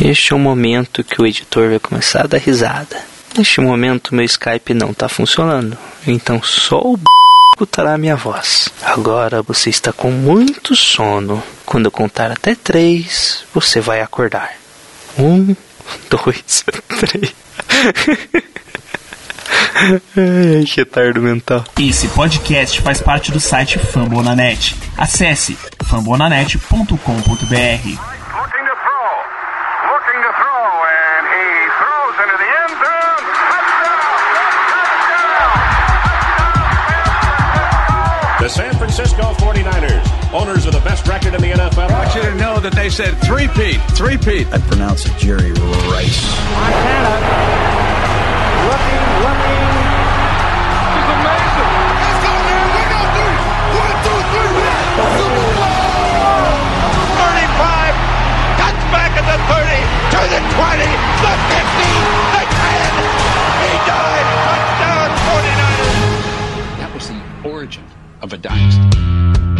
Este 0.00 0.32
é 0.32 0.36
o 0.36 0.38
momento 0.38 1.02
que 1.02 1.20
o 1.20 1.26
editor 1.26 1.70
vai 1.70 1.78
começar 1.80 2.22
a 2.22 2.26
dar 2.28 2.38
risada. 2.38 2.96
Neste 3.36 3.60
momento, 3.60 4.14
meu 4.14 4.24
Skype 4.24 4.72
não 4.72 4.90
está 4.90 5.08
funcionando, 5.08 5.76
então 6.06 6.40
só 6.42 6.80
o 6.80 6.96
b... 6.96 7.02
escutará 7.52 7.98
minha 7.98 8.14
voz. 8.14 8.68
Agora 8.82 9.42
você 9.42 9.70
está 9.70 9.92
com 9.92 10.10
muito 10.10 10.76
sono. 10.76 11.42
Quando 11.66 11.86
eu 11.86 11.90
contar 11.90 12.30
até 12.30 12.54
três, 12.54 13.44
você 13.52 13.80
vai 13.80 14.00
acordar. 14.00 14.52
Um, 15.18 15.54
dois, 16.08 16.64
três. 17.00 17.34
Ai, 20.16 20.64
que 20.64 20.84
tardo 20.84 21.20
mental. 21.20 21.64
Esse 21.78 22.06
podcast 22.08 22.80
faz 22.80 23.02
parte 23.02 23.32
do 23.32 23.40
site 23.40 23.80
Fambonanet. 23.80 24.76
Acesse 24.96 25.58
fambonanet.com.br. 25.84 28.27
Looking 30.18 30.32
to 30.32 30.38
throw. 30.38 30.50
Looking 30.58 30.82
to 30.82 30.82
throw, 30.82 30.82
and 30.82 31.30
he 31.30 31.46
throws 31.78 32.16
into 32.18 32.36
the 32.42 32.50
end 32.58 32.74
zone. 32.74 33.22
Touchdown! 33.54 34.02
The 38.42 38.48
San 38.48 38.74
Francisco 38.74 39.22
49ers, 39.34 40.02
owners 40.34 40.66
of 40.66 40.72
the 40.72 40.80
best 40.80 41.06
record 41.06 41.34
in 41.34 41.40
the 41.40 41.52
NFL. 41.52 41.90
I 41.90 41.92
want 41.92 42.14
you 42.16 42.22
to 42.22 42.34
know 42.34 42.58
that 42.58 42.72
they 42.72 42.90
said 42.90 43.16
three-peat, 43.22 43.80
three-peat. 43.92 44.48
I 44.48 44.58
pronounce 44.58 45.06
it 45.06 45.16
Jerry 45.18 45.52
Rice. 45.52 46.26
Montana 46.50 47.14
looking, 48.66 49.06
looking. 49.22 49.70
It's 50.98 51.10
amazing. 51.14 51.70
Let's 51.94 52.18
go, 52.26 52.34
man. 52.42 52.66
One, 53.70 53.94
two, 54.02 54.18
three. 54.34 54.58
One, 54.98 55.14
two, 55.14 55.30
three. 55.38 55.47
The 59.28 59.36
30. 59.44 59.76
To 60.14 60.20
the 60.32 60.40
20. 60.40 60.88
The 61.20 61.34
50. 61.52 61.84
The 62.32 62.44
10. 62.48 62.96
He 63.60 63.72
died. 63.84 64.26
Touchdown 64.48 65.10
49ers. 65.28 66.78
That 66.80 66.90
was 66.94 67.08
the 67.08 67.20
origin 67.44 67.84
of 68.22 68.32
a 68.32 68.38
dynasty. 68.38 69.57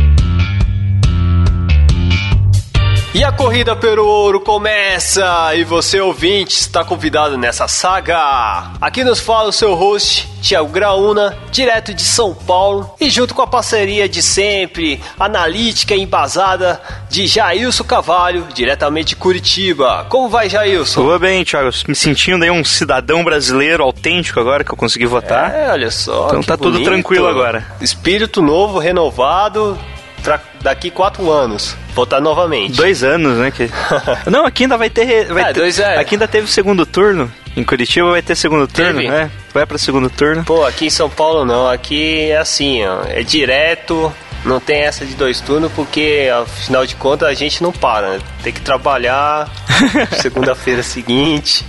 E 3.14 3.24
a 3.24 3.32
corrida 3.32 3.74
pelo 3.74 4.06
ouro 4.06 4.38
começa 4.38 5.54
e 5.54 5.64
você 5.64 5.98
ouvinte 5.98 6.54
está 6.54 6.84
convidado 6.84 7.38
nessa 7.38 7.66
saga. 7.66 8.72
Aqui 8.78 9.02
nos 9.02 9.18
fala 9.18 9.48
o 9.48 9.52
seu 9.52 9.74
host 9.74 10.28
Tiago 10.42 10.68
Graúna, 10.68 11.36
direto 11.50 11.94
de 11.94 12.02
São 12.02 12.34
Paulo 12.34 12.94
e 13.00 13.08
junto 13.08 13.34
com 13.34 13.40
a 13.40 13.46
parceria 13.46 14.06
de 14.06 14.22
sempre, 14.22 15.00
analítica 15.18 15.94
e 15.94 16.02
embasada 16.02 16.80
de 17.08 17.26
Jailson 17.26 17.82
Cavalho, 17.82 18.46
diretamente 18.52 19.08
de 19.08 19.16
Curitiba. 19.16 20.06
Como 20.10 20.28
vai, 20.28 20.50
Jailson? 20.50 21.00
Tudo 21.00 21.18
bem, 21.18 21.42
Thiago. 21.42 21.70
Me 21.88 21.94
sentindo 21.94 22.44
aí 22.44 22.50
um 22.50 22.62
cidadão 22.62 23.24
brasileiro 23.24 23.82
autêntico 23.82 24.38
agora 24.38 24.62
que 24.62 24.70
eu 24.70 24.76
consegui 24.76 25.06
votar. 25.06 25.50
É, 25.54 25.70
olha 25.70 25.90
só. 25.90 26.26
Então 26.28 26.42
tá 26.42 26.58
tudo 26.58 26.72
bonito. 26.72 26.90
tranquilo 26.90 27.26
agora. 27.26 27.66
Espírito 27.80 28.42
novo, 28.42 28.78
renovado, 28.78 29.78
pra 30.22 30.40
daqui 30.60 30.90
quatro 30.90 31.30
anos. 31.30 31.76
Votar 31.94 32.20
novamente. 32.20 32.76
Dois 32.76 33.02
anos, 33.02 33.38
né? 33.38 33.50
Que... 33.50 33.68
Não, 34.30 34.44
aqui 34.46 34.64
ainda 34.64 34.76
vai 34.76 34.88
ter. 34.90 35.26
Vai 35.32 35.42
É, 35.42 35.46
ter- 35.46 35.60
dois 35.60 35.78
é. 35.78 35.96
Aqui 35.98 36.14
ainda 36.14 36.28
teve 36.28 36.48
segundo 36.50 36.84
turno. 36.86 37.30
Em 37.56 37.64
Curitiba 37.64 38.10
vai 38.10 38.22
ter 38.22 38.36
segundo 38.36 38.68
turno, 38.68 39.00
Teve? 39.00 39.08
né? 39.10 39.30
Vai 39.52 39.66
pra 39.66 39.76
segundo 39.78 40.08
turno. 40.08 40.44
Pô, 40.44 40.64
aqui 40.64 40.86
em 40.86 40.90
São 40.90 41.10
Paulo 41.10 41.44
não, 41.44 41.68
aqui 41.68 42.30
é 42.30 42.36
assim, 42.36 42.84
ó, 42.86 43.02
é 43.08 43.20
direto, 43.24 44.12
não 44.44 44.60
tem 44.60 44.82
essa 44.82 45.04
de 45.04 45.14
dois 45.16 45.40
turnos, 45.40 45.72
porque 45.72 46.28
afinal 46.40 46.86
de 46.86 46.94
contas 46.94 47.28
a 47.28 47.34
gente 47.34 47.60
não 47.60 47.72
para, 47.72 48.10
né? 48.10 48.18
Tem 48.44 48.52
que 48.52 48.60
trabalhar 48.60 49.48
segunda-feira 50.22 50.84
seguinte. 50.84 51.64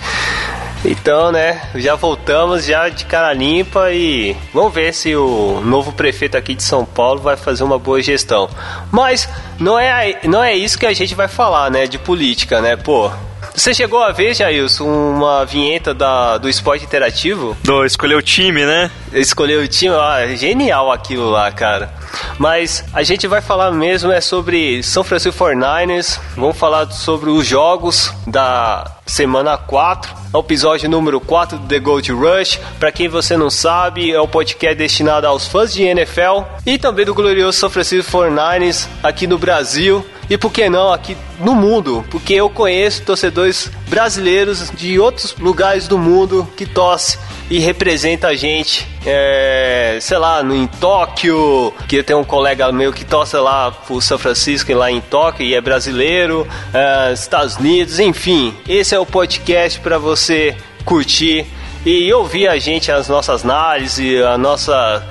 Então, 0.83 1.31
né, 1.31 1.61
já 1.75 1.95
voltamos 1.95 2.65
já 2.65 2.87
de 2.87 3.05
cara 3.05 3.33
limpa 3.33 3.91
e 3.91 4.35
vamos 4.53 4.73
ver 4.73 4.93
se 4.93 5.15
o 5.15 5.61
novo 5.63 5.91
prefeito 5.91 6.37
aqui 6.37 6.55
de 6.55 6.63
São 6.63 6.85
Paulo 6.85 7.19
vai 7.19 7.35
fazer 7.35 7.63
uma 7.63 7.77
boa 7.77 8.01
gestão. 8.01 8.49
Mas 8.91 9.27
não 9.59 9.77
é, 9.77 10.19
não 10.23 10.43
é 10.43 10.55
isso 10.55 10.79
que 10.79 10.85
a 10.85 10.93
gente 10.93 11.13
vai 11.15 11.27
falar, 11.27 11.69
né, 11.69 11.85
de 11.85 11.97
política, 11.97 12.61
né, 12.61 12.75
pô. 12.75 13.11
Você 13.55 13.73
chegou 13.73 14.01
a 14.01 14.11
ver, 14.11 14.33
Jailson, 14.33 14.85
uma 14.85 15.45
vinheta 15.45 15.93
da, 15.93 16.37
do 16.37 16.47
esporte 16.47 16.85
interativo? 16.85 17.57
Do 17.61 17.83
escolher 17.83 18.15
o 18.15 18.21
time, 18.21 18.65
né? 18.65 18.89
escolheu 19.11 19.61
o 19.61 19.67
time, 19.67 19.95
ah, 19.95 20.25
genial 20.35 20.91
aquilo 20.91 21.29
lá, 21.29 21.51
cara. 21.51 21.93
Mas 22.37 22.85
a 22.93 23.03
gente 23.03 23.27
vai 23.27 23.41
falar 23.41 23.71
mesmo 23.71 24.11
é 24.11 24.21
sobre 24.21 24.81
São 24.83 25.03
Francisco 25.03 25.43
49ers, 25.43 26.19
vamos 26.35 26.57
falar 26.57 26.89
sobre 26.91 27.29
os 27.29 27.45
jogos 27.45 28.13
da 28.25 28.98
semana 29.09 29.57
4, 29.57 30.13
é 30.31 30.37
o 30.37 30.39
episódio 30.39 30.87
número 30.87 31.19
4 31.19 31.57
do 31.57 31.67
The 31.67 31.79
Gold 31.79 32.11
Rush. 32.11 32.59
Pra 32.79 32.91
quem 32.91 33.07
você 33.07 33.35
não 33.35 33.49
sabe, 33.49 34.11
é 34.11 34.21
o 34.21 34.27
podcast 34.27 34.77
destinado 34.77 35.25
aos 35.25 35.47
fãs 35.47 35.73
de 35.73 35.83
NFL 35.83 36.43
e 36.65 36.77
também 36.77 37.05
do 37.05 37.13
glorioso 37.13 37.57
São 37.57 37.69
Francisco 37.69 38.11
49ers 38.11 38.87
aqui 39.01 39.25
no 39.25 39.37
Brasil. 39.37 40.05
E 40.29 40.37
por 40.37 40.51
que 40.51 40.69
não 40.69 40.93
aqui 40.93 41.17
no 41.39 41.55
mundo? 41.55 42.05
Porque 42.11 42.35
eu 42.35 42.51
conheço 42.51 43.01
torcedores 43.01 43.71
brasileiros 43.87 44.69
de 44.69 44.99
outros 44.99 45.35
lugares 45.39 45.87
do 45.87 45.97
mundo 45.97 46.47
que 46.55 46.67
torcem 46.67 47.19
e 47.49 47.57
representa 47.59 48.27
a 48.27 48.35
gente, 48.35 48.87
é, 49.05 49.97
sei 49.99 50.17
lá, 50.17 50.43
no, 50.43 50.55
em 50.55 50.67
Tóquio, 50.67 51.73
que 51.87 52.03
tem 52.03 52.15
um 52.15 52.23
colega 52.23 52.71
meu 52.71 52.93
que 52.93 53.03
torce 53.03 53.35
lá 53.37 53.71
pro 53.71 53.99
São 53.99 54.19
Francisco 54.19 54.71
lá 54.73 54.91
em 54.91 55.01
Tóquio 55.01 55.45
e 55.45 55.55
é 55.55 55.61
brasileiro, 55.61 56.47
é, 56.73 57.11
Estados 57.11 57.55
Unidos, 57.55 57.99
enfim. 57.99 58.55
Esse 58.67 58.93
é 58.93 58.99
o 58.99 59.05
podcast 59.05 59.79
para 59.79 59.97
você 59.97 60.55
curtir 60.85 61.47
e 61.85 62.11
ouvir 62.13 62.47
a 62.47 62.59
gente, 62.59 62.91
as 62.91 63.07
nossas 63.07 63.43
análises, 63.43 64.23
a 64.23 64.37
nossa 64.37 65.03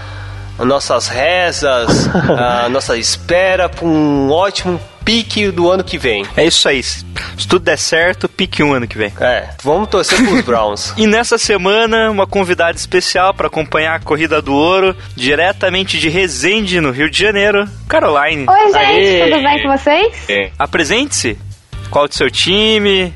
as 0.59 0.67
nossas 0.67 1.07
rezas, 1.07 2.11
a 2.37 2.69
nossa 2.69 2.97
espera 2.97 3.69
para 3.69 3.87
um 3.87 4.31
ótimo 4.31 4.81
pique 5.09 5.51
do 5.51 5.71
ano 5.71 5.83
que 5.83 5.97
vem. 5.97 6.23
É 6.37 6.45
isso 6.45 6.69
aí. 6.69 6.83
Se 6.83 7.03
tudo 7.49 7.61
der 7.61 7.79
certo, 7.79 8.29
pique 8.29 8.63
um 8.63 8.75
ano 8.75 8.87
que 8.87 8.99
vem. 8.99 9.11
É, 9.19 9.49
vamos 9.63 9.89
torcer 9.89 10.23
pros 10.23 10.45
Browns. 10.45 10.93
E 10.99 11.07
nessa 11.07 11.39
semana, 11.39 12.11
uma 12.11 12.27
convidada 12.27 12.77
especial 12.77 13.33
para 13.33 13.47
acompanhar 13.47 13.95
a 13.95 14.01
Corrida 14.01 14.43
do 14.43 14.53
Ouro, 14.53 14.95
diretamente 15.17 15.99
de 15.99 16.11
Resende, 16.11 16.79
no 16.79 16.91
Rio 16.91 17.11
de 17.11 17.19
Janeiro, 17.19 17.67
Caroline. 17.89 18.47
Oi, 18.49 18.65
gente, 18.67 18.77
Aê! 18.77 19.31
tudo 19.31 19.43
bem 19.43 19.63
com 19.63 19.79
vocês? 19.79 20.53
Apresente-se. 20.59 21.39
Qual 21.91 22.05
é 22.05 22.09
o 22.09 22.13
seu 22.13 22.31
time? 22.31 23.15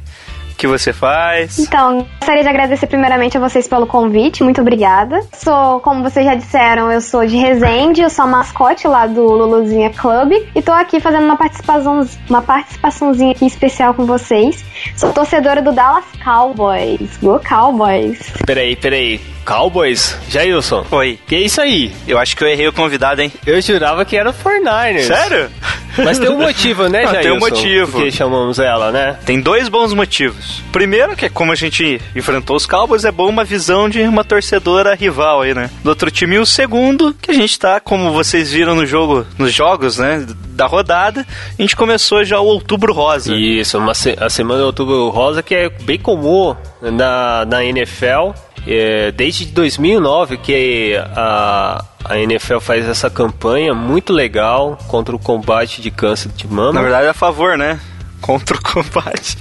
Que 0.62 0.68
você 0.68 0.92
faz? 0.92 1.58
Então, 1.58 2.06
gostaria 2.20 2.44
de 2.44 2.48
agradecer 2.48 2.86
primeiramente 2.86 3.36
a 3.36 3.40
vocês 3.40 3.66
pelo 3.66 3.84
convite, 3.84 4.44
muito 4.44 4.60
obrigada. 4.60 5.20
Sou, 5.32 5.80
como 5.80 6.04
vocês 6.04 6.24
já 6.24 6.36
disseram, 6.36 6.88
eu 6.88 7.00
sou 7.00 7.26
de 7.26 7.36
Resende, 7.36 8.00
eu 8.00 8.08
sou 8.08 8.26
a 8.26 8.28
mascote 8.28 8.86
lá 8.86 9.08
do 9.08 9.22
Luluzinha 9.22 9.90
Club 9.90 10.30
e 10.54 10.62
tô 10.62 10.70
aqui 10.70 11.00
fazendo 11.00 11.24
uma 11.24 11.36
participação, 11.36 12.06
uma 12.30 12.42
participaçãozinha 12.42 13.32
aqui 13.32 13.44
especial 13.44 13.92
com 13.92 14.06
vocês. 14.06 14.64
Sou 14.96 15.12
torcedora 15.12 15.60
do 15.60 15.72
Dallas 15.72 16.04
Cowboys. 16.22 17.16
Go 17.20 17.40
Cowboys! 17.40 18.20
Peraí, 18.46 18.76
peraí. 18.76 19.20
Cowboys? 19.44 20.16
Jailson? 20.28 20.84
Oi. 20.90 21.18
Que 21.26 21.36
isso 21.36 21.60
aí? 21.60 21.92
Eu 22.06 22.18
acho 22.18 22.36
que 22.36 22.44
eu 22.44 22.48
errei 22.48 22.68
o 22.68 22.72
convidado, 22.72 23.20
hein? 23.20 23.32
Eu 23.46 23.60
jurava 23.60 24.04
que 24.04 24.16
era 24.16 24.30
o 24.30 24.32
49ers. 24.32 25.02
Sério? 25.06 25.50
Mas 25.98 26.18
tem 26.18 26.28
um 26.30 26.38
motivo, 26.42 26.88
né, 26.88 27.00
Ah, 27.04 27.12
Jailson? 27.12 27.22
tem 27.22 27.32
um 27.32 27.38
motivo. 27.40 27.92
Por 27.92 28.02
que 28.04 28.10
chamamos 28.10 28.58
ela, 28.58 28.90
né? 28.90 29.18
Tem 29.26 29.40
dois 29.40 29.68
bons 29.68 29.92
motivos. 29.92 30.62
Primeiro, 30.72 31.14
que 31.16 31.26
é 31.26 31.28
como 31.28 31.52
a 31.52 31.54
gente 31.56 32.00
enfrentou 32.16 32.56
os 32.56 32.66
Cowboys, 32.66 33.04
é 33.04 33.10
bom 33.12 33.28
uma 33.28 33.44
visão 33.44 33.88
de 33.88 34.00
uma 34.02 34.24
torcedora 34.24 34.94
rival 34.94 35.42
aí, 35.42 35.54
né? 35.54 35.68
Do 35.82 35.90
outro 35.90 36.10
time. 36.10 36.36
E 36.36 36.38
o 36.38 36.46
segundo, 36.46 37.12
que 37.20 37.30
a 37.30 37.34
gente 37.34 37.58
tá, 37.58 37.78
como 37.80 38.10
vocês 38.12 38.50
viram 38.52 38.74
no 38.74 38.86
jogo, 38.86 39.26
nos 39.38 39.52
jogos, 39.52 39.98
né? 39.98 40.24
Da 40.54 40.66
rodada, 40.66 41.26
a 41.58 41.62
gente 41.62 41.74
começou 41.76 42.24
já 42.24 42.38
o 42.40 42.44
Outubro 42.46 42.92
Rosa. 42.92 43.34
Isso, 43.34 43.76
uma 43.78 43.94
se- 43.94 44.16
a 44.20 44.30
semana 44.30 44.60
de 44.60 44.66
outubro 44.66 45.08
rosa 45.08 45.42
que 45.42 45.54
é 45.54 45.68
bem 45.68 45.98
comum 45.98 46.54
na, 46.80 47.44
na 47.46 47.64
NFL. 47.64 48.30
É, 48.66 49.10
desde 49.10 49.46
2009 49.46 50.36
que 50.36 50.96
a, 51.16 51.84
a 52.04 52.18
NFL 52.18 52.58
faz 52.58 52.88
essa 52.88 53.10
campanha 53.10 53.74
muito 53.74 54.12
legal 54.12 54.78
contra 54.88 55.14
o 55.14 55.18
combate 55.18 55.80
de 55.80 55.90
câncer 55.90 56.30
de 56.30 56.46
mama. 56.46 56.72
Na 56.72 56.82
verdade, 56.82 57.06
é 57.06 57.10
a 57.10 57.14
favor, 57.14 57.58
né? 57.58 57.80
Contra 58.22 58.56
o 58.56 58.62
combate. 58.62 59.36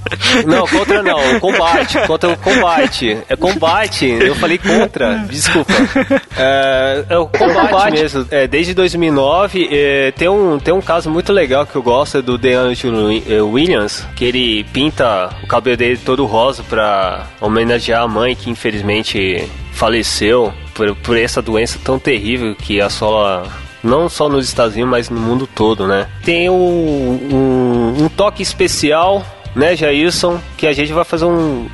Não, 0.45 0.68
contra 0.68 1.04
não, 1.04 1.39
combate, 1.39 2.00
contra 2.07 2.30
o 2.31 2.38
combate. 2.38 3.18
É 3.30 3.36
combate, 3.36 4.07
eu 4.07 4.36
falei 4.36 4.57
contra, 4.57 5.19
desculpa. 5.30 5.72
É, 6.36 7.06
é 7.10 7.18
o 7.18 7.28
combate, 7.28 7.94
mesmo. 7.94 8.28
É, 8.31 8.48
desde 8.48 8.74
2009, 8.74 9.69
é, 9.72 10.12
tem, 10.12 10.28
um, 10.28 10.57
tem 10.57 10.74
um 10.74 10.81
caso 10.81 11.10
muito 11.10 11.31
legal 11.31 11.66
que 11.66 11.75
eu 11.75 11.83
gosto, 11.83 12.18
é 12.18 12.22
do 12.22 12.38
DeAngelo 12.38 13.12
eh, 13.12 13.42
Williams, 13.42 14.06
que 14.16 14.25
ele 14.25 14.63
pinta 14.74 15.30
o 15.44 15.48
cabelo 15.48 15.77
dele 15.77 15.98
todo 16.04 16.25
rosa 16.25 16.63
pra 16.63 17.27
homenagear 17.39 18.01
a 18.01 18.07
mãe 18.07 18.36
que 18.36 18.50
infelizmente 18.50 19.48
faleceu 19.74 20.51
por, 20.74 20.95
por 20.95 21.18
essa 21.18 21.42
doença 21.42 21.80
tão 21.84 22.00
terrível 22.00 22.56
que 22.56 22.81
assola 22.81 23.48
não 23.83 24.10
só 24.10 24.30
nos 24.30 24.45
Estados 24.45 24.74
Unidos, 24.74 24.92
mas 24.92 25.10
no 25.10 25.19
mundo 25.19 25.48
todo, 25.48 25.88
né? 25.88 26.07
Tem 26.24 26.50
um, 26.50 26.54
um, 26.56 28.04
um 28.04 28.10
toque 28.10 28.42
especial 28.42 29.25
né, 29.56 29.75
Jailson, 29.75 30.39
que 30.57 30.66
a 30.66 30.74
gente 30.74 30.94
vai 30.94 31.04
fazer 31.04 31.25
um, 31.25 31.68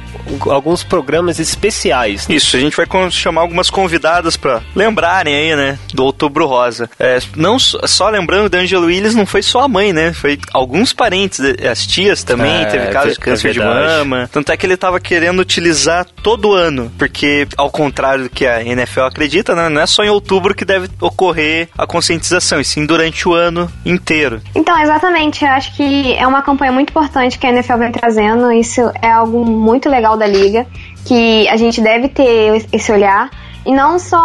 alguns 0.49 0.83
programas 0.83 1.39
especiais. 1.39 2.25
Isso, 2.29 2.55
a 2.55 2.59
gente 2.59 2.75
vai 2.75 2.85
chamar 3.11 3.41
algumas 3.41 3.69
convidadas 3.69 4.37
para 4.37 4.61
lembrarem 4.75 5.35
aí, 5.35 5.55
né, 5.55 5.79
do 5.93 6.03
Outubro 6.03 6.45
Rosa. 6.45 6.89
É, 6.99 7.19
não 7.35 7.57
só 7.59 8.09
lembrando, 8.09 8.49
da 8.49 8.59
Angela 8.59 8.85
Willis 8.85 9.15
não 9.15 9.25
foi 9.25 9.41
só 9.41 9.61
a 9.61 9.67
mãe, 9.67 9.91
né, 9.93 10.13
foi 10.13 10.39
alguns 10.53 10.93
parentes, 10.93 11.39
as 11.69 11.85
tias 11.85 12.23
também, 12.23 12.63
É, 12.63 12.65
teve 12.65 12.87
caso 12.87 13.07
de 13.07 13.13
é 13.13 13.21
câncer 13.21 13.53
de 13.53 13.59
verdade. 13.59 13.87
mama. 14.07 14.29
Tanto 14.31 14.51
é 14.51 14.57
que 14.57 14.65
ele 14.65 14.77
tava 14.77 14.99
querendo 14.99 15.39
utilizar 15.39 16.05
todo 16.23 16.53
ano, 16.53 16.91
porque 16.97 17.47
ao 17.57 17.69
contrário 17.69 18.25
do 18.25 18.29
que 18.29 18.45
a 18.45 18.61
NFL 18.63 19.01
acredita, 19.01 19.55
né, 19.55 19.69
não 19.69 19.81
é 19.81 19.85
só 19.85 20.03
em 20.03 20.09
outubro 20.09 20.53
que 20.55 20.65
deve 20.65 20.89
ocorrer 20.99 21.69
a 21.77 21.85
conscientização, 21.85 22.59
e 22.59 22.65
sim 22.65 22.85
durante 22.85 23.27
o 23.27 23.33
ano 23.33 23.71
inteiro. 23.85 24.41
Então, 24.55 24.77
exatamente, 24.79 25.43
eu 25.43 25.51
acho 25.51 25.75
que 25.75 26.13
é 26.13 26.25
uma 26.27 26.41
campanha 26.41 26.71
muito 26.71 26.89
importante 26.89 27.37
que 27.37 27.45
a 27.45 27.49
NFL 27.51 27.77
vem 27.77 27.91
trazendo, 27.91 28.51
isso 28.51 28.81
é 29.01 29.11
algo 29.11 29.45
muito 29.45 29.89
legal 29.89 30.16
da 30.17 30.27
liga, 30.27 30.65
que 31.05 31.47
a 31.47 31.55
gente 31.55 31.81
deve 31.81 32.09
ter 32.09 32.65
esse 32.71 32.91
olhar. 32.91 33.29
E 33.65 33.73
não 33.73 33.99
só 33.99 34.17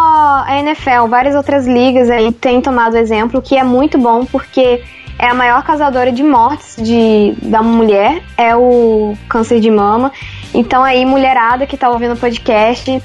a 0.46 0.58
NFL, 0.60 1.08
várias 1.08 1.34
outras 1.34 1.66
ligas 1.66 2.08
aí 2.08 2.32
têm 2.32 2.60
tomado 2.60 2.96
exemplo, 2.96 3.42
que 3.42 3.56
é 3.56 3.64
muito 3.64 3.98
bom 3.98 4.24
porque 4.24 4.82
é 5.18 5.26
a 5.26 5.34
maior 5.34 5.62
causadora 5.62 6.10
de 6.10 6.22
mortes 6.22 6.76
de, 6.76 7.34
da 7.42 7.62
mulher, 7.62 8.22
é 8.36 8.54
o 8.56 9.16
câncer 9.28 9.60
de 9.60 9.70
mama. 9.70 10.12
Então 10.54 10.82
aí, 10.82 11.04
mulherada 11.04 11.66
que 11.66 11.76
tá 11.76 11.88
ouvindo 11.88 12.14
o 12.14 12.16
podcast, 12.16 13.02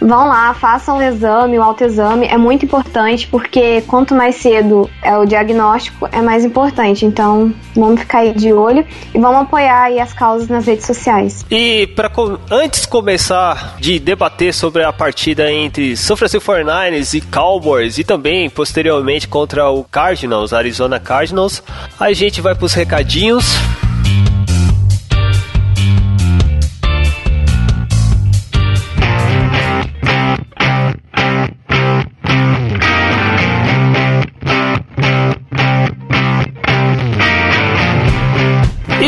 vão 0.00 0.26
lá, 0.26 0.54
façam 0.54 0.98
o 0.98 1.02
exame, 1.02 1.58
o 1.58 1.62
autoexame, 1.62 2.26
é 2.26 2.36
muito 2.36 2.64
importante 2.64 3.26
porque 3.26 3.82
quanto 3.82 4.14
mais 4.14 4.36
cedo 4.36 4.88
é 5.02 5.16
o 5.16 5.24
diagnóstico, 5.24 6.08
é 6.10 6.22
mais 6.22 6.44
importante. 6.44 7.04
Então, 7.04 7.52
vamos 7.74 8.00
ficar 8.00 8.20
aí 8.20 8.34
de 8.34 8.52
olho 8.52 8.84
e 9.14 9.18
vamos 9.18 9.42
apoiar 9.42 9.84
aí 9.84 10.00
as 10.00 10.12
causas 10.12 10.48
nas 10.48 10.66
redes 10.66 10.86
sociais. 10.86 11.44
E 11.50 11.86
para 11.88 12.10
antes 12.50 12.86
começar 12.86 13.76
de 13.78 13.98
debater 13.98 14.54
sobre 14.54 14.82
a 14.82 14.92
partida 14.92 15.50
entre 15.50 15.96
São 15.96 16.16
Francisco 16.16 16.50
49ers 16.50 17.14
e 17.14 17.20
Cowboys 17.20 17.98
e 17.98 18.04
também 18.04 18.48
posteriormente 18.48 19.28
contra 19.28 19.68
o 19.68 19.84
Cardinals, 19.84 20.52
Arizona 20.52 20.98
Cardinals, 20.98 21.62
a 21.98 22.12
gente 22.12 22.40
vai 22.40 22.54
para 22.54 22.64
os 22.64 22.74
recadinhos. 22.74 23.44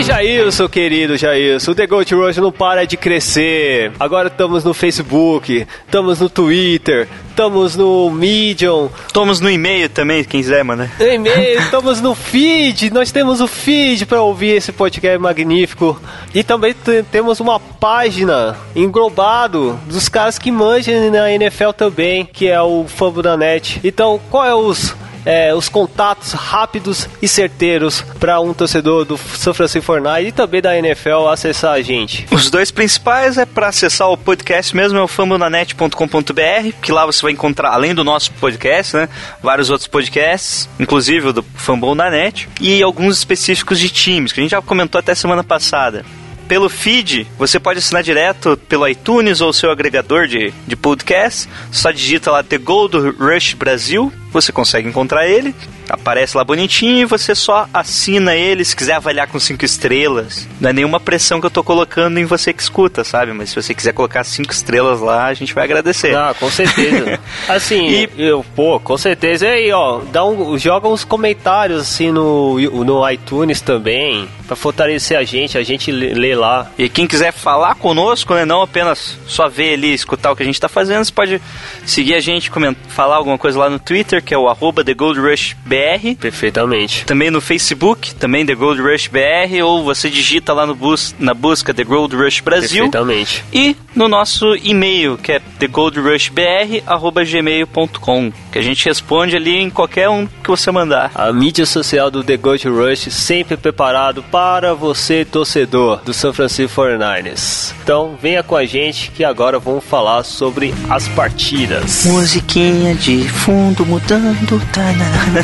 E 0.02 0.04
Jailson, 0.04 0.68
querido 0.68 1.16
Jailson, 1.16 1.70
o 1.70 1.74
The 1.76 1.86
Gold 1.86 2.12
Rush 2.12 2.36
não 2.38 2.50
para 2.50 2.84
de 2.84 2.96
crescer. 2.96 3.92
Agora 4.00 4.26
estamos 4.26 4.64
no 4.64 4.74
Facebook, 4.74 5.64
estamos 5.86 6.18
no 6.18 6.28
Twitter, 6.28 7.06
estamos 7.28 7.76
no 7.76 8.10
Medium, 8.10 8.90
Estamos 9.06 9.38
no 9.38 9.48
e-mail 9.48 9.88
também, 9.88 10.24
quem 10.24 10.40
quiser, 10.40 10.64
mano. 10.64 10.90
no 10.98 11.06
e-mail, 11.06 11.60
estamos 11.60 12.00
no 12.00 12.16
feed. 12.16 12.92
Nós 12.92 13.12
temos 13.12 13.40
o 13.40 13.46
feed 13.46 14.04
para 14.04 14.20
ouvir 14.20 14.56
esse 14.56 14.72
podcast 14.72 15.18
magnífico. 15.20 15.96
E 16.34 16.42
também 16.42 16.74
temos 17.12 17.38
uma 17.38 17.60
página 17.60 18.56
englobado 18.74 19.78
dos 19.86 20.08
caras 20.08 20.36
que 20.36 20.50
manjam 20.50 21.12
na 21.12 21.30
NFL 21.30 21.70
também, 21.76 22.24
que 22.24 22.48
é 22.48 22.60
o 22.60 22.86
Fumble 22.88 23.22
da 23.22 23.36
Net. 23.36 23.80
Então, 23.84 24.20
qual 24.28 24.44
é 24.44 24.52
os 24.52 24.96
é, 25.24 25.54
os 25.54 25.68
contatos 25.68 26.32
rápidos 26.32 27.08
e 27.20 27.28
certeiros 27.28 28.02
para 28.18 28.40
um 28.40 28.52
torcedor 28.52 29.04
do 29.04 29.16
São 29.16 29.54
Francisco 29.54 29.86
Fortnite 29.86 30.28
e 30.28 30.32
também 30.32 30.60
da 30.60 30.76
NFL 30.76 31.28
acessar 31.28 31.74
a 31.74 31.82
gente. 31.82 32.26
Os 32.30 32.50
dois 32.50 32.70
principais 32.70 33.38
é 33.38 33.46
para 33.46 33.68
acessar 33.68 34.08
o 34.10 34.16
podcast 34.16 34.74
mesmo, 34.76 34.98
é 34.98 35.02
o 35.02 35.08
fambonanet.com.br, 35.08 36.72
que 36.80 36.92
lá 36.92 37.06
você 37.06 37.22
vai 37.22 37.32
encontrar, 37.32 37.70
além 37.70 37.94
do 37.94 38.04
nosso 38.04 38.32
podcast, 38.32 38.96
né, 38.96 39.08
vários 39.42 39.70
outros 39.70 39.86
podcasts, 39.86 40.68
inclusive 40.78 41.28
o 41.28 41.32
do 41.32 41.42
Fambon 41.54 41.94
na 41.94 42.10
Net, 42.10 42.48
e 42.60 42.82
alguns 42.82 43.18
específicos 43.18 43.78
de 43.78 43.88
times, 43.90 44.32
que 44.32 44.40
a 44.40 44.42
gente 44.42 44.52
já 44.52 44.62
comentou 44.62 44.98
até 44.98 45.14
semana 45.14 45.44
passada. 45.44 46.04
Pelo 46.48 46.68
feed, 46.68 47.26
você 47.38 47.58
pode 47.58 47.78
assinar 47.78 48.02
direto 48.02 48.58
pelo 48.68 48.86
iTunes 48.86 49.40
ou 49.40 49.52
seu 49.52 49.70
agregador 49.70 50.26
de, 50.26 50.52
de 50.66 50.76
podcast. 50.76 51.48
Só 51.70 51.90
digita 51.90 52.30
lá 52.30 52.42
The 52.42 52.58
Gold 52.58 52.94
Rush 53.18 53.54
Brasil, 53.54 54.12
você 54.32 54.50
consegue 54.52 54.88
encontrar 54.88 55.26
ele. 55.26 55.54
Aparece 55.88 56.36
lá 56.36 56.44
bonitinho 56.44 56.98
e 57.02 57.04
você 57.04 57.34
só 57.34 57.68
assina 57.74 58.34
ele 58.34 58.64
se 58.64 58.74
quiser 58.74 58.94
avaliar 58.94 59.26
com 59.26 59.38
cinco 59.38 59.64
estrelas. 59.64 60.48
Não 60.60 60.70
é 60.70 60.72
nenhuma 60.72 60.98
pressão 61.00 61.40
que 61.40 61.46
eu 61.46 61.50
tô 61.50 61.62
colocando 61.62 62.18
em 62.18 62.24
você 62.24 62.52
que 62.52 62.62
escuta, 62.62 63.04
sabe? 63.04 63.32
Mas 63.32 63.50
se 63.50 63.56
você 63.56 63.74
quiser 63.74 63.92
colocar 63.92 64.24
cinco 64.24 64.52
estrelas 64.52 65.00
lá, 65.00 65.26
a 65.26 65.34
gente 65.34 65.52
vai 65.54 65.64
agradecer. 65.64 66.14
Ah, 66.16 66.34
com 66.38 66.50
certeza. 66.50 67.18
Assim, 67.48 67.88
E- 67.88 68.08
eu, 68.16 68.44
pô, 68.56 68.80
com 68.80 68.96
certeza. 68.96 69.44
E 69.46 69.48
aí, 69.50 69.72
ó, 69.72 70.00
dá 70.10 70.24
um, 70.24 70.56
joga 70.58 70.88
uns 70.88 71.04
comentários 71.04 71.80
assim 71.82 72.10
no, 72.10 72.58
no 72.84 73.10
iTunes 73.10 73.60
também, 73.60 74.28
pra 74.46 74.56
fortalecer 74.56 75.18
a 75.18 75.24
gente, 75.24 75.58
a 75.58 75.62
gente 75.62 75.90
lê, 75.90 76.34
lá. 76.34 76.70
E 76.78 76.88
quem 76.88 77.06
quiser 77.06 77.32
falar 77.32 77.74
conosco, 77.74 78.34
né, 78.34 78.44
não 78.44 78.62
apenas 78.62 79.18
só 79.26 79.48
ver 79.48 79.74
ali, 79.74 79.92
escutar 79.92 80.30
o 80.30 80.36
que 80.36 80.42
a 80.42 80.46
gente 80.46 80.60
tá 80.60 80.68
fazendo, 80.68 81.04
você 81.04 81.12
pode 81.12 81.42
seguir 81.84 82.14
a 82.14 82.20
gente, 82.20 82.50
coment- 82.50 82.76
falar 82.88 83.16
alguma 83.16 83.36
coisa 83.36 83.58
lá 83.58 83.68
no 83.68 83.78
Twitter, 83.78 84.21
que 84.22 84.34
é 84.34 84.38
o 84.38 84.48
arroba 84.48 84.84
TheGoldRushBR. 84.84 86.16
Perfeitamente. 86.16 87.04
Também 87.04 87.30
no 87.30 87.40
Facebook, 87.40 88.14
também 88.14 88.46
The 88.46 88.54
Gold 88.54 88.80
Rush 88.80 89.08
BR, 89.08 89.62
ou 89.64 89.82
você 89.84 90.08
digita 90.08 90.52
lá 90.52 90.64
no 90.66 90.74
bus 90.74 91.14
na 91.18 91.34
busca 91.34 91.74
The 91.74 91.84
Gold 91.84 92.16
Rush 92.16 92.40
Brasil. 92.40 92.90
Perfeitamente. 92.90 93.44
E 93.52 93.76
no 93.94 94.08
nosso 94.08 94.56
e-mail, 94.56 95.18
que 95.18 95.32
é 95.32 95.40
thegoldrushbr.gmail.com, 95.58 98.32
que 98.50 98.58
a 98.58 98.62
gente 98.62 98.86
responde 98.86 99.36
ali 99.36 99.56
em 99.56 99.68
qualquer 99.70 100.08
um 100.08 100.26
que 100.26 100.50
você 100.50 100.70
mandar. 100.70 101.10
A 101.14 101.30
mídia 101.32 101.66
social 101.66 102.10
do 102.10 102.24
The 102.24 102.36
Gold 102.36 102.68
Rush 102.68 103.08
sempre 103.10 103.56
preparado 103.56 104.22
para 104.22 104.74
você, 104.74 105.24
torcedor 105.24 106.02
do 106.04 106.12
São 106.12 106.32
Francisco 106.32 106.82
49ers. 106.82 107.72
Então, 107.82 108.16
venha 108.20 108.42
com 108.42 108.56
a 108.56 108.64
gente 108.64 109.10
que 109.10 109.24
agora 109.24 109.58
vamos 109.58 109.84
falar 109.84 110.22
sobre 110.22 110.74
as 110.88 111.08
partidas. 111.08 112.04
Musiquinha 112.06 112.94
de 112.94 113.28
fundo 113.28 113.84
mudando. 114.18 114.60
tanana. 114.72 115.42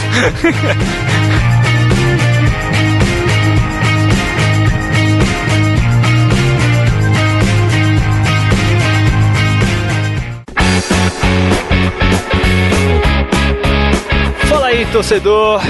Fala 14.49 14.67
aí, 14.67 14.87
torcedor. 14.87 15.63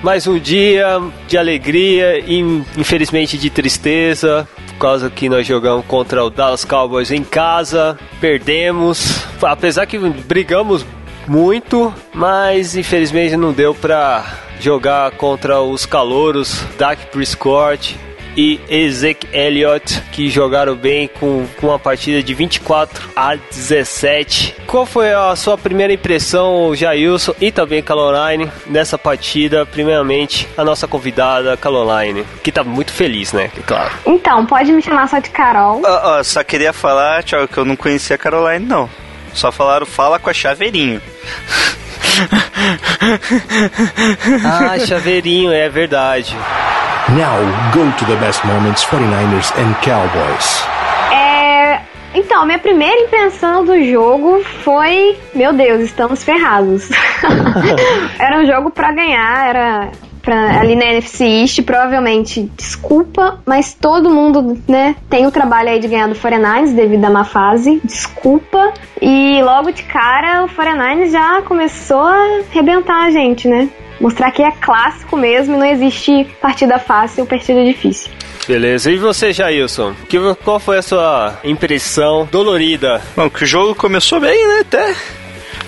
Mais 0.00 0.28
um 0.28 0.38
dia 0.38 1.02
de 1.26 1.36
alegria 1.36 2.20
e 2.20 2.38
infelizmente 2.76 3.36
de 3.36 3.50
tristeza, 3.50 4.48
por 4.68 4.78
causa 4.78 5.10
que 5.10 5.28
nós 5.28 5.44
jogamos 5.44 5.84
contra 5.86 6.24
o 6.24 6.30
Dallas 6.30 6.64
Cowboys 6.64 7.10
em 7.10 7.24
casa, 7.24 7.98
perdemos. 8.20 9.24
Apesar 9.42 9.86
que 9.86 9.98
brigamos 9.98 10.86
muito, 11.28 11.92
mas 12.12 12.76
infelizmente 12.76 13.36
não 13.36 13.52
deu 13.52 13.74
pra 13.74 14.24
jogar 14.60 15.10
contra 15.12 15.60
os 15.60 15.86
calouros 15.86 16.64
Dak 16.76 17.06
Prescott 17.06 17.96
e 18.36 18.60
Ezek 18.68 19.26
Elliott, 19.32 20.00
que 20.12 20.28
jogaram 20.30 20.76
bem 20.76 21.08
com, 21.08 21.44
com 21.60 21.66
uma 21.66 21.78
partida 21.78 22.22
de 22.22 22.34
24 22.34 23.10
a 23.16 23.34
17. 23.34 24.54
Qual 24.64 24.86
foi 24.86 25.12
a 25.12 25.34
sua 25.34 25.58
primeira 25.58 25.92
impressão, 25.92 26.72
Jailson 26.72 27.34
e 27.40 27.50
também 27.50 27.82
Caroline, 27.82 28.48
nessa 28.66 28.96
partida? 28.96 29.66
Primeiramente, 29.66 30.48
a 30.56 30.64
nossa 30.64 30.86
convidada, 30.86 31.56
Caroline, 31.56 32.24
que 32.42 32.52
tá 32.52 32.62
muito 32.62 32.92
feliz, 32.92 33.32
né? 33.32 33.50
Claro. 33.66 33.90
Então, 34.06 34.46
pode 34.46 34.70
me 34.70 34.80
chamar 34.80 35.08
só 35.08 35.18
de 35.18 35.30
Carol. 35.30 35.82
Ó, 35.84 36.18
ó, 36.18 36.22
só 36.22 36.44
queria 36.44 36.72
falar, 36.72 37.24
Thiago, 37.24 37.48
que 37.48 37.58
eu 37.58 37.64
não 37.64 37.74
conhecia 37.74 38.14
a 38.14 38.18
Caroline, 38.18 38.64
não. 38.64 38.88
Só 39.34 39.52
falaram, 39.52 39.86
fala 39.86 40.18
com 40.18 40.30
a 40.30 40.34
Chaveirinho. 40.34 41.00
Ah, 44.44 44.78
chaveirinho, 44.84 45.52
é 45.52 45.68
verdade. 45.68 46.36
Now 47.10 47.38
go 47.72 47.90
to 47.96 48.04
the 48.06 48.16
best 48.16 48.44
moments 48.44 48.84
49ers 48.84 49.52
and 49.56 49.74
Cowboys. 49.82 50.64
É. 51.12 51.80
Então, 52.14 52.44
minha 52.44 52.58
primeira 52.58 53.00
impressão 53.00 53.64
do 53.64 53.82
jogo 53.84 54.42
foi: 54.64 55.16
Meu 55.34 55.52
Deus, 55.52 55.80
estamos 55.80 56.22
ferrados. 56.24 56.88
era 58.18 58.38
um 58.40 58.46
jogo 58.46 58.70
pra 58.70 58.92
ganhar, 58.92 59.48
era 59.48 59.90
pra, 60.28 60.60
ali 60.60 60.76
na 60.76 60.84
NFC 60.84 61.24
East, 61.24 61.62
provavelmente, 61.62 62.50
desculpa, 62.54 63.40
mas 63.46 63.72
todo 63.72 64.10
mundo, 64.10 64.58
né, 64.68 64.94
tem 65.08 65.26
o 65.26 65.30
trabalho 65.30 65.70
aí 65.70 65.80
de 65.80 65.88
ganhar 65.88 66.06
do 66.06 66.14
49ers 66.14 66.74
devido 66.74 67.02
à 67.06 67.08
má 67.08 67.24
fase, 67.24 67.80
desculpa. 67.82 68.74
E 69.00 69.40
logo 69.42 69.70
de 69.70 69.82
cara, 69.84 70.44
o 70.44 70.48
49ers 70.48 71.10
já 71.10 71.40
começou 71.40 72.02
a 72.02 72.40
arrebentar 72.52 73.06
a 73.06 73.10
gente, 73.10 73.48
né? 73.48 73.70
Mostrar 73.98 74.30
que 74.30 74.42
é 74.42 74.50
clássico 74.50 75.16
mesmo 75.16 75.54
e 75.54 75.58
não 75.58 75.66
existe 75.66 76.26
partida 76.42 76.78
fácil, 76.78 77.24
partida 77.24 77.64
difícil. 77.64 78.12
Beleza. 78.46 78.90
E 78.92 78.98
você, 78.98 79.32
Jailson? 79.32 79.94
Que, 80.08 80.18
qual 80.44 80.60
foi 80.60 80.76
a 80.76 80.82
sua 80.82 81.38
impressão 81.42 82.28
dolorida? 82.30 83.00
Bom, 83.16 83.30
que 83.30 83.44
o 83.44 83.46
jogo 83.46 83.74
começou 83.74 84.20
bem, 84.20 84.46
né? 84.46 84.60
Até. 84.60 84.94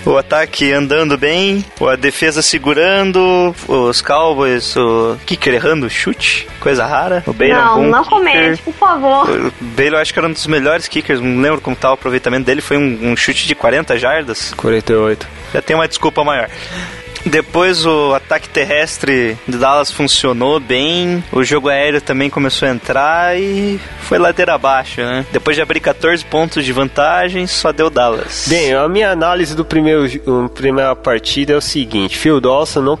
O 0.05 0.17
ataque 0.17 0.71
andando 0.71 1.15
bem, 1.17 1.63
a 1.79 1.95
defesa 1.95 2.41
segurando, 2.41 3.53
os 3.67 4.01
Cowboys, 4.01 4.75
o 4.75 5.15
kicker 5.27 5.53
errando 5.53 5.85
o 5.85 5.89
chute, 5.89 6.47
coisa 6.59 6.85
rara. 6.85 7.23
O 7.27 7.33
Baylor 7.33 7.63
Não, 7.63 7.79
um 7.81 7.83
bom 7.83 7.89
não 7.89 8.03
kicker. 8.03 8.17
comente, 8.17 8.61
por 8.63 8.73
favor. 8.73 9.29
O 9.29 9.53
Baylor 9.61 10.01
acho 10.01 10.11
que 10.11 10.17
era 10.17 10.27
um 10.27 10.31
dos 10.33 10.47
melhores 10.47 10.87
kickers, 10.87 11.21
não 11.21 11.39
lembro 11.41 11.61
como 11.61 11.75
tá 11.75 11.91
o 11.91 11.93
aproveitamento 11.93 12.45
dele, 12.45 12.61
foi 12.61 12.77
um, 12.77 13.11
um 13.11 13.15
chute 13.15 13.45
de 13.47 13.53
40 13.53 13.97
jardas. 13.99 14.53
48. 14.57 15.27
Já 15.53 15.61
tem 15.61 15.75
uma 15.75 15.87
desculpa 15.87 16.23
maior. 16.23 16.49
Depois 17.25 17.85
o 17.85 18.13
ataque 18.13 18.49
terrestre 18.49 19.37
de 19.47 19.57
Dallas 19.57 19.91
funcionou 19.91 20.59
bem, 20.59 21.23
o 21.31 21.43
jogo 21.43 21.69
aéreo 21.69 22.01
também 22.01 22.29
começou 22.29 22.67
a 22.67 22.71
entrar 22.71 23.39
e 23.39 23.79
foi 24.01 24.17
ladeira 24.17 24.53
abaixo, 24.53 25.01
né? 25.01 25.25
Depois 25.31 25.55
de 25.55 25.61
abrir 25.61 25.79
14 25.79 26.23
pontos 26.25 26.65
de 26.65 26.73
vantagem, 26.73 27.45
só 27.47 27.71
deu 27.71 27.89
Dallas. 27.89 28.45
Bem, 28.47 28.73
a 28.73 28.87
minha 28.87 29.11
análise 29.11 29.55
do 29.55 29.63
primeiro, 29.63 30.07
primeira 30.53 30.95
partida 30.95 31.53
é 31.53 31.55
o 31.55 31.61
seguinte: 31.61 32.17
Phil 32.17 32.41
Dawson 32.41 32.81
não. 32.81 32.99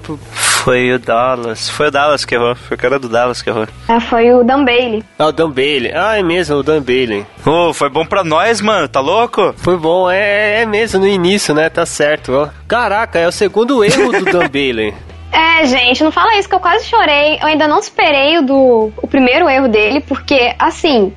Foi 0.63 0.93
o 0.93 0.99
Dallas, 0.99 1.67
foi 1.69 1.87
o 1.87 1.91
Dallas 1.91 2.23
que 2.23 2.35
errou, 2.35 2.55
foi 2.55 2.77
o 2.77 2.79
cara 2.79 2.99
do 2.99 3.09
Dallas 3.09 3.41
que 3.41 3.49
errou. 3.49 3.67
Ah, 3.87 3.99
foi 3.99 4.31
o 4.31 4.43
Dan 4.43 4.63
Bailey. 4.63 5.03
Ah, 5.17 5.25
o 5.25 5.31
Dan 5.31 5.49
Bailey. 5.49 5.91
Ah, 5.91 6.19
é 6.19 6.21
mesmo, 6.21 6.57
o 6.57 6.61
Dan 6.61 6.83
Bailey. 6.83 7.25
Ô, 7.43 7.73
foi 7.73 7.89
bom 7.89 8.05
pra 8.05 8.23
nós, 8.23 8.61
mano, 8.61 8.87
tá 8.87 8.99
louco? 8.99 9.55
Foi 9.57 9.75
bom, 9.75 10.07
é, 10.07 10.61
é 10.61 10.65
mesmo 10.67 10.99
no 10.99 11.07
início, 11.07 11.55
né? 11.55 11.67
Tá 11.67 11.83
certo, 11.83 12.31
ó. 12.33 12.49
Caraca, 12.67 13.17
é 13.17 13.27
o 13.27 13.31
segundo 13.31 13.83
erro 13.83 14.11
do 14.11 14.25
Dan 14.25 14.47
Bailey. 14.53 14.93
É, 15.31 15.65
gente, 15.65 16.03
não 16.03 16.11
fala 16.11 16.37
isso 16.37 16.47
que 16.47 16.53
eu 16.53 16.59
quase 16.59 16.85
chorei. 16.85 17.39
Eu 17.41 17.47
ainda 17.47 17.67
não 17.67 17.81
superei 17.81 18.37
o 18.37 18.43
do 18.43 18.91
o 19.01 19.07
primeiro 19.07 19.49
erro 19.49 19.67
dele, 19.67 19.99
porque, 20.01 20.53
assim, 20.59 21.11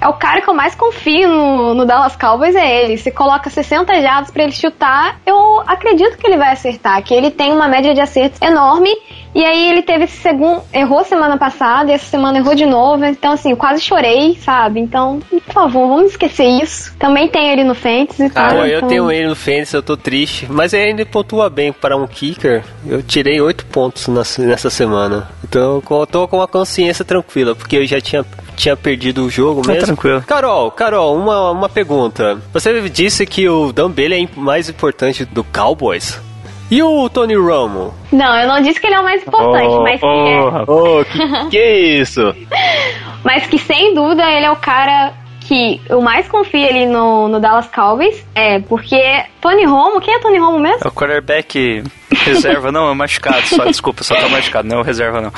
é 0.00 0.08
o 0.08 0.12
cara 0.14 0.40
que 0.40 0.48
eu 0.48 0.54
mais 0.54 0.74
confio 0.74 1.28
no, 1.28 1.74
no 1.74 1.84
Dallas 1.84 2.16
Cowboys, 2.16 2.54
é 2.54 2.84
ele. 2.84 2.96
Se 2.96 3.10
coloca 3.10 3.48
60 3.50 4.00
jardas 4.00 4.30
pra 4.30 4.42
ele 4.44 4.52
chutar, 4.52 5.20
eu 5.26 5.60
acredito 5.66 6.16
que 6.18 6.26
ele 6.26 6.36
vai 6.36 6.52
acertar, 6.52 7.02
que 7.02 7.14
ele 7.14 7.30
tem 7.30 7.52
uma 7.52 7.68
média 7.68 7.94
de 7.94 8.00
acertos 8.00 8.40
enorme. 8.40 8.90
E 9.34 9.44
aí 9.44 9.68
ele 9.68 9.82
teve 9.82 10.04
esse 10.04 10.16
segundo. 10.16 10.62
Errou 10.72 11.04
semana 11.04 11.36
passada 11.36 11.90
e 11.90 11.94
essa 11.94 12.06
semana 12.06 12.38
errou 12.38 12.54
de 12.54 12.64
novo. 12.64 13.04
Então, 13.04 13.32
assim, 13.32 13.50
eu 13.50 13.56
quase 13.56 13.82
chorei, 13.82 14.34
sabe? 14.36 14.80
Então, 14.80 15.20
por 15.28 15.52
favor, 15.52 15.88
vamos 15.88 16.12
esquecer 16.12 16.46
isso. 16.62 16.94
Também 16.98 17.28
tem 17.28 17.50
ele 17.52 17.62
no 17.62 17.74
Fantasy, 17.74 18.30
tá? 18.30 18.48
Pô, 18.48 18.54
eu 18.64 18.78
Então- 18.78 18.88
tenho 18.88 19.10
ele 19.12 19.28
no 19.28 19.36
Fênix, 19.36 19.74
eu 19.74 19.82
tô 19.82 19.94
triste. 19.96 20.46
Mas 20.50 20.72
ele 20.72 20.90
ainda 20.90 21.04
pontua 21.04 21.50
bem 21.50 21.70
para 21.70 21.94
um 21.96 22.06
kicker. 22.06 22.64
Eu 22.86 23.02
tirei 23.02 23.38
8 23.38 23.66
pontos 23.66 24.08
nessa 24.08 24.70
semana. 24.70 25.28
Então 25.44 25.82
eu 25.90 26.06
tô 26.06 26.26
com 26.26 26.40
a 26.40 26.48
consciência 26.48 27.04
tranquila, 27.04 27.54
porque 27.54 27.76
eu 27.76 27.86
já 27.86 28.00
tinha, 28.00 28.24
tinha 28.56 28.76
perdido 28.76 29.24
o 29.24 29.30
jogo 29.30 29.62
Tá 29.62 29.72
mesmo. 29.72 29.86
tranquilo. 29.86 30.22
Carol, 30.26 30.70
Carol, 30.70 31.16
uma, 31.16 31.50
uma 31.50 31.68
pergunta. 31.68 32.40
Você 32.52 32.88
disse 32.88 33.26
que 33.26 33.48
o 33.48 33.72
Dan 33.72 33.90
Bailey 33.90 34.24
é 34.36 34.40
mais 34.40 34.68
importante 34.68 35.24
do 35.24 35.44
Cowboys? 35.44 36.20
E 36.68 36.82
o 36.82 37.08
Tony 37.08 37.36
Romo? 37.36 37.94
Não, 38.10 38.36
eu 38.36 38.48
não 38.48 38.60
disse 38.60 38.80
que 38.80 38.86
ele 38.88 38.96
é 38.96 39.00
o 39.00 39.04
mais 39.04 39.22
importante, 39.22 39.78
mas 39.84 40.00
que 40.00 40.06
é. 40.06 40.40
Ô, 40.66 41.04
que, 41.04 41.50
que 41.50 41.72
isso? 42.00 42.34
Mas 43.22 43.44
que 43.48 43.58
sem 43.58 43.92
dúvida 43.92 44.22
ele 44.30 44.46
é 44.46 44.50
o 44.52 44.56
cara 44.56 45.12
que 45.40 45.80
eu 45.88 46.00
mais 46.00 46.28
confio 46.28 46.68
ali 46.68 46.86
no, 46.86 47.26
no 47.28 47.40
Dallas 47.40 47.66
Cowboys. 47.68 48.24
É, 48.34 48.60
porque 48.60 49.00
Tony 49.40 49.64
Romo, 49.64 50.00
quem 50.00 50.14
é 50.14 50.18
Tony 50.20 50.38
Romo 50.38 50.58
mesmo? 50.60 50.80
É 50.84 50.88
o 50.88 50.92
quarterback 50.92 51.82
reserva, 52.12 52.70
não, 52.72 52.90
é 52.90 52.94
machucado 52.94 53.46
só, 53.46 53.64
desculpa, 53.64 54.04
só 54.04 54.14
tá 54.14 54.28
machucado, 54.28 54.68
não 54.68 54.78
é 54.78 54.80
o 54.80 54.84
reserva 54.84 55.20
não. 55.20 55.30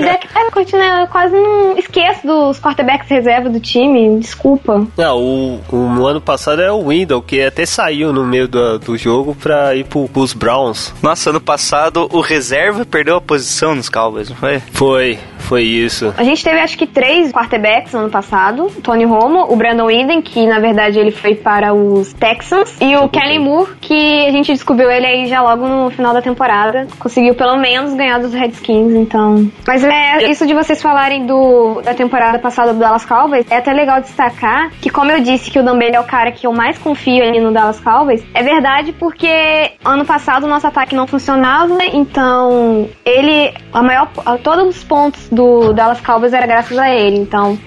Dak 0.00 0.28
Prescott, 0.28 0.76
né? 0.76 1.02
Eu 1.02 1.06
quase 1.08 1.34
não 1.34 1.76
esqueço 1.78 2.26
dos 2.26 2.60
quarterbacks 2.60 3.08
reserva 3.08 3.48
do 3.48 3.60
time, 3.60 4.18
desculpa. 4.18 4.86
Não, 4.96 5.18
o, 5.18 5.60
o 5.70 5.76
no 5.76 6.06
ano 6.06 6.20
passado 6.20 6.62
é 6.62 6.70
o 6.70 6.88
Windle, 6.88 7.22
que 7.22 7.42
até 7.42 7.66
saiu 7.66 8.12
no 8.12 8.24
meio 8.24 8.48
do, 8.48 8.78
do 8.78 8.96
jogo 8.96 9.34
pra 9.34 9.74
ir 9.74 9.84
pro, 9.84 10.08
pros 10.08 10.32
Browns. 10.32 10.94
Nossa, 11.02 11.30
ano 11.30 11.40
passado 11.40 12.08
o 12.12 12.20
reserva 12.20 12.84
perdeu 12.84 13.16
a 13.16 13.20
posição 13.20 13.74
nos 13.74 13.88
Cowboys, 13.88 14.28
não 14.28 14.36
foi? 14.36 14.60
Foi, 14.72 15.18
foi 15.38 15.62
isso. 15.62 16.14
A 16.16 16.24
gente 16.24 16.42
teve 16.42 16.58
acho 16.60 16.76
que 16.76 16.86
três 16.86 17.32
quarterbacks 17.32 17.92
no 17.92 18.00
ano 18.00 18.10
passado: 18.10 18.66
o 18.66 18.80
Tony 18.80 19.04
Romo, 19.04 19.46
o 19.52 19.56
Brandon 19.56 19.90
Eden, 19.90 20.22
que 20.22 20.46
na 20.46 20.58
verdade 20.58 20.98
ele 20.98 21.10
foi 21.10 21.34
para 21.34 21.74
os 21.74 22.12
Texans, 22.12 22.76
e 22.80 22.96
o 22.96 23.08
Kelly 23.08 23.38
Moore, 23.38 23.72
que 23.80 24.26
a 24.26 24.30
gente 24.30 24.52
descobriu 24.52 24.90
ele 24.90 25.06
aí 25.06 25.26
já 25.26 25.42
logo 25.42 25.66
no 25.66 25.89
final 25.90 26.12
da 26.14 26.22
temporada. 26.22 26.86
Conseguiu 26.98 27.34
pelo 27.34 27.56
menos 27.56 27.94
ganhar 27.94 28.18
dos 28.18 28.32
Redskins, 28.32 28.92
então. 28.94 29.50
Mas 29.66 29.82
é 29.84 30.30
isso 30.30 30.46
de 30.46 30.54
vocês 30.54 30.80
falarem 30.82 31.26
do, 31.26 31.80
da 31.82 31.94
temporada 31.94 32.38
passada 32.38 32.72
do 32.72 32.78
Dallas 32.78 33.04
Cowboys, 33.04 33.46
é 33.50 33.56
até 33.56 33.72
legal 33.72 34.00
destacar 34.00 34.70
que, 34.80 34.90
como 34.90 35.10
eu 35.10 35.20
disse 35.20 35.50
que 35.50 35.58
o 35.58 35.62
Dan 35.62 35.78
Bailey 35.78 35.96
é 35.96 36.00
o 36.00 36.04
cara 36.04 36.30
que 36.32 36.46
eu 36.46 36.52
mais 36.52 36.78
confio 36.78 37.22
ali 37.24 37.40
no 37.40 37.52
Dallas 37.52 37.80
Cowboys, 37.80 38.22
é 38.34 38.42
verdade 38.42 38.92
porque 38.92 39.72
ano 39.84 40.04
passado 40.04 40.44
o 40.44 40.48
nosso 40.48 40.66
ataque 40.66 40.94
não 40.94 41.06
funcionava, 41.06 41.78
então 41.92 42.88
ele, 43.04 43.52
a 43.72 43.82
maior, 43.82 44.08
a- 44.24 44.36
todos 44.38 44.76
os 44.76 44.84
pontos 44.84 45.28
do 45.28 45.72
Dallas 45.72 46.00
Cowboys 46.00 46.32
era 46.32 46.46
graças 46.46 46.76
a 46.78 46.90
ele, 46.90 47.18
então 47.18 47.58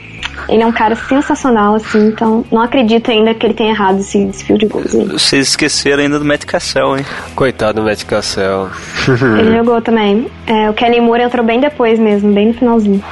ele 0.50 0.62
é 0.64 0.66
um 0.66 0.72
cara 0.72 0.96
sensacional, 0.96 1.76
assim, 1.76 2.08
então 2.08 2.46
não 2.52 2.62
acredito 2.62 3.10
ainda 3.10 3.34
que 3.34 3.46
ele 3.46 3.54
tenha 3.54 3.72
errado 3.72 4.00
esse, 4.00 4.24
esse 4.26 4.44
field 4.44 4.66
goal. 4.68 4.84
Vocês 4.84 5.50
esqueceram 5.50 6.04
ainda 6.04 6.20
do 6.20 6.26
Matt 6.26 6.46
Cassell, 6.46 6.98
hein? 6.98 7.06
Coitado 7.36 7.82
do 7.82 7.86
Matt 7.86 8.04
Cassell. 8.04 8.70
Ele 9.40 9.58
jogou 9.58 9.82
também. 9.82 10.28
É, 10.46 10.70
o 10.70 10.74
Kelly 10.74 11.00
Moore 11.00 11.24
entrou 11.24 11.46
bem 11.46 11.60
depois 11.60 12.00
mesmo, 12.00 12.32
bem 12.34 12.48
no 12.48 12.54
finalzinho. 12.54 13.04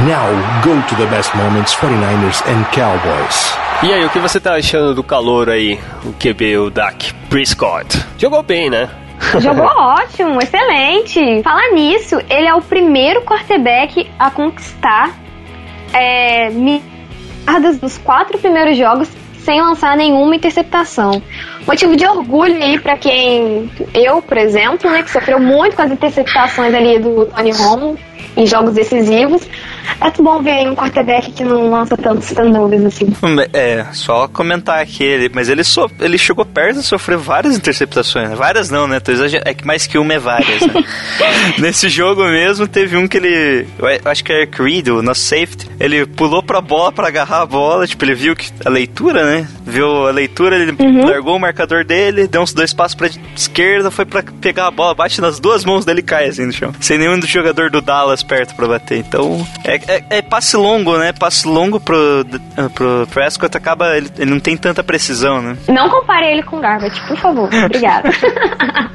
Now 0.00 0.26
go 0.62 0.80
to 0.88 0.96
the 0.96 1.06
best 1.06 1.34
moments 1.36 1.74
49ers 1.74 2.42
and 2.48 2.64
Cowboys. 2.72 3.56
E 3.82 3.92
aí, 3.92 4.04
o 4.04 4.10
que 4.10 4.18
você 4.18 4.40
tá 4.40 4.54
achando 4.54 4.94
do 4.94 5.02
calor 5.02 5.50
aí? 5.50 5.78
O 6.04 6.12
QB, 6.12 6.58
o 6.58 6.70
Dak 6.70 7.12
Prescott. 7.28 7.98
Jogou 8.16 8.42
bem, 8.42 8.70
né? 8.70 8.88
Jogou 9.38 9.66
ótimo, 9.66 10.40
excelente. 10.40 11.42
Falar 11.42 11.70
nisso, 11.72 12.16
ele 12.30 12.46
é 12.46 12.54
o 12.54 12.62
primeiro 12.62 13.22
quarterback 13.22 14.08
a 14.18 14.30
conquistar 14.30 15.21
é, 15.92 16.50
milhares 16.50 17.78
dos 17.80 17.98
quatro 17.98 18.38
primeiros 18.38 18.76
jogos 18.76 19.08
sem 19.44 19.60
lançar 19.60 19.96
nenhuma 19.96 20.36
interceptação. 20.36 21.22
Motivo 21.66 21.96
de 21.96 22.06
orgulho 22.06 22.62
aí 22.62 22.78
pra 22.78 22.96
quem 22.96 23.70
eu, 23.94 24.22
por 24.22 24.36
exemplo, 24.36 24.90
né, 24.90 25.02
que 25.02 25.10
sofreu 25.10 25.40
muito 25.40 25.76
com 25.76 25.82
as 25.82 25.90
interceptações 25.90 26.72
ali 26.74 26.98
do 26.98 27.26
Tony 27.26 27.50
Romo 27.50 27.98
em 28.36 28.46
jogos 28.46 28.74
decisivos. 28.74 29.42
É 30.00 30.22
bom 30.22 30.42
ver 30.42 30.68
um 30.68 30.74
quarterback 30.74 31.32
que 31.32 31.44
não 31.44 31.70
lança 31.70 31.96
tantos 31.96 32.32
turnovers 32.32 32.84
assim. 32.84 33.12
É, 33.52 33.86
só 33.92 34.28
comentar 34.28 34.80
aqui, 34.80 35.04
ele, 35.04 35.30
mas 35.34 35.48
ele, 35.48 35.64
so, 35.64 35.90
ele 36.00 36.16
chegou 36.16 36.44
perto 36.44 36.78
de 36.78 36.82
sofrer 36.84 37.18
várias 37.18 37.56
interceptações. 37.56 38.30
Várias 38.36 38.70
não, 38.70 38.86
né? 38.86 38.98
É 39.44 39.54
que 39.54 39.66
mais 39.66 39.86
que 39.86 39.98
uma 39.98 40.14
é 40.14 40.18
várias, 40.18 40.60
né? 40.60 40.84
Nesse 41.58 41.88
jogo 41.88 42.24
mesmo, 42.24 42.66
teve 42.66 42.96
um 42.96 43.06
que 43.06 43.16
ele. 43.16 43.66
Eu 43.78 44.10
acho 44.10 44.24
que 44.24 44.32
é 44.32 44.42
Eric 44.42 44.62
Reed, 44.62 44.88
o 44.88 45.02
nosso 45.02 45.20
safety. 45.22 45.68
Ele 45.78 46.06
pulou 46.06 46.42
pra 46.42 46.60
bola 46.60 46.92
pra 46.92 47.08
agarrar 47.08 47.42
a 47.42 47.46
bola. 47.46 47.86
Tipo, 47.86 48.04
ele 48.04 48.14
viu 48.14 48.36
que 48.36 48.50
a 48.64 48.68
leitura, 48.68 49.24
né? 49.24 49.48
Viu 49.64 50.06
a 50.06 50.10
leitura, 50.10 50.56
ele 50.56 50.76
largou 51.04 51.36
o 51.36 51.40
marcador 51.40 51.84
dele, 51.84 52.26
deu 52.26 52.42
uns 52.42 52.52
dois 52.52 52.72
passos 52.72 52.94
pra 52.94 53.08
esquerda, 53.36 53.90
foi 53.90 54.04
pra 54.04 54.22
pegar 54.40 54.66
a 54.66 54.70
bola, 54.70 54.94
bate 54.94 55.20
nas 55.20 55.38
duas 55.38 55.64
mãos 55.64 55.84
dele 55.84 56.00
e 56.00 56.02
cai 56.02 56.26
assim 56.26 56.46
no 56.46 56.52
chão. 56.52 56.72
Sem 56.80 56.98
nenhum 56.98 57.18
do 57.18 57.26
jogador 57.26 57.70
do 57.70 57.80
Dallas 57.80 58.21
perto 58.22 58.54
pra 58.54 58.66
bater. 58.66 58.98
Então, 58.98 59.46
é, 59.64 59.76
é- 59.86 60.04
é 60.18 60.22
passe 60.22 60.56
longo, 60.56 60.96
né? 60.98 61.12
Passe 61.12 61.46
longo 61.46 61.78
pro, 61.80 62.24
pro 62.74 63.06
Prescott 63.12 63.56
acaba. 63.56 63.96
Ele, 63.96 64.08
ele 64.18 64.30
não 64.30 64.40
tem 64.40 64.56
tanta 64.56 64.82
precisão, 64.84 65.40
né? 65.42 65.56
Não 65.68 65.88
compare 65.88 66.26
ele 66.30 66.42
com 66.42 66.60
Garbage, 66.60 67.00
por 67.08 67.16
favor. 67.16 67.48
Obrigada. 67.64 68.10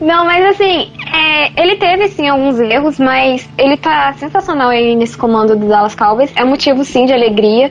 Não, 0.00 0.24
mas 0.24 0.44
assim, 0.44 0.92
é, 1.14 1.62
ele 1.62 1.76
teve 1.76 2.08
sim 2.08 2.28
alguns 2.28 2.58
erros, 2.58 2.98
mas 2.98 3.48
ele 3.56 3.76
tá 3.76 4.12
sensacional 4.14 4.68
aí 4.70 4.94
nesse 4.96 5.16
comando 5.16 5.56
do 5.56 5.68
Dallas 5.68 5.94
Cowboys. 5.94 6.30
É 6.36 6.44
motivo 6.44 6.84
sim 6.84 7.06
de 7.06 7.12
alegria. 7.12 7.70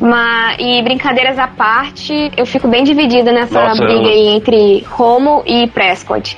Mas, 0.00 0.56
e 0.58 0.82
brincadeiras 0.82 1.38
à 1.38 1.46
parte, 1.46 2.30
eu 2.36 2.44
fico 2.46 2.66
bem 2.68 2.82
dividida 2.84 3.30
nessa 3.32 3.68
Nossa, 3.68 3.84
briga 3.84 4.02
eu- 4.02 4.12
aí 4.12 4.28
entre 4.28 4.84
Romo 4.90 5.42
e 5.46 5.66
Prescott. 5.68 6.36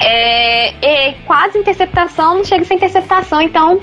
É, 0.00 0.72
e 0.82 1.12
quase 1.26 1.58
interceptação, 1.58 2.36
não 2.36 2.44
chega 2.44 2.62
a 2.62 2.64
ser 2.64 2.74
interceptação, 2.74 3.40
então 3.40 3.80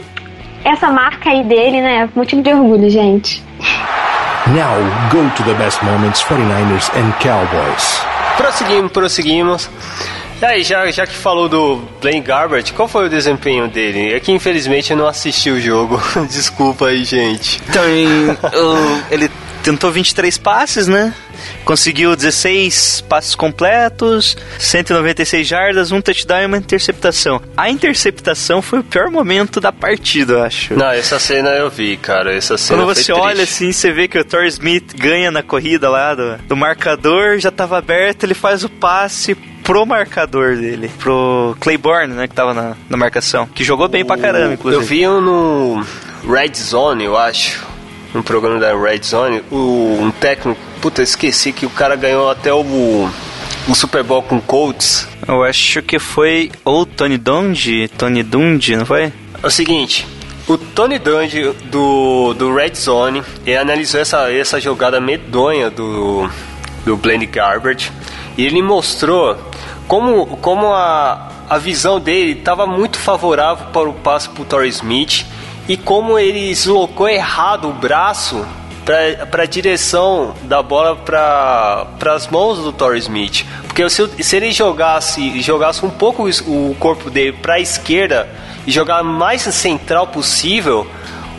essa 0.63 0.89
marca 0.89 1.29
aí 1.29 1.43
dele, 1.43 1.81
né, 1.81 2.09
é 2.13 2.19
motivo 2.19 2.41
de 2.41 2.51
orgulho, 2.53 2.89
gente. 2.89 3.43
Now 4.47 4.75
go 5.11 5.29
to 5.35 5.43
the 5.43 5.53
best 5.53 5.83
moments 5.83 6.21
49ers 6.23 6.89
and 6.95 7.11
Cowboys. 7.21 8.01
Prosseguimos, 8.37 8.91
prosseguimos. 8.91 9.69
E 10.41 10.45
aí, 10.45 10.63
já, 10.63 10.89
já 10.89 11.05
que 11.05 11.13
falou 11.13 11.49
do 11.49 11.77
Blaine 12.01 12.21
Garbert, 12.21 12.71
qual 12.73 12.87
foi 12.87 13.07
o 13.07 13.09
desempenho 13.09 13.67
dele? 13.67 14.13
É 14.13 14.19
que 14.21 14.31
infelizmente 14.31 14.91
eu 14.91 14.97
não 14.97 15.05
assisti 15.05 15.49
o 15.49 15.59
jogo. 15.59 16.01
Desculpa 16.31 16.87
aí, 16.87 17.03
gente. 17.03 17.61
Então, 17.67 17.83
ele 19.11 19.29
tentou 19.63 19.91
23 19.91 20.37
passes, 20.37 20.87
né? 20.87 21.13
Conseguiu 21.65 22.15
16 22.15 23.01
passes 23.01 23.35
completos, 23.35 24.37
196 24.57 25.45
jardas, 25.45 25.91
um 25.91 26.01
touchdown 26.01 26.41
e 26.41 26.45
uma 26.45 26.57
interceptação. 26.57 27.41
A 27.55 27.69
interceptação 27.69 28.61
foi 28.61 28.79
o 28.79 28.83
pior 28.83 29.11
momento 29.11 29.59
da 29.59 29.71
partida, 29.71 30.33
eu 30.33 30.43
acho. 30.43 30.73
Não, 30.73 30.89
essa 30.89 31.19
cena 31.19 31.49
eu 31.49 31.69
vi, 31.69 31.97
cara. 31.97 32.33
Essa 32.33 32.57
cena 32.57 32.79
Quando 32.79 32.87
você 32.87 33.11
triste. 33.11 33.21
olha 33.21 33.43
assim, 33.43 33.71
você 33.73 33.91
vê 33.91 34.07
que 34.07 34.17
o 34.17 34.23
Thor 34.23 34.45
Smith 34.45 34.95
ganha 34.95 35.31
na 35.31 35.43
corrida 35.43 35.89
lá 35.89 36.15
do, 36.15 36.37
do 36.47 36.55
marcador, 36.55 37.39
já 37.39 37.51
tava 37.51 37.77
aberto, 37.77 38.23
ele 38.23 38.33
faz 38.33 38.63
o 38.63 38.69
passe 38.69 39.35
pro 39.69 39.85
marcador 39.85 40.55
dele, 40.55 40.89
pro 40.97 41.55
Claiborne, 41.59 42.11
né, 42.11 42.27
que 42.27 42.33
tava 42.33 42.55
na, 42.55 42.75
na 42.89 42.97
marcação, 42.97 43.45
que 43.45 43.63
jogou 43.63 43.87
bem 43.87 44.03
pra 44.03 44.17
caramba, 44.17 44.55
inclusive. 44.55 44.83
Eu 44.83 44.87
vi 44.87 45.07
um 45.07 45.21
no 45.21 45.85
Red 46.27 46.55
Zone, 46.55 47.03
eu 47.03 47.15
acho. 47.15 47.67
No 48.11 48.23
programa 48.23 48.59
da 48.59 48.75
Red 48.75 49.03
Zone, 49.03 49.43
o, 49.51 49.99
um 50.01 50.09
técnico. 50.09 50.59
Puta, 50.81 51.03
esqueci 51.03 51.51
que 51.51 51.67
o 51.67 51.69
cara 51.69 51.95
ganhou 51.95 52.31
até 52.31 52.51
o, 52.51 53.07
o 53.67 53.75
Super 53.75 54.01
Bowl 54.01 54.23
com 54.23 54.41
Colts. 54.41 55.07
Eu 55.27 55.43
acho 55.43 55.83
que 55.83 55.99
foi 55.99 56.51
ou 56.65 56.83
Tony 56.83 57.19
Dungy, 57.19 57.87
Tony 57.89 58.23
Dungy, 58.23 58.75
não 58.75 58.87
foi? 58.87 59.13
É 59.43 59.45
o 59.45 59.51
seguinte, 59.51 60.07
o 60.47 60.57
Tony 60.57 60.97
Dungy 60.97 61.53
do, 61.65 62.33
do 62.33 62.51
Red 62.55 62.73
Zone 62.73 63.21
ele 63.45 63.57
analisou 63.57 64.01
essa, 64.01 64.31
essa 64.31 64.59
jogada 64.59 64.99
medonha 64.99 65.69
do, 65.69 66.27
do 66.83 66.97
Blaine 66.97 67.27
Garbage 67.27 67.91
e 68.35 68.47
ele 68.47 68.63
mostrou 68.63 69.37
como, 69.89 70.37
como 70.37 70.67
a, 70.71 71.29
a 71.49 71.57
visão 71.57 71.99
dele 71.99 72.33
estava 72.33 72.67
muito 72.67 72.97
favorável 72.99 73.65
para 73.73 73.89
o 73.89 73.93
passe 73.93 74.29
para 74.29 74.43
o 74.43 74.45
Torrey 74.45 74.69
Smith 74.69 75.25
e 75.67 75.75
como 75.75 76.17
ele 76.17 76.47
deslocou 76.47 77.09
errado 77.09 77.67
o 77.67 77.73
braço 77.73 78.45
para 78.85 79.43
a 79.43 79.45
direção 79.45 80.33
da 80.43 80.61
bola 80.61 80.95
para 80.95 82.13
as 82.13 82.27
mãos 82.27 82.59
do 82.59 82.71
Torrey 82.71 82.99
Smith. 82.99 83.45
Porque 83.63 83.89
se, 83.89 84.23
se 84.23 84.35
ele 84.37 84.51
jogasse, 84.51 85.41
jogasse 85.41 85.83
um 85.83 85.89
pouco 85.89 86.29
o 86.29 86.75
corpo 86.79 87.09
dele 87.09 87.33
para 87.33 87.55
a 87.55 87.59
esquerda 87.59 88.29
e 88.67 88.71
jogar 88.71 89.03
mais 89.03 89.41
central 89.41 90.05
possível, 90.07 90.85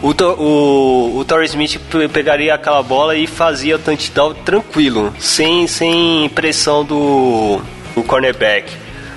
o, 0.03 0.11
o, 0.11 1.19
o 1.19 1.25
Torrey 1.25 1.47
Smith 1.47 1.79
pe- 1.91 2.09
pegaria 2.09 2.55
aquela 2.55 2.83
bola 2.83 3.15
e 3.17 3.29
fazia 3.29 3.77
o 3.77 3.79
touchdown 3.79 4.35
tranquilo, 4.45 5.13
sem, 5.21 5.67
sem 5.69 6.29
pressão 6.31 6.85
do, 6.85 7.61
do 8.01 8.05
cornerback. 8.07 8.73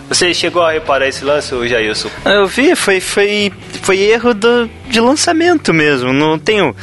Você 0.10 0.34
chegou 0.34 0.62
a 0.62 0.72
reparar 0.72 1.08
esse 1.08 1.24
lance, 1.24 1.56
Jailson? 1.68 2.10
Eu 2.26 2.46
vi, 2.46 2.76
foi, 2.76 3.00
foi, 3.00 3.52
foi 3.82 4.00
erro 4.00 4.34
do, 4.34 4.70
de 4.88 5.00
lançamento 5.00 5.74
mesmo. 5.74 6.12
Não 6.12 6.38
tenho 6.38 6.76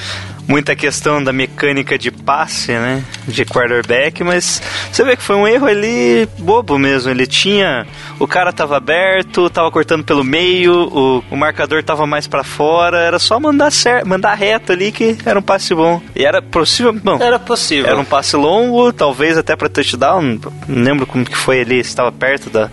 muita 0.51 0.75
questão 0.75 1.23
da 1.23 1.33
mecânica 1.33 1.97
de 1.97 2.11
passe, 2.11 2.73
né? 2.73 3.05
De 3.27 3.45
quarterback, 3.45 4.25
mas 4.25 4.61
você 4.91 5.05
vê 5.05 5.17
que 5.17 5.23
foi 5.23 5.37
um 5.37 5.47
erro 5.47 5.67
ali 5.67 6.29
bobo 6.39 6.77
mesmo. 6.77 7.09
Ele 7.11 7.25
tinha. 7.27 7.87
O 8.19 8.27
cara 8.27 8.53
tava 8.53 8.77
aberto, 8.77 9.49
tava 9.49 9.71
cortando 9.71 10.03
pelo 10.05 10.25
meio, 10.25 10.73
o, 10.75 11.25
o 11.31 11.37
marcador 11.37 11.85
tava 11.85 12.05
mais 12.05 12.27
pra 12.27 12.43
fora. 12.43 12.99
Era 12.99 13.21
só 13.21 13.39
mandar, 13.39 13.71
cer 13.71 14.05
mandar 14.05 14.35
reto 14.35 14.73
ali 14.73 14.91
que 14.91 15.17
era 15.25 15.39
um 15.39 15.43
passe 15.43 15.73
bom. 15.73 16.03
E 16.17 16.25
era 16.25 16.43
possível. 16.43 16.93
Bom, 16.93 17.19
Era 17.23 17.39
possível. 17.39 17.87
era 17.89 17.99
um 17.99 18.05
passe 18.05 18.35
longo, 18.37 18.93
talvez 18.93 19.39
até 19.39 19.55
pra 19.55 19.69
touchdown. 19.69 20.41
Não 20.67 20.83
lembro 20.85 21.07
como 21.07 21.25
que 21.25 21.37
foi 21.37 21.61
ali, 21.61 21.83
se 21.85 21.91
estava 21.91 22.11
perto 22.11 22.51
da, 22.51 22.69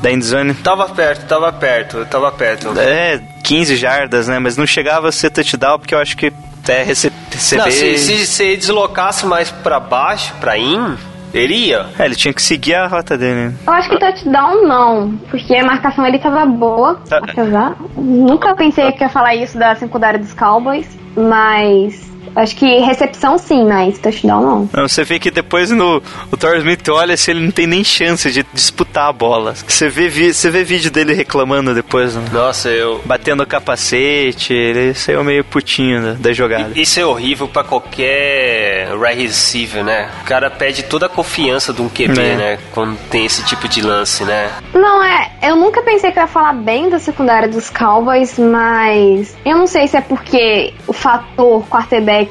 da 0.00 0.12
endzone. 0.12 0.54
Tava 0.54 0.88
perto, 0.90 1.26
tava 1.26 1.52
perto, 1.52 2.06
tava 2.06 2.30
perto. 2.30 2.72
É, 2.78 3.20
15 3.42 3.74
jardas, 3.74 4.28
né? 4.28 4.38
Mas 4.38 4.56
não 4.56 4.66
chegava 4.66 5.08
a 5.08 5.12
ser 5.12 5.30
touchdown 5.30 5.78
porque 5.80 5.94
eu 5.94 5.98
acho 5.98 6.16
que 6.16 6.32
até 6.72 6.82
rece 6.82 7.12
receber. 7.30 7.62
Não, 7.64 7.70
se, 7.70 7.98
se, 7.98 8.26
se 8.26 8.42
ele 8.44 8.56
deslocasse 8.56 9.24
mais 9.26 9.50
pra 9.50 9.78
baixo, 9.78 10.32
pra 10.40 10.56
in, 10.58 10.96
ele 11.34 11.54
ia. 11.54 11.86
É, 11.98 12.04
ele 12.04 12.14
tinha 12.14 12.32
que 12.34 12.42
seguir 12.42 12.74
a 12.74 12.86
rota 12.86 13.16
dele. 13.16 13.48
né? 13.48 13.54
Eu 13.66 13.72
acho 13.72 13.88
que 13.90 13.98
touchdown 13.98 14.66
não, 14.66 15.16
porque 15.30 15.54
a 15.54 15.64
marcação 15.64 16.04
ali 16.04 16.18
tava 16.18 16.44
boa, 16.46 17.00
Tá. 17.08 17.18
apesar. 17.18 17.76
Nunca 17.96 18.54
pensei 18.54 18.90
que 18.92 19.02
ia 19.04 19.08
falar 19.08 19.34
isso 19.34 19.58
da 19.58 19.74
secundária 19.74 20.18
dos 20.18 20.32
Cowboys, 20.34 20.86
mas 21.16 22.10
acho 22.36 22.54
que 22.56 22.78
recepção 22.80 23.38
sim, 23.38 23.64
mas 23.66 23.98
touchdown 23.98 24.42
não. 24.42 24.70
Não, 24.72 24.88
você 24.88 25.02
vê 25.04 25.18
que 25.18 25.30
depois 25.30 25.70
no 25.70 26.02
o 26.30 26.36
Thor 26.36 26.56
Smith 26.58 26.88
olha 26.88 27.16
se 27.16 27.30
ele 27.30 27.40
não 27.40 27.50
tem 27.50 27.66
nem 27.66 27.82
chance 27.82 28.30
de 28.30 28.44
disputar 28.52 29.08
a 29.08 29.12
bola. 29.12 29.54
Você 29.66 29.88
vê, 29.88 30.08
você 30.32 30.50
vê 30.50 30.62
vídeo 30.64 30.90
dele 30.90 31.12
reclamando 31.14 31.74
depois, 31.74 32.14
né? 32.14 32.24
Nossa, 32.32 32.68
eu. 32.68 33.00
batendo 33.04 33.42
o 33.42 33.46
capacete, 33.46 34.52
ele 34.52 34.94
saiu 34.94 35.24
meio 35.24 35.42
putinho 35.44 36.02
da, 36.02 36.12
da 36.12 36.32
jogada. 36.32 36.70
Isso 36.74 37.00
é 37.00 37.04
horrível 37.06 37.48
pra 37.48 37.64
qualquer 37.64 38.88
right 38.98 39.22
receiver, 39.22 39.82
né? 39.84 40.10
O 40.22 40.24
cara 40.24 40.50
perde 40.50 40.82
toda 40.84 41.06
a 41.06 41.08
confiança 41.08 41.72
de 41.72 41.82
um 41.82 41.88
QB, 41.88 42.18
É. 42.20 42.36
né? 42.36 42.58
Quando 42.72 42.96
tem 43.08 43.24
esse 43.24 43.44
tipo 43.44 43.68
de 43.68 43.80
lance, 43.82 44.24
né? 44.24 44.50
Não, 44.74 45.02
é. 45.02 45.30
Eu 45.42 45.56
nunca 45.56 45.82
pensei 45.82 46.12
que 46.12 46.18
eu 46.18 46.22
ia 46.22 46.26
falar 46.28 46.52
bem 46.52 46.88
da 46.88 46.98
secundária 46.98 47.48
dos 47.48 47.70
Cowboys, 47.70 48.38
mas 48.38 49.36
eu 49.44 49.56
não 49.56 49.66
sei 49.66 49.86
se 49.88 49.96
é 49.96 50.00
porque 50.00 50.72
o 50.86 50.92
fator 50.92 51.64
quarterback 51.68 52.25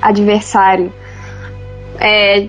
adversário. 0.00 0.92
É, 1.98 2.48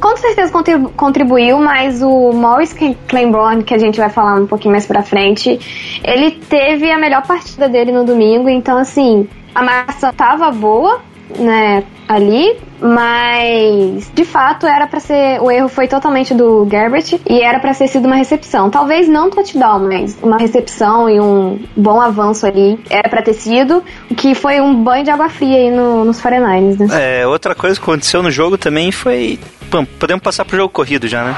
com 0.00 0.16
certeza 0.16 0.52
contribu- 0.52 0.90
contribuiu, 0.90 1.58
mas 1.58 2.02
o 2.02 2.32
Morris 2.32 2.74
Claiborne, 3.06 3.62
que 3.62 3.74
a 3.74 3.78
gente 3.78 3.98
vai 3.98 4.10
falar 4.10 4.34
um 4.40 4.46
pouquinho 4.46 4.72
mais 4.72 4.86
pra 4.86 5.02
frente, 5.02 5.58
ele 6.02 6.32
teve 6.32 6.90
a 6.90 6.98
melhor 6.98 7.26
partida 7.26 7.68
dele 7.68 7.92
no 7.92 8.04
domingo, 8.04 8.48
então 8.48 8.76
assim, 8.76 9.28
a 9.54 9.62
marcação 9.62 10.12
tava 10.12 10.50
boa, 10.50 11.00
né, 11.38 11.82
ali, 12.08 12.56
mas 12.80 14.10
de 14.14 14.24
fato 14.24 14.66
era 14.66 14.86
pra 14.86 15.00
ser, 15.00 15.40
o 15.42 15.50
erro 15.50 15.68
foi 15.68 15.88
totalmente 15.88 16.32
do 16.34 16.66
Gerbert 16.70 17.18
e 17.28 17.40
era 17.40 17.58
pra 17.58 17.74
ter 17.74 17.88
sido 17.88 18.06
uma 18.06 18.16
recepção. 18.16 18.70
Talvez 18.70 19.08
não 19.08 19.30
touchdown, 19.30 19.80
mas 19.88 20.16
uma 20.22 20.38
recepção 20.38 21.08
e 21.10 21.20
um 21.20 21.58
bom 21.76 22.00
avanço 22.00 22.46
ali 22.46 22.78
era 22.88 23.08
pra 23.08 23.22
ter 23.22 23.34
sido, 23.34 23.82
o 24.10 24.14
que 24.14 24.34
foi 24.34 24.60
um 24.60 24.74
banho 24.82 25.04
de 25.04 25.10
água 25.10 25.28
fria 25.28 25.56
aí 25.56 25.70
no- 25.70 26.04
nos 26.04 26.20
49ers, 26.20 26.78
né? 26.78 27.20
É, 27.20 27.26
outra 27.26 27.54
coisa 27.54 27.76
que 27.76 27.82
aconteceu 27.82 28.22
no 28.22 28.30
jogo 28.30 28.56
também 28.56 28.92
foi. 28.92 29.38
Bom, 29.70 29.84
podemos 29.98 30.22
passar 30.22 30.44
pro 30.44 30.56
jogo 30.56 30.68
corrido 30.72 31.08
já, 31.08 31.24
né? 31.24 31.36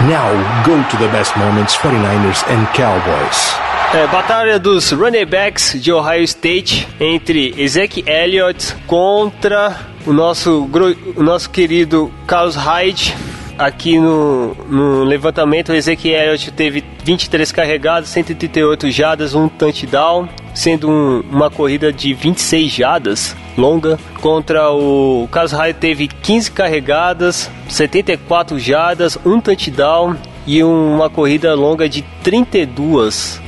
Now 0.00 0.30
go 0.64 0.82
to 0.90 0.96
the 0.96 1.08
best 1.08 1.36
moments 1.38 1.76
49ers 1.76 2.44
and 2.50 2.64
Cowboys. 2.74 3.56
É, 3.94 4.06
batalha 4.06 4.58
dos 4.58 4.92
running 4.92 5.24
backs 5.24 5.74
de 5.80 5.90
Ohio 5.92 6.22
State 6.22 6.86
entre 7.00 7.54
Ezekiel 7.56 8.06
Elliott 8.06 8.74
contra 8.86 9.74
o 10.06 10.12
nosso, 10.12 10.68
o 11.16 11.22
nosso 11.22 11.48
querido 11.50 12.12
Carlos 12.26 12.54
Hyde. 12.54 13.14
Aqui 13.56 13.98
no, 13.98 14.54
no 14.68 15.02
levantamento, 15.02 15.70
o 15.70 15.74
Ezekiel 15.74 16.20
Elliott 16.22 16.52
teve 16.52 16.84
23 17.02 17.50
carregados, 17.50 18.08
138 18.10 18.88
jadas, 18.90 19.34
um 19.34 19.48
touchdown, 19.48 20.28
sendo 20.54 20.88
um- 20.88 21.24
uma 21.28 21.50
corrida 21.50 21.92
de 21.92 22.14
26 22.14 22.70
jadas 22.70 23.34
longa. 23.56 23.98
Contra 24.20 24.70
o 24.70 25.28
Carlos 25.32 25.50
Hyde 25.52 25.78
teve 25.80 26.06
15 26.06 26.52
carregadas, 26.52 27.50
74 27.68 28.60
jadas, 28.60 29.18
um 29.26 29.40
touchdown 29.40 30.14
e 30.46 30.62
uma 30.62 31.10
corrida 31.10 31.52
longa 31.56 31.88
de 31.88 32.02
32. 32.22 33.40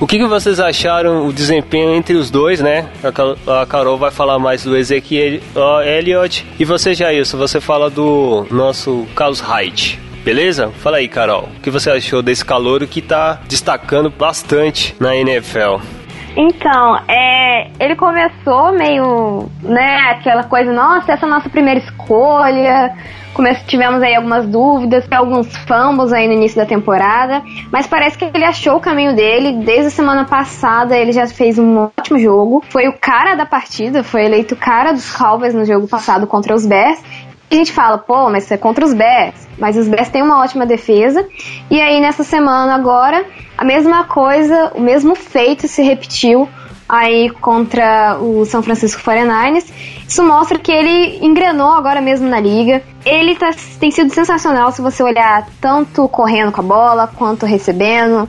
O 0.00 0.06
que, 0.06 0.16
que 0.18 0.26
vocês 0.26 0.58
acharam 0.58 1.26
o 1.26 1.32
desempenho 1.32 1.94
entre 1.94 2.14
os 2.14 2.30
dois, 2.30 2.60
né? 2.60 2.86
A 3.04 3.12
Ca- 3.12 3.36
A 3.62 3.66
Carol 3.66 3.98
vai 3.98 4.10
falar 4.10 4.38
mais 4.38 4.64
do 4.64 4.74
Ezequiel 4.76 5.40
Elliott 5.84 6.46
e 6.58 6.64
você, 6.64 6.94
Jailson, 6.94 7.36
você 7.36 7.60
fala 7.60 7.90
do 7.90 8.46
nosso 8.50 9.06
Carlos 9.14 9.40
Hyde. 9.40 10.00
Beleza? 10.24 10.70
Fala 10.78 10.98
aí, 10.98 11.08
Carol. 11.08 11.48
O 11.56 11.60
que 11.60 11.70
você 11.70 11.90
achou 11.90 12.22
desse 12.22 12.44
calouro 12.44 12.86
que 12.86 13.02
tá 13.02 13.40
destacando 13.46 14.08
bastante 14.10 14.94
na 14.98 15.14
NFL? 15.16 15.80
Então, 16.36 16.96
é, 17.08 17.68
ele 17.78 17.94
começou 17.96 18.72
meio, 18.72 19.50
né, 19.62 19.96
aquela 20.12 20.44
coisa, 20.44 20.72
nossa, 20.72 21.12
essa 21.12 21.26
é 21.26 21.28
a 21.28 21.30
nossa 21.32 21.48
primeira 21.50 21.80
escolha. 21.80 22.92
Come- 23.34 23.54
tivemos 23.66 24.02
aí 24.02 24.14
algumas 24.14 24.46
dúvidas, 24.46 25.04
alguns 25.10 25.46
fumbles 25.66 26.12
aí 26.12 26.26
no 26.26 26.34
início 26.34 26.56
da 26.56 26.66
temporada, 26.66 27.42
mas 27.70 27.86
parece 27.86 28.18
que 28.18 28.24
ele 28.24 28.44
achou 28.44 28.76
o 28.76 28.80
caminho 28.80 29.14
dele. 29.14 29.64
Desde 29.64 29.86
a 29.86 29.90
semana 29.90 30.24
passada 30.24 30.96
ele 30.96 31.12
já 31.12 31.26
fez 31.26 31.58
um 31.58 31.88
ótimo 31.98 32.18
jogo. 32.18 32.62
Foi 32.70 32.88
o 32.88 32.92
cara 32.98 33.34
da 33.34 33.46
partida, 33.46 34.02
foi 34.02 34.24
eleito 34.24 34.54
o 34.54 34.58
cara 34.58 34.92
dos 34.92 35.10
Cowboys 35.14 35.54
no 35.54 35.64
jogo 35.64 35.86
passado 35.86 36.26
contra 36.26 36.54
os 36.54 36.66
Bears. 36.66 37.00
A 37.50 37.54
gente 37.54 37.72
fala, 37.72 37.98
pô, 37.98 38.30
mas 38.30 38.44
isso 38.44 38.54
é 38.54 38.56
contra 38.56 38.84
os 38.84 38.94
Bears. 38.94 39.34
Mas 39.58 39.76
os 39.76 39.88
Bears 39.88 40.08
têm 40.08 40.22
uma 40.22 40.40
ótima 40.40 40.64
defesa. 40.64 41.26
E 41.68 41.80
aí, 41.80 42.00
nessa 42.00 42.22
semana 42.22 42.74
agora, 42.74 43.24
a 43.58 43.64
mesma 43.64 44.04
coisa, 44.04 44.70
o 44.76 44.80
mesmo 44.80 45.16
feito 45.16 45.66
se 45.66 45.82
repetiu 45.82 46.48
aí 46.88 47.28
contra 47.40 48.18
o 48.20 48.44
São 48.44 48.62
Francisco 48.62 49.02
49ers. 49.02 49.66
Isso 50.10 50.24
mostra 50.24 50.58
que 50.58 50.72
ele 50.72 51.24
engrenou 51.24 51.70
agora 51.70 52.00
mesmo 52.00 52.28
na 52.28 52.40
liga. 52.40 52.82
Ele 53.06 53.36
tá, 53.36 53.50
tem 53.78 53.92
sido 53.92 54.12
sensacional 54.12 54.72
se 54.72 54.82
você 54.82 55.04
olhar 55.04 55.46
tanto 55.60 56.08
correndo 56.08 56.50
com 56.50 56.60
a 56.60 56.64
bola 56.64 57.06
quanto 57.06 57.46
recebendo. 57.46 58.28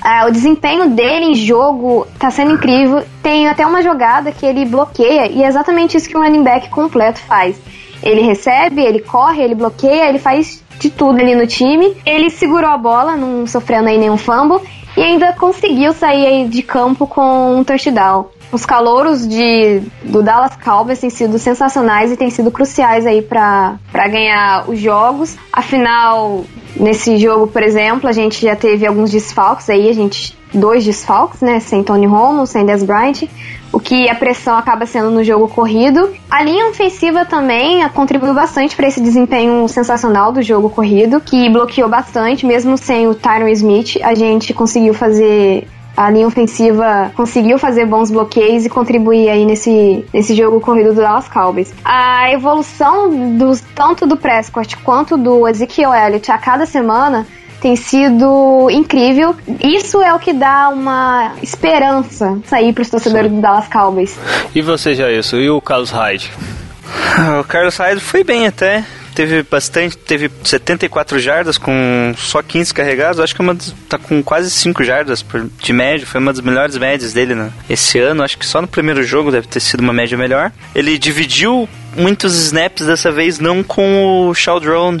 Ah, 0.00 0.24
o 0.26 0.32
desempenho 0.32 0.88
dele 0.88 1.26
em 1.26 1.34
jogo 1.34 2.06
tá 2.18 2.30
sendo 2.30 2.52
incrível. 2.52 3.04
Tem 3.22 3.46
até 3.46 3.66
uma 3.66 3.82
jogada 3.82 4.32
que 4.32 4.46
ele 4.46 4.64
bloqueia 4.64 5.30
e 5.30 5.42
é 5.42 5.46
exatamente 5.46 5.98
isso 5.98 6.08
que 6.08 6.16
um 6.16 6.22
running 6.22 6.42
back 6.42 6.70
completo 6.70 7.20
faz. 7.20 7.60
Ele 8.02 8.22
recebe, 8.22 8.80
ele 8.80 9.00
corre, 9.00 9.42
ele 9.42 9.54
bloqueia, 9.54 10.08
ele 10.08 10.18
faz 10.18 10.64
de 10.78 10.88
tudo 10.88 11.20
ali 11.20 11.34
no 11.34 11.46
time. 11.46 11.94
Ele 12.06 12.30
segurou 12.30 12.70
a 12.70 12.78
bola, 12.78 13.18
não 13.18 13.46
sofrendo 13.46 13.90
aí 13.90 13.98
nenhum 13.98 14.16
fumble 14.16 14.62
e 14.96 15.02
ainda 15.02 15.34
conseguiu 15.34 15.92
sair 15.92 16.24
aí 16.26 16.48
de 16.48 16.62
campo 16.62 17.06
com 17.06 17.58
um 17.58 17.62
touchdown. 17.62 18.37
Os 18.50 18.64
calouros 18.64 19.28
de, 19.28 19.82
do 20.04 20.22
Dallas 20.22 20.56
Cowboys 20.56 20.98
têm 20.98 21.10
sido 21.10 21.38
sensacionais 21.38 22.10
e 22.10 22.16
têm 22.16 22.30
sido 22.30 22.50
cruciais 22.50 23.06
aí 23.06 23.20
para 23.20 23.78
ganhar 23.92 24.68
os 24.68 24.78
jogos. 24.78 25.36
Afinal, 25.52 26.44
nesse 26.74 27.18
jogo, 27.18 27.46
por 27.46 27.62
exemplo, 27.62 28.08
a 28.08 28.12
gente 28.12 28.40
já 28.40 28.56
teve 28.56 28.86
alguns 28.86 29.10
desfalques 29.10 29.68
aí, 29.68 29.88
a 29.88 29.92
gente 29.92 30.36
dois 30.52 30.84
desfalques, 30.84 31.40
né, 31.40 31.60
sem 31.60 31.82
Tony 31.82 32.06
Romo, 32.06 32.46
sem 32.46 32.64
Des 32.64 32.82
Bryant, 32.82 33.28
o 33.72 33.78
que 33.78 34.08
a 34.08 34.14
pressão 34.14 34.56
acaba 34.56 34.86
sendo 34.86 35.10
no 35.10 35.22
jogo 35.22 35.46
corrido. 35.48 36.10
A 36.30 36.42
linha 36.42 36.68
ofensiva 36.68 37.24
também 37.24 37.86
contribuiu 37.90 38.32
bastante 38.32 38.74
para 38.74 38.88
esse 38.88 39.00
desempenho 39.00 39.68
sensacional 39.68 40.32
do 40.32 40.42
jogo 40.42 40.70
corrido, 40.70 41.20
que 41.20 41.50
bloqueou 41.50 41.88
bastante, 41.88 42.46
mesmo 42.46 42.78
sem 42.78 43.06
o 43.06 43.14
Tyron 43.14 43.48
Smith, 43.48 43.98
a 44.02 44.14
gente 44.14 44.54
conseguiu 44.54 44.94
fazer 44.94 45.68
a 45.98 46.08
linha 46.10 46.28
ofensiva 46.28 47.10
conseguiu 47.16 47.58
fazer 47.58 47.84
bons 47.84 48.08
bloqueios 48.08 48.64
e 48.64 48.68
contribuir 48.68 49.28
aí 49.28 49.44
nesse, 49.44 50.04
nesse 50.14 50.32
jogo 50.32 50.60
corrido 50.60 50.94
do 50.94 51.00
Dallas 51.00 51.28
Cowboys. 51.28 51.74
A 51.84 52.30
evolução 52.30 53.36
dos, 53.36 53.60
tanto 53.74 54.06
do 54.06 54.16
Prescott 54.16 54.76
quanto 54.76 55.16
do 55.16 55.48
Ezekiel 55.48 55.92
Elliott 55.92 56.30
a 56.30 56.38
cada 56.38 56.66
semana 56.66 57.26
tem 57.60 57.74
sido 57.74 58.68
incrível. 58.70 59.34
Isso 59.60 60.00
é 60.00 60.14
o 60.14 60.20
que 60.20 60.32
dá 60.32 60.68
uma 60.68 61.32
esperança 61.42 62.38
sair 62.46 62.72
para 62.72 62.82
os 62.82 62.90
torcedores 62.90 63.32
do 63.32 63.40
Dallas 63.40 63.66
Cowboys. 63.66 64.16
E 64.54 64.62
você, 64.62 64.94
Jailson? 64.94 65.38
E 65.38 65.50
o 65.50 65.60
Carlos 65.60 65.90
Hyde? 65.90 66.32
O 67.40 67.42
Carlos 67.42 67.76
Hyde 67.76 68.00
foi 68.00 68.22
bem 68.22 68.46
até 68.46 68.84
teve 69.18 69.42
bastante, 69.42 69.98
teve 69.98 70.30
74 70.44 71.18
jardas 71.18 71.58
com 71.58 72.14
só 72.16 72.40
15 72.40 72.72
carregados. 72.72 73.18
Acho 73.18 73.34
que 73.34 73.42
é 73.42 73.44
uma, 73.44 73.56
tá 73.88 73.98
com 73.98 74.22
quase 74.22 74.48
5 74.48 74.84
jardas 74.84 75.24
por, 75.24 75.44
de 75.60 75.72
média. 75.72 76.06
Foi 76.06 76.20
uma 76.20 76.32
das 76.32 76.40
melhores 76.40 76.78
médias 76.78 77.12
dele 77.12 77.34
né? 77.34 77.50
esse 77.68 77.98
ano. 77.98 78.22
Acho 78.22 78.38
que 78.38 78.46
só 78.46 78.62
no 78.62 78.68
primeiro 78.68 79.02
jogo 79.02 79.32
deve 79.32 79.48
ter 79.48 79.58
sido 79.58 79.80
uma 79.80 79.92
média 79.92 80.16
melhor. 80.16 80.52
Ele 80.72 80.96
dividiu 80.96 81.68
muitos 81.96 82.36
snaps 82.36 82.86
dessa 82.86 83.10
vez 83.10 83.40
não 83.40 83.60
com 83.64 84.28
o 84.28 84.34
Shaldron, 84.34 84.98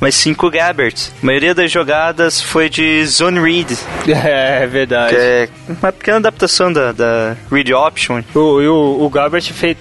mas 0.00 0.14
sim 0.14 0.32
com 0.32 0.46
o 0.46 0.50
Gabbert. 0.50 1.10
A 1.20 1.26
maioria 1.26 1.52
das 1.52 1.68
jogadas 1.70 2.40
foi 2.40 2.68
de 2.68 3.04
zone 3.06 3.40
read. 3.40 3.76
É, 4.06 4.62
é 4.62 4.66
verdade. 4.66 5.16
É 5.16 5.48
uma 5.68 5.92
pequena 5.92 6.18
adaptação 6.18 6.72
da, 6.72 6.92
da 6.92 7.36
read 7.50 7.72
option. 7.74 8.22
O, 8.34 8.60
e 8.60 8.68
o, 8.68 8.98
o 9.00 9.10
Gabbert 9.10 9.52
fez, 9.52 9.76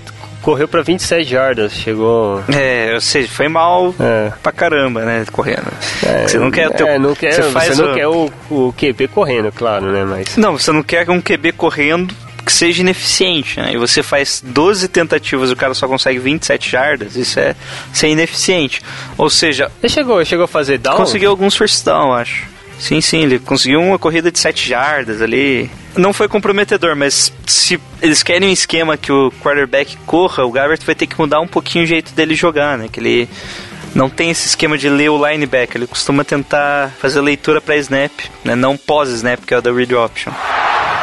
correu 0.45 0.67
pra 0.67 0.83
27 0.83 1.27
jardas, 1.27 1.73
chegou. 1.73 2.43
É, 2.53 2.91
ou 2.93 3.01
seja, 3.01 3.27
foi 3.27 3.47
mal 3.49 3.93
É. 3.99 4.31
pra 4.43 4.51
caramba, 4.51 5.03
né? 5.03 5.25
Correndo. 5.31 5.65
É, 6.05 6.27
você 6.27 6.37
não 6.37 6.51
quer 6.51 6.69
ter. 6.69 6.87
é, 6.87 6.99
não 6.99 7.15
quer, 7.15 7.33
você 7.33 7.41
você, 7.49 7.81
não 7.81 7.91
o- 7.91 7.95
quer 7.95 8.07
o, 8.07 8.31
o 8.51 8.73
QB 8.77 9.07
correndo, 9.07 9.51
claro, 9.51 9.91
né? 9.91 10.05
Mas. 10.05 10.37
Não, 10.37 10.57
você 10.57 10.71
não 10.71 10.83
quer 10.83 11.09
um 11.09 11.19
QB 11.19 11.53
correndo 11.53 12.13
que 12.45 12.53
seja 12.53 12.81
ineficiente, 12.81 13.59
né? 13.59 13.71
E 13.73 13.77
você 13.77 14.03
faz 14.03 14.39
12 14.45 14.87
tentativas 14.87 15.49
e 15.49 15.53
o 15.53 15.55
cara 15.55 15.73
só 15.73 15.87
consegue 15.87 16.19
27 16.19 16.69
jardas, 16.69 17.15
isso 17.15 17.39
é, 17.39 17.55
isso 17.91 18.05
é 18.05 18.09
ineficiente. 18.09 18.83
Ou 19.17 19.31
seja, 19.31 19.71
Ele 19.81 19.91
chegou, 19.91 20.23
chegou 20.23 20.45
a 20.45 20.47
fazer 20.47 20.77
down? 20.77 20.95
conseguiu 20.95 21.31
alguns 21.31 21.55
first 21.55 21.83
down, 21.83 22.13
acho. 22.13 22.43
Sim, 22.79 23.01
sim, 23.01 23.23
ele 23.23 23.39
conseguiu 23.39 23.81
uma 23.81 23.97
corrida 23.97 24.31
de 24.31 24.39
7 24.39 24.67
jardas 24.69 25.21
ali. 25.21 25.69
Não 25.95 26.11
foi 26.11 26.27
comprometedor, 26.27 26.95
mas 26.95 27.31
se 27.47 27.79
eles 28.01 28.21
querem 28.21 28.49
um 28.49 28.51
esquema 28.51 28.97
que 28.97 29.11
o 29.11 29.31
quarterback 29.41 29.97
corra, 30.05 30.43
o 30.45 30.51
Gabbert 30.51 30.81
vai 30.85 30.93
ter 30.93 31.07
que 31.07 31.17
mudar 31.17 31.39
um 31.39 31.47
pouquinho 31.47 31.85
o 31.85 31.87
jeito 31.87 32.13
dele 32.13 32.35
jogar, 32.35 32.77
né? 32.77 32.87
Que 32.91 32.99
ele 32.99 33.29
não 33.95 34.09
tem 34.09 34.29
esse 34.29 34.45
esquema 34.45 34.77
de 34.77 34.89
ler 34.89 35.09
o 35.09 35.25
linebacker, 35.25 35.77
ele 35.77 35.87
costuma 35.87 36.25
tentar 36.25 36.91
fazer 36.99 37.21
leitura 37.21 37.61
para 37.61 37.77
snap, 37.77 38.11
né? 38.43 38.53
Não 38.53 38.75
pós-snap, 38.75 39.39
que 39.45 39.53
é 39.53 39.57
o 39.57 39.61
da 39.61 39.71
read 39.71 39.95
option. 39.95 40.33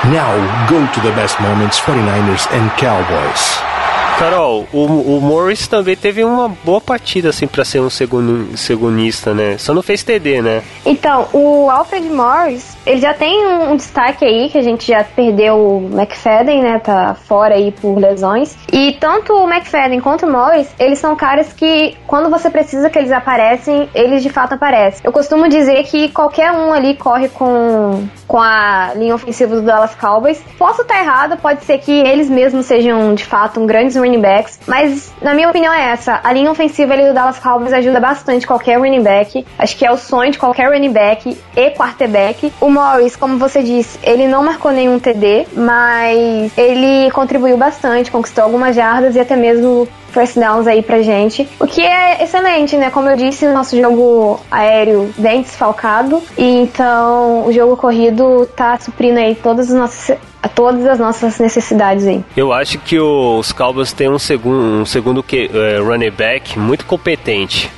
Now 0.05 0.35
go 0.69 0.87
to 0.93 1.01
the 1.01 1.13
best 1.13 1.41
moments 1.41 1.81
49ers 1.81 2.47
and 2.53 2.69
Cowboys. 2.77 3.72
Carol, 4.19 4.67
o, 4.73 4.85
o 4.85 5.21
Morris 5.21 5.67
também 5.67 5.97
teve 5.97 6.23
uma 6.23 6.49
boa 6.49 6.81
partida, 6.81 7.31
assim, 7.31 7.47
pra 7.47 7.65
ser 7.65 7.81
um 7.81 7.91
segundo, 7.91 8.57
segunista, 8.57 9.35
né? 9.35 9.59
Só 9.59 9.75
não 9.75 9.83
fez 9.83 10.03
TD, 10.03 10.43
né? 10.43 10.63
Então, 10.85 11.29
o 11.33 11.69
Alfred 11.71 12.09
Morris, 12.09 12.77
ele 12.87 13.01
já 13.01 13.15
tem 13.15 13.47
um, 13.47 13.73
um 13.73 13.77
destaque 13.77 14.25
aí, 14.25 14.49
que 14.49 14.59
a 14.59 14.63
gente 14.63 14.87
já 14.87 15.03
perdeu 15.05 15.57
o 15.57 15.91
McFadden, 15.93 16.63
né? 16.63 16.79
Tá 16.79 17.15
fora 17.15 17.55
aí 17.55 17.73
por 17.73 17.99
lesões. 17.99 18.57
E 18.73 18.97
tanto 19.01 19.33
o 19.33 19.51
McFadden 19.51 20.01
quanto 20.01 20.27
o 20.27 20.31
Morris, 20.31 20.69
eles 20.79 20.99
são 20.99 21.17
caras 21.17 21.53
que, 21.53 21.97
quando 22.07 22.31
você 22.31 22.49
precisa 22.49 22.89
que 22.89 22.99
eles 22.99 23.13
aparecem, 23.13 23.89
eles 23.95 24.23
de 24.23 24.31
fato 24.31 24.55
aparecem. 24.55 25.01
Eu 25.03 25.13
costumo 25.13 25.49
dizer 25.49 25.83
que 25.85 26.09
qualquer 26.11 26.53
um 26.53 26.73
ali 26.73 26.95
corre 26.97 27.29
com, 27.29 28.07
com 28.27 28.41
a 28.41 28.93
linha 28.95 29.15
ofensiva 29.15 29.55
do 29.57 29.63
Dallas 29.63 29.95
Cowboys. 29.95 30.43
Posso 30.59 30.83
estar 30.83 31.01
errado, 31.01 31.37
pode 31.39 31.65
ser 31.65 31.79
que 31.79 31.93
eles 31.93 32.31
mesmos 32.31 32.67
sejam 32.67 33.15
de 33.15 33.25
fato 33.25 33.61
um 33.61 33.67
grandes 33.67 33.97
running 33.97 34.12
backs, 34.21 34.61
mas 34.67 35.13
na 35.21 35.35
minha 35.35 35.49
opinião 35.49 35.73
é 35.73 35.93
essa. 35.93 36.21
A 36.23 36.33
linha 36.33 36.51
ofensiva 36.51 36.93
ali 36.93 37.07
do 37.07 37.15
Dallas 37.15 37.39
Cowboys 37.39 37.73
ajuda 37.73 38.01
bastante 38.01 38.47
qualquer 38.47 38.79
running 38.79 39.03
back. 39.03 39.47
Acho 39.59 39.77
que 39.77 39.85
é 39.85 39.91
o 39.91 39.97
sonho 39.97 40.31
de 40.31 40.39
qualquer 40.39 40.71
running 40.71 40.93
back 40.93 41.37
e 41.57 41.71
quarterback. 41.71 42.53
O 42.61 42.71
Morris, 42.71 43.17
como 43.17 43.39
você 43.39 43.63
disse, 43.63 43.99
ele 44.03 44.27
não 44.27 44.43
marcou 44.43 44.73
nenhum 44.73 44.99
TD, 44.99 45.47
mas 45.55 46.57
ele 46.57 47.11
contribuiu 47.13 47.57
bastante, 47.57 48.11
conquistou 48.11 48.45
algumas 48.45 48.75
jardas 48.75 49.17
e 49.17 49.21
até 49.21 49.37
mesmo 49.37 49.89
first 50.13 50.39
downs 50.39 50.67
aí 50.67 50.83
pra 50.83 51.03
gente. 51.03 51.49
O 51.59 51.67
que 51.67 51.81
é 51.81 52.23
excelente, 52.23 52.77
né? 52.77 52.91
Como 52.91 53.09
eu 53.09 53.17
disse, 53.17 53.47
nosso 53.49 53.77
jogo 53.77 54.41
aéreo 54.51 55.13
bem 55.19 55.43
desfalcado. 55.43 56.23
E 56.37 56.45
então 56.63 57.47
o 57.47 57.53
jogo 57.53 57.77
corrido 57.77 58.47
tá 58.55 58.79
suprindo 58.79 59.19
aí 59.19 59.35
todas 59.35 59.71
as 59.71 59.77
nossas, 59.77 60.19
todas 60.55 60.87
as 60.87 60.99
nossas 60.99 61.39
necessidades 61.39 62.07
aí. 62.07 62.23
Eu 62.37 62.53
acho 62.53 62.79
que 62.79 62.99
os 62.99 63.53
Cowboys 63.53 63.93
têm 63.93 64.09
um 64.09 64.19
segundo, 64.19 64.83
um 64.83 64.87
segundo 64.87 65.23
que, 65.23 65.51
é, 65.53 65.79
running 65.79 66.11
back 66.11 66.59
muito 66.59 66.85
competente. 66.85 67.71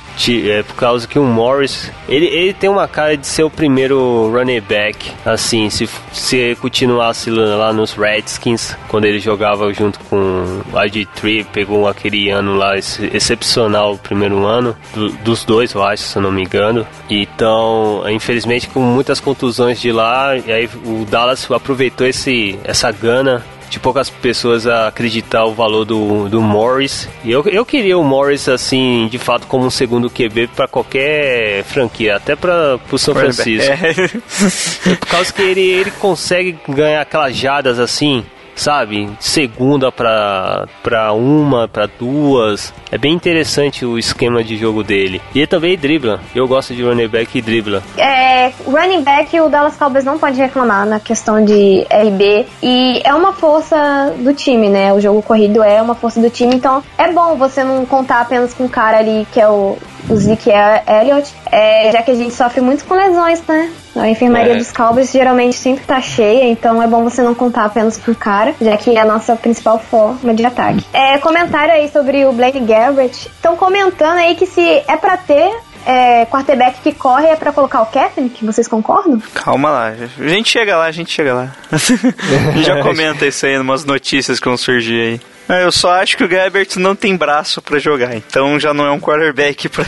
É 0.49 0.63
por 0.63 0.75
causa 0.75 1.07
que 1.07 1.19
o 1.19 1.23
Morris, 1.23 1.91
ele, 2.07 2.25
ele 2.27 2.53
tem 2.53 2.69
uma 2.69 2.87
cara 2.87 3.17
de 3.17 3.27
ser 3.27 3.43
o 3.43 3.49
primeiro 3.49 4.31
running 4.31 4.61
back, 4.61 5.11
assim, 5.25 5.69
se, 5.69 5.89
se 6.13 6.55
continuasse 6.61 7.29
lá 7.29 7.73
nos 7.73 7.93
Redskins, 7.93 8.75
quando 8.87 9.05
ele 9.05 9.19
jogava 9.19 9.71
junto 9.73 9.99
com 10.09 10.61
o 10.71 10.75
ID3, 10.77 11.45
pegou 11.51 11.87
aquele 11.87 12.29
ano 12.29 12.55
lá 12.55 12.75
ex- 12.75 12.99
excepcional, 13.13 13.93
o 13.93 13.97
primeiro 13.97 14.45
ano, 14.45 14.75
do- 14.93 15.09
dos 15.17 15.43
dois, 15.43 15.73
eu 15.73 15.83
acho, 15.83 16.03
se 16.03 16.15
eu 16.17 16.21
não 16.21 16.31
me 16.31 16.43
engano. 16.43 16.87
Então, 17.09 18.03
infelizmente, 18.09 18.67
com 18.69 18.79
muitas 18.79 19.19
contusões 19.19 19.79
de 19.81 19.91
lá, 19.91 20.35
e 20.37 20.51
aí 20.51 20.69
o 20.85 21.05
Dallas 21.09 21.49
aproveitou 21.51 22.07
esse, 22.07 22.57
essa 22.63 22.91
gana 22.91 23.45
de 23.69 23.79
poucas 23.79 24.09
pessoas 24.09 24.67
a 24.67 24.87
acreditar 24.87 25.45
o 25.45 25.53
valor 25.53 25.85
do, 25.85 26.29
do 26.29 26.41
Morris. 26.41 27.07
E 27.23 27.31
eu, 27.31 27.43
eu 27.47 27.65
queria 27.65 27.97
o 27.97 28.03
Morris, 28.03 28.47
assim, 28.47 29.07
de 29.09 29.17
fato, 29.17 29.47
como 29.47 29.65
um 29.65 29.69
segundo 29.69 30.09
QB 30.09 30.47
para 30.55 30.67
qualquer 30.67 31.63
franquia, 31.63 32.15
até 32.15 32.35
para 32.35 32.79
o 32.91 32.97
São 32.97 33.13
Francisco. 33.13 33.71
É. 33.71 34.95
Por 34.95 35.07
causa 35.07 35.33
que 35.33 35.41
ele, 35.41 35.61
ele 35.61 35.91
consegue 35.91 36.57
ganhar 36.67 37.01
aquelas 37.01 37.35
jadas 37.35 37.79
assim, 37.79 38.25
sabe? 38.55 39.09
Segunda 39.19 39.91
pra, 39.91 40.67
pra 40.81 41.13
uma, 41.13 41.67
pra 41.67 41.87
duas. 41.87 42.73
É 42.91 42.97
bem 42.97 43.13
interessante 43.13 43.85
o 43.85 43.97
esquema 43.97 44.43
de 44.43 44.57
jogo 44.57 44.83
dele. 44.83 45.21
E 45.33 45.39
ele 45.39 45.47
também 45.47 45.77
dribla. 45.77 46.19
Eu 46.33 46.47
gosto 46.47 46.73
de 46.73 46.83
running 46.83 47.07
back 47.07 47.37
e 47.37 47.41
dribla. 47.41 47.83
É, 47.97 48.51
running 48.65 49.03
back, 49.03 49.39
o 49.39 49.49
Dallas 49.49 49.75
Cowboys 49.75 50.05
não 50.05 50.17
pode 50.17 50.37
reclamar 50.37 50.85
na 50.85 50.99
questão 50.99 51.43
de 51.43 51.85
RB. 51.91 52.45
E 52.63 53.01
é 53.03 53.13
uma 53.13 53.33
força 53.33 54.13
do 54.17 54.33
time, 54.33 54.69
né? 54.69 54.93
O 54.93 55.01
jogo 55.01 55.21
corrido 55.21 55.61
é 55.61 55.81
uma 55.81 55.95
força 55.95 56.19
do 56.21 56.29
time. 56.29 56.55
Então 56.55 56.83
é 56.97 57.11
bom 57.11 57.35
você 57.35 57.63
não 57.63 57.85
contar 57.85 58.21
apenas 58.21 58.53
com 58.53 58.65
um 58.65 58.69
cara 58.69 58.99
ali 58.99 59.27
que 59.31 59.39
é 59.39 59.47
o, 59.47 59.77
o 60.09 60.15
Zeke 60.15 60.49
Elliott. 60.49 61.33
É, 61.51 61.91
já 61.91 62.01
que 62.01 62.11
a 62.11 62.15
gente 62.15 62.33
sofre 62.33 62.61
muito 62.61 62.85
com 62.85 62.93
lesões, 62.93 63.41
né? 63.47 63.71
A 63.95 64.09
enfermaria 64.09 64.53
É. 64.53 64.57
dos 64.57 64.71
Cowboys 64.71 65.11
geralmente 65.11 65.55
sempre 65.55 65.85
tá 65.85 66.01
cheia, 66.01 66.45
então 66.49 66.81
é 66.83 66.87
bom 66.87 67.03
você 67.03 67.21
não 67.21 67.33
contar 67.33 67.65
apenas 67.65 67.97
o 68.05 68.13
cara, 68.15 68.53
já 68.61 68.75
que 68.75 68.95
é 68.95 68.99
a 68.99 69.05
nossa 69.05 69.35
principal 69.35 69.79
forma 69.79 70.33
de 70.33 70.45
ataque. 70.45 70.85
É, 70.93 71.17
comentário 71.19 71.73
aí 71.73 71.89
sobre 71.89 72.25
o 72.25 72.33
Blaine 72.33 72.59
Gabbert. 72.59 73.13
Estão 73.13 73.55
comentando 73.55 74.17
aí 74.17 74.35
que 74.35 74.45
se 74.45 74.83
é 74.87 74.97
pra 74.97 75.15
ter 75.15 75.49
é, 75.85 76.25
quarterback 76.25 76.79
que 76.81 76.91
corre, 76.93 77.27
é 77.27 77.35
pra 77.35 77.51
colocar 77.53 77.81
o 77.81 77.85
Kaepernick, 77.85 78.43
vocês 78.45 78.67
concordam? 78.67 79.21
Calma 79.33 79.69
lá, 79.69 79.87
a 80.19 80.27
gente 80.27 80.49
chega 80.49 80.75
lá, 80.77 80.85
a 80.85 80.91
gente 80.91 81.11
chega 81.11 81.33
lá. 81.33 81.55
a 81.71 81.77
gente 82.53 82.63
já 82.65 82.81
comenta 82.81 83.25
isso 83.25 83.45
aí, 83.45 83.57
umas 83.57 83.85
notícias 83.85 84.39
que 84.39 84.47
vão 84.47 84.57
surgir 84.57 84.99
aí. 85.01 85.21
É, 85.47 85.63
eu 85.63 85.71
só 85.71 85.91
acho 86.01 86.17
que 86.17 86.23
o 86.23 86.27
Gabbert 86.27 86.69
não 86.77 86.95
tem 86.95 87.15
braço 87.15 87.61
pra 87.61 87.77
jogar, 87.77 88.15
então 88.15 88.59
já 88.59 88.73
não 88.73 88.85
é 88.85 88.91
um 88.91 88.99
quarterback 88.99 89.69
pra, 89.69 89.85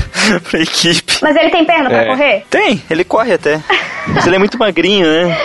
pra 0.49 0.59
equipe. 0.59 1.17
Mas 1.21 1.35
ele 1.35 1.49
tem 1.49 1.65
perna 1.65 1.89
pra 1.89 2.03
É. 2.03 2.05
correr? 2.05 2.45
Tem, 2.49 2.83
ele 2.89 3.03
corre 3.03 3.33
até. 3.33 3.59
Mas 4.07 4.27
ele 4.27 4.35
é 4.35 4.39
muito 4.39 4.57
magrinho, 4.57 5.07
né? 5.07 5.35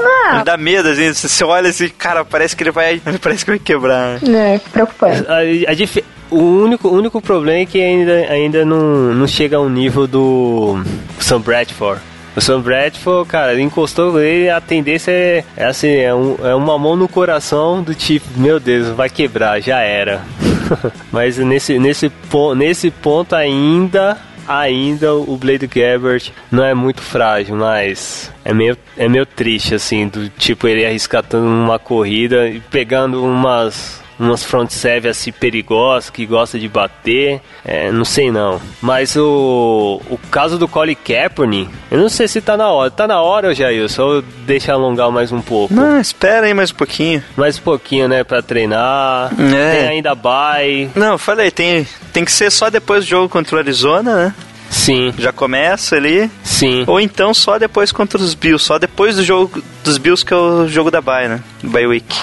Ah, 0.00 0.42
dá 0.44 0.56
medo, 0.56 0.88
assim, 0.88 1.12
você 1.12 1.44
olha 1.44 1.70
assim, 1.70 1.88
cara, 1.88 2.24
parece 2.24 2.54
que 2.56 2.62
ele 2.62 2.70
vai. 2.70 3.00
Parece 3.22 3.44
que 3.44 3.50
vai 3.52 3.58
quebrar. 3.58 4.18
é, 4.22 4.58
preocupante. 4.72 5.24
A, 5.28 5.70
a 5.70 5.74
dif- 5.74 6.04
o 6.30 6.38
único, 6.40 6.88
o 6.88 6.92
único 6.94 7.20
problema 7.20 7.60
é 7.60 7.66
que 7.66 7.80
ainda, 7.80 8.12
ainda 8.30 8.64
não, 8.64 9.14
não 9.14 9.26
chega 9.26 9.56
ao 9.56 9.68
nível 9.68 10.06
do 10.06 10.80
Sam 11.20 11.40
Bradford. 11.40 12.00
O 12.34 12.40
Sam 12.40 12.60
Bradford, 12.60 13.28
cara, 13.30 13.52
ele 13.54 13.62
encostou 13.62 14.20
ele, 14.20 14.50
a 14.50 14.60
tendência 14.60 15.10
é, 15.10 15.44
é 15.56 15.64
assim, 15.64 15.88
é, 15.88 16.14
um- 16.14 16.36
é 16.44 16.54
uma 16.54 16.78
mão 16.78 16.94
no 16.96 17.08
coração 17.08 17.82
do 17.82 17.94
tipo, 17.94 18.26
meu 18.36 18.60
Deus, 18.60 18.88
vai 18.88 19.08
quebrar, 19.08 19.60
já 19.62 19.78
era. 19.80 20.20
Mas 21.10 21.38
nesse, 21.38 21.78
nesse, 21.78 22.12
nesse 22.56 22.90
ponto 22.90 23.34
ainda, 23.34 24.18
ainda 24.46 25.14
o 25.14 25.36
Blade 25.36 25.66
Gabbert 25.66 26.30
não 26.50 26.64
é 26.64 26.74
muito 26.74 27.00
frágil, 27.00 27.56
mas 27.56 28.32
é 28.44 28.52
meio, 28.52 28.76
é 28.96 29.08
meio 29.08 29.26
triste, 29.26 29.74
assim, 29.74 30.08
do 30.08 30.28
tipo 30.28 30.66
ele 30.68 30.84
arriscando 30.84 31.38
uma 31.38 31.78
corrida 31.78 32.48
e 32.48 32.60
pegando 32.60 33.24
umas 33.24 34.02
umas 34.18 34.42
front 34.42 34.70
seven 34.70 35.10
assim 35.10 35.30
perigosas 35.32 36.10
que 36.10 36.24
gosta 36.26 36.58
de 36.58 36.68
bater, 36.68 37.40
é, 37.64 37.90
não 37.90 38.04
sei 38.04 38.30
não. 38.30 38.60
Mas 38.80 39.16
o, 39.16 40.00
o 40.10 40.18
caso 40.30 40.58
do 40.58 40.66
Colin 40.66 40.94
Kaepernick, 40.94 41.70
eu 41.90 41.98
não 41.98 42.08
sei 42.08 42.26
se 42.28 42.40
tá 42.40 42.56
na 42.56 42.68
hora. 42.68 42.90
Tá 42.90 43.06
na 43.06 43.20
hora, 43.20 43.54
Jair, 43.54 43.88
só 43.88 44.22
deixa 44.46 44.72
alongar 44.72 45.10
mais 45.10 45.32
um 45.32 45.40
pouco. 45.40 45.74
Não, 45.74 46.00
espera 46.00 46.46
aí 46.46 46.54
mais 46.54 46.70
um 46.70 46.74
pouquinho. 46.74 47.22
Mais 47.36 47.58
um 47.58 47.62
pouquinho, 47.62 48.08
né, 48.08 48.24
pra 48.24 48.40
treinar. 48.42 49.30
É. 49.38 49.76
Tem 49.80 49.88
ainda 49.88 50.14
bye. 50.14 50.90
Não, 50.94 51.18
falei, 51.18 51.50
tem, 51.50 51.86
tem 52.12 52.24
que 52.24 52.32
ser 52.32 52.50
só 52.50 52.70
depois 52.70 53.04
do 53.04 53.08
jogo 53.08 53.28
contra 53.28 53.56
o 53.56 53.58
Arizona, 53.58 54.14
né? 54.16 54.34
Sim, 54.68 55.14
Já 55.16 55.32
começa 55.32 55.94
ali. 55.96 56.28
sim. 56.42 56.84
Ou 56.86 57.00
então 57.00 57.32
só 57.32 57.58
depois 57.58 57.92
contra 57.92 58.18
os 58.20 58.34
Bills, 58.34 58.64
só 58.64 58.78
depois 58.78 59.16
do 59.16 59.22
jogo 59.24 59.62
dos 59.84 59.96
Bills 59.96 60.24
que 60.24 60.32
é 60.34 60.36
o 60.36 60.66
jogo 60.68 60.90
da 60.90 61.00
bye, 61.00 61.28
né? 61.28 61.40
Bye 61.62 61.86
week. 61.86 62.16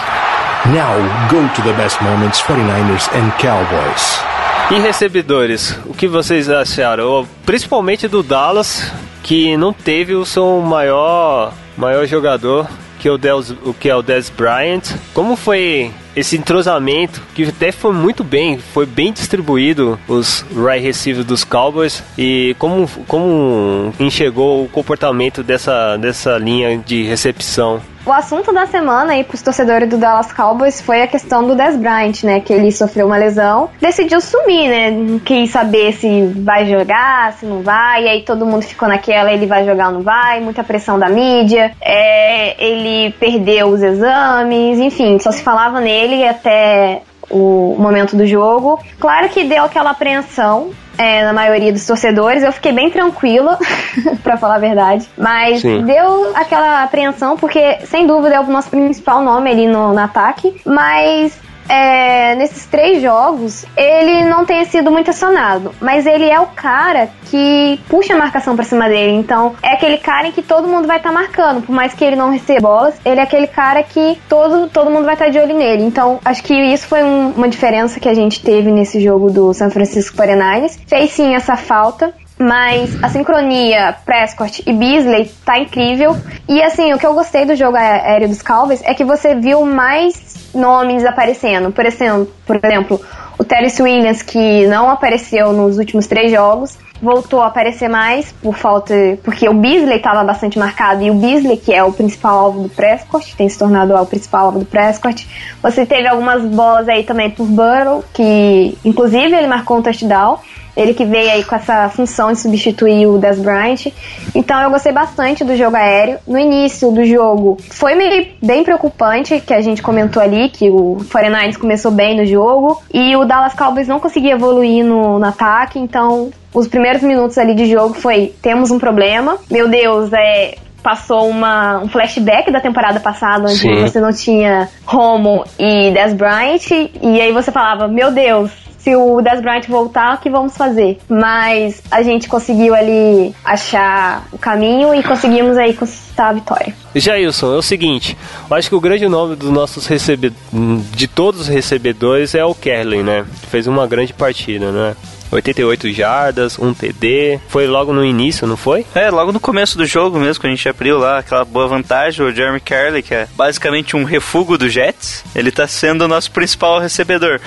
Now 0.66 0.96
go 1.30 1.46
to 1.56 1.62
the 1.62 1.74
best 1.74 2.02
moments 2.02 2.42
49ers 2.42 3.10
and 3.14 3.32
Cowboys. 3.38 4.24
E 4.72 4.80
recebedores, 4.80 5.78
o 5.86 5.94
que 5.94 6.08
vocês 6.08 6.50
acharam? 6.50 7.28
Principalmente 7.46 8.08
do 8.08 8.24
Dallas, 8.24 8.90
que 9.22 9.58
não 9.58 9.74
teve 9.74 10.16
o 10.16 10.26
seu 10.26 10.62
maior, 10.62 11.54
maior 11.78 12.08
jogador, 12.08 12.66
que 12.98 13.10
é 13.10 13.12
o, 13.12 13.18
Des, 13.18 13.50
o 13.50 13.74
que 13.78 13.90
é 13.90 13.96
o 13.96 14.02
Des 14.02 14.30
Bryant. 14.30 14.84
Como 15.14 15.36
foi 15.36 15.92
esse 16.16 16.38
entrosamento, 16.38 17.22
que 17.36 17.44
até 17.44 17.70
foi 17.70 17.92
muito 17.92 18.24
bem, 18.24 18.58
foi 18.58 18.86
bem 18.86 19.12
distribuído 19.12 20.00
os 20.08 20.46
right 20.56 20.82
receivers 20.82 21.26
dos 21.26 21.44
Cowboys 21.44 22.02
e 22.18 22.56
como, 22.58 22.88
como 23.06 23.94
enxergou 24.00 24.64
o 24.64 24.70
comportamento 24.70 25.44
dessa, 25.44 25.98
dessa 25.98 26.38
linha 26.38 26.78
de 26.78 27.04
recepção? 27.04 27.82
O 28.06 28.12
assunto 28.12 28.52
da 28.52 28.66
semana 28.66 29.14
aí 29.14 29.24
pros 29.24 29.42
torcedores 29.42 29.90
do 29.90 29.98
Dallas 29.98 30.32
Cowboys 30.34 30.82
foi 30.82 31.02
a 31.02 31.08
questão 31.08 31.48
do 31.48 31.56
Des 31.56 31.78
Bryant, 31.78 32.24
né? 32.24 32.42
Que 32.42 32.52
ele 32.52 32.70
sofreu 32.70 33.06
uma 33.06 33.16
lesão, 33.16 33.70
decidiu 33.80 34.20
sumir, 34.20 34.70
né? 34.70 34.92
Não 34.92 35.20
quis 35.20 35.52
saber 35.52 35.94
se 35.94 36.26
vai 36.44 36.66
jogar, 36.70 37.32
se 37.34 37.46
não 37.46 37.62
vai, 37.62 38.04
e 38.04 38.10
aí 38.10 38.22
todo 38.24 38.46
mundo 38.46 38.64
ficou 38.64 38.90
naquela, 38.90 39.32
ele 39.32 39.46
vai 39.46 39.66
jogar 39.66 39.88
ou 39.88 39.94
não 39.94 40.02
vai, 40.02 40.42
muita 40.42 40.66
pressão 40.66 41.00
da 41.00 41.08
mídia, 41.08 41.72
é, 41.82 42.62
ele 42.62 43.14
perdeu 43.14 43.68
os 43.68 43.82
exames, 43.82 44.80
enfim, 44.80 45.18
só 45.20 45.32
se 45.32 45.42
falava 45.42 45.80
nele 45.80 46.28
até 46.28 47.04
o 47.30 47.76
momento 47.78 48.16
do 48.16 48.26
jogo. 48.26 48.80
Claro 49.00 49.30
que 49.30 49.44
deu 49.44 49.64
aquela 49.64 49.92
apreensão 49.92 50.72
é, 50.98 51.24
na 51.24 51.34
maioria 51.34 51.72
dos 51.72 51.86
torcedores. 51.86 52.44
Eu 52.44 52.52
fiquei 52.52 52.72
bem 52.72 52.90
tranquila, 52.90 53.58
pra 54.24 54.38
falar 54.38 54.56
a 54.56 54.60
verdade. 54.60 55.08
Mas 55.18 55.62
Sim. 55.62 55.84
deu 55.84 56.36
aquela 56.36 56.84
apreensão, 56.84 57.38
porque 57.38 57.80
sem 57.86 58.06
dúvida 58.06 58.36
é 58.36 58.40
o 58.40 58.46
nosso 58.48 58.70
principal 58.70 59.22
nome 59.22 59.50
ali 59.50 59.68
no, 59.68 59.94
no 59.94 60.00
ataque. 60.00 60.56
Mas 60.66 61.40
é, 61.70 62.36
nesses 62.36 62.66
três 62.66 63.02
jogos, 63.02 63.66
ele 63.76 64.26
não 64.26 64.46
tem 64.46 64.64
sido 64.66 64.92
muito 64.92 65.10
acionado. 65.10 65.74
Mas 65.82 66.06
ele 66.06 66.30
é 66.30 66.40
o 66.40 66.48
cara 66.48 67.10
que 67.30 67.80
puxa 67.90 68.14
a 68.14 68.18
marcação 68.18 68.56
pra 68.56 68.66
cima 68.66 68.88
dele. 68.88 69.14
Então, 69.14 69.56
é 69.62 69.74
aquele 69.74 69.98
cara 69.98 70.28
em 70.28 70.32
que 70.32 70.42
todo 70.42 70.68
mundo 70.68 70.88
vai 70.88 70.98
estar 70.98 71.12
marcando. 71.12 71.62
Por 71.66 71.74
mais 71.74 71.94
que 71.94 72.04
ele 72.04 72.16
não 72.16 72.30
receba 72.32 72.62
bolas, 72.64 72.96
ele 73.06 73.20
é 73.20 73.24
aquele 73.24 73.48
cara 73.48 73.84
que 73.84 74.20
todo, 74.30 74.68
todo 74.70 74.90
mundo 74.90 75.06
vai 75.06 75.16
estar 75.16 75.30
de 75.30 75.38
olho 75.40 75.58
nele. 75.58 75.84
Então, 75.84 76.20
acho 76.24 76.44
que 76.44 76.54
isso 76.54 76.88
foi 76.88 77.04
um- 77.04 77.32
uma 77.36 77.50
diferença 77.50 78.00
que 78.00 78.08
a 78.08 78.14
gente 78.14 78.42
teve 78.44 78.72
nesse 78.72 79.00
jogo 79.02 79.30
do 79.30 79.54
San 79.54 79.70
Francisco 79.70 80.16
49ers. 80.16 80.80
Fez 80.88 81.12
sim 81.12 81.36
essa 81.36 81.56
falta. 81.56 82.14
Mas 82.38 83.02
a 83.04 83.10
sincronia 83.10 83.96
Prescott 84.06 84.64
e 84.66 84.74
Beasley 84.74 85.32
tá 85.46 85.60
incrível. 85.60 86.18
E 86.48 86.62
assim, 86.62 86.94
o 86.94 86.98
que 86.98 87.06
eu 87.06 87.14
gostei 87.14 87.46
do 87.46 87.56
jogo 87.56 87.78
aéreo 87.78 88.28
dos 88.28 88.42
Cowboys 88.42 88.82
é 88.84 88.94
que 88.94 89.04
você 89.04 89.36
viu 89.36 89.66
mais 89.66 90.50
nomes 90.54 91.06
aparecendo. 91.06 91.72
Por 91.72 91.86
exemplo, 91.86 92.32
por 92.46 92.56
exemplo 92.56 93.00
o 93.38 93.44
Terence 93.44 93.82
Williams, 93.82 94.22
que 94.22 94.68
não 94.68 94.90
apareceu 94.90 95.52
nos 95.54 95.78
últimos 95.78 96.08
três 96.08 96.32
jogos, 96.32 96.78
voltou 97.02 97.42
a 97.42 97.48
aparecer 97.48 97.90
mais 97.90 98.32
por 98.32 98.56
falta. 98.56 98.94
Porque 99.24 99.48
o 99.50 99.54
Beasley 99.54 99.98
estava 99.98 100.24
bastante 100.24 100.58
marcado. 100.58 101.04
E 101.04 101.12
o 101.12 101.16
Beasley, 101.16 101.58
que 101.58 101.74
é 101.74 101.84
o 101.84 101.92
principal 101.92 102.40
alvo 102.40 102.64
do 102.64 102.70
Prescott, 102.70 103.36
tem 103.36 103.50
se 103.50 103.58
tornado 103.58 103.94
o 103.94 104.06
principal 104.06 104.46
alvo 104.46 104.60
do 104.60 104.66
Prescott. 104.66 105.28
Você 105.62 105.86
teve 105.86 106.08
algumas 106.08 106.44
bolas 106.44 106.88
aí 106.88 107.04
também 107.04 107.30
por 107.30 107.46
Burrow, 107.46 108.04
que 108.14 108.78
inclusive 108.86 109.36
ele 109.36 109.48
marcou 109.48 109.78
um 109.78 109.82
touchdown. 109.82 110.40
Ele 110.76 110.94
que 110.94 111.06
veio 111.06 111.32
aí 111.32 111.44
com 111.44 111.56
essa 111.56 111.90
função 111.90 112.32
de 112.32 112.40
substituir 112.40 113.08
o 113.08 113.18
Des 113.18 113.40
Bryant. 113.40 113.88
Então 114.34 114.60
eu 114.62 114.70
gostei 114.70 114.92
bastante 114.92 115.44
do 115.44 115.56
jogo 115.56 115.76
aéreo. 115.76 116.18
No 116.28 116.38
início 116.38 116.92
do 116.92 117.06
jogo 117.06 117.58
foi 117.70 117.96
meio 117.96 118.28
bem 118.42 118.64
preocupante, 118.64 119.40
que 119.40 119.54
a 119.54 119.62
gente 119.62 119.82
comentou 119.82 120.22
ali, 120.22 120.50
que 120.50 120.70
o 120.70 120.98
49ers 121.10 121.58
começou 121.58 121.92
bem 121.92 122.18
no 122.18 122.26
jogo. 122.26 122.82
E 122.94 123.16
o 123.16 123.26
Dallas 123.26 123.54
Cowboys 123.54 123.88
não 123.88 124.00
conseguia 124.00 124.34
evoluir 124.34 124.84
no, 124.84 125.20
no 125.20 125.26
ataque, 125.26 125.80
então 125.80 126.32
os 126.54 126.68
primeiros 126.68 127.02
minutos 127.02 127.38
ali 127.38 127.56
de 127.56 127.66
jogo 127.66 127.94
foi, 127.94 128.34
temos 128.42 128.72
um 128.72 128.80
problema. 128.80 129.38
Meu 129.50 129.68
Deus, 129.68 130.12
é 130.14 130.56
passou 130.84 131.30
uma, 131.30 131.80
um 131.80 131.88
flashback 131.88 132.52
da 132.52 132.60
temporada 132.60 133.00
passada, 133.00 133.46
onde 133.46 133.58
Sim. 133.58 133.82
você 133.82 134.02
não 134.02 134.12
tinha 134.12 134.68
Romo 134.86 135.46
e 135.58 135.92
Des 135.92 136.14
Bryant, 136.14 136.70
e 137.02 137.22
aí 137.22 137.32
você 137.32 137.54
falava, 137.54 137.88
meu 137.88 138.12
Deus, 138.12 138.52
se 138.84 138.94
o 138.96 139.22
Des 139.22 139.42
Bryant 139.42 139.66
voltar, 139.70 140.16
o 140.16 140.18
que 140.18 140.30
vamos 140.30 140.58
fazer? 140.58 141.00
Mas 141.08 141.82
a 141.90 142.04
gente 142.04 142.28
conseguiu 142.28 142.76
ali 142.76 143.34
achar 143.44 144.28
o 144.32 144.38
caminho 144.38 144.94
e 144.94 145.02
conseguimos 145.02 145.58
aí 145.58 145.74
conquistar 145.74 146.30
a 146.30 146.34
vitória. 146.34 146.76
Jailson, 146.94 147.54
é 147.54 147.58
o 147.58 147.62
seguinte, 147.62 148.18
eu 148.50 148.56
acho 148.56 148.70
que 148.70 148.76
o 148.76 148.82
grande 148.82 149.08
nome 149.08 149.36
dos 149.36 149.50
nossos 149.50 149.88
recebedores, 149.88 150.44
de 150.92 151.08
todos 151.08 151.42
os 151.42 151.48
recebedores 151.48 152.36
é 152.36 152.44
o 152.44 152.54
Kerlin, 152.54 153.04
né? 153.04 153.26
Fez 153.50 153.68
uma 153.68 153.88
grande 153.88 154.14
partida, 154.14 154.72
né? 154.72 154.96
88 155.34 155.92
jardas, 155.92 156.58
um 156.60 156.74
TD, 156.74 157.40
foi 157.48 157.68
logo 157.68 157.94
no 157.94 158.06
início, 158.06 158.48
não 158.48 158.58
foi? 158.58 158.86
É, 158.94 159.10
logo 159.10 159.32
no 159.32 159.40
começo 159.40 159.78
do 159.78 159.86
jogo 159.86 160.20
mesmo, 160.20 160.42
que 160.42 160.48
a 160.48 160.50
gente 160.50 160.68
abriu 160.70 160.98
lá 160.98 161.20
aquela 161.20 161.44
boa 161.44 161.68
vantagem, 161.68 162.26
o 162.26 162.34
Jeremy 162.34 162.60
Carley, 162.60 163.02
que 163.02 163.14
é 163.14 163.28
basicamente 163.36 163.96
um 163.96 164.04
refúgio 164.04 164.58
do 164.58 164.70
Jets, 164.70 165.24
ele 165.36 165.52
tá 165.52 165.68
sendo 165.68 166.06
o 166.06 166.08
nosso 166.08 166.32
principal 166.32 166.80
recebedor. 166.80 167.40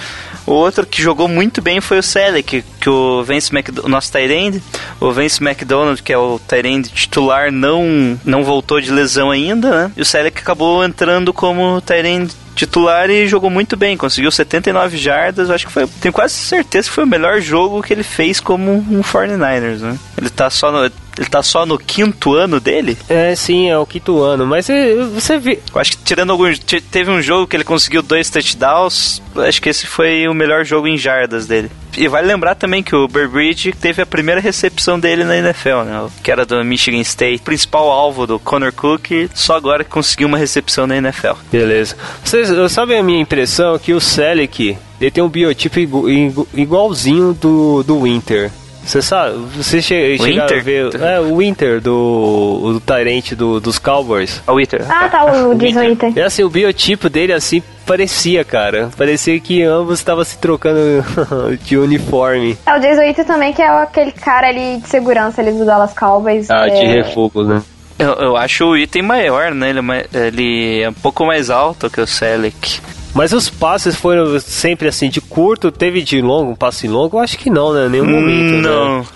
O 0.46 0.52
outro 0.52 0.86
que 0.86 1.02
jogou 1.02 1.28
muito 1.28 1.60
bem 1.60 1.80
foi 1.80 1.98
o 1.98 2.02
Selleck, 2.02 2.64
que 2.80 2.90
o 2.90 3.24
Vance 3.24 3.54
McDonald, 3.54 3.90
nosso 3.90 4.16
end, 4.16 4.62
o 5.00 5.12
Vance 5.12 5.42
McDonald, 5.42 6.02
que 6.02 6.12
é 6.12 6.18
o 6.18 6.40
end 6.64 6.88
titular, 6.88 7.50
não, 7.50 8.18
não 8.24 8.44
voltou 8.44 8.80
de 8.80 8.90
lesão 8.90 9.30
ainda, 9.30 9.70
né? 9.70 9.92
E 9.96 10.02
o 10.02 10.04
Selleck 10.04 10.40
acabou 10.40 10.84
entrando 10.84 11.32
como 11.32 11.82
end 12.04 12.32
titular 12.56 13.10
e 13.10 13.28
jogou 13.28 13.50
muito 13.50 13.76
bem, 13.76 13.96
conseguiu 13.96 14.32
79 14.32 14.96
jardas, 14.96 15.50
acho 15.50 15.66
que 15.66 15.72
foi, 15.72 15.86
tenho 16.00 16.12
quase 16.12 16.34
certeza 16.34 16.88
que 16.88 16.94
foi 16.94 17.04
o 17.04 17.06
melhor 17.06 17.40
jogo 17.40 17.82
que 17.82 17.92
ele 17.92 18.02
fez 18.02 18.40
como 18.40 18.72
um 18.72 19.02
49ers, 19.02 19.80
né? 19.80 19.98
Ele 20.16 20.30
tá 20.30 20.48
só 20.48 20.72
no, 20.72 20.90
ele 21.18 21.28
tá 21.28 21.42
só 21.42 21.64
no 21.64 21.78
quinto 21.78 22.34
ano 22.34 22.60
dele? 22.60 22.96
É, 23.08 23.34
sim, 23.34 23.68
é 23.70 23.78
o 23.78 23.86
quinto 23.86 24.20
ano, 24.22 24.46
mas 24.46 24.68
eh, 24.68 24.94
você 25.14 25.38
vê... 25.38 25.58
Eu 25.74 25.80
acho 25.80 25.92
que 25.92 25.98
tirando 26.04 26.30
alguns, 26.30 26.58
te- 26.58 26.80
teve 26.80 27.10
um 27.10 27.22
jogo 27.22 27.46
que 27.46 27.56
ele 27.56 27.64
conseguiu 27.64 28.02
dois 28.02 28.28
touchdowns, 28.28 29.22
acho 29.36 29.60
que 29.62 29.68
esse 29.68 29.86
foi 29.86 30.26
o 30.28 30.34
melhor 30.34 30.64
jogo 30.64 30.86
em 30.86 30.96
jardas 30.98 31.46
dele. 31.46 31.70
E 31.96 32.06
vale 32.08 32.26
lembrar 32.26 32.54
também 32.54 32.82
que 32.82 32.94
o 32.94 33.08
Burbridge 33.08 33.72
teve 33.72 34.02
a 34.02 34.06
primeira 34.06 34.38
recepção 34.40 35.00
dele 35.00 35.24
na 35.24 35.34
NFL, 35.38 35.82
né? 35.86 36.06
Que 36.22 36.30
era 36.30 36.44
do 36.44 36.62
Michigan 36.62 37.00
State, 37.00 37.42
principal 37.42 37.90
alvo 37.90 38.26
do 38.26 38.38
Connor 38.38 38.70
Cook, 38.72 39.30
só 39.34 39.56
agora 39.56 39.82
que 39.82 39.88
conseguiu 39.90 40.28
uma 40.28 40.36
recepção 40.36 40.86
na 40.86 40.98
NFL. 40.98 41.32
Beleza. 41.50 41.96
Vocês 42.22 42.50
sabem 42.70 42.98
a 42.98 43.02
minha 43.02 43.20
impressão 43.22 43.78
que 43.78 43.94
o 43.94 44.00
Selleck, 44.00 44.76
ele 45.00 45.10
tem 45.10 45.24
um 45.24 45.28
biotipo 45.28 45.78
igu- 45.78 46.10
igu- 46.10 46.46
igualzinho 46.52 47.32
do, 47.32 47.82
do 47.82 48.02
Winter. 48.02 48.50
Você 48.86 49.02
sabe, 49.02 49.36
você 49.56 49.82
che 49.82 50.16
chegaram 50.16 50.42
a 50.42 50.44
Inter? 50.44 50.62
ver 50.62 50.94
é, 51.02 51.20
o 51.20 51.42
Inter 51.42 51.80
do, 51.80 52.60
o 52.62 52.72
do 52.74 52.80
Tyrant 52.80 53.32
do, 53.32 53.58
dos 53.58 53.80
Cowboys. 53.80 54.40
A 54.46 54.52
Witter. 54.52 54.84
Ah, 54.88 55.08
tá, 55.08 55.24
o 55.24 55.54
Disney. 55.58 55.98
É 56.14 56.22
assim, 56.22 56.44
o 56.44 56.48
biotipo 56.48 57.08
dele 57.08 57.32
assim 57.32 57.60
parecia, 57.84 58.44
cara. 58.44 58.88
Parecia 58.96 59.38
que 59.40 59.62
ambos 59.62 59.98
estavam 59.98 60.22
se 60.22 60.38
trocando 60.38 60.78
de 61.64 61.76
uniforme. 61.76 62.56
É 62.64 62.76
o 62.76 62.80
Jason 62.80 63.00
Witten 63.00 63.24
também, 63.24 63.52
que 63.52 63.60
é 63.60 63.68
aquele 63.68 64.12
cara 64.12 64.48
ali 64.48 64.78
de 64.78 64.88
segurança 64.88 65.40
ali 65.40 65.50
do 65.50 65.64
Dallas 65.64 65.92
Cowboys. 65.92 66.48
Ah, 66.48 66.68
de 66.68 66.76
é... 66.76 67.02
refogo, 67.02 67.42
né? 67.42 67.62
Eu, 67.98 68.12
eu 68.12 68.36
acho 68.36 68.66
o 68.66 68.76
item 68.76 69.02
maior, 69.02 69.52
né? 69.52 69.70
Ele 69.70 69.80
é, 69.80 70.26
ele 70.28 70.82
é 70.82 70.88
um 70.88 70.94
pouco 70.94 71.24
mais 71.26 71.50
alto 71.50 71.90
que 71.90 72.00
o 72.00 72.06
Selec. 72.06 72.80
Mas 73.16 73.32
os 73.32 73.48
passes 73.48 73.96
foram 73.96 74.38
sempre 74.38 74.88
assim, 74.88 75.08
de 75.08 75.22
curto, 75.22 75.72
teve 75.72 76.02
de 76.02 76.20
longo, 76.20 76.52
um 76.52 76.54
passe 76.54 76.86
longo? 76.86 77.16
Eu 77.16 77.22
acho 77.22 77.38
que 77.38 77.48
não, 77.48 77.72
né? 77.72 77.88
Nenhum 77.88 78.04
momento. 78.04 78.52
né? 78.52 78.60
Não. 78.60 79.06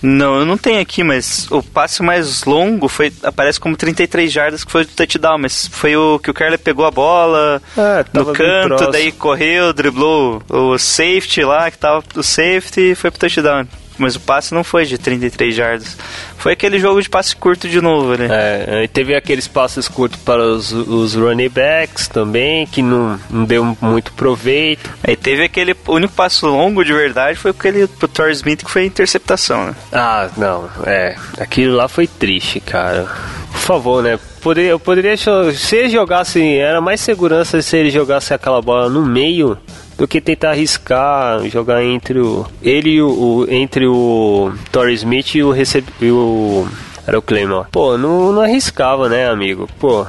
Não, 0.00 0.38
eu 0.38 0.46
não 0.46 0.56
tenho 0.56 0.80
aqui, 0.80 1.02
mas 1.02 1.50
o 1.50 1.60
passe 1.60 2.02
mais 2.02 2.44
longo 2.44 2.88
foi 2.88 3.12
aparece 3.22 3.58
como 3.58 3.76
33 3.76 4.30
jardas, 4.30 4.62
que 4.62 4.70
foi 4.70 4.82
o 4.82 4.86
touchdown, 4.86 5.38
mas 5.38 5.66
foi 5.66 5.96
o 5.96 6.20
que 6.20 6.30
o 6.30 6.34
Carly 6.34 6.56
pegou 6.56 6.84
a 6.84 6.90
bola 6.90 7.60
É, 7.76 8.04
no 8.12 8.26
canto, 8.26 8.90
daí 8.92 9.10
correu, 9.10 9.72
driblou 9.72 10.40
o 10.48 10.78
safety 10.78 11.42
lá, 11.42 11.68
que 11.70 11.78
tava 11.78 12.04
o 12.14 12.22
safety 12.22 12.92
e 12.92 12.94
foi 12.94 13.10
pro 13.10 13.18
touchdown. 13.18 13.66
Mas 13.98 14.16
o 14.16 14.20
passe 14.20 14.54
não 14.54 14.62
foi 14.62 14.84
de 14.84 14.96
33 14.96 15.54
jardas. 15.54 15.96
Foi 16.36 16.52
aquele 16.52 16.78
jogo 16.78 17.02
de 17.02 17.10
passe 17.10 17.34
curto 17.34 17.68
de 17.68 17.80
novo, 17.80 18.16
né? 18.16 18.28
É, 18.30 18.84
e 18.84 18.88
teve 18.88 19.14
aqueles 19.14 19.48
passes 19.48 19.88
curtos 19.88 20.20
para 20.20 20.42
os, 20.42 20.72
os 20.72 21.14
running 21.14 21.48
backs 21.48 22.06
também, 22.08 22.66
que 22.66 22.80
não, 22.80 23.18
não 23.28 23.44
deu 23.44 23.76
muito 23.80 24.12
proveito. 24.12 24.88
Aí 25.02 25.16
teve 25.16 25.44
aquele 25.44 25.76
o 25.86 25.94
único 25.94 26.14
passo 26.14 26.46
longo 26.46 26.84
de 26.84 26.92
verdade 26.92 27.38
foi 27.38 27.50
aquele 27.50 27.86
pro 27.86 28.08
Torres 28.08 28.38
Smith 28.38 28.64
que 28.64 28.70
foi 28.70 28.84
interceptação, 28.84 29.66
né? 29.66 29.74
Ah, 29.92 30.28
não, 30.36 30.68
é. 30.84 31.16
Aquilo 31.38 31.74
lá 31.74 31.88
foi 31.88 32.06
triste, 32.06 32.60
cara. 32.60 33.08
Por 33.50 33.60
favor, 33.60 34.02
né? 34.02 34.18
Poderia, 34.40 34.70
eu 34.70 34.80
poderia. 34.80 35.16
Se 35.16 35.76
ele 35.76 35.90
jogasse. 35.90 36.40
Era 36.58 36.80
mais 36.80 37.00
segurança 37.00 37.60
se 37.60 37.76
ele 37.76 37.90
jogasse 37.90 38.32
aquela 38.32 38.62
bola 38.62 38.88
no 38.88 39.04
meio 39.04 39.58
do 39.98 40.06
que 40.08 40.20
tentar 40.20 40.52
arriscar 40.52 41.44
jogar 41.50 41.82
entre 41.84 42.18
o. 42.20 42.46
Ele 42.62 42.90
e 42.90 43.02
o. 43.02 43.10
o- 43.10 43.46
entre 43.50 43.86
o 43.86 44.52
Torrey 44.72 44.94
Smith 44.94 45.34
e 45.34 45.42
o 45.42 45.50
receb, 45.50 45.84
e 46.00 46.10
o. 46.10 46.66
Era 47.08 47.18
o 47.18 47.22
Claymore. 47.22 47.68
Pô, 47.72 47.96
não, 47.96 48.32
não 48.32 48.42
arriscava, 48.42 49.08
né, 49.08 49.28
amigo? 49.30 49.66
Pô. 49.80 50.06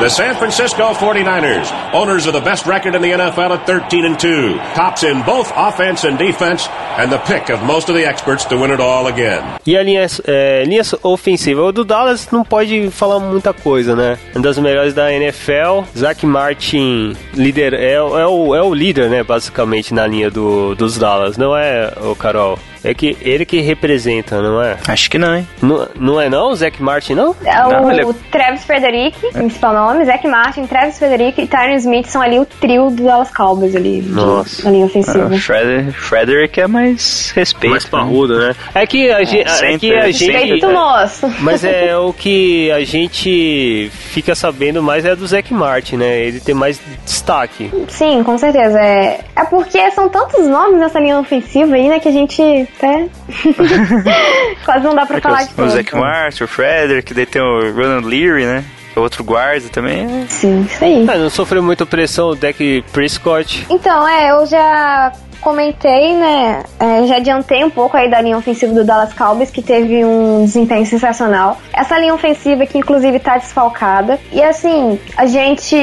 The 0.00 0.08
San 0.08 0.34
Francisco 0.34 0.80
49ers, 0.80 1.72
owners 1.92 2.26
of 2.26 2.32
the 2.32 2.40
best 2.40 2.66
record 2.68 2.94
in 2.94 3.00
the 3.00 3.08
NFL 3.16 3.52
at 3.54 3.66
13 3.66 4.04
and 4.06 4.16
2, 4.16 4.54
tops 4.74 5.02
in 5.02 5.22
both 5.22 5.50
offense 5.56 6.06
and 6.06 6.16
defense, 6.16 6.68
and 6.98 7.08
the 7.08 7.18
pick 7.18 7.50
of 7.50 7.62
most 7.64 7.88
of 7.88 7.96
the 7.96 8.04
experts 8.06 8.44
to 8.44 8.56
win 8.56 8.70
it 8.70 8.80
all 8.80 9.06
again. 9.08 9.42
E 9.66 9.76
a 9.76 9.82
linha, 9.82 10.06
é, 10.26 10.64
linha 10.64 10.82
ofensiva. 11.02 11.62
O 11.62 11.72
do 11.72 11.84
Dallas 11.84 12.28
não 12.30 12.44
pode 12.44 12.90
falar 12.90 13.18
muita 13.18 13.52
coisa, 13.52 13.96
né? 13.96 14.18
Uma 14.34 14.42
das 14.42 14.58
melhores 14.58 14.92
da 14.94 15.10
NFL. 15.12 15.82
Zach 15.98 16.24
Martin 16.26 17.16
líder, 17.34 17.72
é, 17.74 18.00
o- 18.00 18.18
é, 18.18 18.26
o, 18.26 18.54
é 18.54 18.62
o 18.62 18.72
líder, 18.74 19.08
né? 19.08 19.24
Basicamente 19.24 19.92
na 19.94 20.06
linha 20.06 20.30
do, 20.30 20.74
dos 20.74 20.96
Dallas. 20.98 21.36
Não 21.38 21.56
é, 21.56 21.90
o 22.02 22.14
Carol? 22.14 22.58
É 22.86 22.94
que 22.94 23.16
ele 23.20 23.44
que 23.44 23.60
representa, 23.60 24.40
não 24.40 24.62
é? 24.62 24.76
Acho 24.86 25.10
que 25.10 25.18
não, 25.18 25.34
hein? 25.36 25.48
Não, 25.60 25.88
não 25.98 26.20
é 26.20 26.28
não, 26.28 26.50
o 26.50 26.54
Zach 26.54 26.80
Martin, 26.80 27.14
não? 27.14 27.34
É 27.44 27.66
o 27.66 27.68
Não, 27.68 27.90
ele 27.90 28.02
é- 28.02 28.14
Travis 28.30 28.64
Frederick, 28.64 29.18
principal 29.32 29.74
nome, 29.74 30.04
Zach 30.04 30.26
Martin, 30.28 30.66
Travis 30.66 30.96
Frederick 30.96 31.42
e 31.42 31.48
Tyron 31.48 31.74
Smith 31.74 32.06
são 32.06 32.22
ali 32.22 32.38
o 32.38 32.46
trio 32.46 32.90
do 32.90 33.02
Dallas 33.02 33.34
Cowboys 33.34 33.74
ali, 33.74 34.02
de- 34.02 34.10
Nossa. 34.10 34.62
na 34.64 34.70
linha 34.70 34.86
ofensiva. 34.86 35.28
Ah, 35.32 35.36
Frederick, 35.38 35.92
Frederick 35.92 36.60
é 36.60 36.66
mais 36.68 37.32
respeito. 37.34 37.70
Mais 37.72 37.84
parrudo, 37.84 38.38
né? 38.38 38.54
É 38.72 38.86
que 38.86 39.10
a, 39.10 39.24
gente, 39.24 39.48
é 39.48 39.78
que 39.78 39.92
a 39.92 40.10
gente... 40.12 40.30
Respeito 40.30 40.68
moço. 40.68 41.28
Mas 41.40 41.64
é 41.64 41.96
o 41.96 42.12
que 42.12 42.70
a 42.70 42.84
gente 42.84 43.90
fica 43.92 44.36
sabendo 44.36 44.80
mais 44.80 45.04
é 45.04 45.16
do 45.16 45.26
Zach 45.26 45.52
Martin, 45.52 45.96
né? 45.96 46.20
Ele 46.20 46.38
tem 46.38 46.54
mais 46.54 46.80
destaque. 47.04 47.70
Sim, 47.88 48.22
com 48.22 48.38
certeza. 48.38 48.78
É, 48.78 49.20
é 49.34 49.44
porque 49.44 49.90
são 49.90 50.08
tantos 50.08 50.46
nomes 50.46 50.78
nessa 50.78 51.00
linha 51.00 51.18
ofensiva 51.18 51.74
aí, 51.74 51.88
né, 51.88 51.98
que 51.98 52.08
a 52.08 52.12
gente 52.12 52.68
até 52.76 53.08
quase 54.64 54.84
não 54.84 54.94
dá 54.94 55.06
pra 55.06 55.20
falar 55.20 55.44
de 55.44 55.52
o 55.52 55.56
todos. 55.56 55.72
Zach 55.72 55.94
Martin, 55.94 56.44
o 56.44 56.48
Frederick, 56.48 57.14
daí 57.14 57.26
tem 57.26 57.42
o 57.42 57.72
Ronald 57.72 58.06
Leary, 58.06 58.44
né? 58.44 58.64
O 58.94 59.00
outro 59.00 59.22
guarda 59.22 59.68
também. 59.68 60.26
Sim, 60.28 60.62
isso 60.62 60.82
aí. 60.82 61.04
Ah, 61.06 61.18
não 61.18 61.28
sofreu 61.28 61.62
muita 61.62 61.84
pressão 61.84 62.30
o 62.30 62.34
deck 62.34 62.82
Prescott. 62.94 63.66
Então, 63.68 64.08
é, 64.08 64.30
eu 64.30 64.46
já 64.46 65.12
comentei, 65.46 66.12
né? 66.16 66.64
é, 66.78 67.06
já 67.06 67.16
adiantei 67.16 67.64
um 67.64 67.70
pouco 67.70 67.96
aí 67.96 68.10
da 68.10 68.20
linha 68.20 68.36
ofensiva 68.36 68.72
do 68.72 68.84
Dallas 68.84 69.12
Cowboys, 69.12 69.50
que 69.50 69.62
teve 69.62 70.04
um 70.04 70.44
desempenho 70.44 70.84
sensacional. 70.84 71.58
Essa 71.72 71.98
linha 71.98 72.12
ofensiva 72.12 72.66
que 72.66 72.78
inclusive 72.78 73.18
tá 73.18 73.38
desfalcada. 73.38 74.18
E 74.32 74.42
assim, 74.42 74.98
a 75.16 75.26
gente 75.26 75.76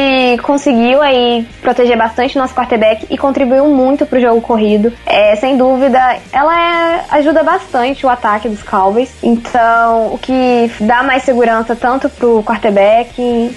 conseguiu 0.43 1.01
aí 1.01 1.47
proteger 1.61 1.97
bastante 1.97 2.37
o 2.37 2.41
nosso 2.41 2.53
quarterback 2.53 3.07
e 3.09 3.17
contribuiu 3.17 3.65
muito 3.67 4.05
pro 4.05 4.19
jogo 4.19 4.41
corrido. 4.41 4.91
É, 5.05 5.35
sem 5.37 5.57
dúvida, 5.57 6.17
ela 6.31 6.59
é- 6.59 7.05
ajuda 7.11 7.41
bastante 7.41 8.05
o 8.05 8.09
ataque 8.09 8.49
dos 8.49 8.61
Cowboys. 8.61 9.13
Então, 9.23 10.13
o 10.13 10.17
que 10.17 10.71
dá 10.81 11.03
mais 11.03 11.23
segurança 11.23 11.75
tanto 11.75 12.09
pro 12.09 12.43
quarterback. 12.43 13.13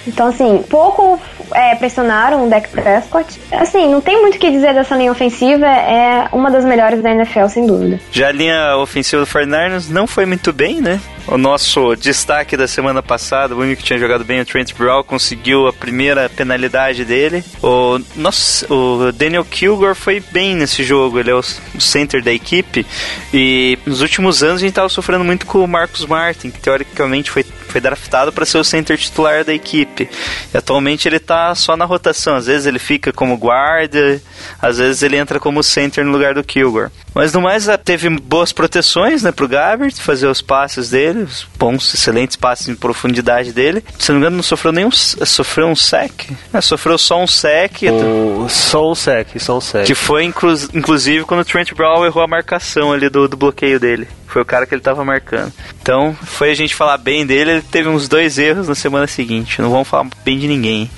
Então, 0.07 0.29
assim, 0.29 0.65
pouco 0.71 1.19
é, 1.53 1.75
pressionaram 1.75 2.47
o 2.47 2.49
Dak 2.49 2.69
Prescott. 2.69 3.41
Assim, 3.53 3.89
não 3.89 4.01
tem 4.01 4.21
muito 4.21 4.37
o 4.37 4.39
que 4.39 4.51
dizer 4.51 4.75
dessa 4.75 4.95
linha 4.95 5.13
ofensiva. 5.13 5.67
É 5.67 5.96
uma 6.33 6.51
das 6.51 6.65
melhores 6.65 7.03
da 7.03 7.11
NFL, 7.11 7.47
sem 7.49 7.67
dúvida. 7.67 8.01
Já 8.11 8.29
a 8.29 8.33
linha 8.33 8.77
ofensiva 8.77 9.25
do 9.25 9.29
49ers 9.29 9.89
não 9.89 10.07
foi 10.07 10.27
muito 10.27 10.53
bem, 10.53 10.81
né? 10.81 11.01
O 11.27 11.37
nosso 11.37 11.97
destaque 11.97 12.57
da 12.57 12.69
semana 12.69 13.03
passada, 13.03 13.55
o 13.55 13.59
único 13.59 13.83
que 13.83 13.87
tinha 13.87 13.99
jogado 13.99 14.25
bem, 14.25 14.41
o 14.41 14.47
Trent 14.47 14.73
Brown, 14.75 15.03
conseguiu 15.03 15.67
a 15.67 15.73
primeira 15.73 16.29
penalidade 16.29 17.05
dele. 17.05 17.43
O, 17.61 17.99
nosso, 18.15 18.73
o 18.73 19.13
Daniel 19.13 19.45
Kilgore 19.45 19.97
foi 19.97 20.21
bem 20.21 20.55
nesse 20.55 20.85
jogo, 20.85 21.19
ele 21.19 21.31
é 21.31 21.35
o 21.35 21.43
center 21.43 22.23
da 22.23 22.33
equipe. 22.33 22.87
E 23.35 23.77
nos 23.85 24.03
últimos 24.03 24.43
anos 24.45 24.57
a 24.57 24.61
gente 24.61 24.71
estava 24.71 24.89
sofrendo 24.89 25.25
muito 25.25 25.47
com 25.47 25.65
o 25.65 25.69
Marcus 25.69 26.07
Martin, 26.07 26.51
que 26.51 26.61
teoricamente 26.61 27.31
foi, 27.31 27.45
foi 27.77 27.81
draftado 27.81 28.33
para 28.33 28.47
ser 28.47 28.59
o 28.59 28.65
center 28.65 28.97
titular 28.97 29.45
da 29.45 29.53
equipe. 29.53 30.09
E 30.53 30.57
atualmente 30.57 31.07
ele 31.07 31.19
tá 31.19 31.55
só 31.55 31.77
na 31.77 31.85
rotação, 31.85 32.37
às 32.37 32.47
vezes 32.47 32.67
ele 32.67 32.79
fica 32.79 33.13
como 33.13 33.37
guarda, 33.37 34.21
às 34.61 34.79
vezes 34.79 35.03
ele 35.03 35.17
entra 35.17 35.39
como 35.39 35.63
center 35.63 36.05
no 36.05 36.13
lugar 36.13 36.35
do 36.35 36.43
Kilgore. 36.43 36.91
Mas 37.15 37.33
no 37.33 37.41
mais, 37.41 37.69
eh, 37.69 37.77
teve 37.77 38.09
boas 38.09 38.53
proteções, 38.53 39.23
né, 39.23 39.31
pro 39.31 39.49
Gabbert, 39.49 39.95
fazer 39.97 40.27
os 40.27 40.41
passes 40.41 40.91
dele, 40.91 41.23
os 41.23 41.47
bons, 41.59 41.93
excelentes 41.93 42.37
passes 42.37 42.69
em 42.69 42.75
profundidade 42.75 43.53
dele. 43.53 43.85
Se 43.99 44.11
não 44.11 44.17
me 44.19 44.23
engano, 44.23 44.37
não 44.37 44.43
sofreu 44.43 44.73
nenhum, 44.73 44.91
sofreu 44.91 45.67
um 45.67 45.77
sec. 45.77 46.31
É, 46.53 46.61
sofreu 46.61 46.97
só 46.97 47.23
um 47.23 47.27
sec, 47.27 47.83
O, 47.91 48.49
só 48.49 48.91
um 48.91 48.95
sec, 48.95 49.29
só 49.39 49.59
um 49.59 49.61
sec. 49.61 49.87
que 49.87 49.95
foi 49.95 50.25
inclu 50.25 50.55
inclusive 50.73 51.25
quando 51.25 51.41
o 51.41 51.45
Trent 51.45 51.75
Brown 51.75 52.05
errou 52.05 52.23
a 52.23 52.27
marcação 52.27 52.93
ali 52.93 53.09
do, 53.09 53.29
do 53.29 53.37
bloqueio 53.37 53.79
dele. 53.79 54.09
Foi 54.27 54.43
o 54.43 54.45
cara 54.45 54.67
que 54.67 54.75
ele 54.75 54.83
tava 54.83 55.05
marcando. 55.05 55.53
Então, 55.81 56.15
foi 56.23 56.51
a 56.51 56.55
gente 56.55 56.75
falar 56.75 56.99
bem 56.99 57.25
dele, 57.25 57.53
ele 57.53 57.63
teve 57.67 57.89
uns 57.89 58.09
dois 58.09 58.39
erros 58.39 58.69
na 58.69 58.75
semana 58.75 59.07
seguinte. 59.07 59.61
Não 59.61 59.71
vamos 59.71 59.89
falar 59.89 60.07
bem 60.25 60.39
de 60.39 60.49
ninguém. 60.49 60.91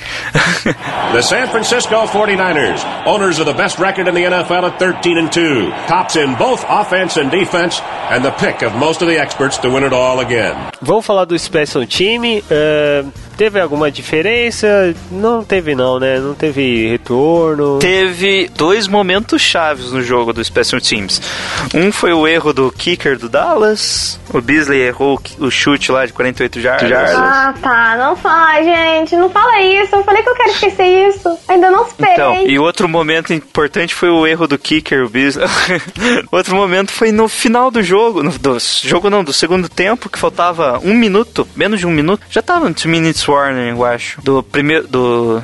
The 1.13 1.23
San 1.23 1.47
Francisco 1.49 1.95
49ers, 1.95 2.81
owners 3.07 3.39
of 3.39 3.47
the 3.47 3.55
best 3.57 3.79
record 3.79 4.09
in 4.09 4.15
the 4.15 4.25
NFL 4.25 4.67
at 4.67 4.79
13 4.79 5.19
and 5.19 5.29
2, 5.33 5.71
tops 5.87 6.17
in 6.17 6.35
both 6.35 6.65
offense 6.69 7.19
and 7.19 7.31
defense, 7.31 7.83
and 8.11 8.23
the 8.23 8.31
pick 8.33 8.63
of 8.63 8.75
most 8.77 9.01
of 9.03 9.09
the 9.09 9.19
experts 9.19 9.57
to 9.59 9.71
win 9.71 9.85
it 9.85 9.93
all 9.93 10.21
again. 10.21 10.55
Vamos 10.83 11.07
falar 11.07 11.25
do 11.25 11.39
Special 11.39 11.87
Team. 11.87 12.43
é, 12.51 13.05
teve 13.39 13.61
alguma 13.61 13.89
diferença? 13.89 14.93
Não 15.13 15.45
teve 15.45 15.73
não, 15.73 16.01
né? 16.01 16.19
Não 16.19 16.35
teve 16.35 16.89
retorno. 16.89 17.79
Teve 17.79 18.51
dois 18.53 18.89
momentos 18.89 19.41
chaves 19.41 19.93
no 19.93 20.03
jogo 20.03 20.33
do 20.33 20.45
Special 20.45 20.81
Teams. 20.81 21.23
Um 21.73 21.93
foi 21.93 22.13
o 22.13 22.27
erro 22.27 22.53
do 22.53 22.73
kicker 22.73 23.17
do 23.17 23.29
Dallas. 23.29 24.19
O 24.35 24.41
Beasley 24.41 24.81
errou 24.81 25.21
o 25.39 25.51
chute 25.53 25.93
lá 25.93 26.05
de 26.05 26.13
48 26.13 26.61
jardas. 26.61 26.91
Ah, 27.15 27.55
tá. 27.63 27.97
Não 27.97 28.17
fala, 28.17 28.61
gente. 28.61 29.15
Não 29.15 29.31
fala 29.31 29.61
isso. 29.61 29.95
Eu 29.95 30.03
falei 30.03 30.21
que 30.21 30.29
eu 30.29 30.35
quero 30.35 30.51
esquecer 30.51 31.09
isso. 31.09 31.39
Ainda 31.47 31.71
não 31.71 31.87
esperei. 31.87 32.15
Então, 32.15 32.45
e 32.45 32.59
outro 32.59 32.89
momento 32.89 33.33
importante 33.33 33.95
foi 33.95 34.11
o 34.11 34.27
erro 34.27 34.49
do 34.49 34.59
kicker, 34.59 35.05
o 35.05 35.09
Beasley. 35.09 35.47
outro 36.33 36.57
momento 36.57 36.91
foi 36.91 37.13
no 37.13 37.29
final 37.29 37.71
do 37.71 37.85
jogo, 37.85 38.21
no, 38.21 38.37
do 38.37 38.59
jogo 38.83 39.09
não, 39.09 39.23
do 39.23 39.33
segundo 39.33 39.69
tempo, 39.69 40.11
que 40.11 40.19
faltava 40.19 40.81
um 40.83 40.93
minuto, 40.93 41.47
menos 41.55 41.79
de 41.79 41.87
um 41.87 41.91
minuto. 41.91 42.23
Já 42.29 42.43
tava 42.43 42.69
no 42.69 42.75
two 42.75 42.91
minutes 42.91 43.28
warning, 43.29 43.71
eu 43.71 43.85
acho, 43.85 44.21
do 44.23 44.43
primeiro, 44.43 44.87
do 44.89 45.43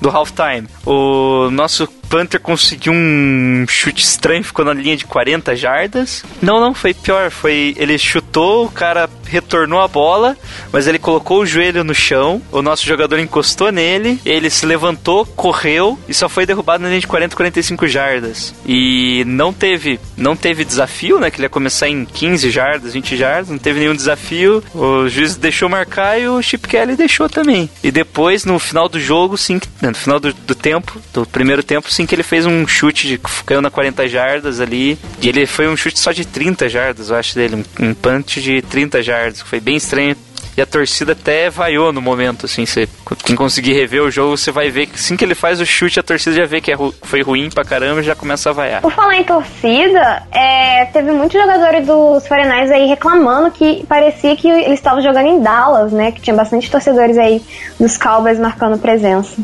do 0.00 0.10
halftime. 0.10 0.68
O 0.84 1.50
nosso 1.50 1.88
Panther 2.08 2.40
conseguiu 2.40 2.92
um 2.92 3.64
chute 3.68 4.02
estranho, 4.02 4.44
ficou 4.44 4.64
na 4.64 4.72
linha 4.72 4.96
de 4.96 5.04
40 5.04 5.54
jardas. 5.56 6.24
Não, 6.40 6.60
não, 6.60 6.74
foi 6.74 6.94
pior. 6.94 7.30
Foi 7.30 7.74
ele 7.76 7.98
chutou, 7.98 8.66
o 8.66 8.70
cara 8.70 9.08
retornou 9.26 9.80
a 9.80 9.88
bola, 9.88 10.36
mas 10.72 10.86
ele 10.86 10.98
colocou 10.98 11.40
o 11.40 11.46
joelho 11.46 11.84
no 11.84 11.94
chão. 11.94 12.40
O 12.50 12.62
nosso 12.62 12.86
jogador 12.86 13.18
encostou 13.18 13.70
nele, 13.72 14.20
ele 14.24 14.48
se 14.48 14.64
levantou, 14.64 15.26
correu 15.26 15.98
e 16.08 16.14
só 16.14 16.28
foi 16.28 16.46
derrubado 16.46 16.82
na 16.82 16.88
linha 16.88 17.00
de 17.00 17.06
40, 17.06 17.36
45 17.36 17.86
jardas. 17.88 18.54
E 18.64 19.24
não 19.26 19.52
teve, 19.52 20.00
não 20.16 20.36
teve 20.36 20.64
desafio, 20.64 21.18
né? 21.18 21.30
Que 21.30 21.36
ele 21.36 21.46
ia 21.46 21.50
começar 21.50 21.88
em 21.88 22.04
15 22.04 22.50
jardas, 22.50 22.92
20 22.94 23.16
jardas, 23.16 23.50
não 23.50 23.58
teve 23.58 23.80
nenhum 23.80 23.94
desafio. 23.94 24.62
O 24.74 25.08
juiz 25.08 25.36
deixou 25.36 25.68
marcar 25.68 26.20
e 26.20 26.28
o 26.28 26.40
Chip 26.40 26.68
Kelly 26.68 26.96
deixou 26.96 27.28
também. 27.28 27.68
E 27.82 27.90
depois, 27.90 28.44
no 28.44 28.58
final 28.58 28.88
do 28.88 29.00
jogo, 29.00 29.36
sim, 29.36 29.60
no 29.82 29.94
final 29.94 30.20
do, 30.20 30.32
do 30.32 30.54
tempo, 30.54 31.00
do 31.12 31.26
primeiro 31.26 31.62
tempo, 31.62 31.90
sim 31.96 32.06
que 32.06 32.14
ele 32.14 32.22
fez 32.22 32.46
um 32.46 32.66
chute 32.66 33.06
de 33.08 33.18
caiu 33.44 33.60
na 33.62 33.70
40 33.70 34.06
jardas 34.08 34.60
ali. 34.60 34.98
E 35.20 35.28
ele 35.28 35.46
foi 35.46 35.66
um 35.68 35.76
chute 35.76 35.98
só 35.98 36.12
de 36.12 36.24
30 36.26 36.68
jardas, 36.68 37.10
eu 37.10 37.16
acho 37.16 37.34
dele, 37.34 37.64
um, 37.80 37.86
um 37.86 37.94
punch 37.94 38.40
de 38.40 38.60
30 38.62 39.02
jardas, 39.02 39.42
que 39.42 39.48
foi 39.48 39.60
bem 39.60 39.76
estranho. 39.76 40.16
E 40.56 40.62
a 40.62 40.64
torcida 40.64 41.12
até 41.12 41.50
vaiou 41.50 41.92
no 41.92 42.00
momento, 42.00 42.46
assim. 42.46 42.64
Você, 42.64 42.88
quem 43.24 43.36
conseguir 43.36 43.74
rever 43.74 44.02
o 44.02 44.10
jogo, 44.10 44.38
você 44.38 44.50
vai 44.50 44.70
ver 44.70 44.86
que 44.86 44.94
assim 44.94 45.14
que 45.14 45.22
ele 45.22 45.34
faz 45.34 45.60
o 45.60 45.66
chute, 45.66 46.00
a 46.00 46.02
torcida 46.02 46.34
já 46.34 46.46
vê 46.46 46.62
que 46.62 46.72
é 46.72 46.74
ru- 46.74 46.94
foi 47.02 47.20
ruim 47.20 47.50
pra 47.50 47.62
caramba 47.62 48.00
e 48.00 48.04
já 48.04 48.14
começa 48.14 48.48
a 48.48 48.52
vaiar. 48.54 48.80
Por 48.80 48.90
falar 48.90 49.16
em 49.16 49.24
torcida, 49.24 50.22
é, 50.32 50.86
teve 50.86 51.12
muitos 51.12 51.38
jogadores 51.38 51.86
dos 51.86 52.24
49ers 52.24 52.70
aí 52.72 52.86
reclamando 52.86 53.50
que 53.50 53.84
parecia 53.86 54.34
que 54.34 54.48
eles 54.48 54.78
estavam 54.78 55.02
jogando 55.02 55.26
em 55.26 55.42
Dallas, 55.42 55.92
né? 55.92 56.10
Que 56.10 56.22
tinha 56.22 56.34
bastante 56.34 56.70
torcedores 56.70 57.18
aí 57.18 57.42
dos 57.78 57.98
Cowboys 57.98 58.38
marcando 58.38 58.78
presença. 58.78 59.36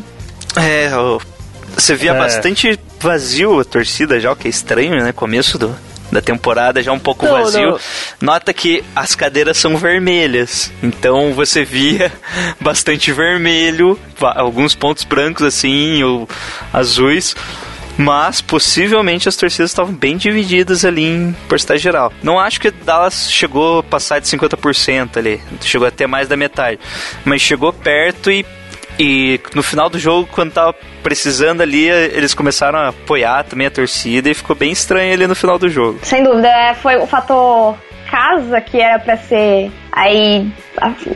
É, 0.56 0.94
o- 0.96 1.20
você 1.76 1.94
via 1.94 2.12
É. 2.12 2.18
bastante 2.18 2.78
vazio 3.00 3.58
a 3.60 3.64
torcida 3.64 4.18
já, 4.20 4.30
o 4.32 4.36
que 4.36 4.46
é 4.48 4.50
estranho, 4.50 5.02
né? 5.02 5.12
Começo 5.12 5.58
do, 5.58 5.74
da 6.10 6.20
temporada 6.20 6.82
já 6.82 6.92
um 6.92 6.98
pouco 6.98 7.24
Não, 7.26 7.32
vazio. 7.42 7.70
não. 7.72 7.78
Nota 8.20 8.52
que 8.52 8.84
as 8.94 9.14
cadeiras 9.14 9.56
são 9.56 9.76
vermelhas, 9.76 10.70
então 10.82 11.32
você 11.32 11.64
via 11.64 12.12
bastante 12.60 13.10
vermelho, 13.12 13.98
alguns 14.20 14.74
pontos 14.74 15.04
brancos 15.04 15.42
assim, 15.46 16.02
ou 16.02 16.28
azuis. 16.72 17.34
Mas 17.94 18.40
possivelmente 18.40 19.28
as 19.28 19.36
torcidas 19.36 19.70
estavam 19.70 19.92
bem 19.92 20.16
divididas 20.16 20.82
ali 20.82 21.04
em 21.04 21.36
porcentagem 21.46 21.82
geral. 21.82 22.10
Não 22.22 22.38
acho 22.40 22.58
que 22.58 22.70
Dallas 22.70 23.30
chegou 23.30 23.80
a 23.80 23.82
passar 23.82 24.18
de 24.18 24.26
50% 24.28 25.18
ali. 25.18 25.38
Chegou 25.60 25.86
até 25.86 26.06
mais 26.06 26.26
da 26.26 26.34
metade. 26.34 26.80
Mas 27.22 27.42
chegou 27.42 27.70
perto 27.70 28.30
e 28.30 28.46
e 28.98 29.40
no 29.54 29.62
final 29.62 29.88
do 29.88 29.98
jogo, 29.98 30.28
quando 30.30 30.52
tava 30.52 30.74
precisando 31.02 31.60
ali, 31.60 31.88
eles 31.88 32.34
começaram 32.34 32.78
a 32.78 32.88
apoiar 32.88 33.44
também 33.44 33.66
a 33.66 33.70
torcida 33.70 34.30
e 34.30 34.34
ficou 34.34 34.54
bem 34.54 34.70
estranho 34.72 35.12
ali 35.12 35.26
no 35.26 35.34
final 35.34 35.58
do 35.58 35.68
jogo. 35.68 35.98
Sem 36.02 36.22
dúvida, 36.22 36.48
é, 36.48 36.74
foi 36.74 36.96
o 36.96 37.06
fator 37.06 37.76
casa 38.12 38.60
que 38.60 38.78
era 38.78 38.98
pra 38.98 39.16
ser 39.16 39.72
aí, 39.90 40.46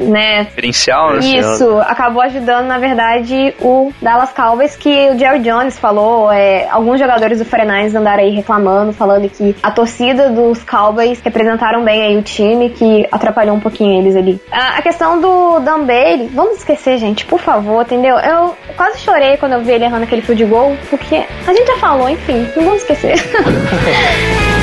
né? 0.00 0.44
Diferencial, 0.44 1.14
né? 1.14 1.18
Isso, 1.20 1.78
acabou 1.80 2.22
ajudando, 2.22 2.66
na 2.66 2.78
verdade, 2.78 3.54
o 3.60 3.92
Dallas 4.00 4.32
Cowboys, 4.32 4.76
que 4.76 5.10
o 5.10 5.18
Jerry 5.18 5.40
Jones 5.40 5.78
falou, 5.78 6.32
é, 6.32 6.66
alguns 6.70 6.98
jogadores 6.98 7.38
do 7.38 7.44
49ers 7.44 7.94
andaram 7.94 8.22
aí 8.22 8.30
reclamando, 8.30 8.94
falando 8.94 9.28
que 9.28 9.54
a 9.62 9.70
torcida 9.70 10.30
dos 10.30 10.62
Cowboys 10.64 11.20
representaram 11.20 11.84
bem 11.84 12.02
aí 12.02 12.16
o 12.16 12.22
time, 12.22 12.70
que 12.70 13.06
atrapalhou 13.12 13.56
um 13.56 13.60
pouquinho 13.60 14.00
eles 14.00 14.16
ali. 14.16 14.40
A, 14.50 14.78
a 14.78 14.82
questão 14.82 15.20
do 15.20 15.60
Dan 15.60 15.84
Bailey, 15.84 16.30
vamos 16.32 16.58
esquecer, 16.58 16.96
gente, 16.96 17.26
por 17.26 17.40
favor, 17.40 17.82
entendeu? 17.82 18.16
Eu 18.16 18.56
quase 18.74 19.00
chorei 19.00 19.36
quando 19.36 19.52
eu 19.52 19.60
vi 19.60 19.72
ele 19.72 19.84
errando 19.84 20.04
aquele 20.04 20.22
field 20.22 20.44
goal, 20.46 20.74
porque 20.88 21.26
a 21.46 21.52
gente 21.52 21.66
já 21.66 21.76
falou, 21.76 22.08
enfim, 22.08 22.46
não 22.56 22.64
vamos 22.64 22.80
esquecer. 22.80 23.16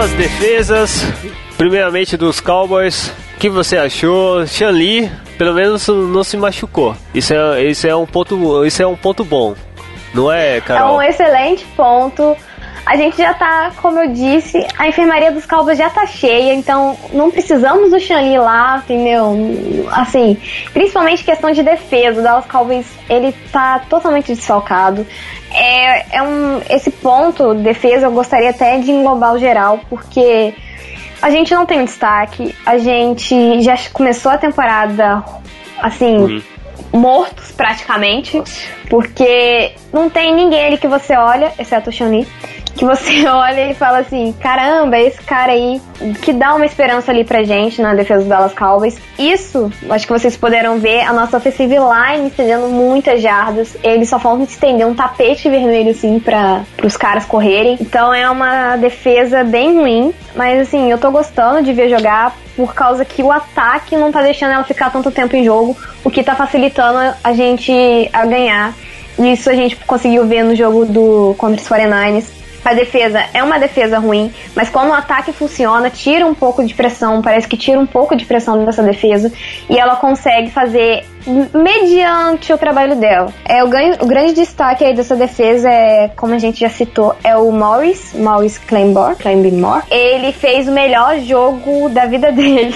para 0.00 0.04
as 0.04 0.12
defesas. 0.12 1.04
Primeiramente 1.58 2.16
dos 2.16 2.40
Cowboys. 2.40 3.12
O 3.36 3.38
que 3.38 3.50
você 3.50 3.76
achou? 3.76 4.44
Lee, 4.72 5.10
pelo 5.36 5.52
menos 5.52 5.86
não 5.88 6.24
se 6.24 6.38
machucou. 6.38 6.96
Isso 7.14 7.34
é, 7.34 7.64
isso 7.64 7.86
é, 7.86 7.94
um, 7.94 8.06
ponto, 8.06 8.64
isso 8.64 8.82
é 8.82 8.86
um 8.86 8.96
ponto 8.96 9.22
bom. 9.22 9.54
Não 10.14 10.32
é, 10.32 10.56
É 10.56 10.60
Carol? 10.62 10.96
um 10.96 11.02
excelente 11.02 11.66
ponto. 11.76 12.34
A 12.90 12.96
gente 12.96 13.16
já 13.18 13.32
tá, 13.32 13.70
como 13.80 14.00
eu 14.00 14.08
disse, 14.08 14.66
a 14.76 14.88
enfermaria 14.88 15.30
dos 15.30 15.46
Cowboys 15.46 15.78
já 15.78 15.88
tá 15.88 16.08
cheia, 16.08 16.52
então 16.54 16.98
não 17.12 17.30
precisamos 17.30 17.92
do 17.92 18.00
Xanli 18.00 18.36
lá, 18.36 18.82
entendeu? 18.84 19.86
Assim, 19.92 20.36
principalmente 20.72 21.22
questão 21.22 21.52
de 21.52 21.62
defesa, 21.62 22.18
o 22.18 22.24
Dallas 22.24 22.46
Cowboys, 22.46 22.86
ele 23.08 23.32
tá 23.52 23.78
totalmente 23.88 24.34
desfalcado. 24.34 25.06
É, 25.52 26.16
é 26.16 26.20
um, 26.20 26.60
esse 26.68 26.90
ponto, 26.90 27.54
defesa, 27.54 28.06
eu 28.06 28.10
gostaria 28.10 28.50
até 28.50 28.76
de 28.78 28.90
englobar 28.90 29.34
o 29.34 29.38
geral, 29.38 29.78
porque 29.88 30.52
a 31.22 31.30
gente 31.30 31.54
não 31.54 31.64
tem 31.66 31.82
um 31.82 31.84
destaque, 31.84 32.56
a 32.66 32.76
gente 32.76 33.62
já 33.62 33.76
começou 33.92 34.32
a 34.32 34.36
temporada, 34.36 35.22
assim, 35.80 36.42
mortos 36.92 37.52
praticamente, 37.52 38.42
porque 38.88 39.74
não 39.92 40.10
tem 40.10 40.34
ninguém 40.34 40.66
ali 40.66 40.76
que 40.76 40.88
você 40.88 41.14
olha, 41.14 41.52
exceto 41.56 41.90
o 41.90 41.92
Xani, 41.92 42.26
que 42.80 42.84
você 42.86 43.26
olha 43.28 43.70
e 43.70 43.74
fala 43.74 43.98
assim, 43.98 44.34
caramba, 44.40 44.98
esse 44.98 45.20
cara 45.22 45.52
aí 45.52 45.80
que 46.22 46.32
dá 46.32 46.54
uma 46.54 46.64
esperança 46.64 47.12
ali 47.12 47.24
pra 47.24 47.44
gente 47.44 47.82
na 47.82 47.94
defesa 47.94 48.20
dos 48.20 48.28
Dallas 48.28 48.54
Cowboys. 48.54 48.98
Isso, 49.18 49.70
acho 49.90 50.06
que 50.06 50.12
vocês 50.12 50.34
puderam 50.34 50.78
ver 50.78 51.02
a 51.02 51.12
nossa 51.12 51.36
offensive 51.36 51.74
line 51.74 52.28
estendendo 52.28 52.68
muitas 52.68 53.20
jardas. 53.20 53.76
Eles 53.84 54.08
só 54.08 54.18
faltam 54.18 54.44
estender 54.44 54.86
um 54.86 54.94
tapete 54.94 55.50
vermelho 55.50 55.90
assim 55.90 56.18
para 56.18 56.64
os 56.82 56.96
caras 56.96 57.26
correrem. 57.26 57.76
Então 57.78 58.14
é 58.14 58.28
uma 58.30 58.76
defesa 58.76 59.44
bem 59.44 59.76
ruim, 59.76 60.14
mas 60.34 60.60
assim, 60.60 60.90
eu 60.90 60.96
tô 60.96 61.10
gostando 61.10 61.62
de 61.62 61.74
ver 61.74 61.90
jogar 61.90 62.34
por 62.56 62.74
causa 62.74 63.04
que 63.04 63.22
o 63.22 63.30
ataque 63.30 63.94
não 63.94 64.10
tá 64.10 64.22
deixando 64.22 64.52
ela 64.52 64.64
ficar 64.64 64.90
tanto 64.90 65.10
tempo 65.10 65.36
em 65.36 65.44
jogo, 65.44 65.76
o 66.02 66.10
que 66.10 66.22
tá 66.22 66.34
facilitando 66.34 67.14
a 67.22 67.32
gente 67.34 68.08
a 68.10 68.24
ganhar. 68.24 68.72
Isso 69.18 69.50
a 69.50 69.54
gente 69.54 69.76
conseguiu 69.76 70.26
ver 70.26 70.44
no 70.44 70.56
jogo 70.56 70.86
do 70.86 71.34
contra 71.36 71.60
os 71.60 71.68
49ers. 71.68 72.39
A 72.64 72.74
defesa 72.74 73.24
é 73.32 73.42
uma 73.42 73.58
defesa 73.58 73.98
ruim, 73.98 74.32
mas 74.54 74.68
quando 74.68 74.90
o 74.90 74.92
ataque 74.92 75.32
funciona, 75.32 75.88
tira 75.88 76.26
um 76.26 76.34
pouco 76.34 76.64
de 76.64 76.74
pressão, 76.74 77.22
parece 77.22 77.48
que 77.48 77.56
tira 77.56 77.78
um 77.78 77.86
pouco 77.86 78.14
de 78.14 78.24
pressão 78.24 78.64
dessa 78.64 78.82
defesa 78.82 79.32
e 79.68 79.78
ela 79.78 79.96
consegue 79.96 80.50
fazer 80.50 81.04
mediante 81.54 82.52
o 82.52 82.58
trabalho 82.58 82.96
dela. 82.96 83.32
É 83.44 83.62
o, 83.64 83.68
ganho, 83.68 83.96
o 84.00 84.06
grande 84.06 84.34
destaque 84.34 84.84
aí 84.84 84.94
dessa 84.94 85.16
defesa 85.16 85.68
é, 85.70 86.08
como 86.08 86.34
a 86.34 86.38
gente 86.38 86.60
já 86.60 86.68
citou, 86.68 87.14
é 87.24 87.36
o 87.36 87.50
Morris, 87.50 88.12
Morris 88.14 88.58
Claiborne, 88.58 89.16
Claiborne. 89.16 89.82
Ele 89.90 90.32
fez 90.32 90.68
o 90.68 90.72
melhor 90.72 91.18
jogo 91.20 91.88
da 91.88 92.06
vida 92.06 92.30
dele. 92.32 92.74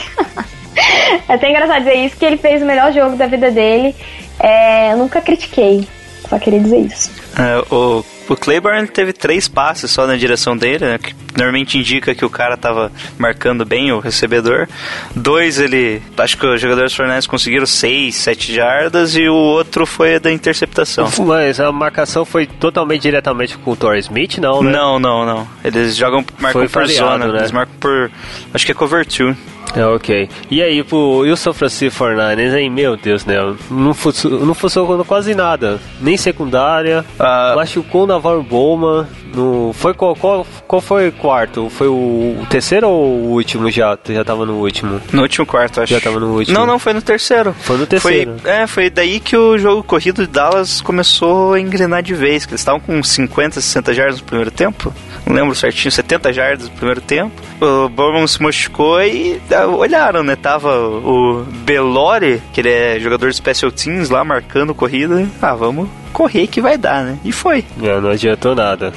é 1.28 1.34
até 1.34 1.50
engraçado 1.50 1.84
dizer 1.84 1.96
isso, 1.96 2.16
que 2.16 2.24
ele 2.24 2.36
fez 2.36 2.62
o 2.62 2.66
melhor 2.66 2.92
jogo 2.92 3.16
da 3.16 3.26
vida 3.26 3.50
dele. 3.50 3.94
É, 4.38 4.92
eu 4.92 4.96
nunca 4.96 5.20
critiquei, 5.20 5.86
só 6.28 6.38
queria 6.38 6.60
dizer 6.60 6.78
isso. 6.78 7.10
É, 7.38 7.74
o, 7.74 8.04
o 8.28 8.36
Claiborne 8.36 8.86
teve 8.86 9.12
três 9.12 9.48
passes 9.48 9.90
só 9.90 10.06
na 10.06 10.16
direção 10.16 10.56
dele, 10.56 10.84
né, 10.84 10.98
que 10.98 11.14
normalmente 11.36 11.78
indica 11.78 12.14
que 12.14 12.24
o 12.24 12.30
cara 12.30 12.56
tava 12.56 12.90
marcando 13.18 13.64
bem 13.64 13.92
o 13.92 13.98
recebedor. 13.98 14.68
Dois 15.14 15.58
ele, 15.58 16.00
acho 16.16 16.38
que 16.38 16.46
os 16.46 16.60
jogadores 16.60 16.94
Fernandes 16.94 17.26
conseguiram 17.26 17.66
seis, 17.66 18.16
sete 18.16 18.52
jardas 18.54 19.16
e 19.16 19.28
o 19.28 19.34
outro 19.34 19.86
foi 19.86 20.16
a 20.16 20.18
da 20.18 20.32
interceptação. 20.32 21.08
Mas 21.26 21.60
a 21.60 21.70
marcação 21.72 22.24
foi 22.24 22.46
totalmente 22.46 23.02
diretamente 23.02 23.56
com 23.58 23.72
o 23.72 23.76
Torrey 23.76 24.00
Smith, 24.00 24.38
não, 24.38 24.62
né? 24.62 24.72
Não, 24.72 24.98
não, 24.98 25.24
não. 25.24 25.48
Eles 25.62 25.96
jogam, 25.96 26.24
marcam 26.38 26.62
Foi 26.62 26.68
por 26.68 26.82
variado, 26.82 27.22
zona, 27.22 27.32
né? 27.32 27.38
eles 27.40 27.52
marcam 27.52 27.74
por, 27.78 28.10
acho 28.52 28.64
que 28.64 28.72
é 28.72 28.74
cover 28.74 29.06
two. 29.06 29.36
É, 29.74 29.84
ok. 29.84 30.28
E 30.50 30.62
aí, 30.62 30.84
pro, 30.84 31.26
e 31.26 31.32
o 31.32 31.36
São 31.36 31.52
Francisco 31.52 32.04
49ers, 32.04 32.54
hein? 32.54 32.70
Meu 32.70 32.96
Deus, 32.96 33.24
né? 33.24 33.36
Não, 33.68 33.94
não 34.40 34.54
funcionou 34.54 35.04
quase 35.04 35.34
nada. 35.34 35.80
Nem 36.00 36.16
secundária. 36.16 37.04
Ah. 37.18 37.54
Machucou 37.56 38.04
o 38.04 38.06
Navarro 38.14 38.42
Bowman. 38.42 39.06
No, 39.34 39.72
foi 39.74 39.92
qual, 39.94 40.14
qual, 40.14 40.46
qual 40.66 40.80
foi 40.80 41.08
o 41.08 41.12
quarto? 41.12 41.68
Foi 41.68 41.88
o, 41.88 42.38
o 42.40 42.46
terceiro 42.48 42.88
ou 42.88 43.04
o 43.04 43.30
último 43.32 43.70
já? 43.70 43.98
Já 44.08 44.24
tava 44.24 44.46
no 44.46 44.54
último. 44.54 45.00
No 45.12 45.22
último 45.22 45.44
quarto, 45.44 45.80
acho. 45.80 45.92
Já 45.92 46.00
tava 46.00 46.20
no 46.20 46.34
último. 46.34 46.56
Não, 46.56 46.66
não, 46.66 46.78
foi 46.78 46.92
no 46.92 47.02
terceiro. 47.02 47.52
Foi 47.52 47.76
no 47.76 47.86
terceiro. 47.86 48.38
Foi, 48.38 48.50
é, 48.50 48.66
foi 48.66 48.90
daí 48.90 49.18
que 49.18 49.36
o 49.36 49.58
jogo 49.58 49.82
corrido 49.82 50.22
de 50.22 50.32
Dallas 50.32 50.80
começou 50.80 51.54
a 51.54 51.60
engrenar 51.60 52.02
de 52.02 52.14
vez, 52.14 52.46
que 52.46 52.52
eles 52.52 52.60
estavam 52.60 52.80
com 52.80 53.02
50, 53.02 53.60
60 53.60 53.92
jardas 53.92 54.20
no 54.20 54.26
primeiro 54.26 54.50
tempo. 54.50 54.92
Não 55.26 55.34
lembro 55.34 55.54
certinho, 55.54 55.90
70 55.90 56.32
jardas 56.32 56.68
no 56.68 56.74
primeiro 56.74 57.00
tempo. 57.00 57.32
O 57.60 57.88
Bowman 57.88 58.26
se 58.26 58.42
machucou 58.42 59.02
e 59.02 59.40
ah, 59.50 59.66
olharam, 59.66 60.22
né? 60.22 60.36
Tava 60.36 60.76
o 60.78 61.44
Belore, 61.64 62.42
que 62.52 62.60
ele 62.60 62.70
é 62.70 63.00
jogador 63.00 63.30
de 63.30 63.36
special 63.36 63.72
teams 63.72 64.10
lá, 64.10 64.24
marcando 64.24 64.74
corrida. 64.74 65.26
Ah, 65.40 65.54
vamos 65.54 65.88
correr 66.12 66.46
que 66.46 66.60
vai 66.60 66.78
dar, 66.78 67.04
né? 67.04 67.18
E 67.24 67.32
foi. 67.32 67.64
Não, 67.76 68.00
não 68.00 68.10
adiantou 68.10 68.54
nada. 68.54 68.92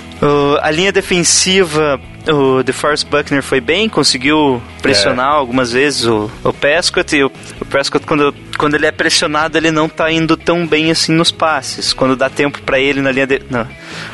A 0.62 0.72
linha 0.72 0.92
defensiva, 0.92 2.00
o 2.30 2.64
DeForest 2.64 3.08
Buckner 3.08 3.42
foi 3.42 3.60
bem, 3.62 3.88
conseguiu 3.90 4.62
pressionar 4.82 5.32
algumas 5.32 5.72
vezes 5.72 6.06
o, 6.06 6.30
o 6.44 6.54
Prescott. 6.54 7.16
E 7.16 7.24
o, 7.24 7.32
o 7.62 7.66
Prescott, 7.66 8.06
quando, 8.06 8.34
quando 8.58 8.76
ele 8.76 8.86
é 8.86 8.92
pressionado, 8.92 9.58
ele 9.58 9.72
não 9.72 9.88
tá 9.90 10.12
indo 10.12 10.36
tão 10.38 10.66
bem 10.66 10.92
assim 10.92 11.12
nos 11.14 11.32
passes. 11.32 11.94
Quando 11.94 12.16
dá 12.16 12.30
tempo 12.30 12.62
pra 12.62 12.80
ele 12.80 13.02
na 13.02 13.12
linha 13.12 13.28
de, 13.28 13.42
na- 13.50 13.68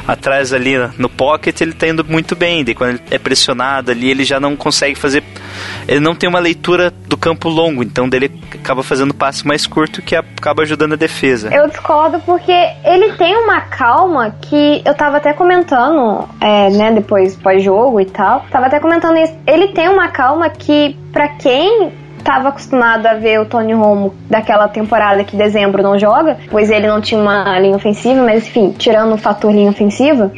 atrás 0.07 0.53
ali 0.53 0.73
no 0.97 1.09
pocket, 1.09 1.59
ele 1.61 1.73
tá 1.73 1.87
indo 1.87 2.03
muito 2.03 2.35
bem. 2.35 2.63
Daí 2.63 2.75
quando 2.75 2.91
ele 2.91 3.01
é 3.11 3.17
pressionado 3.17 3.91
ali, 3.91 4.09
ele 4.09 4.23
já 4.23 4.39
não 4.39 4.55
consegue 4.55 4.95
fazer. 4.95 5.23
Ele 5.87 5.99
não 5.99 6.15
tem 6.15 6.27
uma 6.29 6.39
leitura 6.39 6.91
do 7.07 7.17
campo 7.17 7.49
longo, 7.49 7.83
então 7.83 8.07
dele 8.07 8.31
acaba 8.53 8.81
fazendo 8.83 9.13
passe 9.13 9.45
mais 9.45 9.67
curto 9.67 10.01
que 10.01 10.15
acaba 10.15 10.63
ajudando 10.63 10.93
a 10.93 10.95
defesa. 10.95 11.53
Eu 11.53 11.67
discordo 11.69 12.19
porque 12.21 12.51
ele 12.85 13.13
tem 13.13 13.35
uma 13.35 13.61
calma 13.61 14.33
que 14.41 14.81
eu 14.85 14.93
tava 14.95 15.17
até 15.17 15.33
comentando, 15.33 16.27
é, 16.41 16.69
né, 16.69 16.91
depois 16.93 17.35
pós-jogo 17.35 17.99
e 18.03 18.11
tal. 18.11 18.45
Tava 18.51 18.67
até 18.67 18.79
comentando 18.79 19.17
isso. 19.17 19.35
Ele 19.47 19.69
tem 19.69 19.89
uma 19.89 20.09
calma 20.09 20.49
que, 20.49 20.95
pra 21.11 21.29
quem 21.29 21.91
tava 22.23 22.49
acostumado 22.49 23.05
a 23.05 23.15
ver 23.15 23.39
o 23.39 23.45
Tony 23.45 23.73
Romo 23.73 24.13
daquela 24.29 24.67
temporada 24.67 25.23
que 25.23 25.35
dezembro 25.35 25.83
não 25.83 25.99
joga, 25.99 26.37
pois 26.49 26.71
ele 26.71 26.87
não 26.87 27.01
tinha 27.01 27.19
uma 27.19 27.59
linha 27.59 27.75
ofensiva, 27.75 28.23
mas 28.23 28.47
enfim, 28.47 28.73
tirando 28.77 29.13
o 29.13 29.17
fator 29.17 29.51
linha 29.51 29.69
ofensiva, 29.69 30.31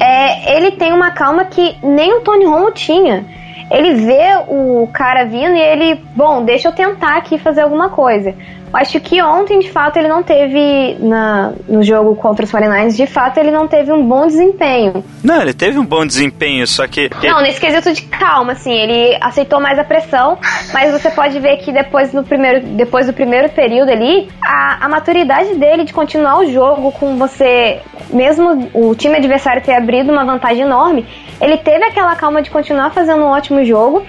é, 0.00 0.56
ele 0.56 0.72
tem 0.72 0.92
uma 0.92 1.10
calma 1.10 1.44
que 1.46 1.76
nem 1.82 2.14
o 2.14 2.20
Tony 2.20 2.44
Romo 2.44 2.70
tinha. 2.70 3.24
Ele 3.68 3.94
vê 3.94 4.36
o 4.46 4.88
cara 4.92 5.24
vindo 5.24 5.56
e 5.56 5.60
ele, 5.60 6.00
bom, 6.14 6.44
deixa 6.44 6.68
eu 6.68 6.72
tentar 6.72 7.16
aqui 7.16 7.36
fazer 7.36 7.62
alguma 7.62 7.88
coisa. 7.88 8.32
Eu 8.72 8.80
acho 8.80 9.00
que 9.00 9.22
ontem, 9.22 9.60
de 9.60 9.70
fato, 9.70 9.96
ele 9.96 10.08
não 10.08 10.22
teve 10.22 10.96
na, 11.00 11.52
no 11.68 11.82
jogo 11.82 12.14
contra 12.16 12.44
os 12.44 12.52
49ers, 12.52 12.96
de 12.96 13.06
fato, 13.06 13.38
ele 13.38 13.50
não 13.50 13.66
teve 13.66 13.92
um 13.92 14.06
bom 14.06 14.26
desempenho. 14.26 15.04
Não, 15.22 15.40
ele 15.40 15.54
teve 15.54 15.78
um 15.78 15.84
bom 15.84 16.04
desempenho, 16.06 16.66
só 16.66 16.86
que. 16.86 17.10
Não, 17.22 17.40
nesse 17.40 17.60
quesito 17.60 17.92
de 17.92 18.02
calma, 18.02 18.52
assim, 18.52 18.72
ele 18.72 19.16
aceitou 19.20 19.60
mais 19.60 19.78
a 19.78 19.84
pressão, 19.84 20.38
mas 20.72 20.92
você 20.92 21.10
pode 21.10 21.38
ver 21.38 21.58
que 21.58 21.72
depois 21.72 22.12
do 22.12 22.22
primeiro, 22.22 22.60
depois 22.66 23.06
do 23.06 23.12
primeiro 23.12 23.48
período 23.50 23.90
ali, 23.90 24.28
a, 24.42 24.84
a 24.84 24.88
maturidade 24.88 25.54
dele 25.54 25.84
de 25.84 25.92
continuar 25.92 26.38
o 26.40 26.50
jogo 26.50 26.92
com 26.92 27.16
você, 27.16 27.80
mesmo 28.10 28.70
o 28.74 28.94
time 28.94 29.16
adversário 29.16 29.62
ter 29.62 29.74
abrido 29.74 30.12
uma 30.12 30.24
vantagem 30.24 30.62
enorme, 30.62 31.06
ele 31.40 31.56
teve 31.58 31.84
aquela 31.84 32.14
calma 32.16 32.42
de 32.42 32.50
continuar 32.50 32.90
fazendo 32.90 33.22
um 33.22 33.26
ótimo 33.26 33.64
jogo 33.64 34.04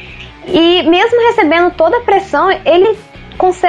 e 0.47 0.83
mesmo 0.83 1.19
recebendo 1.27 1.71
toda 1.71 1.97
a 1.97 2.01
pressão, 2.01 2.49
ele 2.65 2.97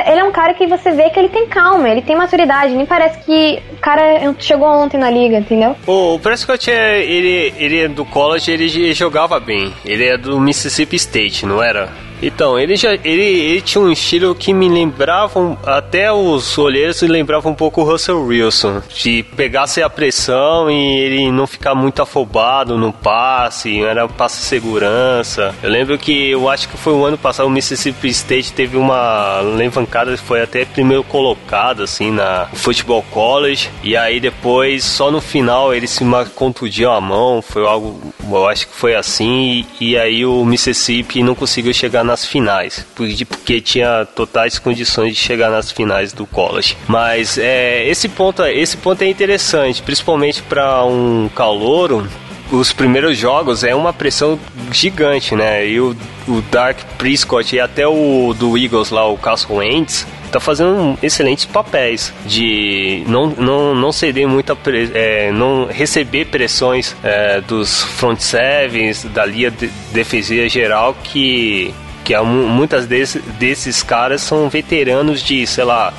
ele 0.07 0.21
é 0.21 0.25
um 0.25 0.33
cara 0.33 0.55
que 0.55 0.67
você 0.67 0.91
vê 0.93 1.11
que 1.11 1.19
ele 1.19 1.29
tem 1.29 1.47
calma, 1.47 1.89
ele 1.89 2.03
tem 2.03 2.17
maturidade, 2.17 2.75
nem 2.75 2.87
parece 2.87 3.19
que 3.25 3.63
o 3.73 3.77
cara 3.77 4.35
chegou 4.39 4.69
ontem 4.69 4.99
na 4.99 5.11
liga, 5.11 5.39
entendeu? 5.39 5.77
O 5.87 6.19
Prescott, 6.19 6.71
é, 6.71 7.05
ele, 7.05 7.53
ele 7.57 7.81
é 7.81 7.89
do 7.89 8.05
college, 8.05 8.51
ele 8.51 8.95
jogava 8.95 9.39
bem. 9.39 9.73
Ele 9.85 10.07
é 10.07 10.17
do 10.17 10.41
Mississippi 10.41 10.97
State, 10.97 11.45
não 11.45 11.63
era? 11.63 12.08
Então, 12.23 12.59
ele 12.59 12.77
já 12.77 12.95
ele, 12.95 13.23
ele 13.23 13.61
tinha 13.61 13.83
um 13.83 13.91
estilo 13.91 14.35
que 14.35 14.53
me 14.53 14.69
lembravam, 14.69 15.59
até 15.65 16.13
os 16.13 16.57
olheiros 16.59 17.01
lembravam 17.03 17.53
um 17.53 17.55
pouco 17.55 17.81
o 17.81 17.85
Russell 17.85 18.25
Wilson, 18.25 18.83
de 18.95 19.23
pegasse 19.37 19.83
a 19.83 19.89
pressão 19.89 20.71
e 20.71 20.99
ele 20.99 21.31
não 21.31 21.47
ficar 21.47 21.75
muito 21.75 22.03
afobado 22.03 22.77
no 22.77 22.93
passe, 22.93 23.83
era 23.83 24.09
passe 24.09 24.43
segurança. 24.43 25.55
Eu 25.63 25.71
lembro 25.71 25.99
que 25.99 26.31
eu 26.31 26.49
acho 26.49 26.69
que 26.69 26.77
foi 26.77 26.93
o 26.93 27.05
ano 27.05 27.19
passado 27.19 27.47
o 27.47 27.51
Mississippi 27.51 28.09
State 28.09 28.53
teve 28.53 28.77
uma 28.77 29.41
levantada, 29.41 30.17
foi 30.17 30.43
até 30.43 30.65
primeiro 30.65 31.05
colocado 31.05 31.83
assim 31.83 32.11
na 32.11 32.47
Football 32.53 33.03
College 33.11 33.71
e 33.83 33.97
aí 33.97 34.21
depois 34.21 34.85
só 34.85 35.11
no 35.11 35.21
final 35.21 35.75
ele 35.75 35.87
se 35.87 36.05
contundiu 36.35 36.91
a 36.91 37.01
mão, 37.01 37.41
foi 37.41 37.67
algo, 37.67 38.13
eu 38.29 38.47
acho 38.47 38.69
que 38.69 38.75
foi 38.75 38.95
assim 38.95 39.65
e, 39.81 39.91
e 39.93 39.99
aí 39.99 40.25
o 40.25 40.45
Mississippi 40.45 41.23
não 41.23 41.35
conseguiu 41.35 41.73
chegar 41.73 42.05
nas 42.09 42.25
finais, 42.25 42.85
porque, 42.95 43.61
tinha 43.61 44.07
totais 44.07 44.59
condições 44.59 45.15
de 45.15 45.21
chegar 45.21 45.51
nas 45.51 45.71
finais 45.71 46.13
do 46.13 46.27
college. 46.27 46.77
Mas 46.89 47.39
é, 47.39 47.87
esse 47.87 48.09
ponto, 48.09 48.43
esse 48.45 48.77
ponto 48.77 49.03
é 49.03 49.07
interessante, 49.07 49.83
principalmente 49.83 50.43
para 50.43 50.85
um 50.85 51.29
calouro 51.35 52.09
os 52.51 52.73
primeiros 52.73 53.19
jogos 53.19 53.63
é 53.63 53.75
uma 53.75 53.93
pressão 53.93 54.39
gigante, 54.73 55.35
né? 55.35 55.67
E 55.69 55.79
o, 55.81 55.95
o 56.27 56.41
Dark 56.51 56.79
Prescott 56.97 57.55
e 57.55 57.61
até 57.61 57.87
o 57.87 58.35
do 58.35 58.57
Eagles 58.57 58.89
lá, 58.91 59.07
o 59.07 59.19
Carson 59.19 59.57
Wentz, 59.57 60.07
tá 60.31 60.39
fazendo 60.39 60.99
excelentes 61.03 61.45
papéis 61.45 62.13
de 62.27 63.03
não, 63.07 63.27
não, 63.29 63.75
não 63.75 63.93
ceder 63.93 64.29
muita 64.29 64.57
é, 64.95 65.33
não 65.33 65.67
receber 65.67 66.27
pressões 66.27 66.95
é, 67.03 67.41
dos 67.41 67.83
front 67.83 68.19
sevens 68.19 69.05
da 69.05 69.25
linha 69.25 69.51
de, 69.51 69.69
defensiva 69.93 70.49
geral 70.49 70.95
que 71.03 71.75
que 72.09 72.15
há 72.15 72.23
mu- 72.25 72.49
muitas 72.49 72.87
desse, 72.87 73.19
desses 73.19 73.83
caras 73.83 74.23
são 74.23 74.49
veteranos 74.49 75.21
de 75.23 75.47
sei 75.47 75.65
lá 75.65 75.93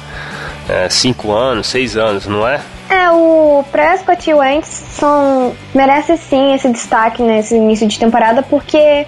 5 0.90 1.32
anos, 1.32 1.68
6 1.68 1.96
anos, 1.98 2.26
não 2.26 2.48
é? 2.48 2.60
É, 2.90 3.12
o 3.12 3.64
Prescott 3.72 4.28
e 4.28 4.34
o 4.34 4.38
Wentz 4.38 4.68
são, 4.68 5.54
merece 5.74 6.18
sim 6.18 6.56
esse 6.56 6.68
destaque 6.70 7.22
nesse 7.22 7.56
início 7.56 7.88
de 7.88 8.00
temporada, 8.00 8.42
porque 8.42 9.06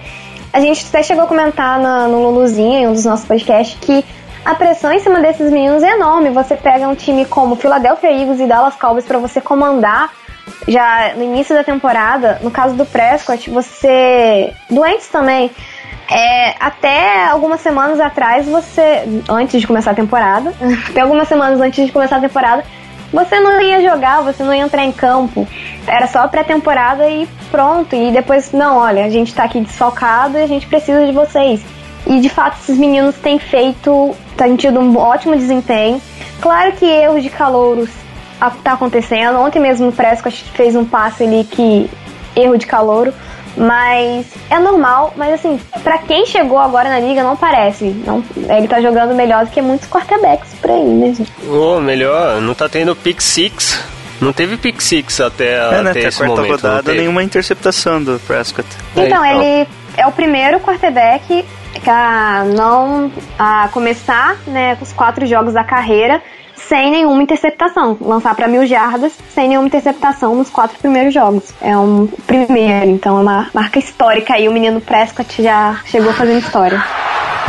a 0.54 0.60
gente 0.60 0.86
até 0.88 1.02
chegou 1.02 1.24
a 1.24 1.28
comentar 1.28 1.80
na- 1.80 2.08
no 2.08 2.22
Luluzinha, 2.30 2.82
em 2.82 2.88
um 2.88 2.94
dos 2.94 3.06
nossos 3.06 3.26
podcasts, 3.26 3.76
que 3.82 4.06
a 4.46 4.54
pressão 4.54 4.92
em 4.92 5.00
cima 5.00 5.20
desses 5.22 5.52
meninos 5.52 5.82
é 5.82 5.94
enorme. 5.96 6.30
Você 6.30 6.56
pega 6.56 6.88
um 6.88 6.94
time 6.94 7.26
como 7.26 7.56
Philadelphia 7.56 8.12
Eagles 8.12 8.40
e 8.40 8.46
Dallas 8.46 8.76
Cowboys 8.76 9.06
para 9.06 9.18
você 9.18 9.42
comandar 9.42 10.12
já 10.68 11.14
no 11.16 11.24
início 11.24 11.56
da 11.56 11.64
temporada. 11.64 12.40
No 12.44 12.52
caso 12.52 12.76
do 12.76 12.86
Prescott, 12.86 13.50
você. 13.50 14.54
Do 14.70 14.82
Wentz 14.82 15.08
também. 15.08 15.50
É, 16.10 16.56
até 16.60 17.28
algumas 17.28 17.62
semanas 17.62 18.00
atrás, 18.00 18.46
você. 18.46 19.04
Antes 19.30 19.62
de 19.62 19.68
começar 19.68 19.92
a 19.92 19.96
temporada, 19.96 20.54
até 20.90 21.02
algumas 21.02 21.28
semanas 21.28 21.60
antes 21.62 21.86
de 21.86 21.92
começar 21.92 22.18
a 22.18 22.22
temporada, 22.22 22.64
você 23.14 23.40
não 23.40 23.60
ia 23.62 23.82
jogar, 23.82 24.22
você 24.22 24.44
não 24.44 24.54
ia 24.54 24.64
entrar 24.64 24.84
em 24.84 24.92
campo. 24.92 25.48
Era 25.88 26.08
só 26.08 26.28
pré-temporada 26.28 27.10
e 27.10 27.28
pronto. 27.50 27.96
E 27.96 28.12
depois, 28.12 28.52
não, 28.52 28.78
olha, 28.78 29.06
a 29.06 29.10
gente 29.10 29.34
tá 29.34 29.44
aqui 29.44 29.60
desfalcado 29.60 30.38
e 30.38 30.44
a 30.44 30.48
gente 30.48 30.68
precisa 30.68 31.06
de 31.06 31.12
vocês. 31.12 31.62
E 32.06 32.20
de 32.20 32.30
fato, 32.30 32.58
esses 32.62 32.78
meninos 32.78 33.16
têm 33.16 33.38
feito, 33.38 34.16
têm 34.38 34.56
tido 34.56 34.80
um 34.80 34.98
ótimo 34.98 35.36
desempenho. 35.36 36.02
Claro 36.40 36.72
que 36.74 36.86
erros 36.86 37.22
de 37.22 37.30
calouros 37.30 37.90
tá 38.64 38.74
acontecendo. 38.74 39.40
Ontem 39.40 39.60
mesmo 39.60 39.90
o 39.90 39.92
Prescott 39.92 40.44
fez 40.56 40.76
um 40.76 40.86
passe 40.86 41.24
ali 41.24 41.44
que 41.44 41.90
erro 42.36 42.58
de 42.58 42.66
calouro. 42.66 43.14
Mas 43.58 44.26
é 44.50 44.58
normal, 44.60 45.14
mas 45.18 45.34
assim, 45.34 45.60
pra 45.84 45.98
quem 46.00 46.26
chegou 46.26 46.58
agora 46.58 46.90
na 46.90 47.00
liga, 47.00 47.22
não 47.24 47.36
parece. 47.36 47.86
Não, 48.06 48.24
ele 48.50 48.68
tá 48.68 48.80
jogando 48.82 49.14
melhor 49.14 49.46
do 49.46 49.52
que 49.52 49.62
muitos 49.62 49.90
quarterbacks 49.90 50.54
por 50.62 50.72
aí, 50.72 50.84
né, 50.84 51.14
gente? 51.14 51.32
Ô, 51.48 51.80
melhor, 51.82 52.40
não 52.42 52.54
tá 52.54 52.70
tendo 52.70 52.96
pick 52.96 53.22
six. 53.22 53.84
Não 54.22 54.32
teve 54.32 54.56
pick 54.56 54.80
six 54.82 55.20
até, 55.20 55.56
É, 55.56 55.82
né? 55.82 55.90
até 55.92 56.00
Até 56.00 56.08
a 56.08 56.12
quarta 56.12 56.36
momento. 56.36 56.52
rodada, 56.52 56.94
nenhuma 56.94 57.24
interceptação 57.24 58.02
do 58.04 58.20
Prescott. 58.26 58.68
É, 58.96 59.06
Então, 59.08 59.26
então. 59.26 59.42
ele 59.44 59.68
é 59.98 60.08
o 60.08 60.12
primeiro 60.12 60.60
quarterback 60.60 61.44
a 61.88 62.44
não 62.56 63.12
a 63.40 63.68
começar 63.72 64.38
né, 64.46 64.78
os 64.82 64.92
quatro 64.94 65.26
jogos 65.26 65.54
da 65.54 65.64
carreira 65.64 66.22
sem 66.72 66.90
nenhuma 66.90 67.22
interceptação. 67.22 67.98
Lançar 68.00 68.34
para 68.34 68.48
mil 68.48 68.66
jardas 68.66 69.12
sem 69.36 69.50
nenhuma 69.50 69.68
interceptação 69.68 70.34
nos 70.34 70.50
quatro 70.50 70.80
primeiros 70.80 71.14
jogos. 71.14 71.54
É 71.62 71.76
um 71.78 72.08
primeiro, 72.26 72.92
então 72.92 73.18
é 73.18 73.22
uma 73.22 73.50
marca 73.54 73.78
histórica 73.78 74.36
aí. 74.36 74.48
O 74.48 74.54
menino 74.54 74.80
Prescott 74.80 75.44
já 75.44 75.82
chegou 75.86 76.14
fazendo 76.14 76.40
história. 76.40 76.82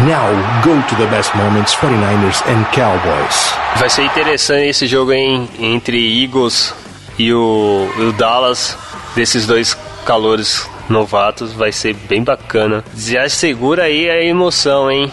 Now 0.00 0.26
go 0.64 0.82
to 0.88 0.96
the 0.96 1.06
best 1.06 1.36
moments 1.36 1.72
49ers 1.76 2.42
and 2.48 2.64
Cowboys. 2.74 3.54
Vai 3.76 3.88
ser 3.88 4.02
interessante 4.02 4.68
esse 4.68 4.88
jogo 4.88 5.12
hein, 5.12 5.48
entre 5.60 6.24
Eagles 6.24 6.74
e 7.16 7.32
o, 7.32 7.88
o 7.98 8.12
Dallas, 8.14 8.76
desses 9.14 9.46
dois 9.46 9.74
calores 10.04 10.68
novatos, 10.88 11.52
vai 11.52 11.70
ser 11.70 11.94
bem 11.94 12.24
bacana. 12.24 12.82
Já 12.96 13.28
segura 13.28 13.84
aí 13.84 14.10
a 14.10 14.20
emoção, 14.20 14.90
hein? 14.90 15.12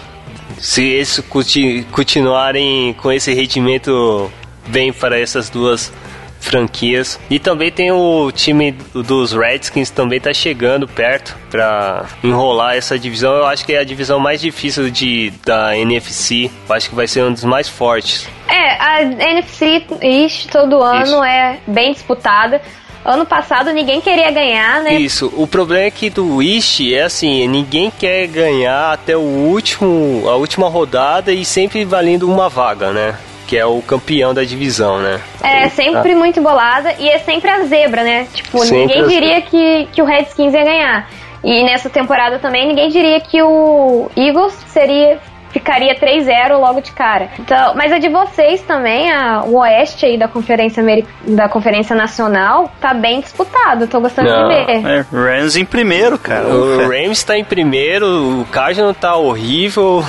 Se 0.59 0.83
eles 0.83 1.19
conti- 1.29 1.85
continuarem 1.91 2.93
com 2.93 3.11
esse 3.11 3.33
rendimento 3.33 4.31
bem 4.67 4.91
para 4.93 5.19
essas 5.19 5.49
duas 5.49 5.91
franquias. 6.39 7.19
E 7.29 7.37
também 7.37 7.69
tem 7.71 7.91
o 7.91 8.31
time 8.31 8.71
dos 8.93 9.33
Redskins 9.33 9.89
também 9.89 10.19
tá 10.21 10.33
chegando 10.33 10.87
perto 10.87 11.35
para 11.49 12.05
enrolar 12.23 12.75
essa 12.75 12.97
divisão. 12.97 13.33
Eu 13.35 13.45
acho 13.45 13.65
que 13.65 13.73
é 13.73 13.79
a 13.79 13.83
divisão 13.83 14.19
mais 14.19 14.39
difícil 14.39 14.89
de 14.89 15.33
da 15.45 15.77
NFC. 15.77 16.49
Eu 16.67 16.75
acho 16.75 16.89
que 16.89 16.95
vai 16.95 17.07
ser 17.07 17.23
um 17.23 17.33
dos 17.33 17.43
mais 17.43 17.67
fortes. 17.67 18.27
É, 18.47 18.81
a 18.81 19.01
NFC 19.01 19.83
East 20.01 20.49
todo 20.49 20.81
ano 20.81 21.03
Isso. 21.03 21.23
é 21.23 21.57
bem 21.67 21.91
disputada. 21.91 22.61
Ano 23.03 23.25
passado 23.25 23.71
ninguém 23.71 24.01
queria 24.01 24.29
ganhar, 24.31 24.81
né? 24.81 24.93
Isso, 24.93 25.31
o 25.35 25.47
problema 25.47 25.85
é 25.85 25.91
que 25.91 26.09
do 26.09 26.37
Wish 26.37 26.93
é 26.93 27.03
assim, 27.03 27.47
ninguém 27.47 27.91
quer 27.91 28.27
ganhar 28.27 28.93
até 28.93 29.15
o 29.15 29.21
último, 29.21 30.27
a 30.27 30.35
última 30.35 30.67
rodada 30.67 31.31
e 31.31 31.45
sempre 31.45 31.85
valendo 31.85 32.29
uma 32.29 32.49
vaga, 32.49 32.91
né? 32.91 33.15
Que 33.47 33.57
é 33.57 33.65
o 33.65 33.81
campeão 33.81 34.33
da 34.33 34.43
divisão, 34.43 34.99
né? 34.99 35.19
É 35.41 35.69
sempre 35.69 36.13
muito 36.13 36.39
embolada 36.39 36.93
e 36.99 37.09
é 37.09 37.17
sempre 37.19 37.49
a 37.49 37.63
zebra, 37.63 38.03
né? 38.03 38.27
Tipo, 38.33 38.59
Sempre 38.59 38.79
ninguém 38.79 39.07
diria 39.07 39.41
que, 39.41 39.87
que 39.91 40.01
o 40.01 40.05
Redskins 40.05 40.53
ia 40.53 40.63
ganhar. 40.63 41.09
E 41.43 41.63
nessa 41.63 41.89
temporada 41.89 42.37
também 42.37 42.67
ninguém 42.67 42.89
diria 42.89 43.19
que 43.21 43.41
o 43.41 44.11
Eagles 44.15 44.53
seria 44.67 45.19
ficaria 45.51 45.95
3-0 45.99 46.57
logo 46.59 46.81
de 46.81 46.91
cara. 46.91 47.29
Então, 47.39 47.73
mas 47.75 47.91
a 47.91 47.97
de 47.99 48.09
vocês 48.09 48.61
também, 48.61 49.11
a, 49.11 49.43
o 49.45 49.57
oeste 49.57 50.05
aí 50.05 50.17
da 50.17 50.27
conferência 50.27 50.81
Ameri- 50.81 51.05
da 51.27 51.49
conferência 51.49 51.95
nacional 51.95 52.71
tá 52.79 52.93
bem 52.93 53.21
disputado. 53.21 53.87
Tô 53.87 53.99
gostando 53.99 54.29
Não, 54.29 54.47
de 54.47 54.55
ver. 54.55 54.85
É, 54.85 55.05
Rams 55.11 55.55
em 55.55 55.65
primeiro, 55.65 56.17
cara. 56.17 56.47
O 56.47 56.87
Rams 56.87 57.23
tá 57.23 57.37
em 57.37 57.43
primeiro, 57.43 58.41
o 58.41 58.45
Cardinals 58.51 58.97
tá 58.97 59.15
horrível, 59.15 60.03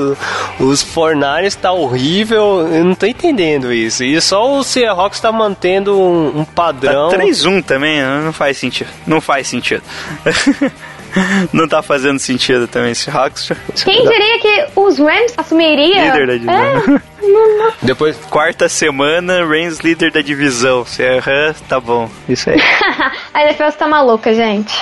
os 0.58 0.84
49ers 0.84 1.54
tá 1.54 1.72
horrível, 1.72 2.68
eu 2.72 2.84
não 2.84 2.94
tô 2.94 3.06
entendendo 3.06 3.72
isso. 3.72 4.02
E 4.04 4.20
só 4.20 4.52
o 4.52 4.62
Seahawks 4.64 5.20
tá 5.20 5.30
mantendo 5.32 5.98
um, 5.98 6.40
um 6.40 6.44
Tá 6.44 6.50
padrão. 6.54 7.10
3-1 7.10 7.62
também, 7.64 8.00
né? 8.00 8.20
não 8.24 8.32
faz 8.32 8.58
sentido. 8.58 8.90
Não 9.06 9.20
faz 9.20 9.46
sentido. 9.46 9.82
não 11.52 11.66
tá 11.68 11.82
fazendo 11.82 12.18
sentido 12.18 12.66
também 12.68 12.92
esse 12.92 13.10
Hawks. 13.10 13.50
Quem 13.84 14.02
diria 14.06 14.38
que 14.40 14.66
os 14.76 14.98
Rams 14.98 15.32
assumiriam? 15.36 16.04
Líder 16.04 16.26
da 16.26 16.32
divisão. 16.34 17.00
É, 17.22 17.26
não- 17.26 17.58
não- 17.58 17.72
Depois, 17.82 18.16
Quarta 18.30 18.68
semana, 18.68 19.44
Rams 19.44 19.78
líder 19.80 20.10
da 20.10 20.20
divisão. 20.22 20.84
Se 20.84 21.02
errar, 21.02 21.54
tá 21.68 21.78
bom. 21.80 22.08
Isso 22.28 22.50
aí. 22.50 22.60
a 23.34 23.42
NFL 23.44 23.70
tá 23.78 23.88
maluca, 23.88 24.34
gente. 24.34 24.74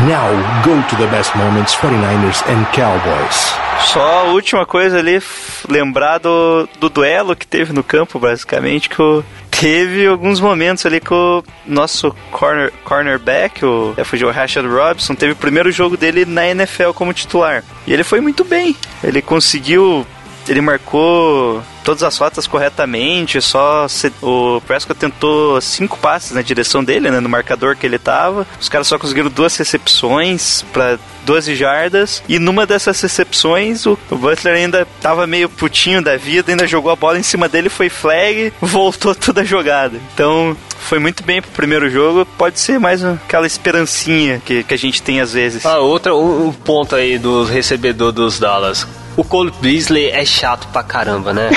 Now 0.00 0.28
go 0.64 0.82
to 0.88 0.96
the 0.96 1.06
best 1.06 1.34
moments 1.36 1.74
49ers 1.76 2.42
and 2.48 2.64
Cowboys. 2.72 3.54
Só 3.86 4.20
a 4.20 4.22
última 4.24 4.66
coisa 4.66 4.98
ali, 4.98 5.22
lembrar 5.68 6.18
do, 6.18 6.68
do 6.80 6.88
duelo 6.88 7.36
que 7.36 7.46
teve 7.46 7.72
no 7.72 7.82
campo, 7.84 8.18
basicamente, 8.18 8.88
que 8.88 9.00
o, 9.00 9.22
teve 9.60 10.06
alguns 10.06 10.40
momentos 10.40 10.84
ali 10.86 11.00
que 11.00 11.12
o 11.12 11.42
nosso 11.66 12.14
corner, 12.30 12.72
cornerback, 12.84 13.64
o, 13.64 13.94
o 13.96 14.30
Rashad 14.30 14.66
Robinson, 14.66 15.14
teve 15.14 15.32
o 15.32 15.36
primeiro 15.36 15.70
jogo 15.70 15.96
dele 15.96 16.24
na 16.24 16.46
NFL 16.48 16.90
como 16.94 17.12
titular. 17.12 17.64
E 17.86 17.92
ele 17.92 18.04
foi 18.04 18.20
muito 18.20 18.44
bem. 18.44 18.76
Ele 19.02 19.22
conseguiu 19.22 20.06
ele 20.48 20.60
marcou 20.60 21.62
todas 21.82 22.02
as 22.02 22.16
rotas 22.16 22.46
corretamente, 22.46 23.40
só 23.42 23.86
se- 23.88 24.12
o 24.22 24.60
Prescott 24.66 24.98
tentou 24.98 25.60
cinco 25.60 25.98
passes 25.98 26.32
na 26.32 26.40
direção 26.42 26.82
dele, 26.82 27.10
né, 27.10 27.20
no 27.20 27.28
marcador 27.28 27.76
que 27.76 27.84
ele 27.86 27.98
tava. 27.98 28.46
Os 28.60 28.68
caras 28.68 28.86
só 28.86 28.98
conseguiram 28.98 29.28
duas 29.28 29.54
recepções 29.56 30.62
para 30.72 30.98
12 31.26 31.54
jardas 31.54 32.22
e 32.28 32.38
numa 32.38 32.66
dessas 32.66 33.00
recepções 33.00 33.86
o, 33.86 33.98
o 34.10 34.16
Butler 34.16 34.54
ainda 34.54 34.86
tava 35.00 35.26
meio 35.26 35.48
putinho 35.48 36.02
da 36.02 36.16
vida, 36.16 36.50
ainda 36.52 36.66
jogou 36.66 36.90
a 36.90 36.96
bola 36.96 37.18
em 37.18 37.22
cima 37.22 37.48
dele, 37.48 37.68
foi 37.68 37.88
flag, 37.88 38.52
voltou 38.60 39.14
toda 39.14 39.42
a 39.42 39.44
jogada. 39.44 39.98
Então, 40.14 40.56
foi 40.78 40.98
muito 40.98 41.22
bem 41.22 41.40
pro 41.42 41.50
primeiro 41.50 41.88
jogo, 41.90 42.26
pode 42.38 42.58
ser 42.60 42.78
mais 42.78 43.04
aquela 43.04 43.46
esperancinha 43.46 44.40
que, 44.44 44.62
que 44.64 44.74
a 44.74 44.78
gente 44.78 45.02
tem 45.02 45.20
às 45.20 45.32
vezes. 45.32 45.64
ah, 45.66 45.78
outra, 45.78 46.14
um 46.14 46.52
ponto 46.52 46.94
aí 46.94 47.18
do 47.18 47.44
recebedor 47.44 48.10
dos 48.12 48.38
Dallas. 48.38 48.86
O 49.16 49.22
Cole 49.22 49.52
Beasley 49.60 50.10
é 50.10 50.24
chato 50.24 50.66
pra 50.68 50.82
caramba, 50.82 51.32
né? 51.32 51.50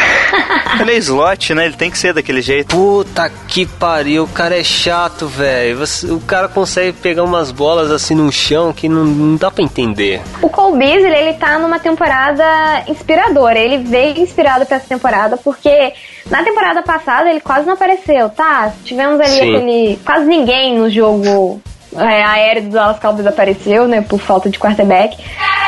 Ele 0.80 0.91
é 0.93 0.97
slot, 0.97 1.53
né? 1.53 1.66
Ele 1.66 1.76
tem 1.76 1.89
que 1.89 1.97
ser 1.97 2.14
daquele 2.14 2.41
jeito. 2.41 2.76
Puta 2.76 3.32
que 3.47 3.66
pariu, 3.66 4.24
o 4.24 4.28
cara 4.28 4.60
é 4.60 4.64
chato, 4.64 5.28
velho. 5.28 5.80
O 6.10 6.20
cara 6.22 6.47
consegue 6.47 6.93
pegar 6.93 7.24
umas 7.24 7.51
bolas 7.51 7.89
assim 7.91 8.14
no 8.14 8.32
chão 8.32 8.72
que 8.72 8.88
não, 8.88 9.03
não 9.03 9.36
dá 9.36 9.49
pra 9.49 9.64
entender. 9.64 10.22
O 10.41 10.49
Cole 10.49 10.78
Beasley, 10.78 11.14
ele 11.16 11.34
tá 11.34 11.58
numa 11.58 11.80
temporada 11.80 12.84
inspiradora. 12.88 13.58
Ele 13.58 13.80
veio 13.80 14.20
inspirado 14.20 14.66
pra 14.66 14.78
essa 14.78 14.88
temporada 14.88 15.38
porque 15.38 15.93
na 16.30 16.43
temporada 16.43 16.84
passada 16.84 17.30
ele 17.30 17.39
quase 17.39 17.66
não 17.66 17.74
apareceu, 17.74 18.30
tá? 18.30 18.72
Tivemos 18.84 19.20
ali 19.20 19.30
Sim. 19.32 19.55
aquele. 19.55 19.99
Quase 20.05 20.26
ninguém 20.26 20.78
no 20.78 20.89
jogo 20.89 21.62
é, 21.97 22.23
aéreo 22.23 22.63
do 22.63 22.69
Dallas 22.69 22.99
Cowboys 22.99 23.27
apareceu, 23.27 23.87
né? 23.87 24.01
Por 24.01 24.19
falta 24.19 24.49
de 24.49 24.59
quarterback. 24.59 25.17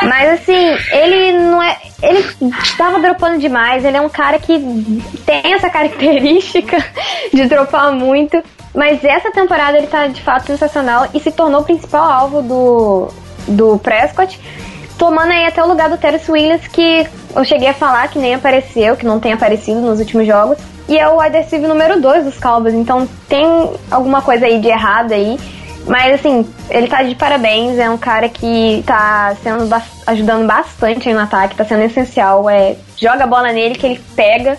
Mas 0.02 0.40
assim, 0.40 0.76
ele 0.92 1.32
não 1.38 1.62
é. 1.62 1.76
Ele 2.02 2.24
tava 2.76 2.98
dropando 3.00 3.38
demais. 3.38 3.84
Ele 3.84 3.96
é 3.96 4.00
um 4.00 4.08
cara 4.08 4.38
que 4.38 4.58
tem 5.26 5.52
essa 5.52 5.68
característica 5.68 6.76
de 7.32 7.46
dropar 7.46 7.92
muito. 7.92 8.42
Mas 8.74 9.04
essa 9.04 9.32
temporada 9.32 9.76
ele 9.76 9.88
tá 9.88 10.06
de 10.06 10.22
fato 10.22 10.46
sensacional 10.46 11.08
e 11.12 11.20
se 11.20 11.32
tornou 11.32 11.62
o 11.62 11.64
principal 11.64 12.08
alvo 12.08 12.42
do, 12.42 13.08
do 13.48 13.78
Prescott 13.78 14.38
tomando 15.00 15.32
aí 15.32 15.46
até 15.46 15.64
o 15.64 15.66
lugar 15.66 15.88
do 15.88 15.96
Terence 15.96 16.30
Williams, 16.30 16.68
que 16.68 17.06
eu 17.34 17.42
cheguei 17.42 17.68
a 17.68 17.72
falar 17.72 18.08
que 18.08 18.18
nem 18.18 18.34
apareceu, 18.34 18.94
que 18.98 19.06
não 19.06 19.18
tem 19.18 19.32
aparecido 19.32 19.80
nos 19.80 19.98
últimos 19.98 20.26
jogos. 20.26 20.58
E 20.86 20.98
é 20.98 21.08
o 21.08 21.18
wide 21.18 21.38
receiver 21.38 21.66
número 21.66 21.98
2 21.98 22.24
dos 22.24 22.36
Cowboys, 22.36 22.74
então 22.74 23.08
tem 23.26 23.46
alguma 23.90 24.20
coisa 24.20 24.44
aí 24.44 24.60
de 24.60 24.68
errado 24.68 25.12
aí. 25.12 25.38
Mas 25.90 26.14
assim, 26.14 26.48
ele 26.70 26.86
tá 26.86 27.02
de 27.02 27.16
parabéns, 27.16 27.76
é 27.76 27.90
um 27.90 27.98
cara 27.98 28.28
que 28.28 28.80
tá 28.86 29.34
sendo 29.42 29.66
bas- 29.66 30.04
ajudando 30.06 30.46
bastante 30.46 31.08
aí 31.08 31.14
no 31.14 31.20
ataque, 31.20 31.56
tá 31.56 31.64
sendo 31.64 31.82
essencial. 31.82 32.48
É, 32.48 32.76
joga 32.96 33.24
a 33.24 33.26
bola 33.26 33.52
nele 33.52 33.74
que 33.74 33.86
ele 33.86 34.00
pega, 34.14 34.56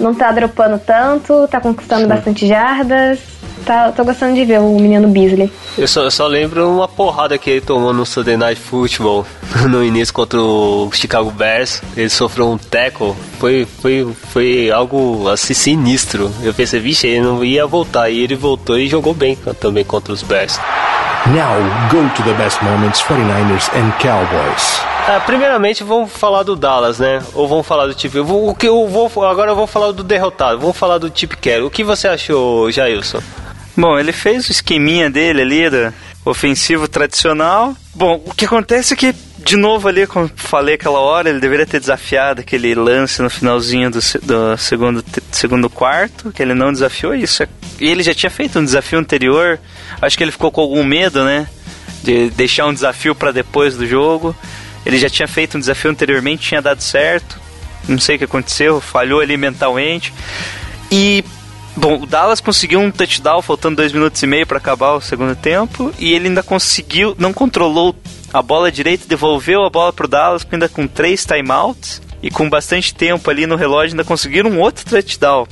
não 0.00 0.12
tá 0.12 0.32
dropando 0.32 0.76
tanto, 0.80 1.46
tá 1.46 1.60
conquistando 1.60 2.08
bastante 2.08 2.44
jardas. 2.48 3.20
Tá, 3.64 3.90
tô 3.92 4.04
gostando 4.04 4.34
de 4.34 4.44
ver 4.44 4.60
o 4.60 4.78
menino 4.78 5.08
Beasley. 5.08 5.50
Eu 5.78 5.88
só, 5.88 6.02
eu 6.02 6.10
só 6.10 6.26
lembro 6.26 6.68
uma 6.70 6.86
porrada 6.86 7.38
que 7.38 7.48
ele 7.48 7.60
tomou 7.62 7.94
no 7.94 8.04
Sunday 8.04 8.36
Night 8.36 8.60
Football 8.60 9.26
no 9.70 9.82
início 9.82 10.12
contra 10.12 10.38
o 10.38 10.90
Chicago 10.92 11.30
Bears. 11.30 11.80
Ele 11.96 12.10
sofreu 12.10 12.50
um 12.50 12.58
tackle. 12.58 13.14
Foi, 13.38 13.66
foi, 13.80 14.06
foi 14.30 14.70
algo 14.70 15.28
assim 15.30 15.54
sinistro. 15.54 16.30
Eu 16.42 16.52
pensei, 16.52 16.78
vixe, 16.78 17.06
ele 17.06 17.22
não 17.22 17.42
ia 17.42 17.66
voltar. 17.66 18.10
E 18.10 18.18
ele 18.20 18.34
voltou 18.36 18.78
e 18.78 18.86
jogou 18.86 19.14
bem 19.14 19.34
também 19.58 19.82
contra 19.84 20.12
os 20.12 20.22
Bears. 20.22 20.60
Now 21.28 21.56
go 21.90 22.06
to 22.14 22.22
the 22.22 22.34
best 22.34 22.62
moments 22.62 23.00
49ers 23.00 23.70
and 23.74 23.90
Cowboys. 23.98 24.82
Ah, 25.08 25.20
primeiramente 25.24 25.82
vamos 25.82 26.12
falar 26.12 26.42
do 26.42 26.54
Dallas, 26.54 26.98
né? 26.98 27.22
Ou 27.32 27.48
vamos 27.48 27.66
falar 27.66 27.86
do 27.86 28.24
vou- 28.24 28.50
o 28.50 28.54
que 28.54 28.68
eu 28.68 28.86
vou 28.88 29.10
agora 29.24 29.50
eu 29.52 29.56
vou 29.56 29.66
falar 29.66 29.92
do 29.92 30.04
derrotado. 30.04 30.58
Vamos 30.60 30.76
falar 30.76 30.98
do 30.98 31.10
Chip 31.14 31.34
Carroll. 31.38 31.66
O 31.68 31.70
que 31.70 31.82
você 31.82 32.08
achou, 32.08 32.70
Jailson? 32.70 33.20
Bom, 33.76 33.98
ele 33.98 34.12
fez 34.12 34.48
o 34.48 34.52
esqueminha 34.52 35.10
dele 35.10 35.42
ali, 35.42 35.92
ofensivo 36.24 36.86
tradicional. 36.88 37.76
Bom, 37.94 38.22
o 38.24 38.32
que 38.32 38.44
acontece 38.44 38.94
é 38.94 38.96
que, 38.96 39.14
de 39.38 39.56
novo 39.56 39.88
ali, 39.88 40.06
como 40.06 40.30
falei 40.36 40.76
aquela 40.76 41.00
hora, 41.00 41.28
ele 41.28 41.40
deveria 41.40 41.66
ter 41.66 41.80
desafiado 41.80 42.40
aquele 42.40 42.74
lance 42.74 43.20
no 43.20 43.28
finalzinho 43.28 43.90
do, 43.90 43.98
do 44.22 44.56
segundo, 44.56 45.04
segundo 45.32 45.68
quarto, 45.68 46.30
que 46.32 46.40
ele 46.42 46.54
não 46.54 46.72
desafiou 46.72 47.14
isso. 47.14 47.42
é- 47.42 47.48
E 47.80 47.88
ele 47.88 48.02
já 48.04 48.14
tinha 48.14 48.30
feito 48.30 48.58
um 48.58 48.64
desafio 48.64 48.98
anterior, 48.98 49.58
acho 50.00 50.16
que 50.16 50.22
ele 50.22 50.30
ficou 50.32 50.50
com 50.52 50.60
algum 50.60 50.84
medo, 50.84 51.24
né? 51.24 51.48
De 52.02 52.30
deixar 52.30 52.66
um 52.66 52.74
desafio 52.74 53.14
para 53.14 53.32
depois 53.32 53.76
do 53.76 53.86
jogo. 53.86 54.36
Ele 54.86 54.98
já 54.98 55.08
tinha 55.10 55.26
feito 55.26 55.56
um 55.56 55.60
desafio 55.60 55.90
anteriormente, 55.90 56.46
tinha 56.48 56.62
dado 56.62 56.80
certo. 56.80 57.40
Não 57.88 57.98
sei 57.98 58.16
o 58.16 58.18
que 58.18 58.24
aconteceu, 58.24 58.80
falhou 58.80 59.20
ali 59.20 59.36
mentalmente. 59.36 60.12
E 60.92 61.24
Bom, 61.76 62.02
o 62.02 62.06
Dallas 62.06 62.40
conseguiu 62.40 62.80
um 62.80 62.90
touchdown 62.90 63.42
faltando 63.42 63.76
dois 63.76 63.92
minutos 63.92 64.22
e 64.22 64.26
meio 64.26 64.46
para 64.46 64.58
acabar 64.58 64.92
o 64.92 65.00
segundo 65.00 65.34
tempo 65.34 65.92
e 65.98 66.12
ele 66.12 66.28
ainda 66.28 66.42
conseguiu, 66.42 67.14
não 67.18 67.32
controlou 67.32 67.94
a 68.32 68.40
bola 68.40 68.70
direita, 68.70 69.06
devolveu 69.08 69.64
a 69.64 69.70
bola 69.70 69.92
pro 69.92 70.08
Dallas 70.08 70.46
ainda 70.50 70.68
com 70.68 70.86
três 70.86 71.24
timeouts 71.24 72.00
e 72.22 72.30
com 72.30 72.48
bastante 72.48 72.94
tempo 72.94 73.28
ali 73.28 73.46
no 73.46 73.56
relógio 73.56 73.92
ainda 73.92 74.04
conseguiram 74.04 74.50
um 74.50 74.60
outro 74.60 74.84
touchdown. 74.84 75.46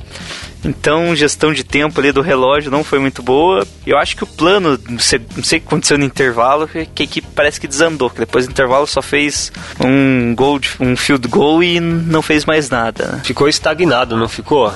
Então, 0.65 1.13
gestão 1.15 1.53
de 1.53 1.63
tempo 1.63 1.99
ali 1.99 2.11
do 2.11 2.21
relógio 2.21 2.71
não 2.71 2.83
foi 2.83 2.97
muito 2.97 3.21
boa. 3.21 3.67
Eu 3.85 3.97
acho 3.97 4.15
que 4.15 4.23
o 4.23 4.27
plano, 4.27 4.79
não 4.89 4.97
sei, 4.97 5.19
o 5.19 5.41
que 5.41 5.55
aconteceu 5.57 5.97
no 5.97 6.05
intervalo, 6.05 6.67
que 6.67 6.85
que 6.85 7.03
a 7.03 7.05
equipe 7.05 7.27
parece 7.35 7.59
que 7.59 7.67
desandou. 7.67 8.09
Que 8.09 8.19
depois 8.19 8.47
do 8.47 8.51
intervalo 8.51 8.87
só 8.87 9.01
fez 9.01 9.51
um 9.79 10.33
gol, 10.33 10.61
um 10.79 10.95
field 10.95 11.27
goal 11.27 11.61
e 11.61 11.79
não 11.81 12.21
fez 12.21 12.45
mais 12.45 12.69
nada. 12.69 13.07
né? 13.07 13.21
Ficou 13.25 13.49
estagnado, 13.49 14.15
não 14.15 14.29
ficou? 14.29 14.73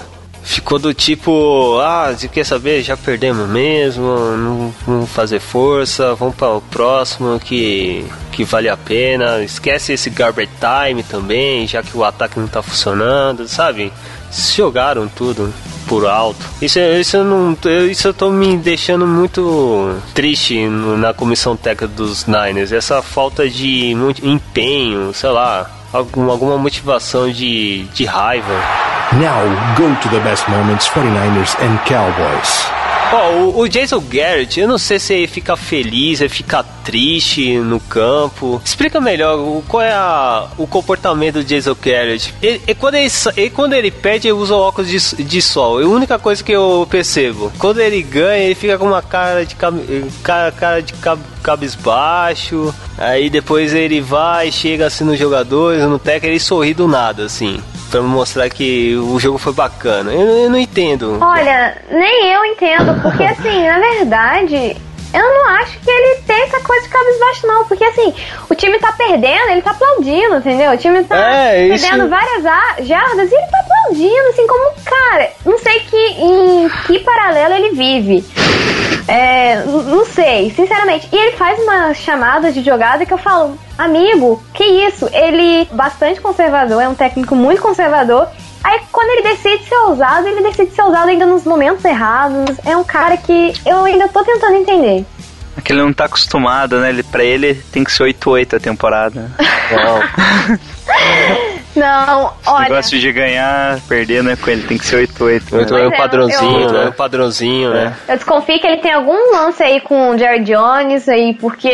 Ficou 0.48 0.80
do 0.80 0.94
tipo, 0.94 1.78
ah, 1.82 2.14
você 2.18 2.30
quer 2.30 2.46
saber? 2.46 2.82
Já 2.82 2.96
perdemos 2.96 3.50
mesmo, 3.50 4.08
não 4.38 4.74
vamos 4.88 5.10
fazer 5.10 5.42
força, 5.42 6.16
vamos 6.16 6.36
para 6.36 6.54
o 6.54 6.62
próximo 6.62 7.38
que, 7.38 8.06
que 8.32 8.46
vale 8.46 8.70
a 8.70 8.78
pena. 8.78 9.44
Esquece 9.44 9.92
esse 9.92 10.10
garbage 10.10 10.50
time 10.58 11.04
também, 11.04 11.68
já 11.68 11.84
que 11.84 11.96
o 11.98 12.04
ataque 12.04 12.40
não 12.40 12.48
tá 12.48 12.62
funcionando, 12.62 13.46
sabe? 13.46 13.92
Jogaram 14.32 15.10
tudo 15.10 15.54
por 15.86 16.06
alto. 16.06 16.40
Isso, 16.62 16.80
isso, 16.80 17.18
eu 17.18 17.26
não, 17.26 17.58
isso 17.92 18.08
eu 18.08 18.14
tô 18.14 18.30
me 18.30 18.56
deixando 18.56 19.06
muito 19.06 19.98
triste 20.14 20.66
na 20.66 21.14
comissão 21.14 21.58
técnica 21.58 21.88
dos 21.88 22.26
Niners. 22.26 22.72
Essa 22.72 23.02
falta 23.02 23.50
de 23.50 23.94
empenho, 24.24 25.14
sei 25.14 25.30
lá, 25.30 25.70
algum, 25.98 26.30
alguma 26.30 26.58
motivação 26.58 27.30
de, 27.32 27.84
de 27.94 28.06
raiva. 28.06 28.54
Now 29.14 29.44
go 29.78 29.94
to 30.02 30.10
the 30.10 30.20
best 30.22 30.48
moments 30.50 30.88
49ers 30.88 31.56
and 31.62 31.78
Cowboys. 31.86 32.87
Ó, 33.14 33.32
o, 33.32 33.60
o 33.62 33.70
Jason 33.70 34.00
Garrett, 34.02 34.60
eu 34.60 34.68
não 34.68 34.78
sei 34.78 35.00
se 35.00 35.14
ele 35.14 35.28
fica 35.28 35.56
feliz, 35.56 36.20
ele 36.20 36.30
fica 36.30 36.62
triste 36.64 37.58
no 37.58 37.80
campo. 37.80 38.62
Explica 38.64 39.00
melhor 39.00 39.38
o- 39.40 39.64
qual 39.68 39.82
é 39.82 39.94
a- 39.94 40.48
o 40.58 40.68
comportamento 40.68 41.36
do 41.36 41.44
Jason 41.44 41.76
Garrett. 41.82 42.34
Ele- 42.42 42.62
quando, 42.76 42.96
ele, 42.96 43.10
ele- 43.38 43.50
quando 43.50 43.74
ele 43.74 43.92
perde, 43.92 44.28
ele 44.28 44.34
usa 44.34 44.56
óculos 44.56 44.90
de, 44.90 45.24
de 45.24 45.42
sol. 45.42 45.80
É 45.82 45.86
a 45.86 45.88
única 45.88 46.20
coisa 46.20 46.44
que 46.44 46.52
eu 46.52 46.86
percebo. 46.90 47.52
Quando 47.58 47.80
ele 47.80 48.02
ganha, 48.02 48.44
ele 48.44 48.56
fica 48.56 48.78
com 48.78 48.86
uma 48.88 49.02
cara 49.02 49.46
de, 49.46 49.56
cara, 50.22 50.52
cara 50.52 50.82
de 50.82 50.94
cab- 50.94 51.20
cabisbaixo. 51.42 52.74
Aí 52.98 53.30
depois 53.30 53.74
ele 53.74 54.02
vai, 54.02 54.52
chega 54.52 54.88
assim 54.88 55.04
nos 55.04 55.18
jogadores, 55.18 55.82
no 55.84 55.98
técnico, 56.00 56.28
ele 56.28 56.40
sorri 56.40 56.74
do 56.74 56.88
nada, 56.88 57.24
assim. 57.26 57.62
Pra 57.90 58.02
mostrar 58.02 58.50
que 58.50 58.96
o 58.96 59.20
jogo 59.20 59.38
foi 59.38 59.54
bacana. 59.54 60.12
Eu, 60.12 60.28
eu 60.28 60.50
não 60.50 60.58
entendo. 60.58 61.18
Olha, 61.22 61.78
nem 61.90 62.34
eu 62.34 62.46
entendo, 62.46 63.02
porque 63.02 63.24
assim, 63.26 63.66
na 63.66 63.80
verdade, 63.80 64.76
eu 65.14 65.22
não 65.34 65.48
acho 65.58 65.80
que 65.80 65.90
ele 65.90 66.22
tem 66.22 66.44
essa 66.44 66.60
coisa 66.62 66.84
de 66.84 66.90
cabisbaixo, 66.90 67.48
não. 67.48 67.66
Porque 67.66 67.84
assim, 67.84 68.14
o 68.50 68.56
time 68.56 68.78
tá 68.80 68.92
perdendo, 68.92 69.50
ele 69.52 69.62
tá 69.62 69.72
aplaudindo, 69.72 70.36
entendeu? 70.38 70.72
O 70.72 70.78
time 70.78 71.04
tá 71.04 71.18
É, 71.50 71.68
isso- 71.68 71.88
perdendo 71.88 72.10
várias 72.10 72.46
a- 72.46 72.76
jardas 72.82 73.32
e 73.32 73.36
ele 73.36 73.48
tá 73.48 73.60
aplaudindo, 73.60 74.28
assim, 74.30 74.46
como 74.48 74.72
cara. 74.84 75.30
Não 75.46 75.58
sei 75.60 75.80
que, 75.82 75.98
em 75.98 76.70
que 76.86 77.00
paralelo 77.00 77.54
ele 77.56 77.72
vive. 77.76 78.26
É, 79.08 79.64
não 79.66 80.06
sei, 80.06 80.52
sinceramente. 80.52 81.08
E 81.12 81.16
ele 81.16 81.32
faz 81.38 81.58
umas 81.60 81.98
chamadas 81.98 82.54
de 82.54 82.62
jogada 82.62 83.06
que 83.06 83.14
eu 83.14 83.18
falo, 83.18 83.58
amigo, 83.78 84.44
que 84.54 84.64
isso? 84.64 85.08
Ele 85.14 85.66
bastante 85.72 86.20
conservador, 86.20 86.82
é 86.82 86.90
um 86.90 86.96
técnico 86.96 87.34
muito 87.36 87.62
conservador. 87.62 88.28
Aí 88.64 88.82
quando 88.92 89.10
ele 89.10 89.36
decide 89.36 89.68
ser 89.68 89.76
ousado, 89.76 90.28
ele 90.28 90.42
decide 90.42 90.74
ser 90.74 90.82
ousado 90.82 91.10
ainda 91.10 91.26
nos 91.26 91.44
momentos 91.44 91.84
errados. 91.86 92.58
É 92.66 92.76
um 92.76 92.84
cara 92.84 93.18
que 93.18 93.54
eu 93.66 93.86
ainda 93.86 94.08
tô 94.08 94.24
tentando 94.24 94.56
entender. 94.56 95.06
É 95.58 95.62
que 95.62 95.74
ele 95.74 95.82
não 95.82 95.94
tá 95.94 96.06
acostumado, 96.06 96.80
né? 96.80 96.90
Ele, 96.90 97.04
pra 97.04 97.24
ele 97.24 97.56
tem 97.72 97.84
que 97.84 97.92
ser 97.92 98.04
8-8 98.04 98.56
a 98.56 98.60
temporada. 98.60 99.32
Não, 101.78 102.26
O 102.28 102.52
olha. 102.52 102.64
negócio 102.70 103.00
de 103.00 103.12
ganhar, 103.12 103.80
perder, 103.88 104.24
não 104.24 104.32
é 104.32 104.36
com 104.36 104.50
ele, 104.50 104.64
tem 104.64 104.78
que 104.78 104.86
ser 104.86 105.08
8-8. 105.08 105.44
Então 105.48 105.60
é 105.60 105.66
Pois 105.66 105.92
o 105.92 105.94
é, 105.94 105.98
padrãozinho, 105.98 106.62
eu- 106.62 106.72
né? 106.72 106.86
O 106.88 106.94
padrãozinho, 106.94 107.70
né? 107.74 107.94
Eu 108.08 108.16
desconfio 108.16 108.60
que 108.60 108.68
ele 108.68 108.78
tem 108.78 108.92
algum 108.92 109.32
lance 109.32 109.62
aí 109.62 109.80
com 109.82 110.10
o 110.12 110.18
Jared 110.18 110.44
Jones 110.52 111.08
aí, 111.08 111.34
porque 111.36 111.68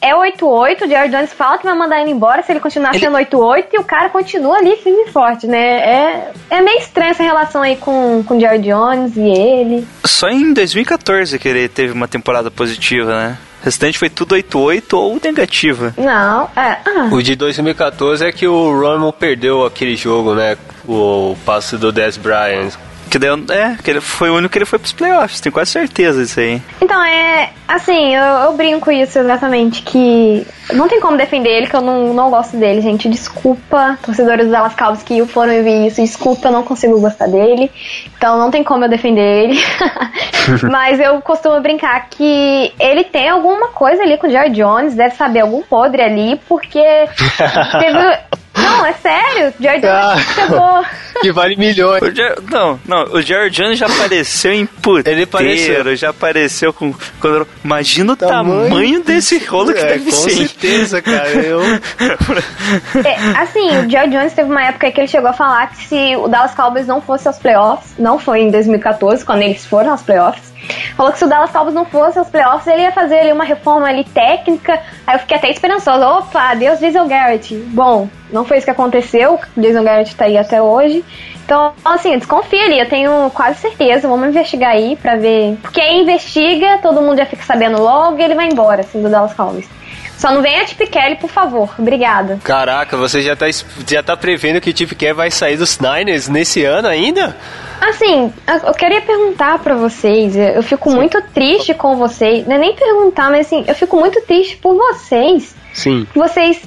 é 0.00 0.14
8-8, 0.14 0.84
o 0.84 0.88
Jared 0.88 1.14
Jones 1.14 1.32
fala 1.32 1.58
que 1.58 1.64
vai 1.64 1.74
mandar 1.76 2.00
ele 2.00 2.10
embora 2.10 2.42
se 2.42 2.52
ele 2.52 2.60
continuar 2.60 2.90
Ele- 2.94 3.00
sendo 3.04 3.16
8-8 3.16 3.68
e 3.74 3.78
o 3.78 3.84
cara 3.84 4.08
continua 4.08 4.56
ali 4.56 4.76
firme 4.76 5.04
e 5.08 5.10
forte, 5.10 5.46
né? 5.46 5.58
É, 5.58 6.30
é 6.50 6.60
meio 6.62 6.78
estranha 6.78 7.10
essa 7.10 7.22
relação 7.22 7.62
aí 7.62 7.76
com, 7.76 8.22
com 8.26 8.36
o 8.36 8.40
Jared 8.40 8.66
Jones 8.66 9.16
e 9.16 9.20
ele. 9.28 9.86
Só 10.04 10.28
em 10.28 10.52
2014 10.52 11.38
que 11.38 11.48
ele 11.48 11.68
teve 11.68 11.92
uma 11.92 12.08
temporada 12.08 12.50
positiva, 12.50 13.14
né? 13.14 13.38
O 13.64 13.66
restante 13.66 13.98
foi 13.98 14.10
tudo 14.10 14.34
8-8 14.34 14.92
ou 14.92 15.18
negativa. 15.24 15.94
Não, 15.96 16.44
é. 16.54 16.76
Ah, 16.84 17.08
O 17.10 17.22
de 17.22 17.34
2014 17.34 18.22
é 18.26 18.30
que 18.30 18.46
o 18.46 18.78
Romo 18.78 19.10
perdeu 19.10 19.64
aquele 19.64 19.96
jogo, 19.96 20.34
né? 20.34 20.58
O 20.86 21.34
passe 21.46 21.78
do 21.78 21.90
Dez 21.90 22.18
Bryant. 22.18 22.74
Que 23.14 23.18
daí, 23.20 23.30
é, 23.50 23.76
que 23.80 23.88
ele 23.88 24.00
foi 24.00 24.28
o 24.28 24.34
único 24.34 24.50
que 24.50 24.58
ele 24.58 24.64
foi 24.64 24.76
pros 24.76 24.92
playoffs, 24.92 25.40
tenho 25.40 25.52
quase 25.52 25.70
certeza 25.70 26.20
disso 26.20 26.40
aí. 26.40 26.60
Então, 26.80 27.00
é. 27.00 27.50
Assim, 27.68 28.12
eu, 28.12 28.24
eu 28.24 28.52
brinco 28.54 28.90
isso 28.90 29.20
exatamente, 29.20 29.82
que 29.82 30.44
não 30.72 30.88
tem 30.88 31.00
como 31.00 31.16
defender 31.16 31.48
ele, 31.48 31.68
que 31.68 31.76
eu 31.76 31.80
não, 31.80 32.12
não 32.12 32.28
gosto 32.28 32.56
dele, 32.56 32.80
gente. 32.80 33.08
Desculpa, 33.08 33.96
torcedores 34.02 34.46
do 34.46 34.50
Dallas 34.50 34.74
Cowboys 34.74 35.04
que 35.04 35.24
foram 35.26 35.52
e 35.52 35.62
vi 35.62 35.86
isso. 35.86 36.02
Desculpa, 36.02 36.48
eu 36.48 36.52
não 36.52 36.64
consigo 36.64 37.00
gostar 37.00 37.28
dele. 37.28 37.70
Então, 38.16 38.36
não 38.36 38.50
tem 38.50 38.64
como 38.64 38.84
eu 38.84 38.88
defender 38.88 39.44
ele. 39.44 39.62
Mas 40.68 40.98
eu 40.98 41.22
costumo 41.22 41.60
brincar 41.60 42.08
que 42.10 42.72
ele 42.80 43.04
tem 43.04 43.28
alguma 43.28 43.68
coisa 43.68 44.02
ali 44.02 44.18
com 44.18 44.26
o 44.26 44.30
Jared 44.30 44.56
Jones, 44.56 44.94
deve 44.96 45.14
saber 45.14 45.40
algum 45.40 45.62
podre 45.62 46.02
ali, 46.02 46.40
porque 46.48 46.82
teve. 47.78 48.18
Não, 48.56 48.86
é 48.86 48.92
sério, 48.94 49.52
o 49.58 49.62
Jared 49.62 49.86
Ah. 49.86 50.14
Jones 50.14 50.26
chegou. 50.34 50.84
Que 51.20 51.30
vale 51.32 51.54
milhões. 51.56 52.02
Não, 52.50 52.78
não, 52.84 53.04
o 53.04 53.22
Jared 53.22 53.54
Jones 53.56 53.78
já 53.78 53.86
apareceu 53.86 54.52
em 54.52 54.66
puteiro, 54.66 55.08
Ele 55.20 55.22
apareceu. 55.22 55.96
já 55.96 56.10
apareceu 56.10 56.72
com... 56.72 56.92
Quando, 57.20 57.46
imagina 57.64 58.12
o 58.12 58.16
Tamanho- 58.16 58.68
tamanho, 58.68 59.02
desse 59.04 59.38
rolo 59.46 59.72
que 59.72 59.78
É, 59.78 59.84
deve 59.86 60.10
com 60.10 60.16
ser. 60.16 60.30
certeza, 60.48 61.00
cara. 61.00 61.28
Eu... 61.30 61.60
É, 63.04 63.38
assim, 63.40 63.68
o 63.78 63.88
Jerry 63.90 64.10
Jones 64.10 64.32
teve 64.32 64.50
uma 64.50 64.64
época 64.64 64.90
que 64.90 65.00
ele 65.00 65.06
chegou 65.08 65.30
a 65.30 65.32
falar 65.32 65.68
que 65.70 65.86
se 65.86 66.16
o 66.16 66.28
Dallas 66.28 66.54
Cowboys 66.54 66.86
não 66.86 67.00
fosse 67.00 67.26
aos 67.28 67.38
playoffs, 67.38 67.94
não 67.98 68.18
foi 68.18 68.40
em 68.40 68.50
2014, 68.50 69.24
quando 69.24 69.42
eles 69.42 69.64
foram 69.64 69.92
aos 69.92 70.02
playoffs, 70.02 70.52
falou 70.96 71.12
que 71.12 71.18
se 71.18 71.24
o 71.24 71.28
Dallas 71.28 71.50
Cowboys 71.50 71.74
não 71.74 71.84
fosse 71.84 72.18
aos 72.18 72.28
playoffs, 72.28 72.66
ele 72.66 72.82
ia 72.82 72.92
fazer 72.92 73.20
ali 73.20 73.32
uma 73.32 73.44
reforma 73.44 73.86
ali 73.88 74.04
técnica. 74.04 74.80
Aí 75.06 75.16
eu 75.16 75.20
fiquei 75.20 75.36
até 75.36 75.50
esperançosa. 75.50 76.06
Opa, 76.06 76.54
Deus 76.54 76.80
Jason 76.80 77.06
Garrett. 77.06 77.54
Bom, 77.54 78.08
não 78.30 78.44
foi 78.44 78.58
isso 78.58 78.66
que 78.66 78.70
aconteceu. 78.70 79.38
Jason 79.56 79.84
Garrett 79.84 80.14
tá 80.14 80.24
aí 80.24 80.36
até 80.36 80.60
hoje. 80.60 81.04
Então, 81.44 81.74
assim, 81.84 82.16
desconfia 82.16 82.64
ali, 82.64 82.78
eu 82.78 82.88
tenho 82.88 83.30
quase 83.34 83.58
certeza. 83.58 84.08
Vamos 84.08 84.28
investigar 84.28 84.70
aí 84.70 84.96
pra 84.96 85.16
ver. 85.16 85.58
Porque 85.60 85.80
aí 85.80 86.00
investiga, 86.00 86.78
todo 86.78 87.02
mundo 87.02 87.18
já 87.18 87.26
fica 87.26 87.42
sabendo 87.44 87.80
logo 87.80 88.18
e 88.18 88.22
ele 88.22 88.34
vai 88.34 88.48
embora, 88.48 88.80
assim, 88.80 89.02
do 89.02 89.10
Dallas 89.10 89.34
Cowboys. 89.34 89.68
Só 90.16 90.32
não 90.32 90.40
venha 90.40 90.64
Tip 90.64 90.80
Kelly, 90.86 91.16
por 91.16 91.28
favor. 91.28 91.74
Obrigada. 91.78 92.38
Caraca, 92.42 92.96
você 92.96 93.20
já 93.20 93.36
tá, 93.36 93.46
já 93.86 94.02
tá 94.02 94.16
prevendo 94.16 94.60
que 94.60 94.70
o 94.70 94.76
Chip 94.76 94.94
Kerr 94.94 95.14
vai 95.14 95.30
sair 95.30 95.56
dos 95.56 95.78
Niners 95.78 96.28
nesse 96.28 96.64
ano 96.64 96.88
ainda? 96.88 97.36
Assim, 97.80 98.32
eu 98.66 98.72
queria 98.74 99.00
perguntar 99.02 99.58
pra 99.58 99.74
vocês. 99.74 100.34
Eu 100.36 100.62
fico 100.62 100.90
muito 100.90 101.20
triste 101.34 101.74
com 101.74 101.96
vocês. 101.96 102.46
Não 102.46 102.56
é 102.56 102.58
nem 102.58 102.74
perguntar, 102.74 103.30
mas 103.30 103.46
assim, 103.46 103.64
eu 103.66 103.74
fico 103.74 103.96
muito 103.96 104.20
triste 104.22 104.56
por 104.56 104.74
vocês. 104.74 105.54
Sim. 105.72 106.06
Vocês 106.14 106.60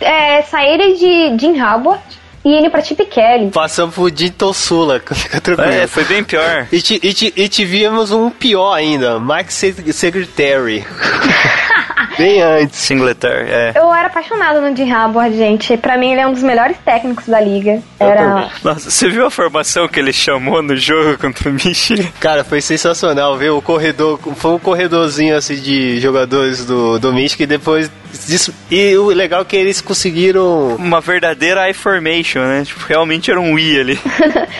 é, 0.00 0.42
saírem 0.42 0.94
de 0.94 1.38
Jim 1.40 1.58
Harbaugh 1.58 1.98
e 2.44 2.50
irem 2.58 2.70
pra 2.70 2.82
Chip 2.82 3.04
Kelly. 3.06 3.50
Passamos 3.50 3.94
por 3.94 4.10
Dinton 4.10 4.52
Sula, 4.52 5.00
fica 5.12 5.40
tranquilo. 5.40 5.70
É, 5.72 5.86
foi 5.86 6.04
bem 6.04 6.22
pior. 6.22 6.66
E, 6.70 6.80
ti- 6.80 7.00
e, 7.02 7.12
ti- 7.14 7.32
e 7.34 7.48
tivemos 7.48 8.12
um 8.12 8.28
pior 8.30 8.72
ainda, 8.74 9.18
Mike 9.18 9.52
Se- 9.52 9.92
Secretary. 9.92 10.84
Bem 12.16 12.40
antes. 12.40 12.78
Singletary, 12.78 13.50
é. 13.50 13.72
Eu 13.74 13.92
era 13.92 14.06
apaixonada 14.06 14.60
no 14.60 14.76
Jim 14.76 14.88
gente. 15.36 15.76
Pra 15.76 15.96
mim, 15.96 16.12
ele 16.12 16.20
é 16.20 16.26
um 16.26 16.32
dos 16.32 16.42
melhores 16.42 16.76
técnicos 16.84 17.26
da 17.26 17.40
liga. 17.40 17.82
Era. 17.98 18.50
Nossa, 18.62 18.90
você 18.90 19.08
viu 19.08 19.26
a 19.26 19.30
formação 19.30 19.88
que 19.88 19.98
ele 19.98 20.12
chamou 20.12 20.62
no 20.62 20.76
jogo 20.76 21.18
contra 21.18 21.50
o 21.50 21.52
Michigan? 21.52 22.08
Cara, 22.20 22.44
foi 22.44 22.60
sensacional 22.60 23.36
ver 23.36 23.50
o 23.50 23.62
corredor. 23.62 24.18
Foi 24.36 24.52
um 24.52 24.58
corredorzinho 24.58 25.36
assim 25.36 25.56
de 25.56 26.00
jogadores 26.00 26.64
do, 26.64 26.98
do 26.98 27.12
Michigan 27.12 27.44
e 27.44 27.46
depois. 27.46 27.90
Disso- 28.26 28.54
e 28.70 28.96
o 28.96 29.06
legal 29.08 29.42
é 29.42 29.44
que 29.44 29.56
eles 29.56 29.80
conseguiram. 29.80 30.76
Uma 30.76 31.00
verdadeira 31.00 31.68
I-formation, 31.70 32.40
né? 32.40 32.62
Tipo, 32.64 32.84
realmente 32.86 33.30
era 33.30 33.40
um 33.40 33.58
I 33.58 33.80
ali. 33.80 33.98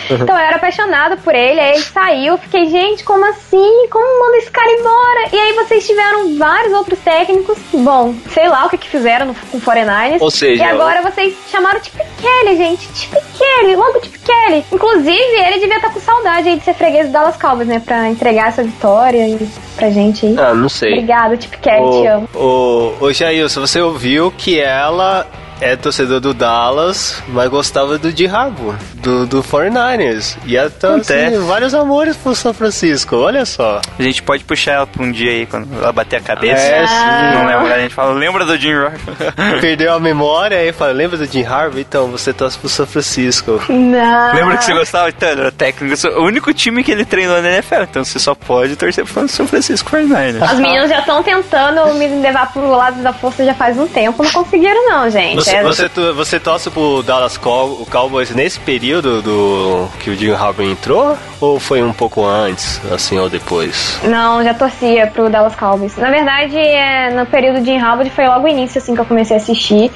Então 0.09 0.35
eu 0.35 0.45
era 0.45 0.57
apaixonada 0.57 1.17
por 1.17 1.33
ele, 1.33 1.59
aí 1.59 1.73
ele 1.75 1.83
saiu, 1.83 2.33
eu 2.33 2.37
fiquei, 2.37 2.69
gente, 2.69 3.03
como 3.03 3.25
assim? 3.25 3.87
Como 3.89 4.19
manda 4.25 4.37
esse 4.37 4.51
cara 4.51 4.69
embora? 4.71 5.29
E 5.33 5.39
aí 5.39 5.53
vocês 5.53 5.85
tiveram 5.87 6.37
vários 6.37 6.73
outros 6.73 6.99
técnicos, 6.99 7.57
bom, 7.73 8.13
sei 8.31 8.47
lá 8.47 8.65
o 8.65 8.69
que 8.69 8.77
que 8.77 8.87
fizeram 8.89 9.25
no, 9.27 9.33
com 9.33 9.57
o 9.57 9.61
49ers. 9.61 10.21
Ou 10.21 10.29
seja, 10.29 10.63
E 10.63 10.65
agora 10.67 11.01
vocês 11.01 11.33
chamaram 11.49 11.79
o 11.79 11.83
Chip 11.83 11.97
Kelly, 12.21 12.55
gente, 12.57 12.87
Chip 12.93 13.15
Kelly, 13.37 13.75
logo 13.75 13.99
Chip 14.03 14.19
Kelly. 14.19 14.63
Inclusive, 14.71 15.35
ele 15.47 15.59
devia 15.59 15.77
estar 15.77 15.89
com 15.91 15.99
saudade 15.99 16.49
aí 16.49 16.57
de 16.59 16.63
ser 16.63 16.75
freguês 16.75 17.07
do 17.07 17.11
Dallas 17.13 17.37
Cowboys, 17.37 17.67
né, 17.67 17.81
pra 17.83 18.07
entregar 18.09 18.49
essa 18.49 18.63
vitória 18.63 19.23
aí 19.23 19.47
pra 19.75 19.89
gente 19.89 20.25
aí. 20.25 20.35
Ah, 20.37 20.53
não 20.53 20.69
sei. 20.69 20.91
Obrigada, 20.93 21.39
Chip 21.39 21.57
Kelly, 21.57 22.01
te 22.01 22.07
amo. 22.07 22.29
O, 22.35 22.93
o, 23.05 23.13
Jailson, 23.45 23.61
você 23.61 23.79
ouviu 23.79 24.31
que 24.31 24.59
ela 24.59 25.27
é 25.61 25.75
torcedor 25.75 26.19
do 26.19 26.33
Dallas, 26.33 27.21
mas 27.27 27.49
gostava 27.49 27.97
do 27.97 28.09
Harbour, 28.27 28.75
do, 28.95 29.25
do 29.25 29.43
49ers. 29.43 30.37
E 30.45 30.55
tá, 30.69 30.95
assim, 30.95 31.39
vários 31.45 31.73
amores 31.73 32.15
pro 32.17 32.35
São 32.35 32.53
Francisco, 32.53 33.15
olha 33.15 33.45
só. 33.45 33.81
A 33.97 34.03
gente 34.03 34.21
pode 34.23 34.43
puxar 34.43 34.73
ela 34.73 34.87
pra 34.87 35.03
um 35.03 35.11
dia 35.11 35.31
aí, 35.31 35.45
quando 35.45 35.67
ela 35.77 35.91
bater 35.91 36.17
a 36.17 36.21
cabeça. 36.21 36.61
É, 36.61 36.87
sim. 36.87 37.37
Não 37.37 37.45
lembra, 37.45 37.75
a 37.75 37.79
gente 37.79 37.93
fala, 37.93 38.13
lembra 38.13 38.45
do 38.45 38.57
Jim 38.57 38.73
Rock? 38.73 38.97
Perdeu 39.61 39.93
a 39.93 39.99
memória 39.99 40.63
e 40.63 40.71
fala, 40.71 40.91
lembra 40.91 41.17
do 41.17 41.25
Jim 41.25 41.43
Harbaugh? 41.43 41.79
Então, 41.79 42.07
você 42.07 42.33
torce 42.33 42.57
pro 42.57 42.69
São 42.69 42.85
Francisco. 42.85 43.61
Não. 43.69 44.33
Lembra 44.33 44.57
que 44.57 44.65
você 44.65 44.73
gostava? 44.73 45.09
Então, 45.09 45.29
era 45.29 45.51
técnico. 45.51 45.95
O 46.19 46.23
único 46.23 46.53
time 46.53 46.83
que 46.83 46.91
ele 46.91 47.05
treinou 47.05 47.41
na 47.41 47.49
NFL, 47.49 47.83
então 47.83 48.03
você 48.03 48.19
só 48.19 48.35
pode 48.35 48.75
torcer 48.75 49.05
pro 49.05 49.27
São 49.27 49.47
Francisco 49.47 49.89
49ers. 49.91 50.41
As 50.41 50.59
meninas 50.59 50.89
já 50.89 50.99
estão 50.99 51.23
tentando 51.23 51.93
me 51.95 52.07
levar 52.07 52.51
pro 52.51 52.69
lado 52.69 53.01
da 53.01 53.13
força 53.13 53.45
já 53.45 53.53
faz 53.53 53.77
um 53.77 53.87
tempo, 53.87 54.23
não 54.23 54.31
conseguiram 54.31 54.89
não, 54.89 55.09
gente. 55.09 55.44
Você, 55.45 55.55
É- 55.55 55.63
você, 55.63 55.89
você 56.13 56.39
torce 56.39 56.69
pro 56.69 57.01
Dallas 57.03 57.37
Cow- 57.37 57.85
Cowboys 57.91 58.29
nesse 58.31 58.59
período 58.59 59.21
do 59.21 59.87
que 59.99 60.09
o 60.09 60.15
Jim 60.15 60.31
Harbaugh 60.31 60.63
entrou? 60.69 61.17
Ou 61.39 61.59
foi 61.59 61.81
um 61.83 61.93
pouco 61.93 62.25
antes, 62.25 62.81
assim, 62.91 63.17
ou 63.19 63.29
depois? 63.29 63.99
Não, 64.03 64.43
já 64.43 64.53
torcia 64.53 65.07
pro 65.07 65.29
Dallas 65.29 65.55
Cowboys. 65.55 65.95
Na 65.97 66.09
verdade, 66.09 66.57
é, 66.57 67.11
no 67.11 67.25
período 67.25 67.61
de 67.61 67.75
Harvard 67.75 68.09
foi 68.11 68.27
logo 68.27 68.45
o 68.45 68.47
início 68.47 68.79
assim 68.79 68.95
que 68.95 69.01
eu 69.01 69.05
comecei 69.05 69.35
a 69.37 69.39
assistir 69.39 69.91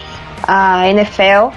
a 0.47 0.88
NFL. 0.88 1.50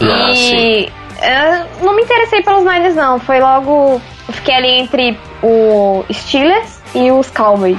Ah, 0.00 0.30
e 0.32 0.88
é, 1.20 1.64
não 1.82 1.94
me 1.94 2.02
interessei 2.02 2.42
pelos 2.42 2.64
Niners 2.64 2.96
não, 2.96 3.20
foi 3.20 3.40
logo 3.40 4.00
Eu 4.26 4.34
fiquei 4.34 4.54
ali 4.54 4.68
entre 4.80 5.18
o 5.42 6.02
Steelers 6.10 6.80
e 6.94 7.10
os 7.12 7.28
Cowboys. 7.30 7.78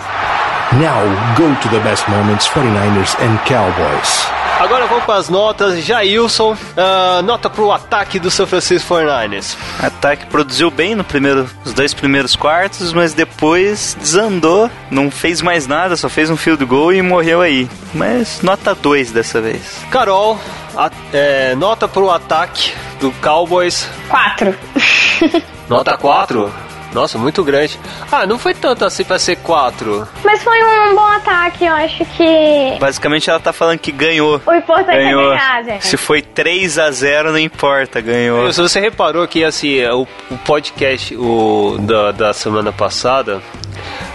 Now 0.73 1.01
go 1.35 1.55
to 1.61 1.69
the 1.69 1.79
best 1.79 2.07
moments 2.09 2.47
49ers 2.47 3.15
and 3.19 3.37
Cowboys. 3.47 4.27
Agora 4.59 4.87
vamos 4.87 5.03
para 5.03 5.15
as 5.15 5.29
notas. 5.29 5.83
Jailson, 5.83 6.57
ah, 6.77 7.21
nota 7.23 7.49
pro 7.49 7.71
ataque 7.71 8.19
do 8.19 8.31
São 8.31 8.47
Francisco 8.47 8.93
49ers. 8.95 9.55
Ataque 9.83 10.25
produziu 10.27 10.71
bem 10.71 10.95
no 10.95 11.03
primeiro, 11.03 11.47
os 11.63 11.73
dois 11.73 11.93
primeiros 11.93 12.35
quartos, 12.35 12.93
mas 12.93 13.13
depois 13.13 13.95
desandou, 13.99 14.69
não 14.89 15.11
fez 15.11 15.41
mais 15.41 15.67
nada, 15.67 15.95
só 15.95 16.07
fez 16.09 16.29
um 16.29 16.37
field 16.37 16.63
goal 16.65 16.93
e 16.93 17.01
morreu 17.01 17.41
aí. 17.41 17.69
Mas 17.93 18.41
nota 18.41 18.73
2 18.73 19.11
dessa 19.11 19.41
vez. 19.41 19.81
Carol, 19.91 20.39
a- 20.75 20.89
é, 21.13 21.53
nota 21.55 21.87
pro 21.87 22.09
ataque 22.09 22.73
do 22.99 23.11
Cowboys. 23.21 23.87
Quatro. 24.09 24.55
Nota 25.69 25.97
4? 25.97 26.51
Nossa, 26.95 27.17
muito 27.17 27.43
grande. 27.43 27.77
Ah, 28.09 28.25
não 28.25 28.39
foi 28.39 28.53
tanto 28.53 28.85
assim 28.85 29.03
pra 29.03 29.19
ser 29.19 29.35
4. 29.35 30.07
Mas 30.23 30.41
foi 30.41 30.57
um 30.63 30.95
bom 30.95 31.05
ataque, 31.05 31.65
eu 31.65 31.73
acho 31.73 32.05
que. 32.05 32.77
Basicamente 32.79 33.29
ela 33.29 33.39
tá 33.39 33.51
falando 33.51 33.79
que 33.79 33.91
ganhou. 33.91 34.41
O 34.45 34.53
importante 34.53 34.95
Ganhou. 34.95 35.33
é 35.33 35.37
ganhar, 35.37 35.63
gente. 35.65 35.87
Se 35.87 35.97
foi 35.97 36.21
3 36.21 36.79
a 36.79 36.89
0 36.89 37.33
não 37.33 37.39
importa, 37.39 37.99
ganhou. 37.99 38.51
Se 38.53 38.61
você 38.61 38.79
reparou 38.79 39.27
que 39.27 39.43
assim, 39.43 39.83
o, 39.87 40.07
o 40.31 40.37
podcast 40.37 41.13
o, 41.17 41.75
da, 41.81 42.13
da 42.13 42.33
semana 42.33 42.71
passada, 42.71 43.41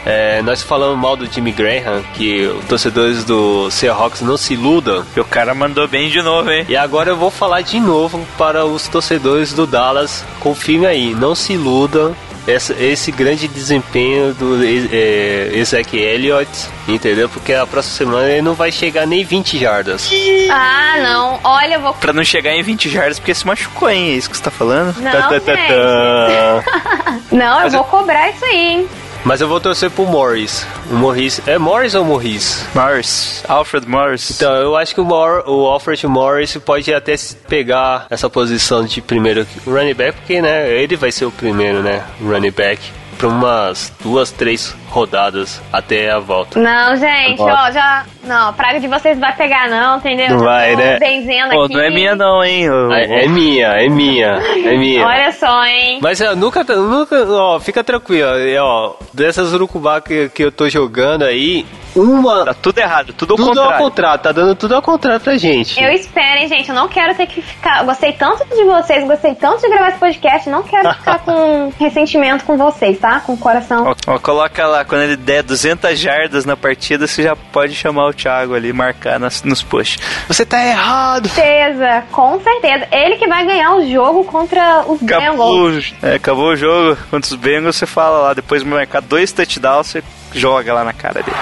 é, 0.07 0.41
nós 0.41 0.62
falamos 0.62 0.99
mal 0.99 1.16
do 1.16 1.26
Jimmy 1.26 1.53
Graham, 1.53 2.03
que 2.14 2.47
os 2.47 2.64
torcedores 2.64 3.24
do 3.24 3.70
Seahawks 3.70 4.22
não 4.22 4.39
se 4.39 4.55
iludam. 4.55 5.05
E 5.14 5.20
o 5.20 5.24
cara 5.24 5.55
mandou 5.55 5.87
bem 5.87 6.09
de 6.09 6.22
novo, 6.22 6.51
hein? 6.51 6.64
E 6.66 6.76
agora 6.78 7.11
eu 7.11 7.16
vou 7.16 7.31
falar 7.31 7.61
de 7.61 7.78
novo 7.78 8.26
para 8.39 8.64
os 8.64 8.89
torcedores 8.89 9.53
do 9.53 9.66
Dallas. 9.66 10.24
Confirme 10.41 10.87
aí, 10.87 11.14
não 11.14 11.35
se 11.35 11.53
iludam. 11.53 12.16
Essa, 12.47 12.74
esse 12.74 13.12
grande 13.12 13.47
desempenho 13.47 14.32
do 14.34 14.59
é, 14.64 15.51
Ezekiel 15.55 16.14
Elliott, 16.14 16.51
entendeu? 16.88 17.28
Porque 17.28 17.53
a 17.53 17.66
próxima 17.66 17.97
semana 17.97 18.28
ele 18.30 18.43
não 18.43 18.55
vai 18.55 18.72
chegar 18.72 19.07
nem 19.07 19.22
20 19.24 19.59
jardas. 19.59 20.11
Ah, 20.51 20.97
não. 21.03 21.38
Olha, 21.45 21.74
eu 21.74 21.80
vou. 21.80 21.95
Pra 21.95 22.12
não 22.12 22.24
chegar 22.24 22.53
em 22.55 22.62
20 22.62 22.88
jardas, 22.88 23.18
porque 23.18 23.34
se 23.34 23.47
machucou, 23.47 23.91
hein? 23.91 24.11
É 24.11 24.14
isso 24.14 24.30
que 24.30 24.36
você 24.36 24.43
tá 24.43 24.51
falando? 24.51 24.97
Não, 24.99 25.12
Tá, 25.12 25.22
tá, 25.28 25.41
tá, 25.41 25.55
tá. 25.57 27.18
Não, 27.30 27.57
eu 27.59 27.61
Mas 27.64 27.72
vou 27.74 27.84
cobrar 27.84 28.30
isso 28.30 28.45
aí, 28.45 28.57
hein? 28.57 28.88
Mas 29.24 29.40
eu 29.40 29.48
vou 29.48 29.60
torcer 29.60 29.90
pro 29.90 30.06
Morris. 30.06 30.66
O 30.90 30.94
Morris. 30.94 31.40
É 31.46 31.58
Morris 31.58 31.94
ou 31.94 32.04
Morris? 32.04 32.66
Morris, 32.74 33.44
Alfred 33.46 33.86
Morris. 33.86 34.30
Então, 34.30 34.54
eu 34.54 34.76
acho 34.76 34.94
que 34.94 35.00
o, 35.00 35.04
Mor 35.04 35.44
o 35.46 35.66
Alfred 35.66 36.06
Morris 36.06 36.56
pode 36.56 36.92
até 36.92 37.14
pegar 37.48 38.06
essa 38.10 38.30
posição 38.30 38.84
de 38.84 39.00
primeiro 39.02 39.46
running 39.66 39.94
back, 39.94 40.18
porque, 40.18 40.40
né, 40.40 40.70
ele 40.70 40.96
vai 40.96 41.12
ser 41.12 41.26
o 41.26 41.30
primeiro, 41.30 41.82
né, 41.82 42.02
running 42.22 42.50
back, 42.50 42.80
pra 43.18 43.28
umas 43.28 43.92
duas, 44.02 44.30
três 44.30 44.74
rodadas 44.88 45.60
até 45.72 46.10
a 46.10 46.18
volta. 46.18 46.58
Não, 46.58 46.96
gente, 46.96 47.40
Agora. 47.40 47.68
ó, 47.68 47.70
já. 47.70 48.04
Não, 48.22 48.48
a 48.48 48.52
praga 48.52 48.78
de 48.80 48.86
vocês 48.86 49.18
vai 49.18 49.34
pegar, 49.34 49.68
não, 49.68 49.96
entendeu? 49.98 50.30
Não 50.30 50.38
vai, 50.40 50.76
né? 50.76 50.98
Benzendo 50.98 51.50
Pô, 51.50 51.62
aqui. 51.64 51.74
não 51.74 51.80
é 51.80 51.90
minha 51.90 52.14
não, 52.14 52.44
hein? 52.44 52.64
Eu- 52.64 52.92
É, 52.92 53.24
é 53.24 53.28
minha, 53.28 53.66
é 53.68 53.88
minha, 53.88 54.26
é 54.26 54.76
minha. 54.76 55.06
Olha 55.06 55.32
só, 55.32 55.64
hein? 55.64 55.98
Mas 56.02 56.20
eu 56.20 56.36
nunca, 56.36 56.62
nunca, 56.64 57.24
ó, 57.30 57.58
fica 57.58 57.82
tranquilo, 57.82 58.28
ó, 58.60 58.94
dessas 59.12 59.52
urucubá 59.52 60.00
que, 60.00 60.28
que 60.30 60.44
eu 60.44 60.52
tô 60.52 60.68
jogando 60.68 61.24
aí, 61.24 61.64
uma, 61.96 62.44
Tá 62.44 62.54
tudo 62.54 62.78
errado, 62.78 63.12
tudo 63.12 63.32
ao 63.32 63.36
tudo 63.36 63.48
contrário. 63.48 63.72
ao 63.72 63.78
contrário, 63.78 64.22
tá 64.22 64.32
dando 64.32 64.54
tudo 64.54 64.74
ao 64.76 64.82
contrário 64.82 65.20
pra 65.20 65.36
gente. 65.36 65.82
Eu 65.82 65.90
espero, 65.90 66.38
hein, 66.40 66.46
gente. 66.48 66.68
Eu 66.68 66.74
não 66.74 66.86
quero 66.88 67.14
ter 67.16 67.26
que 67.26 67.42
ficar. 67.42 67.80
eu 67.80 67.84
Gostei 67.86 68.12
tanto 68.12 68.44
de 68.44 68.62
vocês, 68.64 69.04
gostei 69.04 69.34
tanto 69.34 69.60
de 69.62 69.68
gravar 69.68 69.88
esse 69.88 69.98
podcast. 69.98 70.48
Não 70.48 70.62
quero 70.62 70.88
ficar 70.94 71.18
com 71.18 71.72
ressentimento 71.80 72.44
com 72.44 72.56
vocês, 72.56 72.96
tá? 72.98 73.18
Com 73.20 73.32
o 73.32 73.36
coração. 73.36 73.88
Ó, 74.06 74.12
ó, 74.14 74.18
coloca 74.20 74.64
lá, 74.68 74.84
quando 74.84 75.02
ele 75.02 75.16
der 75.16 75.42
200 75.42 75.98
jardas 75.98 76.44
na 76.44 76.56
partida, 76.56 77.08
você 77.08 77.24
já 77.24 77.34
pode 77.34 77.74
chamar 77.74 78.06
o 78.08 78.09
Thiago 78.12 78.54
ali, 78.54 78.72
marcar 78.72 79.18
nas, 79.18 79.42
nos 79.42 79.62
posts. 79.62 79.98
Você 80.28 80.44
tá 80.44 80.64
errado! 80.64 81.28
certeza, 81.28 82.04
com 82.11 82.40
certeza. 82.40 82.86
Ele 82.90 83.16
que 83.16 83.26
vai 83.26 83.44
ganhar 83.44 83.74
o 83.74 83.90
jogo 83.90 84.24
contra 84.24 84.84
os 84.86 85.00
Bengals. 85.00 85.24
Acabou, 85.24 85.70
é, 86.02 86.14
acabou 86.14 86.48
o 86.50 86.56
jogo 86.56 86.96
contra 87.11 87.28
os 87.28 87.36
Bengals, 87.36 87.76
você 87.76 87.86
fala 87.86 88.18
lá, 88.18 88.34
depois 88.34 88.62
de 88.62 88.68
marcar 88.68 89.00
dois 89.00 89.32
touchdowns, 89.32 89.88
você 89.88 90.02
joga 90.32 90.72
lá 90.72 90.84
na 90.84 90.92
cara 90.92 91.22
dele. 91.22 91.36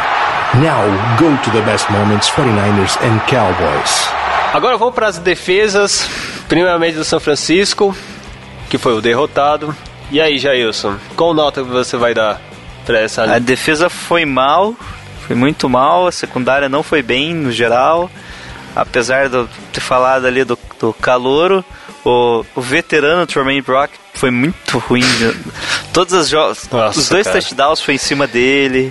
Now 0.55 0.85
go 1.19 1.37
to 1.45 1.51
the 1.51 1.61
best 1.63 1.91
moments 1.91 2.29
49ers 2.31 2.99
and 3.03 3.19
Cowboys. 3.29 4.09
Agora 4.53 4.79
vamos 4.79 4.95
para 4.95 5.07
as 5.07 5.19
defesas, 5.19 6.09
primeiramente 6.49 6.97
do 6.97 7.05
São 7.05 7.21
Francisco, 7.21 7.95
que 8.71 8.79
foi 8.79 8.95
o 8.95 9.01
derrotado. 9.01 9.77
E 10.11 10.21
aí, 10.21 10.39
Jailson, 10.39 10.97
qual 11.15 11.35
nota 11.35 11.63
você 11.63 11.99
vai 11.99 12.15
dar 12.15 12.41
para 12.87 13.01
essa 13.01 13.25
A 13.25 13.39
defesa 13.39 13.91
foi 13.91 14.25
mal, 14.25 14.75
foi 15.29 15.37
muito 15.37 15.69
mal, 15.69 16.07
a 16.07 16.13
secundária 16.13 16.71
não 16.71 16.83
foi 16.83 17.03
bem 17.03 17.35
no 17.35 17.53
geral, 17.53 18.11
apesar 18.75 19.29
de 19.29 19.37
eu 19.37 19.49
ter 19.71 19.81
falado 19.81 20.25
ali 20.27 20.43
do, 20.43 20.59
do 20.81 20.91
calouro, 20.95 21.63
o, 22.03 22.43
o 22.55 22.61
veterano 22.63 23.27
Tremaine 23.27 23.61
Brock 23.61 23.91
foi 24.15 24.31
muito 24.31 24.79
ruim. 24.79 25.05
Todos 25.93 26.15
os 26.15 26.29
jogos, 26.31 26.67
os 26.97 27.11
dois 27.11 27.27
cara. 27.27 27.39
touchdowns 27.39 27.83
foi 27.83 27.95
em 27.95 27.99
cima 27.99 28.27
dele, 28.27 28.91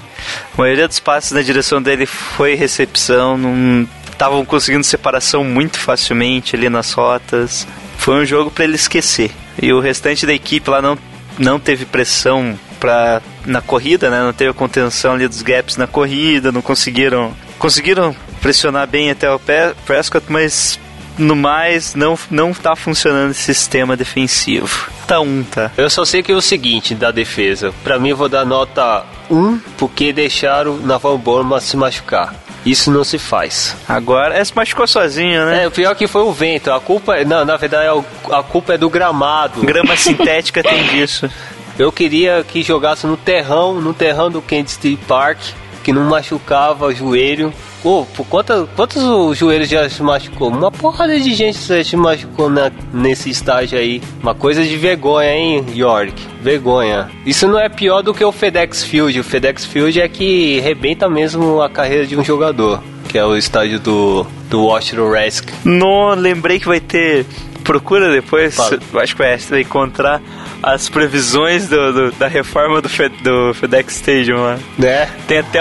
a 0.53 0.61
maioria 0.61 0.87
dos 0.87 0.99
passes 0.99 1.31
na 1.31 1.41
direção 1.41 1.81
dele 1.81 2.05
foi 2.05 2.53
recepção, 2.53 3.35
não 3.35 3.87
estavam 4.11 4.45
conseguindo 4.45 4.83
separação 4.83 5.43
muito 5.43 5.79
facilmente 5.79 6.55
ali 6.55 6.69
nas 6.69 6.93
rotas. 6.93 7.67
Foi 7.97 8.15
um 8.15 8.25
jogo 8.25 8.51
para 8.51 8.63
ele 8.63 8.75
esquecer. 8.75 9.31
E 9.59 9.73
o 9.73 9.79
restante 9.79 10.23
da 10.25 10.33
equipe 10.33 10.69
lá 10.69 10.83
não, 10.83 10.97
não 11.39 11.59
teve 11.59 11.83
pressão 11.85 12.57
pra, 12.79 13.23
na 13.47 13.61
corrida, 13.61 14.09
né? 14.09 14.21
Não 14.21 14.33
teve 14.33 14.51
a 14.51 14.53
contenção 14.53 15.13
ali 15.13 15.27
dos 15.27 15.41
gaps 15.41 15.77
na 15.77 15.87
corrida, 15.87 16.51
não 16.51 16.61
conseguiram 16.61 17.33
conseguiram 17.57 18.15
pressionar 18.41 18.85
bem 18.87 19.09
até 19.09 19.31
o 19.31 19.39
Prescott, 19.85 20.25
mas 20.29 20.79
no 21.17 21.35
mais 21.35 21.95
não 21.95 22.17
não 22.29 22.53
tá 22.53 22.75
funcionando 22.75 23.31
esse 23.31 23.41
sistema 23.41 23.97
defensivo. 23.97 24.89
Tá 25.07 25.19
um, 25.19 25.43
tá. 25.43 25.71
Eu 25.77 25.89
só 25.89 26.05
sei 26.05 26.21
que 26.21 26.31
é 26.31 26.35
o 26.35 26.41
seguinte 26.41 26.93
da 26.93 27.09
defesa. 27.09 27.73
Pra 27.83 27.97
mim 27.97 28.09
eu 28.09 28.17
vou 28.17 28.29
dar 28.29 28.45
nota 28.45 29.03
1 29.31 29.59
porque 29.77 30.13
deixaram 30.13 30.73
o 30.75 30.85
Naval 30.85 31.17
Borma 31.17 31.59
se 31.59 31.75
machucar. 31.75 32.35
Isso 32.65 32.91
não 32.91 33.03
se 33.03 33.17
faz. 33.17 33.77
Agora, 33.87 34.35
é, 34.37 34.43
se 34.43 34.53
machucou 34.53 34.85
sozinho, 34.85 35.45
né? 35.45 35.63
É, 35.63 35.67
o 35.67 35.71
pior 35.71 35.95
que 35.95 36.05
foi 36.05 36.21
o 36.23 36.33
vento. 36.33 36.69
A 36.69 36.79
culpa, 36.81 37.15
é- 37.15 37.23
não, 37.23 37.45
na 37.45 37.55
verdade 37.55 37.85
é 37.87 38.35
a 38.35 38.43
culpa 38.43 38.73
é 38.73 38.77
do 38.77 38.89
gramado. 38.89 39.61
Grama 39.61 39.95
sintética 39.95 40.61
tem 40.61 40.83
disso. 40.87 41.29
Eu 41.77 41.91
queria 41.91 42.43
que 42.47 42.61
jogasse 42.63 43.05
no 43.05 43.15
terrão, 43.17 43.79
no 43.79 43.93
terrão 43.93 44.29
do 44.31 44.41
Kent 44.41 44.67
Street 44.69 44.99
Park, 45.07 45.37
que 45.83 45.93
não 45.93 46.03
machucava 46.05 46.87
o 46.87 46.93
joelho. 46.93 47.53
Pô, 47.83 48.05
por 48.15 48.25
quantos 48.25 49.03
o 49.03 49.33
joelho 49.35 49.63
já 49.63 49.87
se 49.87 50.01
machucou? 50.01 50.49
Uma 50.49 50.71
porrada 50.71 51.17
de 51.19 51.33
gente 51.35 51.59
já 51.59 51.81
se 51.83 51.95
machucou 51.95 52.49
na- 52.49 52.71
nesse 52.91 53.29
estágio 53.29 53.77
aí. 53.77 54.01
Uma 54.21 54.33
coisa 54.33 54.63
de 54.63 54.75
vergonha, 54.75 55.31
hein, 55.31 55.65
York? 55.75 56.13
Vergonha. 56.41 57.09
Isso 57.25 57.47
não 57.47 57.59
é 57.59 57.69
pior 57.69 58.01
do 58.01 58.13
que 58.13 58.25
o 58.25 58.31
FedEx 58.31 58.83
Field. 58.83 59.19
O 59.19 59.23
FedEx 59.23 59.63
Field 59.65 60.01
é 60.01 60.07
que 60.09 60.59
rebenta 60.59 61.07
mesmo 61.07 61.61
a 61.61 61.69
carreira 61.69 62.07
de 62.07 62.17
um 62.17 62.23
jogador. 62.23 62.81
Que 63.07 63.17
é 63.19 63.23
o 63.23 63.37
estádio 63.37 63.79
do, 63.79 64.25
do 64.49 64.63
Washington 64.65 65.11
Redskins. 65.11 65.55
No, 65.63 66.13
lembrei 66.15 66.59
que 66.59 66.67
vai 66.67 66.79
ter. 66.81 67.25
Procura 67.63 68.11
depois, 68.11 68.55
Fala. 68.55 68.79
acho 69.01 69.15
que 69.15 69.21
vai 69.51 69.61
encontrar 69.61 70.21
as 70.61 70.89
previsões 70.89 71.67
do, 71.67 71.93
do- 71.93 72.11
da 72.13 72.27
reforma 72.27 72.81
do, 72.81 72.89
do 73.21 73.53
FedEx 73.53 73.95
Stadium 73.97 74.37
lá. 74.41 74.59
Né? 74.77 75.09
Tem 75.27 75.39
até, 75.39 75.59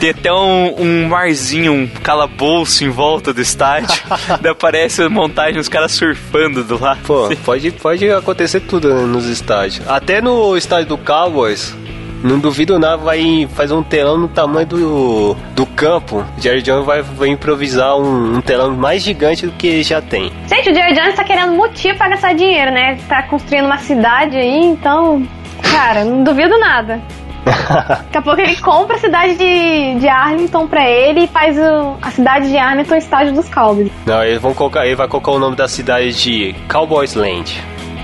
tem 0.00 0.10
até 0.10 0.32
um, 0.32 0.74
um 0.80 1.08
marzinho, 1.08 1.72
um 1.72 1.86
calabouço 1.86 2.84
em 2.84 2.88
volta 2.90 3.32
do 3.32 3.40
estádio. 3.40 3.88
Daí 4.40 4.52
aparece 4.52 5.02
a 5.02 5.08
montagem, 5.10 5.58
os 5.60 5.68
caras 5.68 5.92
surfando 5.92 6.64
do 6.64 6.80
lado. 6.80 7.00
Pô, 7.04 7.28
pode, 7.44 7.70
pode 7.72 8.10
acontecer 8.10 8.60
tudo 8.60 8.92
né, 8.92 9.02
nos 9.06 9.26
estádios. 9.26 9.86
Até 9.88 10.20
no 10.20 10.56
estádio 10.56 10.88
do 10.88 10.98
Cowboys, 10.98 11.74
não 12.22 12.38
duvido 12.38 12.78
nada, 12.78 12.96
vai 12.98 13.48
fazer 13.54 13.74
um 13.74 13.82
telão 13.82 14.16
no 14.18 14.28
tamanho 14.28 14.66
do, 14.66 15.36
do 15.54 15.66
campo. 15.66 16.24
Jerry 16.38 16.62
Jones 16.62 16.84
vai, 16.86 17.02
vai 17.02 17.28
improvisar 17.28 17.96
um, 17.96 18.36
um 18.36 18.40
telão 18.40 18.70
mais 18.76 19.02
gigante 19.02 19.46
do 19.46 19.52
que 19.52 19.66
ele 19.66 19.82
já 19.82 20.00
tem. 20.00 20.32
Gente, 20.48 20.70
o 20.70 20.74
Jerry 20.74 20.94
Jones 20.94 21.14
tá 21.14 21.24
querendo 21.24 21.52
motivo 21.54 21.96
pra 21.98 22.08
gastar 22.08 22.34
dinheiro, 22.34 22.70
né? 22.70 22.98
Tá 23.08 23.22
construindo 23.24 23.66
uma 23.66 23.78
cidade 23.78 24.36
aí, 24.36 24.64
então. 24.64 25.26
Cara, 25.70 26.04
não 26.04 26.22
duvido 26.22 26.58
nada. 26.58 27.00
Daqui 27.44 28.18
a 28.18 28.22
pouco 28.22 28.40
ele 28.40 28.54
compra 28.56 28.94
a 28.94 28.98
cidade 29.00 29.34
de, 29.36 29.98
de 29.98 30.06
Arlington 30.08 30.68
pra 30.68 30.88
ele 30.88 31.24
e 31.24 31.26
faz 31.26 31.58
o- 31.58 31.96
a 32.00 32.10
cidade 32.12 32.48
de 32.48 32.56
Arlington 32.56 32.94
estádio 32.94 33.32
dos 33.34 33.48
Cowboys. 33.48 33.90
Não, 34.06 34.22
eles 34.22 34.40
vão 34.40 34.54
colocar, 34.54 34.86
ele 34.86 34.94
vai 34.94 35.08
colocar 35.08 35.32
o 35.32 35.38
nome 35.40 35.56
da 35.56 35.66
cidade 35.66 36.12
de 36.12 36.54
Cowboys 36.70 37.14
Land. 37.14 37.60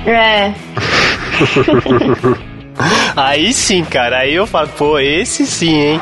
É. 0.07 0.53
Aí 3.16 3.53
sim, 3.53 3.85
cara, 3.85 4.18
aí 4.18 4.35
eu 4.35 4.47
falo, 4.47 4.68
pô, 4.68 4.99
esse 4.99 5.47
sim, 5.47 5.74
hein? 5.74 6.01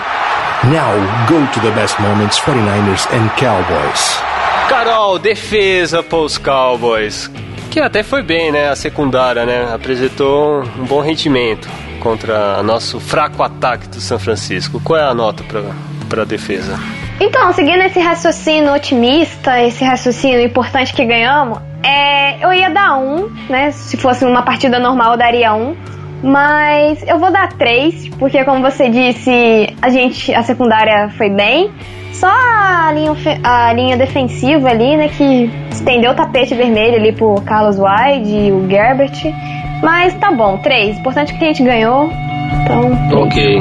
Now 0.64 0.94
go 1.28 1.46
to 1.52 1.60
the 1.60 1.70
best 1.70 2.00
moments 2.00 2.38
49ers 2.40 3.06
and 3.12 3.28
Cowboys. 3.38 4.20
Carol, 4.68 5.18
defesa 5.18 6.02
pros 6.02 6.38
Cowboys. 6.38 7.30
Que 7.70 7.80
até 7.80 8.02
foi 8.02 8.22
bem, 8.22 8.50
né? 8.50 8.70
A 8.70 8.76
secundária, 8.76 9.44
né? 9.44 9.72
Apresentou 9.72 10.62
um 10.78 10.84
bom 10.84 11.00
rendimento 11.00 11.68
contra 12.00 12.62
nosso 12.62 12.98
fraco 12.98 13.42
ataque 13.42 13.86
do 13.88 14.00
São 14.00 14.18
Francisco. 14.18 14.80
Qual 14.82 14.98
é 14.98 15.04
a 15.04 15.14
nota 15.14 15.44
para 16.08 16.22
a 16.22 16.24
defesa? 16.24 16.78
Então, 17.20 17.52
seguindo 17.52 17.82
esse 17.82 17.98
raciocínio 17.98 18.72
otimista, 18.72 19.62
esse 19.62 19.84
raciocínio 19.84 20.40
importante 20.40 20.92
que 20.92 21.04
ganhamos, 21.04 21.58
é, 21.82 22.44
eu 22.44 22.52
ia 22.52 22.68
dar 22.68 22.96
um, 22.98 23.30
né? 23.48 23.70
Se 23.70 23.96
fosse 23.96 24.24
uma 24.24 24.42
partida 24.42 24.78
normal, 24.78 25.12
eu 25.12 25.18
daria 25.18 25.54
um. 25.54 25.76
Mas 26.22 27.06
eu 27.06 27.18
vou 27.18 27.30
dar 27.30 27.52
três, 27.52 28.08
porque 28.18 28.42
como 28.44 28.62
você 28.62 28.88
disse, 28.88 29.74
a 29.80 29.90
gente, 29.90 30.34
a 30.34 30.42
secundária 30.42 31.10
foi 31.10 31.30
bem. 31.30 31.70
Só 32.12 32.30
a 32.30 32.90
linha, 32.92 33.12
a 33.44 33.72
linha 33.74 33.96
defensiva 33.96 34.70
ali, 34.70 34.96
né, 34.96 35.08
que 35.08 35.50
estendeu 35.70 36.12
o 36.12 36.14
tapete 36.14 36.54
vermelho 36.54 36.96
ali 36.96 37.12
pro 37.12 37.34
Carlos 37.42 37.76
White 37.78 38.28
e 38.28 38.50
o 38.50 38.66
Gerbert. 38.68 39.12
Mas 39.82 40.14
tá 40.14 40.32
bom, 40.32 40.56
três. 40.58 40.98
Importante 40.98 41.34
que 41.34 41.44
a 41.44 41.48
gente 41.48 41.62
ganhou. 41.62 42.10
Então. 42.62 43.22
Ok. 43.22 43.60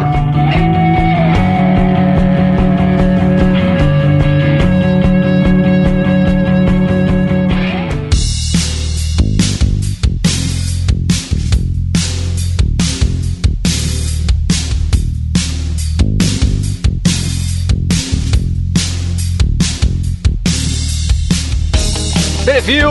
Preview 22.65 22.89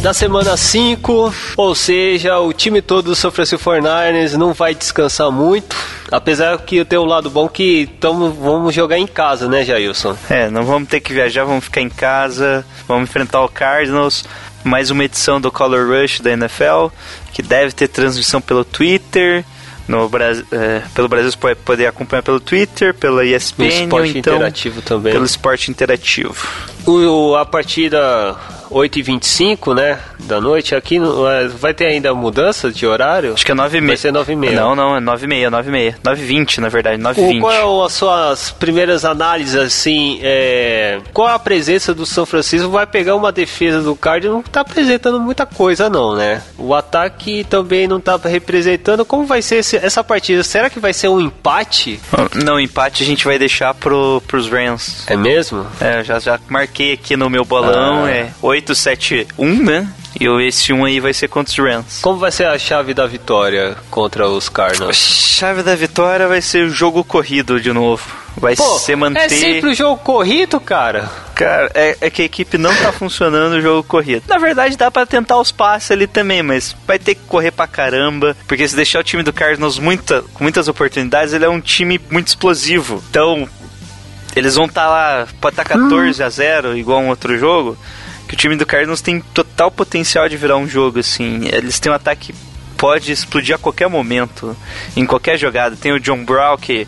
da 0.00 0.14
semana 0.14 0.56
5, 0.56 1.34
ou 1.54 1.74
seja, 1.74 2.38
o 2.38 2.54
time 2.54 2.80
todo 2.80 3.04
do 3.04 3.14
São 3.14 3.30
Francisco 3.30 3.70
49ers 3.70 4.32
não 4.32 4.54
vai 4.54 4.74
descansar 4.74 5.30
muito. 5.30 5.76
Apesar 6.10 6.56
que 6.56 6.82
tem 6.86 6.98
um 6.98 7.04
lado 7.04 7.28
bom 7.28 7.46
que 7.46 7.86
tamo, 8.00 8.30
vamos 8.30 8.74
jogar 8.74 8.96
em 8.96 9.06
casa, 9.06 9.46
né, 9.46 9.62
Jailson? 9.62 10.16
É, 10.30 10.48
não 10.48 10.64
vamos 10.64 10.88
ter 10.88 11.00
que 11.00 11.12
viajar, 11.12 11.44
vamos 11.44 11.64
ficar 11.64 11.82
em 11.82 11.90
casa, 11.90 12.64
vamos 12.88 13.10
enfrentar 13.10 13.42
o 13.42 13.48
Cardinals. 13.48 14.24
Mais 14.64 14.90
uma 14.90 15.04
edição 15.04 15.38
do 15.38 15.52
Color 15.52 15.86
Rush 15.88 16.20
da 16.20 16.30
NFL, 16.30 16.86
que 17.34 17.42
deve 17.42 17.72
ter 17.72 17.88
transmissão 17.88 18.40
pelo 18.40 18.64
Twitter 18.64 19.44
no 19.86 20.08
Brasil, 20.08 20.46
é, 20.50 20.80
pelo 20.94 21.08
Brasil 21.08 21.30
você 21.30 21.36
pode 21.36 21.56
poder 21.60 21.86
acompanhar 21.86 22.22
pelo 22.22 22.40
Twitter, 22.40 22.94
pela 22.94 23.22
ESPN, 23.22 23.64
no 23.64 23.68
esporte 23.68 24.12
ou 24.12 24.18
então 24.18 24.34
interativo 24.36 24.80
também. 24.80 25.12
pelo 25.12 25.26
esporte 25.26 25.70
interativo. 25.70 26.34
O, 26.86 27.36
a 27.36 27.44
partida 27.44 28.38
8h25, 28.70 29.74
né, 29.74 29.98
da 30.20 30.40
noite, 30.40 30.74
aqui 30.74 30.96
é, 30.98 31.48
vai 31.48 31.74
ter 31.74 31.86
ainda 31.86 32.14
mudança 32.14 32.70
de 32.70 32.86
horário? 32.86 33.32
Acho 33.34 33.44
que 33.44 33.52
é 33.52 33.54
9h30. 33.54 33.86
Vai 33.86 33.96
ser 33.96 34.12
9h30. 34.12 34.52
Não, 34.52 34.76
não, 34.76 34.96
é 34.96 35.00
9h30, 35.00 35.50
9h30. 35.50 35.94
9h20, 36.04 36.58
na 36.58 36.68
verdade, 36.68 37.02
9h20. 37.02 37.40
Qual 37.40 37.52
é 37.52 37.86
as 37.86 37.92
suas 37.92 38.50
primeiras 38.52 39.04
análises, 39.04 39.54
assim, 39.56 40.20
é, 40.22 41.00
qual 41.12 41.28
a 41.28 41.38
presença 41.38 41.94
do 41.94 42.06
São 42.06 42.24
Francisco? 42.26 42.68
Vai 42.70 42.86
pegar 42.86 43.14
uma 43.16 43.32
defesa 43.32 43.80
do 43.82 43.94
Cardinals, 43.96 44.36
não 44.36 44.42
tá 44.42 44.60
apresentando 44.60 45.20
muita 45.20 45.44
coisa 45.46 45.88
não, 45.90 46.14
né? 46.14 46.42
O 46.58 46.74
ataque 46.74 47.44
também 47.44 47.86
não 47.88 48.00
tá 48.00 48.18
representando. 48.24 49.04
Como 49.04 49.26
vai 49.26 49.42
ser 49.42 49.56
esse, 49.56 49.76
essa 49.76 50.02
partida? 50.04 50.42
Será 50.42 50.70
que 50.70 50.78
vai 50.78 50.92
ser 50.92 51.08
um 51.08 51.20
empate? 51.20 52.00
Não, 52.44 52.60
empate 52.60 53.02
a 53.02 53.06
gente 53.06 53.24
vai 53.24 53.38
deixar 53.38 53.74
pro, 53.74 54.22
pros 54.26 54.48
Rams. 54.48 55.04
É 55.06 55.16
mesmo? 55.16 55.66
É, 55.80 56.04
já, 56.04 56.18
já 56.18 56.38
marquei 56.48 56.92
aqui 56.92 57.16
no 57.16 57.28
meu 57.28 57.44
bolão, 57.44 58.04
Ah. 58.04 58.10
é 58.10 58.30
8-7-1, 58.60 59.58
né? 59.60 59.88
E 60.18 60.26
esse 60.46 60.72
1 60.72 60.84
aí 60.84 61.00
vai 61.00 61.12
ser 61.14 61.28
contra 61.28 61.50
os 61.52 61.58
Rams. 61.58 62.00
Como 62.02 62.18
vai 62.18 62.32
ser 62.32 62.46
a 62.46 62.58
chave 62.58 62.92
da 62.92 63.06
vitória 63.06 63.76
contra 63.90 64.28
os 64.28 64.48
A 64.48 64.50
Cardinals? 64.50 64.96
chave 64.96 65.62
da 65.62 65.74
vitória 65.76 66.26
vai 66.26 66.42
ser 66.42 66.66
o 66.66 66.70
jogo 66.70 67.04
corrido 67.04 67.60
de 67.60 67.72
novo. 67.72 68.04
Vai 68.36 68.56
Pô, 68.56 68.78
ser 68.78 68.96
manter. 68.96 69.20
é 69.20 69.28
sempre 69.28 69.70
o 69.70 69.74
jogo 69.74 69.96
corrido, 70.02 70.60
cara. 70.60 71.10
Cara, 71.34 71.70
é, 71.74 71.96
é 72.00 72.10
que 72.10 72.22
a 72.22 72.24
equipe 72.24 72.58
não 72.58 72.74
tá 72.74 72.92
funcionando 72.92 73.54
o 73.54 73.60
jogo 73.60 73.82
corrido. 73.84 74.22
Na 74.28 74.38
verdade, 74.38 74.76
dá 74.76 74.90
pra 74.90 75.06
tentar 75.06 75.38
os 75.38 75.50
passes 75.52 75.90
ali 75.90 76.06
também, 76.06 76.42
mas 76.42 76.74
vai 76.86 76.98
ter 76.98 77.14
que 77.14 77.22
correr 77.26 77.50
pra 77.50 77.66
caramba. 77.66 78.36
Porque 78.46 78.66
se 78.66 78.76
deixar 78.76 79.00
o 79.00 79.04
time 79.04 79.22
do 79.22 79.32
Cardinals 79.32 79.78
muita, 79.78 80.22
com 80.34 80.42
muitas 80.44 80.68
oportunidades, 80.68 81.32
ele 81.34 81.44
é 81.44 81.48
um 81.48 81.60
time 81.60 82.00
muito 82.10 82.28
explosivo. 82.28 83.02
Então, 83.10 83.48
eles 84.34 84.54
vão 84.54 84.66
estar 84.66 84.88
lá, 84.88 85.26
pode 85.40 85.54
estar 85.54 85.64
14 85.64 86.22
a 86.22 86.28
0, 86.28 86.76
igual 86.76 87.00
um 87.00 87.08
outro 87.08 87.36
jogo. 87.38 87.76
Que 88.30 88.34
o 88.34 88.38
time 88.38 88.54
do 88.54 88.64
Cardinals 88.64 89.00
tem 89.00 89.20
total 89.20 89.72
potencial 89.72 90.28
de 90.28 90.36
virar 90.36 90.56
um 90.56 90.68
jogo, 90.68 91.00
assim. 91.00 91.48
Eles 91.52 91.80
têm 91.80 91.90
um 91.90 91.94
ataque 91.96 92.32
que 92.32 92.38
pode 92.76 93.10
explodir 93.10 93.56
a 93.56 93.58
qualquer 93.58 93.88
momento, 93.88 94.56
em 94.96 95.04
qualquer 95.04 95.36
jogada. 95.36 95.74
Tem 95.74 95.90
o 95.90 95.98
John 95.98 96.24
Brown, 96.24 96.56
que 96.56 96.86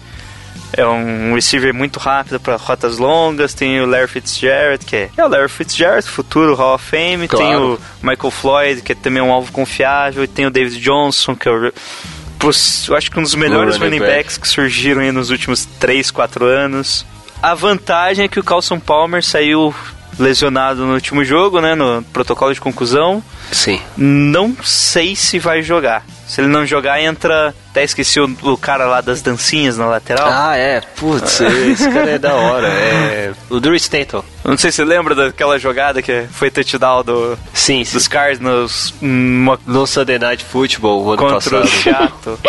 é 0.72 0.86
um 0.86 1.34
receiver 1.34 1.74
muito 1.74 1.98
rápido 1.98 2.38
para 2.38 2.54
rotas 2.54 2.96
longas. 2.96 3.54
Tem 3.54 3.80
o 3.80 3.86
Larry 3.86 4.06
Fitzgerald, 4.06 4.86
que 4.86 4.94
é, 4.94 5.10
é 5.16 5.24
o 5.24 5.26
Larry 5.26 5.48
Fitzgerald, 5.48 6.06
futuro 6.06 6.54
Hall 6.54 6.76
of 6.76 6.84
Fame. 6.88 7.26
Claro. 7.26 7.44
Tem 7.44 7.56
o 7.56 7.78
Michael 8.00 8.30
Floyd, 8.30 8.82
que 8.82 8.92
é 8.92 8.94
também 8.94 9.20
um 9.20 9.32
alvo 9.32 9.50
confiável. 9.50 10.22
E 10.22 10.28
tem 10.28 10.46
o 10.46 10.50
David 10.50 10.80
Johnson, 10.80 11.34
que 11.34 11.48
é 11.48 11.50
o. 11.50 11.64
Eu 11.64 12.96
acho 12.96 13.10
que 13.10 13.18
um 13.18 13.22
dos 13.22 13.34
melhores 13.34 13.78
running 13.78 13.96
running 13.96 13.98
back. 13.98 14.12
backs 14.12 14.38
que 14.38 14.46
surgiram 14.46 15.00
aí 15.00 15.10
nos 15.10 15.30
últimos 15.30 15.64
3, 15.64 16.08
4 16.12 16.44
anos. 16.44 17.04
A 17.42 17.52
vantagem 17.52 18.26
é 18.26 18.28
que 18.28 18.38
o 18.38 18.44
Carlson 18.44 18.78
Palmer 18.78 19.24
saiu 19.24 19.74
lesionado 20.18 20.84
no 20.84 20.94
último 20.94 21.24
jogo, 21.24 21.60
né? 21.60 21.74
No 21.74 22.02
protocolo 22.12 22.52
de 22.52 22.60
conclusão. 22.60 23.22
Sim. 23.50 23.80
Não 23.96 24.56
sei 24.62 25.16
se 25.16 25.38
vai 25.38 25.62
jogar. 25.62 26.04
Se 26.32 26.40
ele 26.40 26.48
não 26.48 26.64
jogar, 26.64 26.98
entra. 26.98 27.54
Até 27.70 27.84
esqueci 27.84 28.18
o, 28.18 28.36
o 28.42 28.56
cara 28.56 28.86
lá 28.86 29.02
das 29.02 29.20
dancinhas 29.20 29.76
na 29.76 29.84
lateral. 29.84 30.28
Ah, 30.30 30.56
é. 30.56 30.80
Putz, 30.96 31.42
esse 31.42 31.90
cara 31.90 32.10
é 32.10 32.18
da 32.18 32.34
hora. 32.34 32.68
É 33.12 33.32
o 33.50 33.60
Drew 33.60 33.74
Stanton. 33.74 34.24
Não 34.42 34.56
sei 34.56 34.70
se 34.70 34.76
você 34.76 34.84
lembra 34.84 35.14
daquela 35.14 35.58
jogada 35.58 36.00
que 36.00 36.24
foi 36.32 36.50
touchdown 36.50 37.04
do, 37.04 37.38
Sim, 37.52 37.84
sim. 37.84 37.92
dos 37.92 38.08
Cardinals 38.08 38.94
uma, 39.02 39.58
No 39.66 39.86
Sunday 39.86 40.18
Night 40.18 40.42
Football, 40.44 41.04
o 41.04 41.08
ano 41.10 41.18
contra 41.18 41.58
o 41.58 41.60
passado. 41.60 41.68
Chato. 41.68 42.38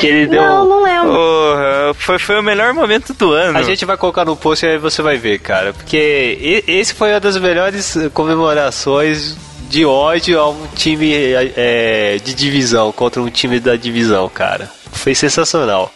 Que 0.00 0.08
ele 0.08 0.26
deu... 0.26 0.42
Não, 0.42 0.68
não 0.68 0.82
lembro. 0.82 1.12
Porra, 1.12 1.94
foi, 1.94 2.18
foi 2.18 2.40
o 2.40 2.42
melhor 2.42 2.74
momento 2.74 3.14
do 3.14 3.32
ano. 3.32 3.56
A 3.56 3.62
gente 3.62 3.84
vai 3.84 3.96
colocar 3.96 4.24
no 4.24 4.34
post 4.34 4.66
e 4.66 4.70
aí 4.70 4.78
você 4.78 5.00
vai 5.00 5.16
ver, 5.16 5.38
cara. 5.38 5.72
Porque 5.72 6.62
esse 6.66 6.92
foi 6.92 7.12
uma 7.12 7.20
das 7.20 7.36
melhores 7.36 7.96
comemorações 8.12 9.36
de 9.72 9.86
ódio 9.86 10.38
a 10.38 10.50
um 10.50 10.66
time 10.74 11.14
eh, 11.14 12.18
de 12.22 12.34
divisão 12.34 12.92
contra 12.92 13.22
um 13.22 13.30
time 13.30 13.58
da 13.58 13.74
divisão, 13.74 14.28
cara. 14.28 14.70
Foi 14.92 15.14
sensacional. 15.14 15.90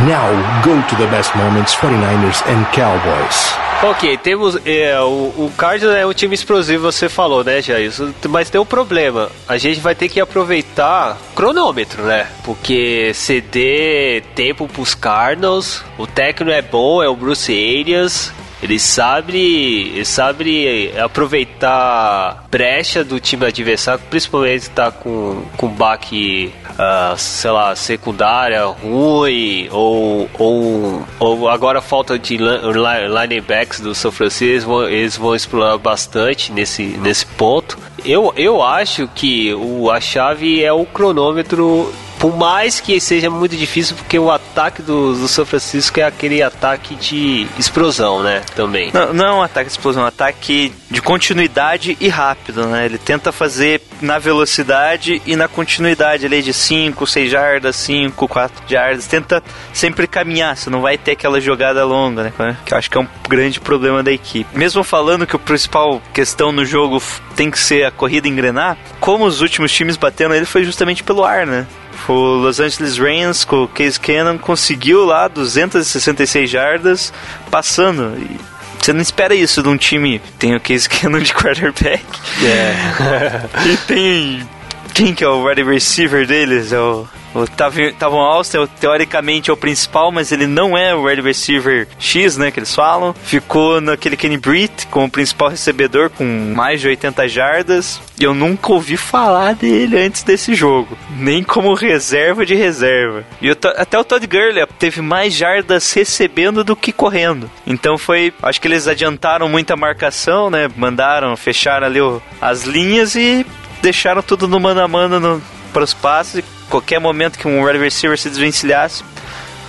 Now 0.00 0.32
go 0.64 0.82
to 0.88 0.96
the 0.96 1.06
best 1.08 1.36
moments 1.36 1.74
49ers 1.74 2.42
and 2.48 2.64
Cowboys. 2.74 3.54
Ok, 3.82 4.16
temos. 4.16 4.56
é, 4.64 4.98
o, 4.98 5.04
o 5.36 5.52
Cardinals 5.58 5.94
é 5.94 6.06
um 6.06 6.14
time 6.14 6.34
explosivo, 6.34 6.90
você 6.90 7.10
falou, 7.10 7.44
né, 7.44 7.60
Jair? 7.60 7.92
Mas 8.30 8.48
tem 8.48 8.58
um 8.58 8.64
problema. 8.64 9.30
A 9.46 9.58
gente 9.58 9.78
vai 9.80 9.94
ter 9.94 10.08
que 10.08 10.18
aproveitar 10.18 11.18
cronômetro, 11.34 12.02
né? 12.02 12.26
Porque 12.44 13.12
ceder 13.12 14.22
tempo 14.34 14.66
pros 14.66 14.94
Cardinals, 14.94 15.84
o 15.98 16.06
técnico 16.06 16.50
é 16.50 16.62
bom, 16.62 17.02
é 17.02 17.08
o 17.10 17.14
Bruce 17.14 17.52
Arias. 17.52 18.32
Ele 18.66 18.80
sabe, 18.80 19.92
ele 19.94 20.04
sabe 20.04 20.92
aproveitar 20.98 22.44
brecha 22.50 23.04
do 23.04 23.20
time 23.20 23.46
adversário, 23.46 24.02
principalmente 24.10 24.68
tá 24.70 24.90
com 24.90 25.40
com 25.56 25.68
baque, 25.68 26.52
ah, 26.76 27.14
sei 27.16 27.50
lá, 27.52 27.76
secundária 27.76 28.64
ruim 28.64 29.68
ou, 29.70 30.28
ou, 30.36 31.02
ou 31.20 31.48
agora 31.48 31.80
falta 31.80 32.18
de 32.18 32.36
li- 32.36 32.44
li- 32.44 33.20
linebacks 33.22 33.78
do 33.78 33.94
São 33.94 34.10
Francisco, 34.10 34.82
eles 34.82 35.16
vão 35.16 35.34
explorar 35.36 35.78
bastante 35.78 36.50
nesse, 36.50 36.82
nesse 36.82 37.24
ponto. 37.24 37.78
Eu, 38.04 38.32
eu 38.36 38.60
acho 38.62 39.08
que 39.14 39.54
o, 39.54 39.90
a 39.92 40.00
chave 40.00 40.62
é 40.62 40.72
o 40.72 40.84
cronômetro 40.84 41.92
por 42.18 42.36
mais 42.36 42.80
que 42.80 43.00
seja 43.00 43.30
muito 43.30 43.56
difícil, 43.56 43.96
porque 43.96 44.18
o 44.18 44.30
ataque 44.30 44.82
do, 44.82 45.14
do 45.14 45.28
São 45.28 45.44
Francisco 45.44 46.00
é 46.00 46.04
aquele 46.04 46.42
ataque 46.42 46.94
de 46.94 47.46
explosão, 47.58 48.22
né? 48.22 48.42
Também. 48.54 48.90
Não, 48.92 49.12
não 49.12 49.26
é 49.26 49.32
um 49.32 49.42
ataque 49.42 49.66
de 49.66 49.72
explosão, 49.72 50.02
é 50.02 50.04
um 50.06 50.08
ataque 50.08 50.72
de 50.90 51.02
continuidade 51.02 51.96
e 52.00 52.08
rápido, 52.08 52.66
né? 52.66 52.86
Ele 52.86 52.98
tenta 52.98 53.32
fazer 53.32 53.80
na 54.00 54.18
velocidade 54.18 55.20
e 55.26 55.36
na 55.36 55.48
continuidade 55.48 56.26
ali 56.26 56.42
de 56.42 56.52
5, 56.52 57.06
6 57.06 57.30
jardas, 57.30 57.76
5, 57.76 58.28
4 58.28 58.64
jardas. 58.68 59.06
Tenta 59.06 59.42
sempre 59.72 60.06
caminhar, 60.06 60.56
você 60.56 60.70
não 60.70 60.80
vai 60.80 60.96
ter 60.96 61.12
aquela 61.12 61.40
jogada 61.40 61.84
longa, 61.84 62.32
né? 62.38 62.56
Que 62.64 62.72
eu 62.72 62.78
acho 62.78 62.90
que 62.90 62.96
é 62.96 63.00
um 63.00 63.08
grande 63.28 63.60
problema 63.60 64.02
da 64.02 64.12
equipe. 64.12 64.56
Mesmo 64.56 64.82
falando 64.82 65.26
que 65.26 65.36
o 65.36 65.38
principal 65.38 66.00
questão 66.12 66.52
no 66.52 66.64
jogo 66.64 67.02
tem 67.34 67.50
que 67.50 67.58
ser 67.58 67.84
a 67.84 67.90
corrida 67.90 68.28
engrenar, 68.28 68.76
como 69.00 69.24
os 69.24 69.40
últimos 69.40 69.72
times 69.72 69.96
batendo 69.96 70.34
ele 70.34 70.46
foi 70.46 70.64
justamente 70.64 71.02
pelo 71.02 71.24
ar, 71.24 71.46
né? 71.46 71.66
O 72.08 72.12
Los 72.36 72.60
Angeles 72.60 72.98
Rams 72.98 73.44
com 73.44 73.64
o 73.64 73.68
Case 73.68 73.98
Cannon 73.98 74.38
conseguiu 74.38 75.04
lá 75.04 75.26
266 75.28 76.48
jardas 76.48 77.12
passando. 77.50 78.16
E 78.18 78.38
Você 78.80 78.92
não 78.92 79.00
espera 79.00 79.34
isso 79.34 79.62
de 79.62 79.68
um 79.68 79.76
time. 79.76 80.20
Tem 80.38 80.54
o 80.54 80.60
Case 80.60 80.88
Keenum 80.90 81.18
de 81.20 81.34
quarterback. 81.34 82.04
É. 82.44 83.66
E 83.68 83.76
tem. 83.88 84.48
Quem 84.94 85.14
que 85.14 85.24
é 85.24 85.28
o 85.28 85.44
wide 85.46 85.62
receiver 85.62 86.26
deles? 86.26 86.72
É 86.72 86.78
o. 86.78 87.06
O 87.42 87.46
Tav- 87.46 87.92
Tavon 87.98 88.20
Austin, 88.20 88.66
teoricamente, 88.80 89.50
é 89.50 89.52
o 89.52 89.56
principal, 89.56 90.10
mas 90.10 90.32
ele 90.32 90.46
não 90.46 90.76
é 90.76 90.94
o 90.94 91.02
wide 91.04 91.20
receiver 91.20 91.86
X, 91.98 92.36
né, 92.36 92.50
que 92.50 92.58
eles 92.58 92.74
falam. 92.74 93.14
Ficou 93.24 93.80
naquele 93.80 94.16
Kenny 94.16 94.38
Britt 94.38 94.86
como 94.86 95.10
principal 95.10 95.48
recebedor, 95.50 96.08
com 96.10 96.24
mais 96.54 96.80
de 96.80 96.88
80 96.88 97.28
jardas. 97.28 98.00
E 98.18 98.24
eu 98.24 98.32
nunca 98.32 98.72
ouvi 98.72 98.96
falar 98.96 99.54
dele 99.54 99.98
antes 100.00 100.22
desse 100.22 100.54
jogo. 100.54 100.96
Nem 101.18 101.42
como 101.42 101.74
reserva 101.74 102.46
de 102.46 102.54
reserva. 102.54 103.24
E 103.42 103.50
até 103.50 103.98
o 103.98 104.04
Todd 104.04 104.26
Gurley 104.26 104.66
teve 104.78 105.02
mais 105.02 105.34
jardas 105.34 105.92
recebendo 105.92 106.64
do 106.64 106.74
que 106.74 106.92
correndo. 106.92 107.50
Então 107.66 107.98
foi... 107.98 108.32
Acho 108.42 108.58
que 108.60 108.66
eles 108.68 108.88
adiantaram 108.88 109.48
muita 109.48 109.76
marcação, 109.76 110.48
né? 110.48 110.68
Mandaram, 110.76 111.36
fecharam 111.36 111.86
ali 111.86 112.00
o- 112.00 112.22
as 112.40 112.62
linhas 112.64 113.14
e 113.14 113.44
deixaram 113.82 114.22
tudo 114.22 114.48
no 114.48 114.58
mano 114.58 114.80
a 114.80 114.88
mano 114.88 115.20
no, 115.20 115.42
para 115.72 115.84
os 115.84 115.92
passes. 115.92 116.38
E 116.42 116.44
qualquer 116.68 116.98
momento 116.98 117.38
que 117.38 117.48
um 117.48 117.64
wide 117.64 117.78
receiver 117.78 118.18
se 118.18 118.28
desvencilhasse, 118.28 119.04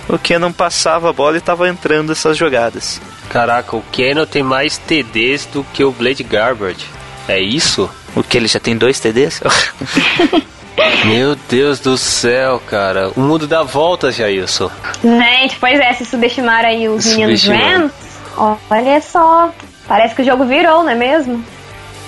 o 0.08 0.18
Kenan 0.18 0.52
passava 0.52 1.10
a 1.10 1.12
bola 1.12 1.36
e 1.36 1.38
estava 1.38 1.68
entrando 1.68 2.12
essas 2.12 2.36
jogadas. 2.36 3.00
Caraca, 3.28 3.76
o 3.76 3.82
Keno 3.92 4.26
tem 4.26 4.42
mais 4.42 4.78
TDs 4.78 5.46
do 5.46 5.62
que 5.64 5.84
o 5.84 5.92
Blade 5.92 6.22
Garbage. 6.22 6.86
É 7.28 7.38
isso? 7.38 7.90
O 8.16 8.22
que 8.22 8.38
ele 8.38 8.48
já 8.48 8.58
tem 8.58 8.76
dois 8.76 8.98
TDs? 8.98 9.42
Meu 11.06 11.36
Deus 11.48 11.80
do 11.80 11.96
céu, 11.96 12.60
cara. 12.66 13.10
O 13.16 13.20
mundo 13.20 13.46
dá 13.46 13.62
voltas, 13.62 14.14
Jailson. 14.14 14.70
Gente, 15.02 15.58
pois 15.58 15.78
é, 15.78 15.92
se 15.92 16.04
subestimaram 16.04 16.68
aí 16.68 16.88
os 16.88 17.06
meninos. 17.06 17.44
Rams, 17.44 17.92
olha 18.36 19.00
só. 19.00 19.52
Parece 19.86 20.14
que 20.14 20.22
o 20.22 20.24
jogo 20.24 20.44
virou, 20.44 20.82
não 20.82 20.90
é 20.90 20.94
mesmo? 20.94 21.44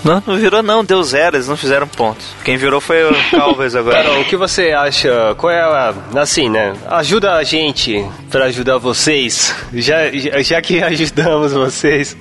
Não, 0.04 0.22
não 0.26 0.36
virou 0.36 0.62
não, 0.62 0.84
deu 0.84 1.02
zero, 1.02 1.36
eles 1.36 1.48
não 1.48 1.56
fizeram 1.56 1.86
pontos. 1.86 2.26
Quem 2.44 2.56
virou 2.56 2.80
foi 2.80 3.04
o 3.04 3.14
Cowboys 3.30 3.74
agora. 3.74 4.20
O 4.20 4.24
que 4.24 4.36
você 4.36 4.72
acha? 4.72 5.34
Qual 5.36 5.50
é 5.50 5.60
a. 5.60 5.94
Assim, 6.16 6.48
né? 6.48 6.74
Ajuda 6.88 7.34
a 7.34 7.42
gente 7.42 8.04
pra 8.30 8.46
ajudar 8.46 8.78
vocês. 8.78 9.54
Já, 9.72 10.10
já, 10.42 10.60
que 10.62 10.80
ajudamos 10.82 11.52
vocês. 11.52 12.16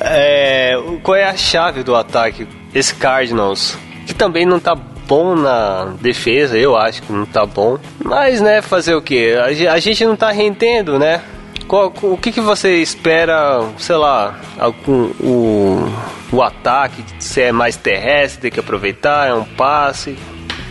É, 0.00 0.74
qual 1.02 1.16
é 1.16 1.24
a 1.24 1.36
chave 1.36 1.82
do 1.82 1.94
ataque? 1.94 2.46
Esse 2.74 2.94
Cardinals. 2.94 3.76
Que 4.06 4.14
também 4.14 4.44
não 4.44 4.60
tá 4.60 4.74
bom 4.74 5.34
na 5.34 5.94
defesa, 6.00 6.58
eu 6.58 6.76
acho 6.76 7.02
que 7.02 7.12
não 7.12 7.26
tá 7.26 7.46
bom. 7.46 7.78
Mas, 8.02 8.40
né, 8.40 8.62
fazer 8.62 8.94
o 8.94 9.02
quê? 9.02 9.34
A 9.70 9.78
gente 9.78 10.04
não 10.04 10.16
tá 10.16 10.30
rendendo, 10.30 10.98
né? 10.98 11.22
Qual- 11.66 11.92
o 12.02 12.16
que, 12.16 12.30
que 12.30 12.40
você 12.40 12.76
espera, 12.76 13.62
sei 13.78 13.96
lá, 13.96 14.38
algum, 14.58 15.10
o, 15.20 15.88
o 16.32 16.42
ataque, 16.42 17.02
se 17.18 17.40
é 17.42 17.52
mais 17.52 17.76
terrestre, 17.76 18.42
tem 18.42 18.50
que 18.50 18.60
aproveitar, 18.60 19.28
é 19.28 19.34
um 19.34 19.44
passe? 19.44 20.16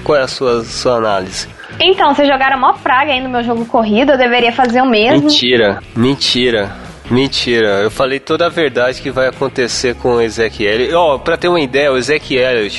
Qual 0.04 0.18
é 0.18 0.22
a 0.22 0.28
sua, 0.28 0.64
sua 0.64 0.96
análise? 0.96 1.48
Então, 1.80 2.14
vocês 2.14 2.28
jogaram 2.28 2.60
mó 2.60 2.74
praga 2.74 3.12
aí 3.12 3.22
no 3.22 3.30
meu 3.30 3.44
jogo 3.44 3.66
corrido, 3.66 4.12
eu 4.12 4.18
deveria 4.18 4.52
fazer 4.52 4.82
o 4.82 4.86
mesmo. 4.86 5.22
Mentira, 5.28 5.80
mentira, 5.96 6.72
mentira. 7.10 7.82
Eu 7.82 7.90
falei 7.90 8.20
toda 8.20 8.46
a 8.46 8.50
verdade 8.50 9.02
que 9.02 9.10
vai 9.10 9.28
acontecer 9.28 9.96
com 9.96 10.16
o 10.16 10.22
Ezequiel. 10.22 10.96
Ó, 11.00 11.18
pra 11.18 11.36
ter 11.38 11.48
uma 11.48 11.60
ideia, 11.60 11.92
o 11.92 11.98
Ezequiel 11.98 12.70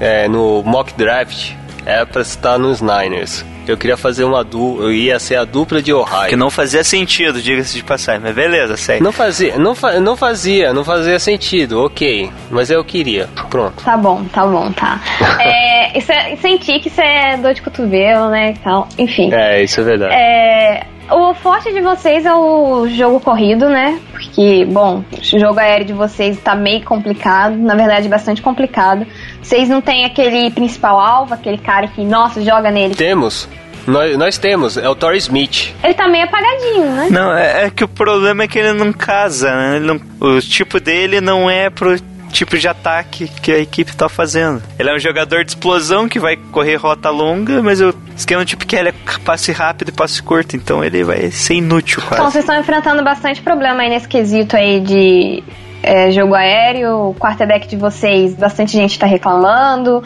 é, 0.00 0.26
no 0.28 0.62
mock 0.64 0.92
draft 0.94 1.52
era 1.86 2.06
pra 2.06 2.22
estar 2.22 2.58
nos 2.58 2.80
Niners. 2.80 3.44
Eu 3.66 3.78
queria 3.78 3.96
fazer 3.96 4.24
uma 4.24 4.44
dupla, 4.44 4.84
eu 4.84 4.92
ia 4.92 5.18
ser 5.18 5.36
a 5.36 5.44
dupla 5.44 5.80
de 5.80 5.92
Ohio. 5.92 6.28
Que 6.28 6.36
não 6.36 6.50
fazia 6.50 6.84
sentido, 6.84 7.40
diga-se 7.40 7.76
de 7.76 7.82
passagem, 7.82 8.20
mas 8.22 8.34
beleza, 8.34 8.76
segue. 8.76 9.02
Não 9.02 9.10
fazia, 9.10 9.56
não, 9.56 9.74
fa 9.74 9.98
não 10.00 10.16
fazia, 10.16 10.74
não 10.74 10.84
fazia 10.84 11.18
sentido, 11.18 11.82
ok. 11.82 12.30
Mas 12.50 12.70
eu 12.70 12.84
queria, 12.84 13.26
pronto. 13.48 13.82
Tá 13.82 13.96
bom, 13.96 14.24
tá 14.24 14.46
bom, 14.46 14.70
tá. 14.72 15.00
É, 15.40 15.98
isso 15.98 16.10
é, 16.12 16.36
senti 16.36 16.78
que 16.78 16.88
isso 16.88 17.00
é 17.00 17.36
dor 17.36 17.54
de 17.54 17.62
cotovelo, 17.62 18.28
né, 18.28 18.52
e 18.52 18.58
tal. 18.58 18.88
Enfim. 18.98 19.32
É, 19.32 19.62
isso 19.62 19.80
é 19.80 19.84
verdade. 19.84 20.14
É, 20.14 20.86
o 21.10 21.34
forte 21.34 21.72
de 21.72 21.80
vocês 21.80 22.24
é 22.24 22.34
o 22.34 22.88
jogo 22.88 23.20
corrido, 23.20 23.68
né? 23.68 23.98
Porque, 24.10 24.64
bom, 24.64 25.04
o 25.12 25.38
jogo 25.38 25.58
aéreo 25.60 25.86
de 25.86 25.92
vocês 25.92 26.40
tá 26.40 26.54
meio 26.54 26.82
complicado, 26.84 27.56
na 27.56 27.74
verdade, 27.74 28.08
bastante 28.08 28.40
complicado. 28.40 29.06
Vocês 29.44 29.68
não 29.68 29.80
têm 29.80 30.04
aquele 30.04 30.50
principal 30.50 30.98
alvo, 30.98 31.34
aquele 31.34 31.58
cara 31.58 31.86
que, 31.86 32.02
nossa, 32.04 32.42
joga 32.42 32.70
nele. 32.70 32.94
Temos, 32.94 33.46
nós, 33.86 34.16
nós 34.16 34.38
temos, 34.38 34.76
é 34.78 34.88
o 34.88 34.94
Torrey 34.94 35.18
Smith. 35.18 35.72
Ele 35.84 35.92
tá 35.94 36.08
meio 36.08 36.24
apagadinho, 36.24 36.86
né? 36.92 37.08
Não, 37.10 37.32
é, 37.36 37.66
é 37.66 37.70
que 37.70 37.84
o 37.84 37.88
problema 37.88 38.44
é 38.44 38.48
que 38.48 38.58
ele 38.58 38.72
não 38.72 38.90
casa, 38.92 39.54
né? 39.54 39.76
Ele 39.76 39.84
não- 39.86 40.00
o 40.18 40.40
tipo 40.40 40.80
dele 40.80 41.20
não 41.20 41.48
é 41.50 41.68
pro 41.68 41.94
tipo 42.32 42.58
de 42.58 42.66
ataque 42.66 43.28
que 43.42 43.52
a 43.52 43.58
equipe 43.58 43.94
tá 43.94 44.08
fazendo. 44.08 44.60
Ele 44.76 44.90
é 44.90 44.94
um 44.94 44.98
jogador 44.98 45.44
de 45.44 45.50
explosão 45.52 46.08
que 46.08 46.18
vai 46.18 46.36
correr 46.36 46.74
rota 46.76 47.08
longa, 47.10 47.62
mas 47.62 47.80
o 47.80 47.94
esquema 48.16 48.44
tipo 48.44 48.66
que 48.66 48.74
ele 48.74 48.88
é 48.88 48.94
passe 49.24 49.52
rápido 49.52 49.90
e 49.90 49.92
passe 49.92 50.20
curto, 50.20 50.56
então 50.56 50.82
ele 50.82 51.04
vai 51.04 51.30
ser 51.30 51.54
inútil 51.54 52.02
Então, 52.04 52.16
quase. 52.18 52.32
vocês 52.32 52.44
estão 52.44 52.58
enfrentando 52.58 53.04
bastante 53.04 53.40
problema 53.40 53.82
aí 53.82 53.88
nesse 53.90 54.08
quesito 54.08 54.56
aí 54.56 54.80
de 54.80 55.44
é, 55.84 56.10
jogo 56.10 56.34
aéreo, 56.34 57.10
o 57.10 57.14
quarterback 57.14 57.66
de 57.68 57.76
vocês, 57.76 58.34
bastante 58.34 58.72
gente 58.72 58.98
tá 58.98 59.06
reclamando. 59.06 60.02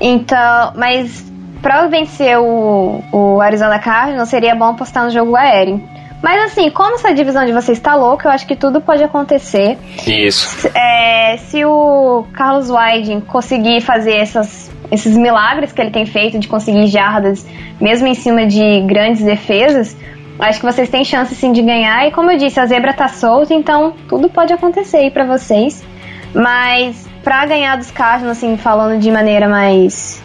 Então, 0.00 0.72
mas 0.76 1.24
pra 1.60 1.86
vencer 1.86 2.38
o, 2.38 3.02
o 3.12 3.40
Arizona 3.40 3.78
Cardinals 3.78 4.28
seria 4.28 4.54
bom 4.54 4.66
apostar 4.66 5.04
no 5.04 5.10
jogo 5.10 5.36
aéreo. 5.36 5.82
Mas 6.22 6.52
assim, 6.52 6.70
como 6.70 6.94
essa 6.94 7.12
divisão 7.12 7.44
de 7.44 7.52
vocês 7.52 7.80
tá 7.80 7.96
louca, 7.96 8.28
eu 8.28 8.32
acho 8.32 8.46
que 8.46 8.54
tudo 8.54 8.80
pode 8.80 9.02
acontecer. 9.02 9.76
Isso. 10.06 10.68
É, 10.68 11.36
se 11.36 11.64
o 11.64 12.24
Carlos 12.32 12.70
White 12.70 13.22
conseguir 13.26 13.80
fazer 13.80 14.14
essas, 14.14 14.70
esses 14.90 15.16
milagres 15.16 15.72
que 15.72 15.80
ele 15.80 15.90
tem 15.90 16.06
feito 16.06 16.38
de 16.38 16.46
conseguir 16.46 16.86
jardas, 16.86 17.44
mesmo 17.80 18.06
em 18.06 18.14
cima 18.14 18.46
de 18.46 18.82
grandes 18.82 19.24
defesas, 19.24 19.96
acho 20.38 20.60
que 20.60 20.66
vocês 20.66 20.88
têm 20.88 21.04
chance 21.04 21.34
sim 21.34 21.52
de 21.52 21.62
ganhar. 21.62 22.06
E 22.06 22.10
como 22.10 22.30
eu 22.30 22.38
disse, 22.38 22.58
a 22.60 22.66
zebra 22.66 22.92
tá 22.92 23.08
solta, 23.08 23.54
então 23.54 23.94
tudo 24.08 24.28
pode 24.28 24.52
acontecer 24.52 24.98
aí 24.98 25.10
pra 25.10 25.24
vocês. 25.24 25.84
Mas 26.34 27.08
pra 27.22 27.46
ganhar 27.46 27.76
dos 27.76 27.90
Cardinals, 27.90 28.38
assim, 28.38 28.56
falando 28.56 28.98
de 28.98 29.10
maneira 29.10 29.48
mais 29.48 30.22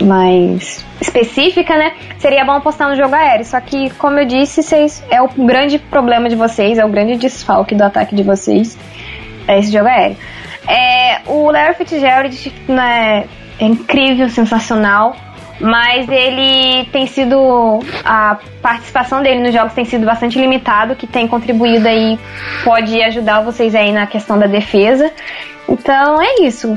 mais 0.00 0.84
específica, 1.00 1.76
né? 1.76 1.92
Seria 2.18 2.44
bom 2.44 2.52
apostar 2.52 2.88
no 2.88 2.96
jogo 2.96 3.14
aéreo. 3.14 3.44
Só 3.44 3.60
que, 3.60 3.90
como 3.90 4.18
eu 4.18 4.26
disse, 4.26 4.62
vocês, 4.62 5.02
é 5.10 5.20
o 5.20 5.28
grande 5.28 5.78
problema 5.78 6.28
de 6.28 6.36
vocês, 6.36 6.78
é 6.78 6.84
o 6.84 6.88
grande 6.88 7.16
desfalque 7.16 7.74
do 7.74 7.82
ataque 7.82 8.14
de 8.14 8.22
vocês. 8.22 8.78
É 9.46 9.58
esse 9.58 9.72
jogo 9.72 9.88
aéreo. 9.88 10.16
É, 10.68 11.20
o 11.26 11.50
Larry 11.50 11.74
Fitzgerald 11.74 12.52
né, 12.68 13.24
é 13.58 13.64
incrível, 13.64 14.28
sensacional. 14.28 15.16
Mas 15.62 16.08
ele 16.08 16.86
tem 16.86 17.06
sido. 17.06 17.78
A 18.04 18.36
participação 18.60 19.22
dele 19.22 19.40
nos 19.40 19.54
jogos 19.54 19.72
tem 19.72 19.84
sido 19.84 20.04
bastante 20.04 20.38
limitado, 20.38 20.96
que 20.96 21.06
tem 21.06 21.28
contribuído 21.28 21.86
aí, 21.86 22.18
pode 22.64 23.00
ajudar 23.00 23.42
vocês 23.42 23.74
aí 23.74 23.92
na 23.92 24.06
questão 24.06 24.36
da 24.36 24.46
defesa. 24.46 25.10
Então 25.68 26.20
é 26.20 26.42
isso. 26.42 26.76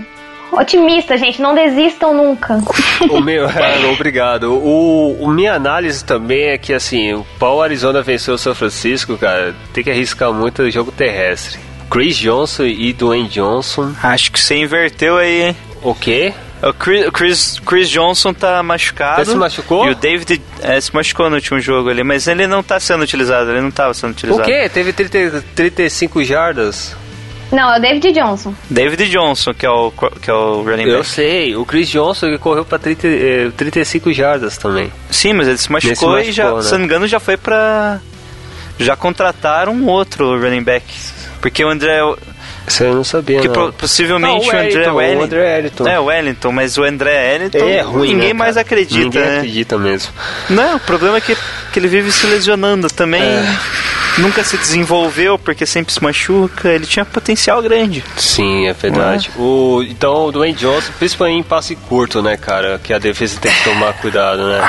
Otimista, 0.52 1.18
gente, 1.18 1.42
não 1.42 1.56
desistam 1.56 2.14
nunca. 2.14 2.62
O 3.10 3.20
meu, 3.20 3.46
é, 3.50 3.86
obrigado. 3.92 4.54
O, 4.54 5.18
o 5.20 5.28
minha 5.30 5.54
análise 5.54 6.04
também 6.04 6.46
é 6.46 6.58
que 6.58 6.74
assim, 6.74 7.14
o 7.14 7.26
pau 7.40 7.62
Arizona 7.62 8.02
venceu 8.02 8.36
o 8.36 8.38
São 8.38 8.56
Francisco, 8.56 9.18
cara, 9.18 9.54
tem 9.74 9.84
que 9.84 9.92
arriscar 9.92 10.32
muito 10.32 10.62
o 10.62 10.72
jogo 10.72 10.92
terrestre. 10.92 11.60
Chris 11.90 12.18
Johnson 12.18 12.64
e 12.64 12.94
Dwayne 12.94 13.28
Johnson. 13.28 13.94
Acho 14.02 14.32
que 14.32 14.40
você 14.40 14.56
inverteu 14.56 15.18
aí, 15.18 15.48
hein? 15.48 15.58
O 15.84 15.94
quê? 15.94 16.34
O 16.64 16.74
Chris, 16.74 17.10
Chris, 17.12 17.60
Chris 17.66 17.90
Johnson 17.90 18.34
tá 18.34 18.62
machucado. 18.64 19.22
Ele 19.22 19.30
se 19.32 19.36
machucou? 19.36 19.86
E 19.88 19.92
o 19.92 19.96
David 19.96 20.42
é, 20.62 20.80
se 20.82 20.94
machucou 20.96 21.30
no 21.30 21.36
último 21.36 21.60
jogo 21.60 21.90
ali, 21.90 22.04
mas 22.04 22.28
ele 22.28 22.48
não 22.48 22.64
tá 22.64 22.80
sendo 22.80 23.04
utilizado, 23.04 23.52
ele 23.52 23.62
não 23.62 23.72
tava 23.72 23.94
sendo 23.94 24.12
O 24.12 24.14
utilizado. 24.14 24.44
quê? 24.46 24.70
Teve 24.70 24.94
30, 24.94 25.44
35 25.54 26.24
jardas. 26.24 26.96
Não, 27.52 27.72
é 27.74 27.78
o 27.78 27.82
David 27.82 28.12
Johnson. 28.12 28.56
David 28.70 29.08
Johnson, 29.10 29.54
que 29.54 29.66
é 29.66 29.70
o, 29.70 29.92
que 29.92 30.30
é 30.30 30.34
o 30.34 30.64
running 30.64 30.86
Eu 30.86 30.98
back. 30.98 31.08
sei, 31.08 31.56
o 31.56 31.64
Chris 31.66 31.88
Johnson 31.90 32.26
ele 32.28 32.40
correu 32.40 32.66
pra 32.66 32.80
30, 32.80 33.08
eh, 33.08 33.52
35 33.56 34.12
jardas 34.12 34.58
também. 34.58 34.92
Sim, 35.12 35.34
mas 35.34 35.48
ele 35.48 35.58
se 35.60 35.72
machucou, 35.72 36.16
Ele 36.18 36.26
se 36.26 36.30
e 36.32 36.34
já, 36.34 36.44
machucou, 36.46 36.62
né? 36.64 36.66
se 36.68 36.72
não 36.72 36.80
me 36.80 36.86
engano, 36.86 37.08
já 37.08 37.20
foi 37.20 37.38
pra. 37.38 38.00
Já 38.80 38.96
contrataram 38.96 39.74
um 39.74 39.88
outro 39.88 40.38
running 40.42 40.64
back. 40.64 40.86
Porque 41.40 41.64
o 41.64 41.70
André. 41.70 42.00
Isso 42.68 42.84
eu 42.84 42.96
não 42.96 43.04
sabia, 43.04 43.40
Que 43.42 43.48
não. 43.48 43.72
possivelmente 43.72 44.50
Ah, 44.50 44.54
o 44.54 44.56
o 44.56 44.60
André 44.60 44.92
Wellington, 44.92 45.20
o. 45.20 45.24
André 45.24 45.40
Wellington. 45.44 45.88
É, 45.88 46.00
o 46.00 46.04
Wellington, 46.06 46.52
mas 46.52 46.78
o 46.78 46.84
André 46.84 47.32
Wellington. 47.34 47.58
É 47.70 47.82
ruim, 47.82 48.08
Ninguém 48.14 48.28
né, 48.30 48.34
mais 48.34 48.58
acredita, 48.58 49.04
Ninguém 49.04 49.22
né? 49.22 49.38
acredita 49.38 49.78
mesmo. 49.78 50.12
Não, 50.50 50.76
o 50.78 50.80
problema 50.80 51.18
é 51.18 51.22
que, 51.22 51.36
que 51.72 51.80
ele 51.80 51.88
vive 51.88 52.12
se 52.12 52.26
lesionando 52.28 52.88
também. 52.88 53.22
É. 53.22 53.58
Nunca 54.18 54.44
se 54.46 54.58
desenvolveu 54.58 55.38
porque 55.38 55.66
sempre 55.66 55.94
se 55.94 56.02
machuca. 56.02 56.70
Ele 56.70 56.86
tinha 56.86 57.04
potencial 57.04 57.62
grande. 57.62 58.04
Sim, 58.18 58.66
é 58.68 58.74
verdade. 58.74 59.30
O, 59.38 59.84
então, 59.88 60.28
o 60.28 60.32
Dwayne 60.32 60.56
Johnson, 60.58 60.92
principalmente 60.98 61.40
em 61.40 61.44
passe 61.44 61.76
curto, 61.76 62.22
né, 62.22 62.38
cara? 62.38 62.80
Que 62.82 62.94
a 62.94 62.98
defesa 63.00 63.38
tem 63.42 63.52
que 63.52 63.64
tomar 63.66 63.94
cuidado, 63.94 64.48
né? 64.48 64.62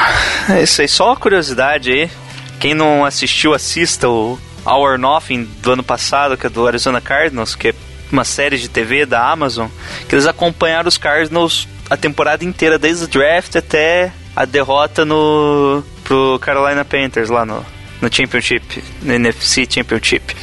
É 0.50 0.62
isso 0.64 0.82
aí, 0.82 0.88
só 0.88 1.06
uma 1.06 1.16
curiosidade 1.16 1.92
aí. 1.92 2.10
Quem 2.58 2.74
não 2.74 3.04
assistiu, 3.04 3.54
assista 3.54 4.08
o 4.08 4.36
All 4.64 4.80
or 4.82 4.98
Nothing 4.98 5.44
do 5.62 5.72
ano 5.72 5.82
passado, 5.84 6.36
que 6.36 6.46
é 6.46 6.50
do 6.50 6.66
Arizona 6.66 7.00
Cardinals, 7.00 7.54
que 7.54 7.68
é 7.68 7.74
uma 8.10 8.24
série 8.24 8.58
de 8.58 8.68
TV 8.68 9.06
da 9.06 9.30
Amazon, 9.30 9.68
que 10.08 10.14
eles 10.14 10.26
acompanharam 10.26 10.88
os 10.88 10.98
Cardinals 10.98 11.68
a 11.88 11.96
temporada 11.96 12.44
inteira, 12.44 12.78
desde 12.78 13.04
o 13.04 13.08
draft 13.08 13.54
até 13.56 14.12
a 14.34 14.44
derrota 14.44 15.04
no 15.04 15.82
pro 16.04 16.38
Carolina 16.40 16.84
Panthers 16.84 17.30
lá 17.30 17.44
no, 17.44 17.64
no 18.00 18.12
Championship, 18.12 18.82
no 19.02 19.12
NFC 19.12 19.66
Championship. 19.68 20.36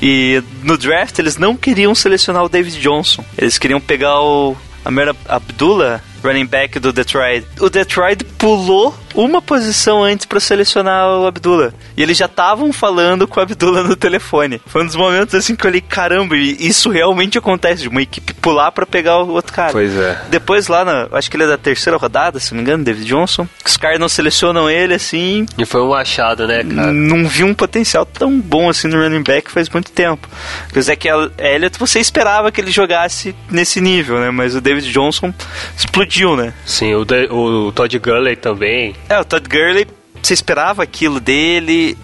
E 0.00 0.42
no 0.62 0.76
draft 0.76 1.18
eles 1.18 1.36
não 1.36 1.56
queriam 1.56 1.94
selecionar 1.94 2.44
o 2.44 2.48
David 2.48 2.80
Johnson, 2.80 3.24
eles 3.36 3.58
queriam 3.58 3.80
pegar 3.80 4.20
o 4.20 4.56
Amer 4.84 5.14
Abdullah, 5.28 6.00
running 6.22 6.46
back 6.46 6.78
do 6.78 6.92
Detroit. 6.92 7.44
O 7.60 7.68
Detroit 7.68 8.24
pulou 8.38 8.96
uma 9.16 9.40
posição 9.42 10.04
antes 10.04 10.26
para 10.26 10.38
selecionar 10.38 11.08
o 11.08 11.26
Abdullah. 11.26 11.72
E 11.96 12.02
eles 12.02 12.16
já 12.16 12.26
estavam 12.26 12.72
falando 12.72 13.26
com 13.26 13.40
o 13.40 13.42
Abdullah 13.42 13.82
no 13.82 13.96
telefone. 13.96 14.60
Foi 14.66 14.82
um 14.82 14.86
dos 14.86 14.94
momentos 14.96 15.34
assim 15.34 15.56
que 15.56 15.64
eu 15.66 15.70
olhei, 15.70 15.80
caramba, 15.80 16.36
e 16.36 16.56
isso 16.68 16.90
realmente 16.90 17.38
acontece, 17.38 17.82
de 17.82 17.88
uma 17.88 18.02
equipe 18.02 18.34
pular 18.34 18.70
para 18.72 18.84
pegar 18.86 19.18
o 19.18 19.30
outro 19.30 19.52
cara. 19.52 19.72
Pois 19.72 19.94
é. 19.96 20.20
Depois 20.28 20.68
lá, 20.68 20.84
na, 20.84 21.08
acho 21.12 21.30
que 21.30 21.36
ele 21.36 21.44
é 21.44 21.48
da 21.48 21.58
terceira 21.58 21.96
rodada, 21.96 22.38
se 22.38 22.52
não 22.52 22.58
me 22.58 22.62
engano, 22.62 22.84
David 22.84 23.06
Johnson. 23.06 23.48
Os 23.64 23.76
caras 23.76 23.98
não 23.98 24.08
selecionam 24.08 24.68
ele 24.70 24.94
assim. 24.94 25.46
E 25.58 25.64
foi 25.64 25.80
um 25.82 25.94
achado, 25.94 26.46
né, 26.46 26.62
cara? 26.62 26.92
Não 26.92 27.26
vi 27.26 27.42
um 27.42 27.54
potencial 27.54 28.04
tão 28.04 28.38
bom 28.38 28.68
assim 28.68 28.86
no 28.88 29.02
running 29.02 29.22
back 29.22 29.50
faz 29.50 29.68
muito 29.70 29.90
tempo. 29.92 30.28
Porque 30.66 30.78
o 30.78 30.82
Zach 30.82 31.08
Elliott, 31.38 31.78
você 31.78 31.98
esperava 31.98 32.52
que 32.52 32.60
ele 32.60 32.70
jogasse 32.70 33.34
nesse 33.50 33.80
nível, 33.80 34.18
né? 34.20 34.30
Mas 34.30 34.54
o 34.54 34.60
David 34.60 34.90
Johnson 34.92 35.32
explodiu, 35.76 36.36
né? 36.36 36.52
Sim, 36.64 36.94
o, 36.94 37.04
de- 37.04 37.28
o 37.30 37.72
Todd 37.72 37.98
Gurley 37.98 38.36
também. 38.36 38.94
É, 39.08 39.18
o 39.20 39.24
Todd 39.24 39.48
Gurley, 39.48 39.86
você 40.22 40.34
esperava 40.34 40.82
aquilo 40.82 41.20
dele. 41.20 41.96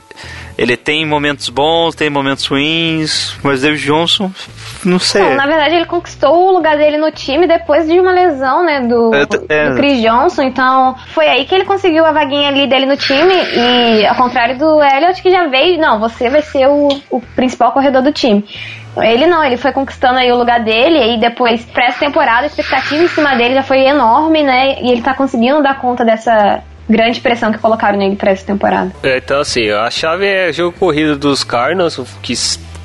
Ele 0.57 0.77
tem 0.77 1.05
momentos 1.07 1.49
bons, 1.49 1.95
tem 1.95 2.11
momentos 2.11 2.47
ruins, 2.47 3.35
mas 3.43 3.63
David 3.63 3.83
Johnson, 3.85 4.31
não 4.85 4.99
sei. 4.99 5.23
Bom, 5.23 5.35
na 5.35 5.47
verdade, 5.47 5.75
ele 5.75 5.87
conquistou 5.87 6.49
o 6.49 6.53
lugar 6.53 6.77
dele 6.77 6.99
no 6.99 7.11
time 7.11 7.47
depois 7.47 7.89
de 7.89 7.99
uma 7.99 8.13
lesão, 8.13 8.63
né, 8.63 8.81
do, 8.83 9.13
É, 9.15 9.23
é. 9.49 9.71
do 9.71 9.77
Chris 9.77 10.01
Johnson. 10.03 10.43
Então, 10.43 10.95
foi 11.15 11.27
aí 11.27 11.47
que 11.47 11.55
ele 11.55 11.65
conseguiu 11.65 12.05
a 12.05 12.13
vaguinha 12.13 12.49
ali 12.49 12.67
dele 12.67 12.85
no 12.85 12.97
time. 12.97 13.35
E, 13.35 14.07
ao 14.07 14.15
contrário 14.15 14.59
do 14.59 14.83
Elliott, 14.83 15.23
que 15.23 15.31
já 15.31 15.47
veio, 15.47 15.81
não, 15.81 15.99
você 15.99 16.29
vai 16.29 16.43
ser 16.43 16.69
o, 16.69 16.89
o 17.11 17.21
principal 17.35 17.73
corredor 17.73 18.03
do 18.03 18.13
time. 18.13 18.45
Ele 18.99 19.27
não, 19.27 19.43
ele 19.43 19.57
foi 19.57 19.73
conquistando 19.73 20.19
aí 20.19 20.31
o 20.31 20.37
lugar 20.37 20.61
dele, 20.61 21.15
e 21.15 21.19
depois, 21.19 21.65
pra 21.65 21.87
essa 21.87 21.99
temporada, 21.99 22.43
a 22.43 22.47
expectativa 22.47 23.03
em 23.03 23.09
cima 23.09 23.35
dele 23.35 23.55
já 23.55 23.63
foi 23.63 23.81
enorme, 23.81 24.43
né? 24.43 24.83
E 24.83 24.91
ele 24.91 25.01
tá 25.01 25.15
conseguindo 25.15 25.63
dar 25.63 25.81
conta 25.81 26.05
dessa 26.05 26.63
grande 26.93 27.21
pressão 27.21 27.51
que 27.51 27.59
colocaram 27.59 27.99
nele 27.99 28.17
pra 28.17 28.31
essa 28.31 28.45
temporada. 28.45 28.93
É, 29.03 29.17
então, 29.17 29.41
assim, 29.41 29.71
a 29.71 29.91
chave 29.91 30.27
é 30.27 30.53
jogo 30.53 30.77
corrido 30.79 31.17
dos 31.17 31.43
Cardinals, 31.43 31.99
que, 32.23 32.35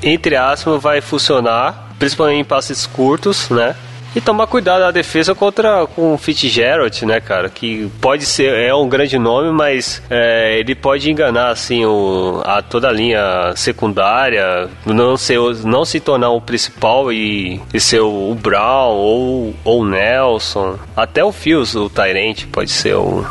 entre 0.02 0.34
aspas, 0.34 0.82
vai 0.82 1.00
funcionar, 1.00 1.92
principalmente 1.98 2.40
em 2.40 2.44
passes 2.44 2.86
curtos, 2.86 3.50
né? 3.50 3.76
E 4.16 4.20
tomar 4.22 4.46
cuidado 4.46 4.80
na 4.80 4.90
defesa 4.90 5.34
contra 5.34 5.86
com 5.86 6.14
o 6.14 6.18
Fitzgerald, 6.18 7.04
né, 7.04 7.20
cara? 7.20 7.50
Que 7.50 7.90
pode 8.00 8.24
ser, 8.24 8.54
é 8.54 8.74
um 8.74 8.88
grande 8.88 9.18
nome, 9.18 9.52
mas 9.52 10.02
é, 10.08 10.58
ele 10.58 10.74
pode 10.74 11.10
enganar, 11.10 11.50
assim, 11.50 11.84
o, 11.84 12.40
a 12.44 12.62
toda 12.62 12.88
a 12.88 12.92
linha 12.92 13.52
secundária, 13.54 14.68
não, 14.86 15.16
ser, 15.16 15.38
não 15.64 15.84
se 15.84 16.00
tornar 16.00 16.30
o 16.30 16.40
principal 16.40 17.12
e, 17.12 17.60
e 17.72 17.78
ser 17.78 18.00
o, 18.00 18.30
o 18.30 18.34
Brown 18.34 18.94
ou 18.96 19.54
o 19.62 19.84
Nelson. 19.84 20.78
Até 20.96 21.22
o 21.22 21.30
Fields, 21.30 21.74
o 21.74 21.90
Tyrant, 21.90 22.46
pode 22.50 22.70
ser 22.70 22.94
o, 22.94 23.26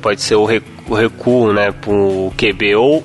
pode- 0.00 0.20
ser 0.22 0.34
o 0.36 0.44
recu- 0.44 0.66
o 0.88 0.94
recuo, 0.94 1.52
né, 1.52 1.70
pro 1.72 2.32
QB 2.36 2.74
ou 2.76 3.04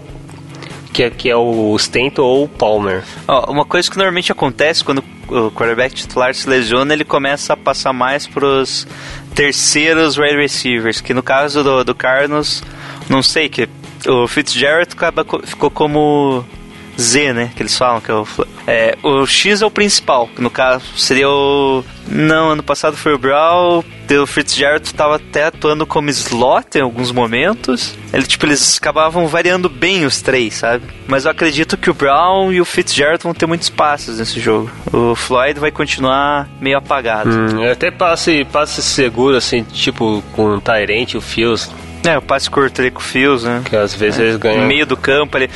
que 0.94 1.10
que 1.12 1.30
é 1.30 1.36
o 1.36 1.76
Stanton 1.78 2.22
ou 2.24 2.44
o 2.46 2.48
Palmer. 2.48 3.04
Ó, 3.28 3.52
uma 3.52 3.66
coisa 3.66 3.90
que 3.92 3.98
normalmente 3.98 4.32
acontece 4.32 4.84
quando 4.84 5.04
o 5.28 5.52
quarterback 5.52 5.94
titular 5.94 6.34
se 6.34 6.48
lesiona, 6.50 6.94
ele 6.94 7.04
começa 7.04 7.54
a 7.54 7.58
passar 7.58 7.92
mais 7.94 8.26
pros 8.28 8.88
terceiros 9.34 10.18
wide 10.18 10.38
receivers, 10.38 11.02
que 11.02 11.14
no 11.14 11.22
caso 11.22 11.64
do, 11.64 11.84
do 11.84 11.94
Cardinals, 11.94 12.64
não 13.10 13.22
sei, 13.22 13.50
que 13.50 13.68
o 14.08 14.28
Fitzgerald 14.28 14.88
acaba 14.94 15.26
co- 15.26 15.42
ficou 15.46 15.70
como 15.70 16.46
Z, 17.00 17.34
né, 17.34 17.52
que 17.56 17.62
eles 17.62 17.78
falam, 17.78 18.00
que 18.00 18.10
é 18.10 18.14
o, 18.14 18.28
é, 18.68 18.98
o 19.04 19.26
X 19.26 19.62
é 19.62 19.66
o 19.66 19.72
principal, 19.72 20.28
que 20.34 20.42
no 20.42 20.50
caso 20.50 20.86
seria 20.98 21.30
o... 21.30 21.84
Não, 22.08 22.52
ano 22.52 22.62
passado 22.64 22.96
foi 22.96 23.14
o 23.14 23.18
Brown, 23.18 23.84
o 24.22 24.28
Fitzgerald 24.28 24.86
estava 24.86 25.16
até 25.16 25.46
atuando 25.46 25.86
como 25.88 26.08
slot 26.12 26.78
em 26.78 26.82
alguns 26.82 27.12
momentos. 27.12 27.96
Ele, 28.14 28.24
tipo, 28.28 28.46
eles 28.46 28.78
acabavam 28.78 29.28
variando 29.28 29.68
bem 29.68 30.06
os 30.06 30.22
três, 30.22 30.54
sabe? 30.54 30.86
Mas 31.08 31.26
eu 31.26 31.32
acredito 31.32 31.76
que 31.76 31.90
o 31.90 31.94
Brown 31.96 32.54
e 32.54 32.62
o 32.62 32.66
Fitzgerald 32.66 33.24
vão 33.24 33.34
ter 33.34 33.48
muitos 33.48 33.70
passes 33.70 34.20
nesse 34.20 34.40
jogo. 34.40 34.70
O 34.94 35.16
Floyd 35.16 35.60
vai 35.60 35.72
continuar 35.72 36.48
meio 36.62 36.78
apagado. 36.78 37.30
Hum, 37.32 37.72
até 37.72 37.90
passe, 37.90 38.46
passe 38.52 38.84
seguro, 38.84 39.36
assim, 39.36 39.64
tipo 39.64 40.24
com 40.34 40.46
o 40.56 40.62
Tyrant 40.62 41.14
e 41.14 41.18
o 41.18 41.22
Fields, 41.22 41.72
É, 42.04 42.16
o 42.20 42.22
passe 42.22 42.48
curto 42.52 42.80
ali 42.82 42.92
com 42.92 43.00
o 43.00 43.04
Fios, 43.04 43.44
né? 43.44 43.64
que 43.66 43.76
às 43.76 43.96
vezes 43.96 44.20
eles 44.20 44.34
No 44.34 44.40
ganham. 44.40 44.68
meio 44.68 44.86
do 44.86 44.96
campo 44.96 45.36
ali. 45.38 45.50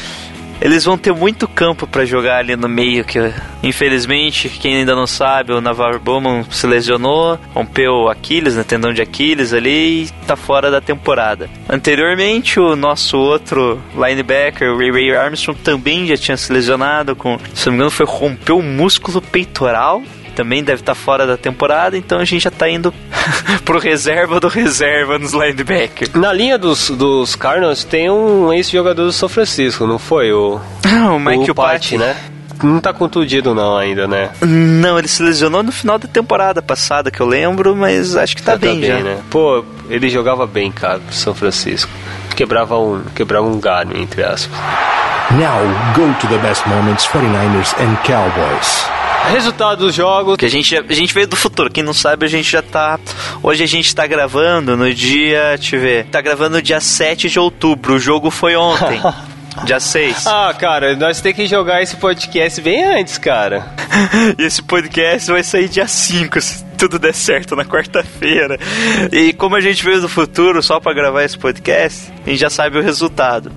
Eles 0.61 0.83
vão 0.83 0.97
ter 0.97 1.13
muito 1.13 1.47
campo 1.47 1.87
pra 1.87 2.05
jogar 2.05 2.37
ali 2.37 2.55
no 2.55 2.67
meio, 2.67 3.05
que 3.05 3.19
infelizmente, 3.63 4.49
quem 4.49 4.77
ainda 4.77 4.95
não 4.95 5.07
sabe, 5.07 5.53
o 5.53 5.61
Navarro 5.61 5.99
Bowman 5.99 6.45
se 6.49 6.67
lesionou, 6.67 7.39
rompeu 7.53 7.93
o 7.93 8.09
Aquiles, 8.09 8.55
né, 8.55 8.63
tendão 8.63 8.93
de 8.93 9.01
Aquiles 9.01 9.53
ali 9.53 10.03
e 10.03 10.09
tá 10.27 10.35
fora 10.35 10.69
da 10.69 10.81
temporada. 10.81 11.49
Anteriormente, 11.69 12.59
o 12.59 12.75
nosso 12.75 13.17
outro 13.17 13.79
linebacker, 13.95 14.71
o 14.71 14.77
Ray 14.77 14.91
Ray 14.91 15.15
Armstrong, 15.15 15.59
também 15.61 16.07
já 16.07 16.17
tinha 16.17 16.37
se 16.37 16.51
lesionado 16.51 17.15
com, 17.15 17.37
se 17.53 17.67
não 17.67 17.73
me 17.73 17.77
engano, 17.77 17.91
foi 17.91 18.05
romper 18.05 18.53
o 18.53 18.61
músculo 18.61 19.21
peitoral. 19.21 20.01
Também 20.39 20.63
deve 20.63 20.81
estar 20.81 20.95
fora 20.95 21.27
da 21.27 21.35
temporada, 21.35 21.97
então 21.97 22.17
a 22.17 22.23
gente 22.23 22.43
já 22.43 22.49
tá 22.49 22.69
indo 22.69 22.93
pro 23.65 23.77
reserva 23.77 24.39
do 24.39 24.47
reserva 24.47 25.19
nos 25.19 25.33
linebackers. 25.33 26.13
Na 26.13 26.31
linha 26.31 26.57
dos, 26.57 26.91
dos 26.91 27.35
Cardinals 27.35 27.83
tem 27.83 28.09
um 28.09 28.53
ex-jogador 28.53 29.03
do 29.03 29.11
São 29.11 29.27
Francisco, 29.27 29.85
não 29.85 29.99
foi? 29.99 30.31
O, 30.31 30.57
o 31.13 31.19
Mike 31.19 31.51
o 31.51 31.53
Patti, 31.53 31.97
né? 31.97 32.15
Não 32.63 32.79
tá 32.79 32.93
contundido 32.93 33.53
não 33.53 33.75
ainda, 33.75 34.07
né? 34.07 34.29
Não, 34.39 34.97
ele 34.97 35.09
se 35.09 35.21
lesionou 35.21 35.61
no 35.61 35.73
final 35.73 35.99
da 35.99 36.07
temporada 36.07 36.61
passada, 36.61 37.11
que 37.11 37.19
eu 37.19 37.27
lembro, 37.27 37.75
mas 37.75 38.15
acho 38.15 38.37
que 38.37 38.41
tá, 38.41 38.55
bem, 38.55 38.81
já. 38.81 38.99
né? 38.99 39.17
Pô, 39.29 39.65
ele 39.89 40.07
jogava 40.07 40.47
bem, 40.47 40.71
cara, 40.71 40.99
pro 40.99 41.13
São 41.13 41.35
Francisco. 41.35 41.91
Quebrava 42.33 42.79
um, 42.79 43.01
quebrava 43.13 43.45
um 43.45 43.59
galho, 43.59 43.97
entre 43.97 44.23
aspas. 44.23 44.57
Now 45.31 45.59
go 45.93 46.17
to 46.21 46.27
the 46.27 46.37
best 46.37 46.65
moments 46.65 47.05
49ers 47.07 47.75
and 47.77 47.97
Cowboys. 48.05 48.98
Resultado 49.29 49.85
dos 49.85 49.95
jogos. 49.95 50.37
Que 50.37 50.45
a 50.45 50.49
gente, 50.49 50.75
a 50.75 50.93
gente 50.93 51.13
veio 51.13 51.27
do 51.27 51.35
futuro, 51.35 51.69
quem 51.69 51.83
não 51.83 51.93
sabe, 51.93 52.25
a 52.25 52.29
gente 52.29 52.51
já 52.51 52.61
tá. 52.61 52.99
Hoje 53.41 53.63
a 53.63 53.67
gente 53.67 53.93
tá 53.95 54.05
gravando 54.07 54.75
no 54.75 54.93
dia. 54.93 55.55
Deixa 55.57 55.75
eu 55.75 55.81
ver. 55.81 56.05
Tá 56.05 56.21
gravando 56.21 56.61
dia 56.61 56.79
7 56.79 57.29
de 57.29 57.39
outubro. 57.39 57.95
O 57.95 57.99
jogo 57.99 58.31
foi 58.31 58.55
ontem. 58.55 58.99
dia 59.65 59.79
6. 59.79 60.27
Ah, 60.27 60.53
cara, 60.57 60.95
nós 60.95 61.21
temos 61.21 61.37
que 61.37 61.47
jogar 61.47 61.81
esse 61.81 61.95
podcast 61.95 62.61
bem 62.61 62.83
antes, 62.83 63.17
cara. 63.17 63.67
E 64.37 64.43
esse 64.45 64.61
podcast 64.61 65.31
vai 65.31 65.43
sair 65.43 65.67
dia 65.67 65.87
5, 65.87 66.41
se 66.41 66.63
tudo 66.77 66.97
der 66.97 67.13
certo, 67.13 67.55
na 67.55 67.65
quarta-feira. 67.65 68.57
E 69.11 69.33
como 69.33 69.55
a 69.55 69.61
gente 69.61 69.83
veio 69.83 70.01
do 70.01 70.09
futuro 70.09 70.61
só 70.63 70.79
pra 70.79 70.93
gravar 70.93 71.23
esse 71.23 71.37
podcast, 71.37 72.11
a 72.25 72.29
gente 72.29 72.39
já 72.39 72.49
sabe 72.49 72.77
o 72.77 72.81
resultado. 72.81 73.51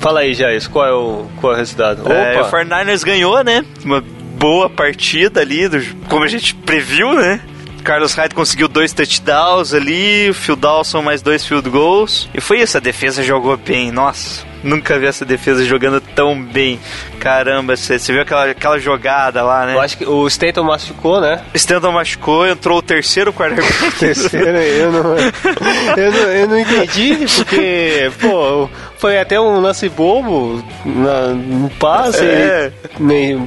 Fala 0.00 0.20
aí, 0.20 0.34
Jair, 0.34 0.68
qual 0.70 0.86
é 0.86 0.92
o, 0.92 1.26
qual 1.40 1.52
é 1.52 1.56
o 1.56 1.58
resultado? 1.58 2.12
É, 2.12 2.36
o 2.36 2.40
Opa! 2.40 2.64
49ers 2.64 3.04
ganhou, 3.04 3.42
né? 3.42 3.64
Uma 3.84 4.02
boa 4.38 4.68
partida 4.68 5.40
ali, 5.40 5.68
como 6.08 6.24
a 6.24 6.28
gente 6.28 6.54
previu, 6.54 7.12
né? 7.14 7.40
Carlos 7.82 8.14
Hyde 8.14 8.34
conseguiu 8.34 8.66
dois 8.66 8.94
touchdowns 8.94 9.74
ali, 9.74 10.30
o 10.30 10.34
Phil 10.34 10.56
Dawson 10.56 11.02
mais 11.02 11.20
dois 11.20 11.46
field 11.46 11.68
goals. 11.68 12.26
E 12.32 12.40
foi 12.40 12.60
isso, 12.62 12.78
a 12.78 12.80
defesa 12.80 13.22
jogou 13.22 13.58
bem. 13.58 13.92
Nossa, 13.92 14.42
nunca 14.62 14.98
vi 14.98 15.04
essa 15.04 15.22
defesa 15.22 15.62
jogando 15.66 16.00
tão 16.00 16.40
bem. 16.42 16.80
Caramba, 17.20 17.76
você 17.76 17.98
você 17.98 18.10
viu 18.10 18.22
aquela, 18.22 18.46
aquela 18.50 18.78
jogada 18.78 19.42
lá, 19.42 19.66
né? 19.66 19.74
Eu 19.74 19.80
acho 19.80 19.98
que 19.98 20.06
o 20.06 20.26
Stanton 20.28 20.62
machucou, 20.64 21.20
né? 21.20 21.42
Stanton 21.54 21.92
machucou, 21.92 22.46
entrou 22.46 22.78
o 22.78 22.82
terceiro 22.82 23.34
quarterback. 23.34 23.74
Terceiro, 24.00 24.46
eu 24.58 24.90
não, 24.90 25.16
eu 25.18 26.10
não, 26.10 26.18
eu 26.32 26.48
não 26.48 26.58
entendi, 26.58 27.18
porque, 27.36 28.10
pô, 28.18 28.66
foi 28.96 29.18
até 29.18 29.38
um 29.38 29.60
lance 29.60 29.90
bobo 29.90 30.64
na, 30.86 31.28
no 31.34 31.68
passe. 31.68 32.24
É. 32.24 32.72
meio- 32.98 33.46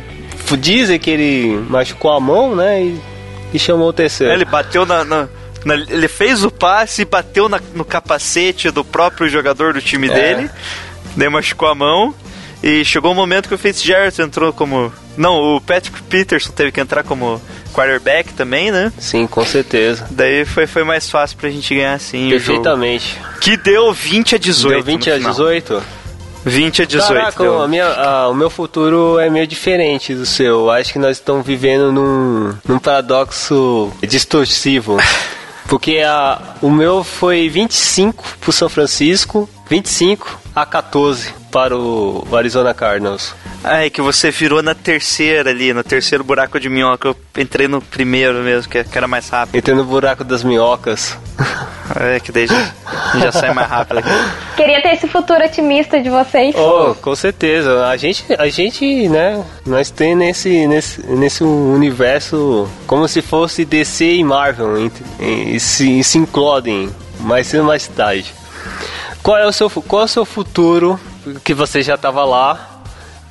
dizem 0.56 0.98
que 1.00 1.10
ele 1.10 1.66
machucou 1.70 2.12
a 2.12 2.20
mão, 2.20 2.56
né? 2.56 2.82
E, 2.84 3.02
e 3.54 3.60
chamou 3.60 3.90
o 3.90 3.94
terceiro. 3.94 4.32
Ele 4.34 4.46
bateu 4.46 4.86
na, 4.86 5.04
na- 5.04 5.28
na- 5.66 5.76
Ele 5.76 6.08
fez 6.08 6.44
o 6.44 6.52
passe 6.52 7.02
e 7.02 7.06
bateu 7.06 7.50
na- 7.50 7.60
no 7.74 7.84
capacete 7.84 8.70
do 8.72 8.86
próprio 8.86 9.28
jogador 9.28 9.74
do 9.74 9.82
time 9.82 10.08
É. 10.08 10.14
dele. 10.14 10.50
Daí 11.16 11.28
machucou 11.30 11.68
a 11.68 11.76
mão. 11.76 12.14
E 12.64 12.84
chegou 12.86 13.12
o 13.12 13.16
momento 13.16 13.48
que 13.48 13.54
o 13.56 13.58
Fitzgerald 13.58 14.20
entrou 14.22 14.52
como. 14.54 14.92
Não, 15.16 15.56
o 15.56 15.62
Patrick 15.62 16.02
Peterson 16.04 16.52
teve 16.52 16.72
que 16.72 16.80
entrar 16.82 17.04
como 17.04 17.40
quarterback 17.74 18.34
também, 18.34 18.72
né? 18.72 18.92
Sim, 18.98 19.28
com 19.28 19.46
certeza. 19.46 20.08
Daí 20.10 20.44
foi, 20.46 20.66
foi 20.66 20.84
mais 20.84 21.08
fácil 21.10 21.38
pra 21.38 21.50
gente 21.52 21.74
ganhar 21.76 21.94
assim. 21.94 22.30
Perfeitamente. 22.30 23.16
Que 23.42 23.56
deu 23.58 23.94
20 23.94 24.36
a 24.36 24.38
18. 24.40 24.74
Deu 24.76 24.84
20 24.84 25.08
no 25.10 25.14
a 25.14 25.18
final. 25.18 25.32
18? 25.34 25.84
20 26.48 26.82
a 26.82 26.86
18. 26.86 27.14
Caraca, 27.14 27.64
a 27.64 27.68
minha, 27.68 27.86
a- 27.86 28.30
o 28.30 28.34
meu 28.34 28.50
futuro 28.50 29.20
é 29.20 29.30
meio 29.30 29.46
diferente 29.48 30.14
do 30.16 30.26
seu. 30.26 30.48
Eu 30.62 30.72
Acho 30.72 30.94
que 30.94 31.00
nós 31.00 31.18
estamos 31.18 31.46
vivendo 31.46 31.92
num, 31.92 32.54
num 32.68 32.80
paradoxo 32.80 33.92
distorsivo. 34.02 34.98
Porque 35.68 35.98
a, 36.00 36.40
o 36.62 36.70
meu 36.70 37.04
foi 37.04 37.50
25 37.50 38.24
pro 38.40 38.54
São 38.54 38.70
Francisco, 38.70 39.50
25 39.70 40.40
a 40.56 40.66
14 40.66 41.34
para 41.52 41.76
o 41.76 42.28
Arizona 42.34 42.74
Cardinals. 42.74 43.34
Ai, 43.64 43.90
que 43.90 44.02
você 44.02 44.32
virou 44.32 44.62
na 44.62 44.76
terceira 44.76 45.50
ali, 45.50 45.74
no 45.74 45.84
terceiro 45.84 46.24
buraco 46.24 46.60
de 46.60 46.70
minhoca. 46.70 47.10
Eu 47.10 47.16
entrei 47.38 47.68
no 47.68 47.82
primeiro 47.82 48.36
mesmo, 48.36 48.72
que, 48.72 48.86
era 48.94 49.08
mais 49.08 49.30
rápido. 49.30 49.58
Entrei 49.58 49.76
no 49.76 49.84
buraco 49.84 50.24
das 50.24 50.44
minhocas. 50.44 51.18
É, 51.96 52.20
que 52.20 52.34
daí 52.34 52.46
já, 52.46 52.74
já 53.18 53.32
sai 53.32 53.54
mais 53.54 53.70
rápido 53.70 54.00
aqui. 54.00 54.10
Queria 54.58 54.82
ter 54.82 54.90
esse 54.90 55.08
futuro 55.08 55.42
otimista 55.44 56.02
de 56.02 56.10
vocês. 56.10 56.54
Oh, 56.54 56.94
com 56.96 57.16
certeza. 57.16 57.88
A 57.88 57.96
gente, 57.96 58.26
a 58.38 58.50
gente, 58.50 59.08
né? 59.08 59.42
Nós 59.66 59.90
tem 59.90 60.14
nesse, 60.14 60.68
nesse, 60.68 61.02
nesse 61.08 61.44
universo 61.46 62.70
como 62.86 63.08
se 63.08 63.22
fosse 63.22 63.64
DC 63.64 64.16
e 64.16 64.24
Marvel 64.24 64.92
e, 65.18 65.56
e 65.56 65.60
se, 65.62 66.00
e 66.00 66.04
se 66.04 66.18
inclodem 66.18 66.94
mais 67.22 67.48
cedo 67.48 67.64
mais 67.64 67.88
tarde. 67.88 68.34
Qual 69.24 69.38
é 69.38 69.48
o 69.48 69.52
seu, 69.52 69.70
qual 69.70 70.02
é 70.04 70.06
o 70.06 70.10
seu 70.10 70.26
futuro 70.26 71.00
que 71.44 71.54
você 71.54 71.82
já 71.82 71.96
estava 71.96 72.24
lá? 72.24 72.78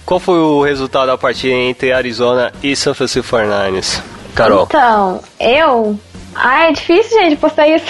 Qual 0.05 0.21
foi 0.21 0.39
o 0.39 0.63
resultado 0.63 1.09
da 1.09 1.19
partida 1.19 1.53
entre 1.53 1.93
Arizona 1.93 2.53
e 2.63 2.77
San 2.77 2.95
Francisco 2.95 3.37
49ers? 3.37 4.01
Carol. 4.37 4.65
Então, 4.65 5.21
eu. 5.41 5.99
Ah, 6.35 6.69
é 6.69 6.73
difícil, 6.73 7.19
gente, 7.19 7.37
postar 7.37 7.67
isso. 7.67 7.87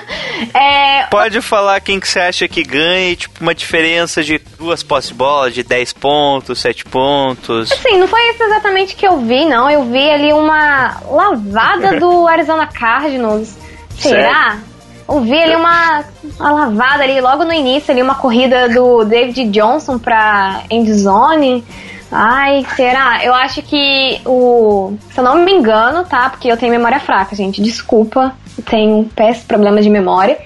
é, 0.54 1.04
Pode 1.10 1.42
falar 1.42 1.78
quem 1.80 2.00
que 2.00 2.08
você 2.08 2.18
acha 2.18 2.48
que 2.48 2.62
ganha, 2.62 3.10
e, 3.10 3.16
tipo, 3.16 3.42
uma 3.42 3.54
diferença 3.54 4.22
de 4.22 4.40
duas 4.58 4.82
posse 4.82 5.08
de 5.08 5.14
bola, 5.14 5.50
de 5.50 5.62
10 5.62 5.92
pontos, 5.92 6.58
7 6.58 6.86
pontos. 6.86 7.70
Assim, 7.70 7.98
não 7.98 8.08
foi 8.08 8.20
isso 8.30 8.42
exatamente 8.42 8.96
que 8.96 9.06
eu 9.06 9.18
vi, 9.18 9.44
não. 9.44 9.70
Eu 9.70 9.84
vi 9.84 10.10
ali 10.10 10.32
uma 10.32 10.96
lavada 11.06 12.00
do 12.00 12.26
Arizona 12.26 12.66
Cardinals. 12.66 13.56
Será? 13.98 14.58
Eu 14.58 14.71
vi 15.20 15.42
ali 15.42 15.56
uma, 15.56 16.04
uma 16.38 16.52
lavada 16.52 17.02
ali 17.02 17.20
logo 17.20 17.44
no 17.44 17.52
início, 17.52 17.92
ali 17.92 18.02
uma 18.02 18.14
corrida 18.14 18.68
do 18.68 19.04
David 19.04 19.50
Johnson 19.50 19.98
pra 19.98 20.62
endzone. 20.70 21.64
Ai, 22.10 22.66
será? 22.76 23.24
Eu 23.24 23.32
acho 23.32 23.62
que 23.62 24.20
o. 24.26 24.94
Se 25.10 25.18
eu 25.18 25.24
não 25.24 25.36
me 25.36 25.52
engano, 25.52 26.04
tá? 26.04 26.28
Porque 26.28 26.48
eu 26.48 26.56
tenho 26.56 26.70
memória 26.70 27.00
fraca, 27.00 27.34
gente. 27.34 27.62
Desculpa. 27.62 28.34
Tenho 28.66 29.04
péssimo 29.16 29.46
problema 29.46 29.80
de 29.80 29.88
memória. 29.88 30.38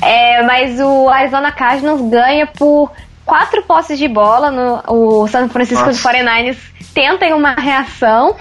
É, 0.00 0.40
mas 0.42 0.78
o 0.80 1.08
Arizona 1.08 1.50
Cardinals 1.50 2.00
ganha 2.08 2.46
por 2.46 2.90
quatro 3.30 3.62
posses 3.62 3.96
de 3.96 4.08
bola. 4.08 4.50
No, 4.50 4.82
o 4.88 5.28
San 5.28 5.48
Francisco 5.48 5.86
Nossa. 5.86 6.12
49ers 6.12 6.56
tenta 6.92 7.24
em 7.24 7.32
uma 7.32 7.54
reação, 7.54 8.34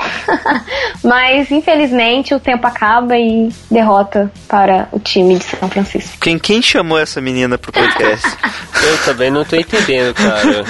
mas 1.06 1.52
infelizmente 1.52 2.34
o 2.34 2.40
tempo 2.40 2.66
acaba 2.66 3.16
e 3.16 3.50
derrota 3.70 4.32
para 4.48 4.90
o 4.92 5.00
time 5.00 5.38
de 5.38 5.44
São 5.44 5.70
Francisco. 5.70 6.18
Quem, 6.20 6.40
quem 6.40 6.60
chamou 6.60 6.98
essa 6.98 7.22
menina 7.22 7.56
pro 7.56 7.72
podcast? 7.72 8.28
Eu 8.82 8.98
também 9.06 9.30
não 9.30 9.46
tô 9.46 9.56
entendendo, 9.56 10.16
cara. 10.16 10.66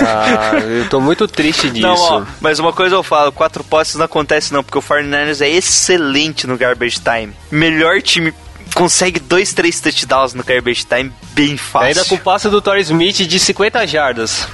Ah, 0.00 0.52
eu 0.58 0.88
tô 0.88 1.00
muito 1.00 1.26
triste 1.26 1.68
disso. 1.68 1.86
Não, 1.86 1.94
ó, 1.94 2.24
mas 2.40 2.58
uma 2.58 2.72
coisa 2.72 2.94
eu 2.94 3.02
falo, 3.02 3.32
quatro 3.32 3.64
posses 3.64 3.96
não 3.96 4.04
acontece 4.04 4.52
não, 4.52 4.62
porque 4.62 4.78
o 4.78 4.82
49ers 4.82 5.40
é 5.40 5.48
excelente 5.48 6.46
no 6.46 6.56
garbage 6.56 7.00
time. 7.00 7.34
Melhor 7.50 8.00
time 8.00 8.32
consegue 8.74 9.18
dois, 9.20 9.52
três 9.52 9.80
touchdowns 9.80 10.34
no 10.34 10.44
garbage 10.44 10.84
time 10.84 11.12
bem 11.32 11.56
fácil. 11.56 11.88
Ainda 11.88 12.04
com 12.04 12.14
o 12.14 12.18
passe 12.18 12.48
do 12.48 12.60
Torrey 12.60 12.82
Smith 12.82 13.16
de 13.26 13.38
50 13.40 13.86
jardas. 13.86 14.46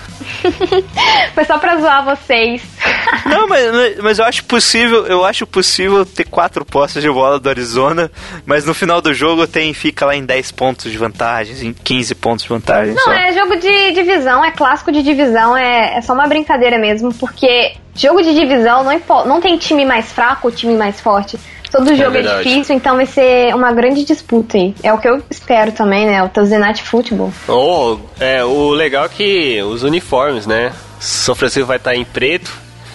Foi 1.35 1.45
só 1.45 1.59
pra 1.59 1.77
zoar 1.79 2.05
vocês. 2.05 2.63
Não, 3.27 3.49
mas, 3.49 3.99
mas- 4.03 4.19
eu 4.19 4.25
acho 4.25 4.45
possível, 4.45 5.07
eu 5.07 5.25
acho 5.25 5.47
possível 5.47 6.05
ter 6.07 6.25
quatro 6.25 6.65
posses 6.65 7.03
de 7.03 7.11
bola 7.11 7.39
do 7.39 7.49
Arizona, 7.49 8.11
mas 8.47 8.65
no 8.65 8.75
final 8.75 9.01
do 9.01 9.13
jogo 9.15 9.47
tem 9.47 9.73
fica 9.75 10.07
lá 10.07 10.15
em 10.15 10.25
10 10.25 10.53
pontos 10.53 10.91
de 10.91 10.97
vantagem, 10.99 11.69
em 11.69 11.73
15 11.73 12.15
pontos 12.15 12.43
de 12.45 12.49
vantagem 12.49 12.95
Não, 12.95 13.03
só. 13.03 13.13
é 13.13 13.33
jogo 13.33 13.57
de 13.57 13.93
divisão, 13.93 14.45
é 14.45 14.51
clássico 14.51 14.93
de 14.93 15.03
divisão, 15.03 15.57
é, 15.57 15.97
é 15.97 16.01
só 16.03 16.13
uma 16.13 16.27
brincadeira 16.27 16.79
mesmo, 16.79 17.13
porque 17.15 17.75
jogo 17.95 18.23
de 18.23 18.35
divisão 18.35 18.85
não, 18.85 19.25
não 19.27 19.41
tem 19.41 19.57
time 19.59 19.85
mais 19.85 20.13
fraco 20.13 20.49
ou 20.49 20.53
time 20.55 20.75
mais 20.75 21.01
forte. 21.01 21.39
Todo 21.75 21.89
jogo 21.97 22.11
é, 22.11 22.23
verdade. 22.23 22.49
difícil, 22.49 22.77
então 22.77 22.95
vai 22.95 23.05
ser 23.05 23.53
uma 23.53 23.73
grande 23.73 24.05
disputa 24.05 24.57
aí. 24.57 24.73
É 24.81 24.93
o 24.93 24.99
que 24.99 25.09
eu 25.09 25.21
espero 25.29 25.73
também, 25.73 26.07
né? 26.07 26.23
O 26.23 26.31
Night 26.57 26.85
Football. 26.85 27.33
Oh, 27.49 27.99
é, 28.21 28.45
o 28.45 28.71
legal 28.71 29.07
é 29.07 29.09
que 29.09 29.61
os 29.61 29.83
uniformes, 29.83 30.47
né? 30.47 30.73
São 31.01 31.35
Francisco 31.35 31.67
vai 31.67 31.79
estar 31.79 31.97
em 31.97 32.05
preto. 32.05 32.53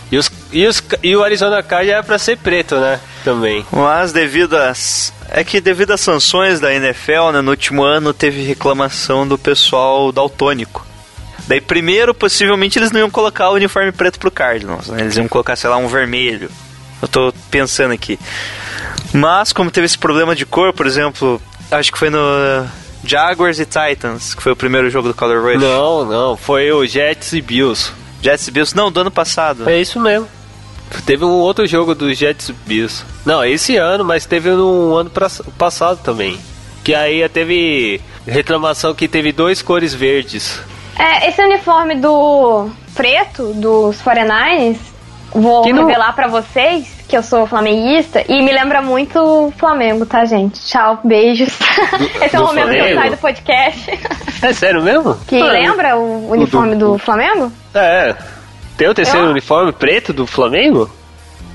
E, 0.09 0.17
os, 0.17 0.31
e, 0.53 0.65
os, 0.65 0.81
e 1.03 1.13
o 1.13 1.21
Arizona 1.21 1.61
Card 1.61 1.91
é 1.91 2.01
pra 2.01 2.17
ser 2.17 2.37
preto, 2.37 2.75
né? 2.75 3.01
Também. 3.21 3.65
Mas 3.69 4.13
devido 4.13 4.55
às. 4.55 5.13
É 5.29 5.43
que 5.43 5.59
devido 5.59 5.91
às 5.91 5.99
sanções 5.99 6.61
da 6.61 6.73
NFL, 6.73 7.31
né, 7.33 7.41
no 7.41 7.51
último 7.51 7.83
ano 7.83 8.13
teve 8.13 8.43
reclamação 8.43 9.27
do 9.27 9.37
pessoal 9.37 10.09
daltônico. 10.09 10.87
Daí 11.49 11.59
primeiro, 11.59 12.13
possivelmente, 12.13 12.79
eles 12.79 12.91
não 12.91 13.01
iam 13.01 13.09
colocar 13.09 13.49
o 13.49 13.55
uniforme 13.55 13.91
preto 13.91 14.19
pro 14.19 14.31
Cardinals, 14.31 14.87
né? 14.87 15.01
Eles 15.01 15.17
iam 15.17 15.27
colocar, 15.27 15.57
sei 15.57 15.69
lá, 15.69 15.75
um 15.75 15.87
vermelho. 15.87 16.49
Eu 17.01 17.07
tô 17.07 17.33
pensando 17.49 17.93
aqui. 17.93 18.19
Mas, 19.13 19.51
como 19.53 19.71
teve 19.71 19.85
esse 19.85 19.97
problema 19.97 20.35
de 20.35 20.45
cor, 20.45 20.73
por 20.73 20.85
exemplo, 20.85 21.41
acho 21.71 21.91
que 21.91 21.97
foi 21.97 22.09
no 22.09 22.19
Jaguars 23.03 23.59
e 23.59 23.65
Titans, 23.65 24.33
que 24.33 24.43
foi 24.43 24.51
o 24.51 24.55
primeiro 24.55 24.89
jogo 24.89 25.07
do 25.07 25.13
Color 25.13 25.41
Rush. 25.43 25.61
Não, 25.61 26.05
não. 26.05 26.37
Foi 26.37 26.71
o 26.71 26.85
Jets 26.85 27.33
e 27.33 27.41
Bills. 27.41 27.91
Jets 28.21 28.47
e 28.47 28.51
Bills, 28.51 28.75
não, 28.75 28.91
do 28.91 28.99
ano 28.99 29.11
passado. 29.11 29.67
É 29.69 29.79
isso 29.79 29.99
mesmo. 29.99 30.27
Teve 31.05 31.23
um 31.23 31.29
outro 31.29 31.65
jogo 31.67 31.93
do 31.95 32.13
Jets 32.13 32.49
e 32.49 32.53
Bills. 32.53 33.03
Não, 33.25 33.43
esse 33.45 33.77
ano, 33.77 34.03
mas 34.03 34.25
teve 34.25 34.49
no 34.51 34.95
ano 34.95 35.09
pra- 35.09 35.29
passado 35.57 35.99
também. 36.03 36.39
Que 36.83 36.93
aí 36.95 37.27
teve 37.29 38.01
reclamação 38.27 38.93
que 38.93 39.07
teve 39.07 39.31
dois 39.31 39.61
cores 39.61 39.93
verdes. 39.93 40.59
É, 40.97 41.29
esse 41.29 41.41
uniforme 41.41 41.95
do 41.95 42.69
preto 42.95 43.53
dos 43.53 43.97
49ers, 44.01 44.77
vou 45.33 45.61
Que 45.63 45.71
não- 45.73 45.85
revelar 45.85 46.13
pra 46.13 46.27
vocês 46.27 46.87
que 47.07 47.17
eu 47.17 47.23
sou 47.23 47.47
flamenguista 47.47 48.23
e 48.27 48.41
me 48.41 48.51
lembra 48.51 48.81
muito 48.81 49.19
o 49.19 49.51
Flamengo, 49.57 50.05
tá, 50.05 50.25
gente? 50.25 50.59
Tchau, 50.67 50.99
beijos. 51.03 51.49
esse 52.21 52.35
é 52.35 52.39
o 52.39 52.43
do 52.43 52.47
momento 52.47 52.69
que 52.69 52.75
eu 52.75 52.79
Flamengo? 52.79 52.99
saio 52.99 53.11
do 53.11 53.17
podcast. 53.17 53.99
É 54.41 54.53
sério 54.53 54.81
mesmo? 54.81 55.17
Que 55.27 55.41
Ah, 55.41 55.45
lembra 55.51 55.97
o 55.97 56.29
uniforme 56.31 56.73
do 56.73 56.97
Flamengo? 56.97 57.51
É. 57.75 58.15
Tem 58.77 58.87
o 58.87 58.93
terceiro 58.93 59.25
Eu- 59.25 59.31
uniforme 59.31 59.73
preto 59.73 60.13
do 60.13 60.25
Flamengo? 60.25 60.89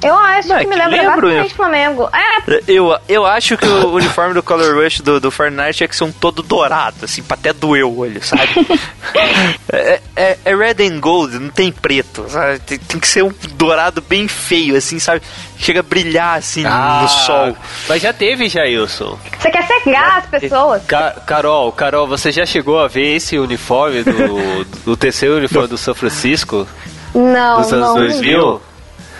Eu 0.04 0.14
acho 0.18 0.48
Não, 0.48 0.56
é 0.56 0.60
que 0.60 0.66
me 0.66 0.74
que 0.76 0.78
lembra 0.82 0.96
lembro, 1.02 1.28
bastante 1.28 1.50
eu- 1.50 1.56
Flamengo. 1.56 2.10
É, 2.12 2.60
Eu, 2.68 2.98
eu 3.08 3.24
acho 3.26 3.56
que 3.56 3.66
o 3.66 3.88
uniforme 3.94 4.34
do 4.34 4.42
Color 4.42 4.74
Rush 4.82 5.00
do, 5.00 5.18
do 5.18 5.30
Fortnite 5.30 5.72
tinha 5.78 5.88
que 5.88 5.96
ser 5.96 6.04
um 6.04 6.12
todo 6.12 6.42
dourado, 6.42 7.04
assim, 7.04 7.22
pra 7.22 7.34
até 7.36 7.52
doer 7.52 7.84
o 7.86 7.98
olho, 7.98 8.22
sabe? 8.24 8.42
é, 9.72 10.00
é, 10.16 10.38
é 10.44 10.54
red 10.54 10.76
and 10.86 11.00
gold, 11.00 11.38
não 11.38 11.48
tem 11.50 11.72
preto, 11.72 12.24
sabe? 12.28 12.58
Tem, 12.60 12.78
tem 12.78 13.00
que 13.00 13.08
ser 13.08 13.22
um 13.24 13.32
dourado 13.54 14.00
bem 14.02 14.28
feio, 14.28 14.76
assim, 14.76 14.98
sabe? 14.98 15.22
Chega 15.58 15.80
a 15.80 15.82
brilhar, 15.82 16.38
assim, 16.38 16.62
no 16.64 17.08
sol. 17.08 17.56
Mas 17.88 18.02
já 18.02 18.12
teve, 18.12 18.48
Jailson. 18.48 19.18
você 19.38 19.50
quer 19.50 19.66
cegar 19.66 20.18
as 20.18 20.26
pessoas. 20.26 20.82
Ca- 20.86 21.12
Carol, 21.26 21.72
Carol, 21.72 22.06
você 22.06 22.30
já 22.30 22.44
chegou 22.44 22.78
a 22.80 22.88
ver 22.88 23.16
esse 23.16 23.38
uniforme 23.38 24.02
do, 24.02 24.64
do 24.84 24.96
terceiro 24.96 25.36
uniforme 25.36 25.68
do 25.68 25.78
São 25.78 25.94
Francisco? 25.94 26.66
Não, 27.14 27.60
Dos 27.62 27.72
anos 27.72 27.88
não. 27.88 27.94
2000? 27.94 28.62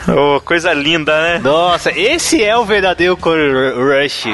Oh, 0.16 0.40
coisa 0.40 0.72
linda, 0.72 1.18
né? 1.20 1.38
Nossa, 1.42 1.90
esse 1.98 2.42
é 2.42 2.56
o 2.56 2.64
verdadeiro 2.64 3.16
Color 3.16 3.74
Rush. 3.76 4.26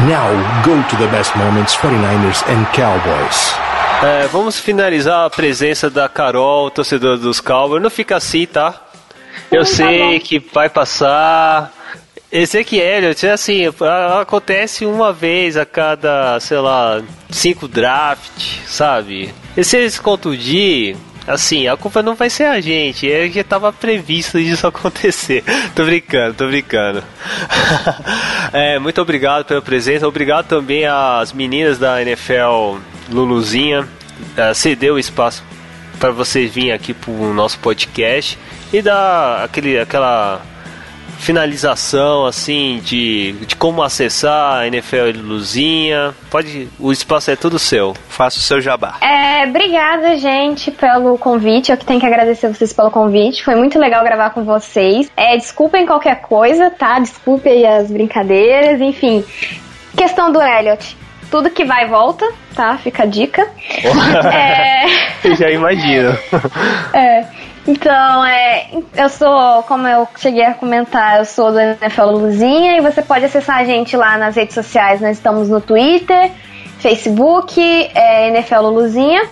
Now 0.00 0.30
go 0.64 0.82
to 0.88 0.96
the 0.96 1.06
best 1.08 1.36
moments 1.36 1.74
49ers 1.76 2.42
and 2.48 2.64
Cowboys. 2.72 3.54
É, 4.02 4.26
vamos 4.28 4.58
finalizar 4.58 5.26
a 5.26 5.30
presença 5.30 5.88
da 5.88 6.08
Carol, 6.08 6.70
torcedora 6.70 7.16
dos 7.16 7.40
Cowboys. 7.40 7.82
Não 7.82 7.90
fica 7.90 8.16
assim, 8.16 8.46
tá? 8.46 8.74
Eu 9.50 9.58
Não, 9.60 9.64
tá 9.66 9.72
sei 9.76 10.18
bom. 10.18 10.20
que 10.24 10.38
vai 10.52 10.68
passar. 10.68 11.72
Ezequiel, 12.32 13.10
assim, 13.32 13.62
a- 13.80 14.20
acontece 14.22 14.84
uma 14.84 15.12
vez 15.12 15.56
a 15.56 15.64
cada, 15.64 16.40
sei 16.40 16.58
lá, 16.58 17.00
cinco 17.30 17.68
draft, 17.68 18.58
sabe? 18.66 19.32
E 19.56 19.62
se 19.62 19.76
eles 19.76 20.00
contundir, 20.00 20.96
assim, 21.26 21.66
a 21.68 21.76
culpa 21.76 22.02
não 22.02 22.14
vai 22.14 22.28
ser 22.30 22.44
a 22.44 22.60
gente, 22.60 23.10
é 23.10 23.28
que 23.28 23.42
tava 23.42 23.72
previsto 23.72 24.38
isso 24.38 24.66
acontecer. 24.68 25.42
tô 25.74 25.84
brincando, 25.84 26.34
tô 26.34 26.46
brincando. 26.46 27.02
é, 28.52 28.78
muito 28.78 29.00
obrigado 29.00 29.44
pela 29.44 29.62
presença, 29.62 30.06
obrigado 30.06 30.46
também 30.46 30.86
às 30.86 31.32
meninas 31.32 31.78
da 31.78 32.00
NFL 32.02 32.78
Luluzinha, 33.10 33.88
eh, 34.36 34.54
cedeu 34.54 34.94
o 34.94 34.98
espaço 34.98 35.42
para 35.98 36.10
vocês 36.10 36.52
virem 36.52 36.72
aqui 36.72 36.92
pro 36.92 37.12
nosso 37.32 37.58
podcast 37.58 38.38
e 38.72 38.82
dar 38.82 39.44
aquele, 39.44 39.78
aquela 39.78 40.40
finalização, 41.18 42.26
assim, 42.26 42.80
de, 42.84 43.32
de 43.46 43.56
como 43.56 43.82
acessar 43.82 44.58
a 44.58 44.66
NFL 44.66 45.20
Luzinha. 45.22 46.14
Pode, 46.30 46.68
o 46.78 46.92
espaço 46.92 47.30
é 47.30 47.36
todo 47.36 47.58
seu. 47.58 47.94
Faça 48.08 48.38
o 48.38 48.42
seu 48.42 48.60
jabá. 48.60 48.96
É, 49.00 49.46
obrigada, 49.46 50.16
gente, 50.18 50.70
pelo 50.70 51.16
convite. 51.18 51.70
Eu 51.70 51.76
que 51.76 51.84
tenho 51.84 52.00
que 52.00 52.06
agradecer 52.06 52.48
vocês 52.48 52.72
pelo 52.72 52.90
convite. 52.90 53.44
Foi 53.44 53.54
muito 53.54 53.78
legal 53.78 54.04
gravar 54.04 54.30
com 54.30 54.44
vocês. 54.44 55.10
É, 55.16 55.36
desculpem 55.36 55.86
qualquer 55.86 56.20
coisa, 56.20 56.70
tá? 56.70 56.98
Desculpem 56.98 57.66
as 57.66 57.90
brincadeiras, 57.90 58.80
enfim. 58.80 59.24
Questão 59.96 60.32
do 60.32 60.40
Elliot. 60.40 60.96
Tudo 61.30 61.50
que 61.50 61.64
vai 61.64 61.86
volta, 61.86 62.30
tá? 62.54 62.76
Fica 62.78 63.04
a 63.04 63.06
dica. 63.06 63.48
é... 64.32 65.34
Já 65.34 65.50
imagino. 65.50 66.16
É. 66.92 67.24
Então, 67.66 68.24
é, 68.26 68.68
eu 68.94 69.08
sou, 69.08 69.62
como 69.62 69.88
eu 69.88 70.06
cheguei 70.16 70.44
a 70.44 70.52
comentar, 70.52 71.18
eu 71.18 71.24
sou 71.24 71.50
do 71.50 71.58
NFL 71.58 72.04
Luzinha 72.10 72.76
e 72.76 72.80
você 72.80 73.00
pode 73.00 73.24
acessar 73.24 73.56
a 73.56 73.64
gente 73.64 73.96
lá 73.96 74.18
nas 74.18 74.36
redes 74.36 74.54
sociais. 74.54 75.00
Nós 75.00 75.16
estamos 75.16 75.48
no 75.48 75.60
Twitter, 75.60 76.30
Facebook, 76.78 77.58
é, 77.94 78.28
NFL 78.28 78.60
Luluzinha. 78.60 79.28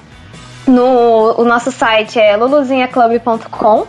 No, 0.66 1.34
o 1.38 1.44
nosso 1.44 1.70
site 1.70 2.18
é 2.18 2.34
luluzinhaclub.com. 2.36 3.86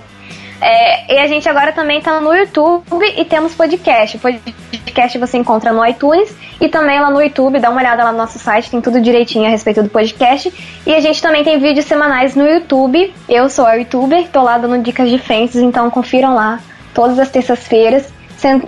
É, 0.63 1.13
e 1.13 1.19
a 1.19 1.27
gente 1.27 1.49
agora 1.49 1.73
também 1.73 1.97
está 1.97 2.21
no 2.21 2.33
YouTube 2.33 3.05
e 3.17 3.25
temos 3.25 3.53
podcast. 3.53 4.17
Podcast 4.17 5.17
você 5.17 5.37
encontra 5.37 5.73
no 5.73 5.85
iTunes 5.85 6.33
e 6.61 6.69
também 6.69 7.01
lá 7.01 7.11
no 7.11 7.21
YouTube. 7.21 7.59
Dá 7.59 7.69
uma 7.69 7.81
olhada 7.81 8.01
lá 8.01 8.13
no 8.13 8.17
nosso 8.17 8.39
site, 8.39 8.71
tem 8.71 8.79
tudo 8.79 9.01
direitinho 9.01 9.45
a 9.45 9.49
respeito 9.49 9.83
do 9.83 9.89
podcast. 9.89 10.53
E 10.87 10.95
a 10.95 11.01
gente 11.01 11.21
também 11.21 11.43
tem 11.43 11.59
vídeos 11.59 11.85
semanais 11.85 12.33
no 12.33 12.47
YouTube. 12.47 13.13
Eu 13.27 13.49
sou 13.49 13.65
a 13.65 13.73
youtuber, 13.73 14.29
tô 14.29 14.41
lá 14.41 14.57
dando 14.57 14.81
dicas 14.81 15.09
de 15.09 15.17
fences, 15.17 15.61
então 15.61 15.89
confiram 15.89 16.33
lá 16.33 16.61
todas 16.93 17.19
as 17.19 17.29
terças-feiras. 17.29 18.07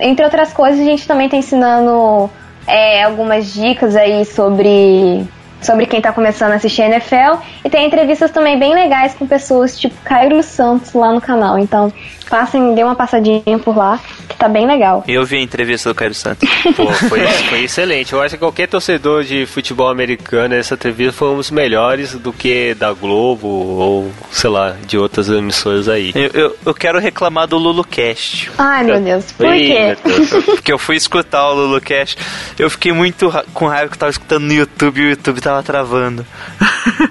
Entre 0.02 0.26
outras 0.26 0.52
coisas, 0.52 0.82
a 0.82 0.84
gente 0.84 1.08
também 1.08 1.30
tá 1.30 1.38
ensinando 1.38 2.30
é, 2.68 3.04
algumas 3.04 3.54
dicas 3.54 3.96
aí 3.96 4.26
sobre 4.26 5.26
sobre 5.62 5.86
quem 5.86 6.02
tá 6.02 6.12
começando 6.12 6.52
a 6.52 6.56
assistir 6.56 6.84
a 6.84 6.88
NFL. 6.88 7.42
E 7.64 7.70
tem 7.70 7.86
entrevistas 7.86 8.32
também 8.32 8.58
bem 8.58 8.74
legais 8.74 9.14
com 9.14 9.26
pessoas 9.26 9.78
tipo 9.78 9.96
Cairo 10.04 10.42
Santos 10.44 10.94
lá 10.94 11.12
no 11.12 11.22
canal. 11.22 11.58
Então, 11.58 11.92
passem, 12.26 12.74
dê 12.76 12.84
uma 12.84 12.96
passadinha 12.96 13.58
por 13.64 13.76
lá, 13.78 14.00
que 14.28 14.36
tá 14.36 14.48
bem 14.48 14.66
legal. 14.68 15.04
Eu 15.08 15.24
vi 15.26 15.38
a 15.38 15.42
entrevista 15.42 15.90
do 15.90 15.96
Cairo 15.96 16.14
Santos. 16.14 16.48
Pô, 16.76 16.88
foi, 17.10 17.20
foi 17.28 17.64
excelente. 17.64 18.14
Eu 18.14 18.22
acho 18.22 18.36
que 18.36 18.40
qualquer 18.40 18.68
torcedor 18.68 19.24
de 19.24 19.46
futebol 19.46 19.90
americano, 19.90 20.54
essa 20.56 20.74
entrevista 20.76 21.14
foi 21.14 21.30
um 21.30 21.38
dos 21.38 21.52
melhores 21.52 22.14
do 22.14 22.32
que 22.34 22.74
da 22.74 22.92
Globo 22.94 23.48
ou, 23.48 24.12
sei 24.32 24.50
lá, 24.50 24.76
de 24.86 24.98
outras 24.98 25.30
emissoras 25.30 25.88
aí. 25.88 26.12
Eu, 26.16 26.30
eu, 26.34 26.56
eu 26.66 26.74
quero 26.74 27.00
reclamar 27.00 27.48
do 27.48 27.58
LuluCast. 27.58 28.52
Ai, 28.58 28.84
meu 28.84 29.00
Deus, 29.00 29.32
por 29.32 29.54
Ih, 29.54 29.68
quê? 29.68 29.98
Deus. 30.04 30.44
Porque 30.46 30.72
eu 30.74 30.78
fui 30.80 30.96
escutar 30.96 31.48
o 31.50 31.54
LuluCast. 31.54 32.18
Eu 32.58 32.70
fiquei 32.70 32.92
muito 32.92 33.28
ra- 33.30 33.46
com 33.54 33.68
raiva 33.68 33.88
que 33.90 33.96
eu 33.96 34.00
tava 34.00 34.10
escutando 34.12 34.44
no 34.44 34.54
YouTube 34.54 35.00
e 35.02 35.06
o 35.06 35.10
YouTube 35.12 35.42
tava 35.42 35.62
travando. 35.64 36.26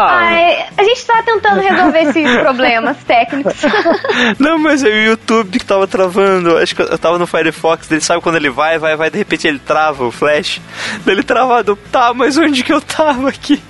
Ai, 0.00 0.66
a 0.76 0.82
gente 0.82 1.04
tá 1.04 1.22
tentando 1.22 1.60
resolver 1.60 2.00
esses 2.02 2.40
problemas 2.40 2.96
técnicos. 3.04 3.54
Não, 4.38 4.58
mas 4.58 4.82
é 4.82 4.88
o 4.88 5.04
YouTube 5.04 5.58
que 5.58 5.64
tava 5.64 5.86
travando. 5.86 6.56
Acho 6.58 6.74
que 6.74 6.82
eu 6.82 6.98
tava 6.98 7.18
no 7.18 7.26
Firefox, 7.26 7.90
ele 7.90 8.00
sabe 8.00 8.20
quando 8.22 8.36
ele 8.36 8.50
vai, 8.50 8.78
vai, 8.78 8.96
vai, 8.96 9.10
de 9.10 9.18
repente 9.18 9.46
ele 9.46 9.58
trava 9.58 10.04
o 10.04 10.10
flash. 10.10 10.60
Ele 11.06 11.22
travado, 11.22 11.76
tá, 11.90 12.12
mas 12.14 12.36
onde 12.36 12.62
que 12.62 12.72
eu 12.72 12.80
tava 12.80 13.28
aqui? 13.28 13.62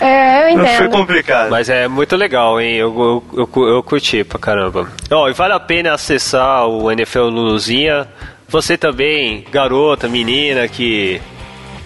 É, 0.00 0.52
eu 0.54 0.58
Foi 0.58 0.64
entendo. 0.64 0.90
complicado. 0.90 1.50
Mas 1.50 1.68
é 1.68 1.86
muito 1.86 2.16
legal, 2.16 2.58
hein? 2.58 2.74
Eu, 2.76 3.22
eu, 3.34 3.46
eu, 3.54 3.68
eu 3.68 3.82
curti 3.82 4.24
pra 4.24 4.38
caramba. 4.38 4.88
Ó, 5.10 5.28
e 5.28 5.32
vale 5.34 5.52
a 5.52 5.60
pena 5.60 5.92
acessar 5.92 6.66
o 6.66 6.90
NFL 6.90 7.24
Luluzinha. 7.24 8.08
Você 8.48 8.78
também, 8.78 9.44
garota, 9.52 10.08
menina 10.08 10.66
que 10.66 11.20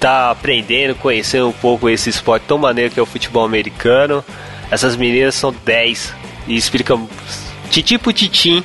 tá 0.04 0.30
aprendendo, 0.30 0.94
conhecendo 0.94 1.48
um 1.48 1.52
pouco 1.52 1.88
esse 1.88 2.10
esporte 2.10 2.44
tão 2.46 2.58
maneiro 2.58 2.92
que 2.92 3.00
é 3.00 3.02
o 3.02 3.06
futebol 3.06 3.42
americano. 3.42 4.22
Essas 4.70 4.96
meninas 4.96 5.34
são 5.34 5.54
10 5.64 6.12
e 6.46 6.56
explicam 6.56 7.08
titim 7.70 7.96
por 7.96 8.12
titim 8.12 8.62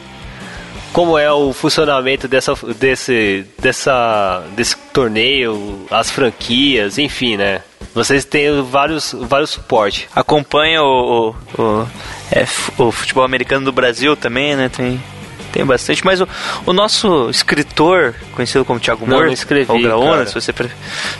como 0.92 1.18
é 1.18 1.32
o 1.32 1.54
funcionamento 1.54 2.28
dessa, 2.28 2.54
desse, 2.78 3.46
dessa, 3.58 4.44
desse 4.54 4.76
torneio, 4.92 5.86
as 5.90 6.10
franquias, 6.12 6.98
enfim, 6.98 7.38
né? 7.38 7.62
Vocês 7.94 8.26
têm 8.26 8.62
vários, 8.62 9.16
vários 9.18 9.52
suportes. 9.52 10.08
Acompanha 10.14 10.84
o, 10.84 11.30
o, 11.58 11.62
o, 11.62 11.88
é, 12.32 12.44
o 12.78 12.92
futebol 12.92 13.24
americano 13.24 13.64
do 13.64 13.72
Brasil 13.72 14.18
também, 14.18 14.58
né? 14.58 14.68
Tem, 14.68 15.02
tem 15.52 15.66
bastante. 15.66 16.06
Mas 16.06 16.22
o, 16.22 16.28
o 16.66 16.74
nosso 16.74 17.30
escritor, 17.30 18.16
conhecido 18.34 18.64
como 18.66 18.80
Thiago 18.80 19.06
Moura, 19.08 19.26
não 19.28 19.34
escrevi, 19.34 19.72
ou 19.72 19.80
Graona, 19.82 20.26
se 20.26 20.34
você, 20.34 20.54
pre- 20.54 20.72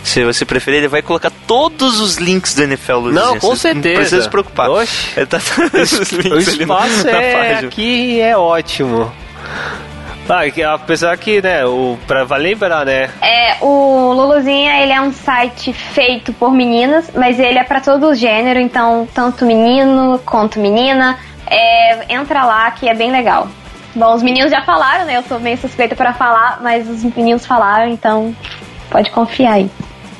se 0.02 0.24
você 0.24 0.44
preferir, 0.44 0.78
ele 0.78 0.88
vai 0.88 1.02
colocar 1.02 1.30
todos 1.46 2.00
os 2.00 2.16
links 2.16 2.54
do 2.54 2.62
NFL 2.62 2.92
Luzinha. 2.96 3.24
Não, 3.24 3.38
com 3.38 3.48
Você 3.48 3.60
certeza. 3.72 3.88
Não 3.88 3.94
precisa 4.00 4.22
se 4.22 4.28
preocupar. 4.28 4.70
Oxe. 4.70 5.10
Ele 5.16 5.26
tá 5.26 5.38
todos 5.40 5.92
os 5.92 6.12
O 6.12 6.16
na- 6.16 6.38
espaço 6.40 7.04
na 7.06 7.10
é 7.22 7.32
página. 7.34 7.68
aqui 7.68 8.20
é 8.20 8.36
ótimo. 8.36 9.12
Ah, 10.28 10.48
que 10.48 10.62
apesar 10.62 11.16
que, 11.18 11.42
né, 11.42 11.64
o, 11.66 11.98
pra 12.06 12.22
vale 12.22 12.50
lembrar, 12.50 12.86
né? 12.86 13.10
É, 13.20 13.56
o 13.60 14.12
Luluzinha, 14.12 14.80
ele 14.80 14.92
é 14.92 15.00
um 15.00 15.12
site 15.12 15.72
feito 15.72 16.32
por 16.32 16.52
meninas, 16.52 17.10
mas 17.16 17.40
ele 17.40 17.58
é 17.58 17.64
pra 17.64 17.80
todo 17.80 18.06
o 18.06 18.14
gênero, 18.14 18.60
então 18.60 19.08
tanto 19.12 19.44
menino 19.44 20.20
quanto 20.24 20.60
menina. 20.60 21.18
É, 21.48 22.14
entra 22.14 22.44
lá 22.44 22.70
que 22.70 22.88
é 22.88 22.94
bem 22.94 23.10
legal. 23.10 23.48
Bom, 23.94 24.14
os 24.14 24.22
meninos 24.22 24.50
já 24.50 24.62
falaram, 24.62 25.04
né? 25.04 25.16
Eu 25.16 25.22
sou 25.22 25.40
meio 25.40 25.58
suspeita 25.58 25.96
pra 25.96 26.12
falar, 26.12 26.60
mas 26.62 26.88
os 26.88 27.02
meninos 27.02 27.46
falaram, 27.46 27.90
então 27.90 28.34
pode 28.90 29.10
confiar 29.10 29.54
aí. 29.54 29.70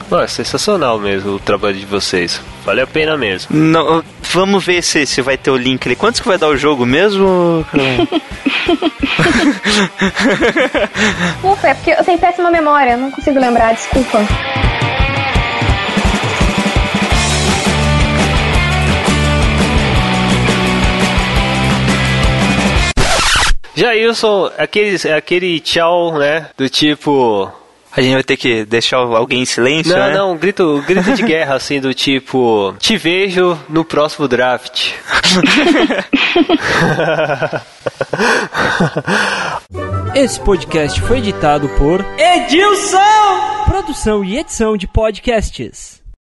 Pô, 0.09 0.21
é 0.21 0.27
sensacional 0.27 0.99
mesmo 0.99 1.35
o 1.35 1.39
trabalho 1.39 1.77
de 1.77 1.87
vocês. 1.87 2.41
Vale 2.65 2.81
a 2.81 2.87
pena 2.87 3.17
mesmo. 3.17 3.57
Não, 3.57 4.03
vamos 4.23 4.65
ver 4.65 4.83
se, 4.83 5.07
se 5.07 5.23
vai 5.23 5.39
ter 5.39 5.51
o 5.51 5.57
link 5.57 5.87
ali. 5.87 5.95
Quantos 5.95 6.21
que 6.21 6.27
vai 6.27 6.37
dar 6.37 6.49
o 6.49 6.57
jogo 6.57 6.85
mesmo? 6.85 7.65
Ufa, 11.43 11.69
é 11.69 11.75
porque 11.75 11.93
eu 11.93 12.05
tenho 12.05 12.19
péssima 12.19 12.51
memória, 12.51 12.97
não 12.97 13.11
consigo 13.11 13.39
lembrar, 13.39 13.75
desculpa. 13.75 14.19
Jailson, 23.81 24.51
aquele, 24.59 25.11
aquele 25.11 25.59
tchau, 25.59 26.19
né? 26.19 26.51
Do 26.55 26.69
tipo. 26.69 27.51
A 27.91 28.03
gente 28.03 28.13
vai 28.13 28.23
ter 28.23 28.37
que 28.37 28.63
deixar 28.67 28.99
alguém 28.99 29.41
em 29.41 29.47
silêncio, 29.47 29.97
Não, 29.97 30.07
né? 30.07 30.15
não, 30.15 30.37
grito, 30.37 30.85
grito 30.87 31.15
de 31.15 31.23
guerra, 31.23 31.55
assim, 31.55 31.81
do 31.81 31.95
tipo. 31.95 32.75
Te 32.79 32.99
vejo 32.99 33.59
no 33.71 33.83
próximo 33.83 34.29
draft. 34.29 34.93
Esse 40.15 40.39
podcast 40.41 41.01
foi 41.01 41.17
editado 41.19 41.69
por 41.71 42.05
Edilson! 42.19 42.99
Produção 43.65 44.23
e 44.23 44.37
edição 44.39 44.77
de 44.77 44.87
podcasts. 44.87 46.00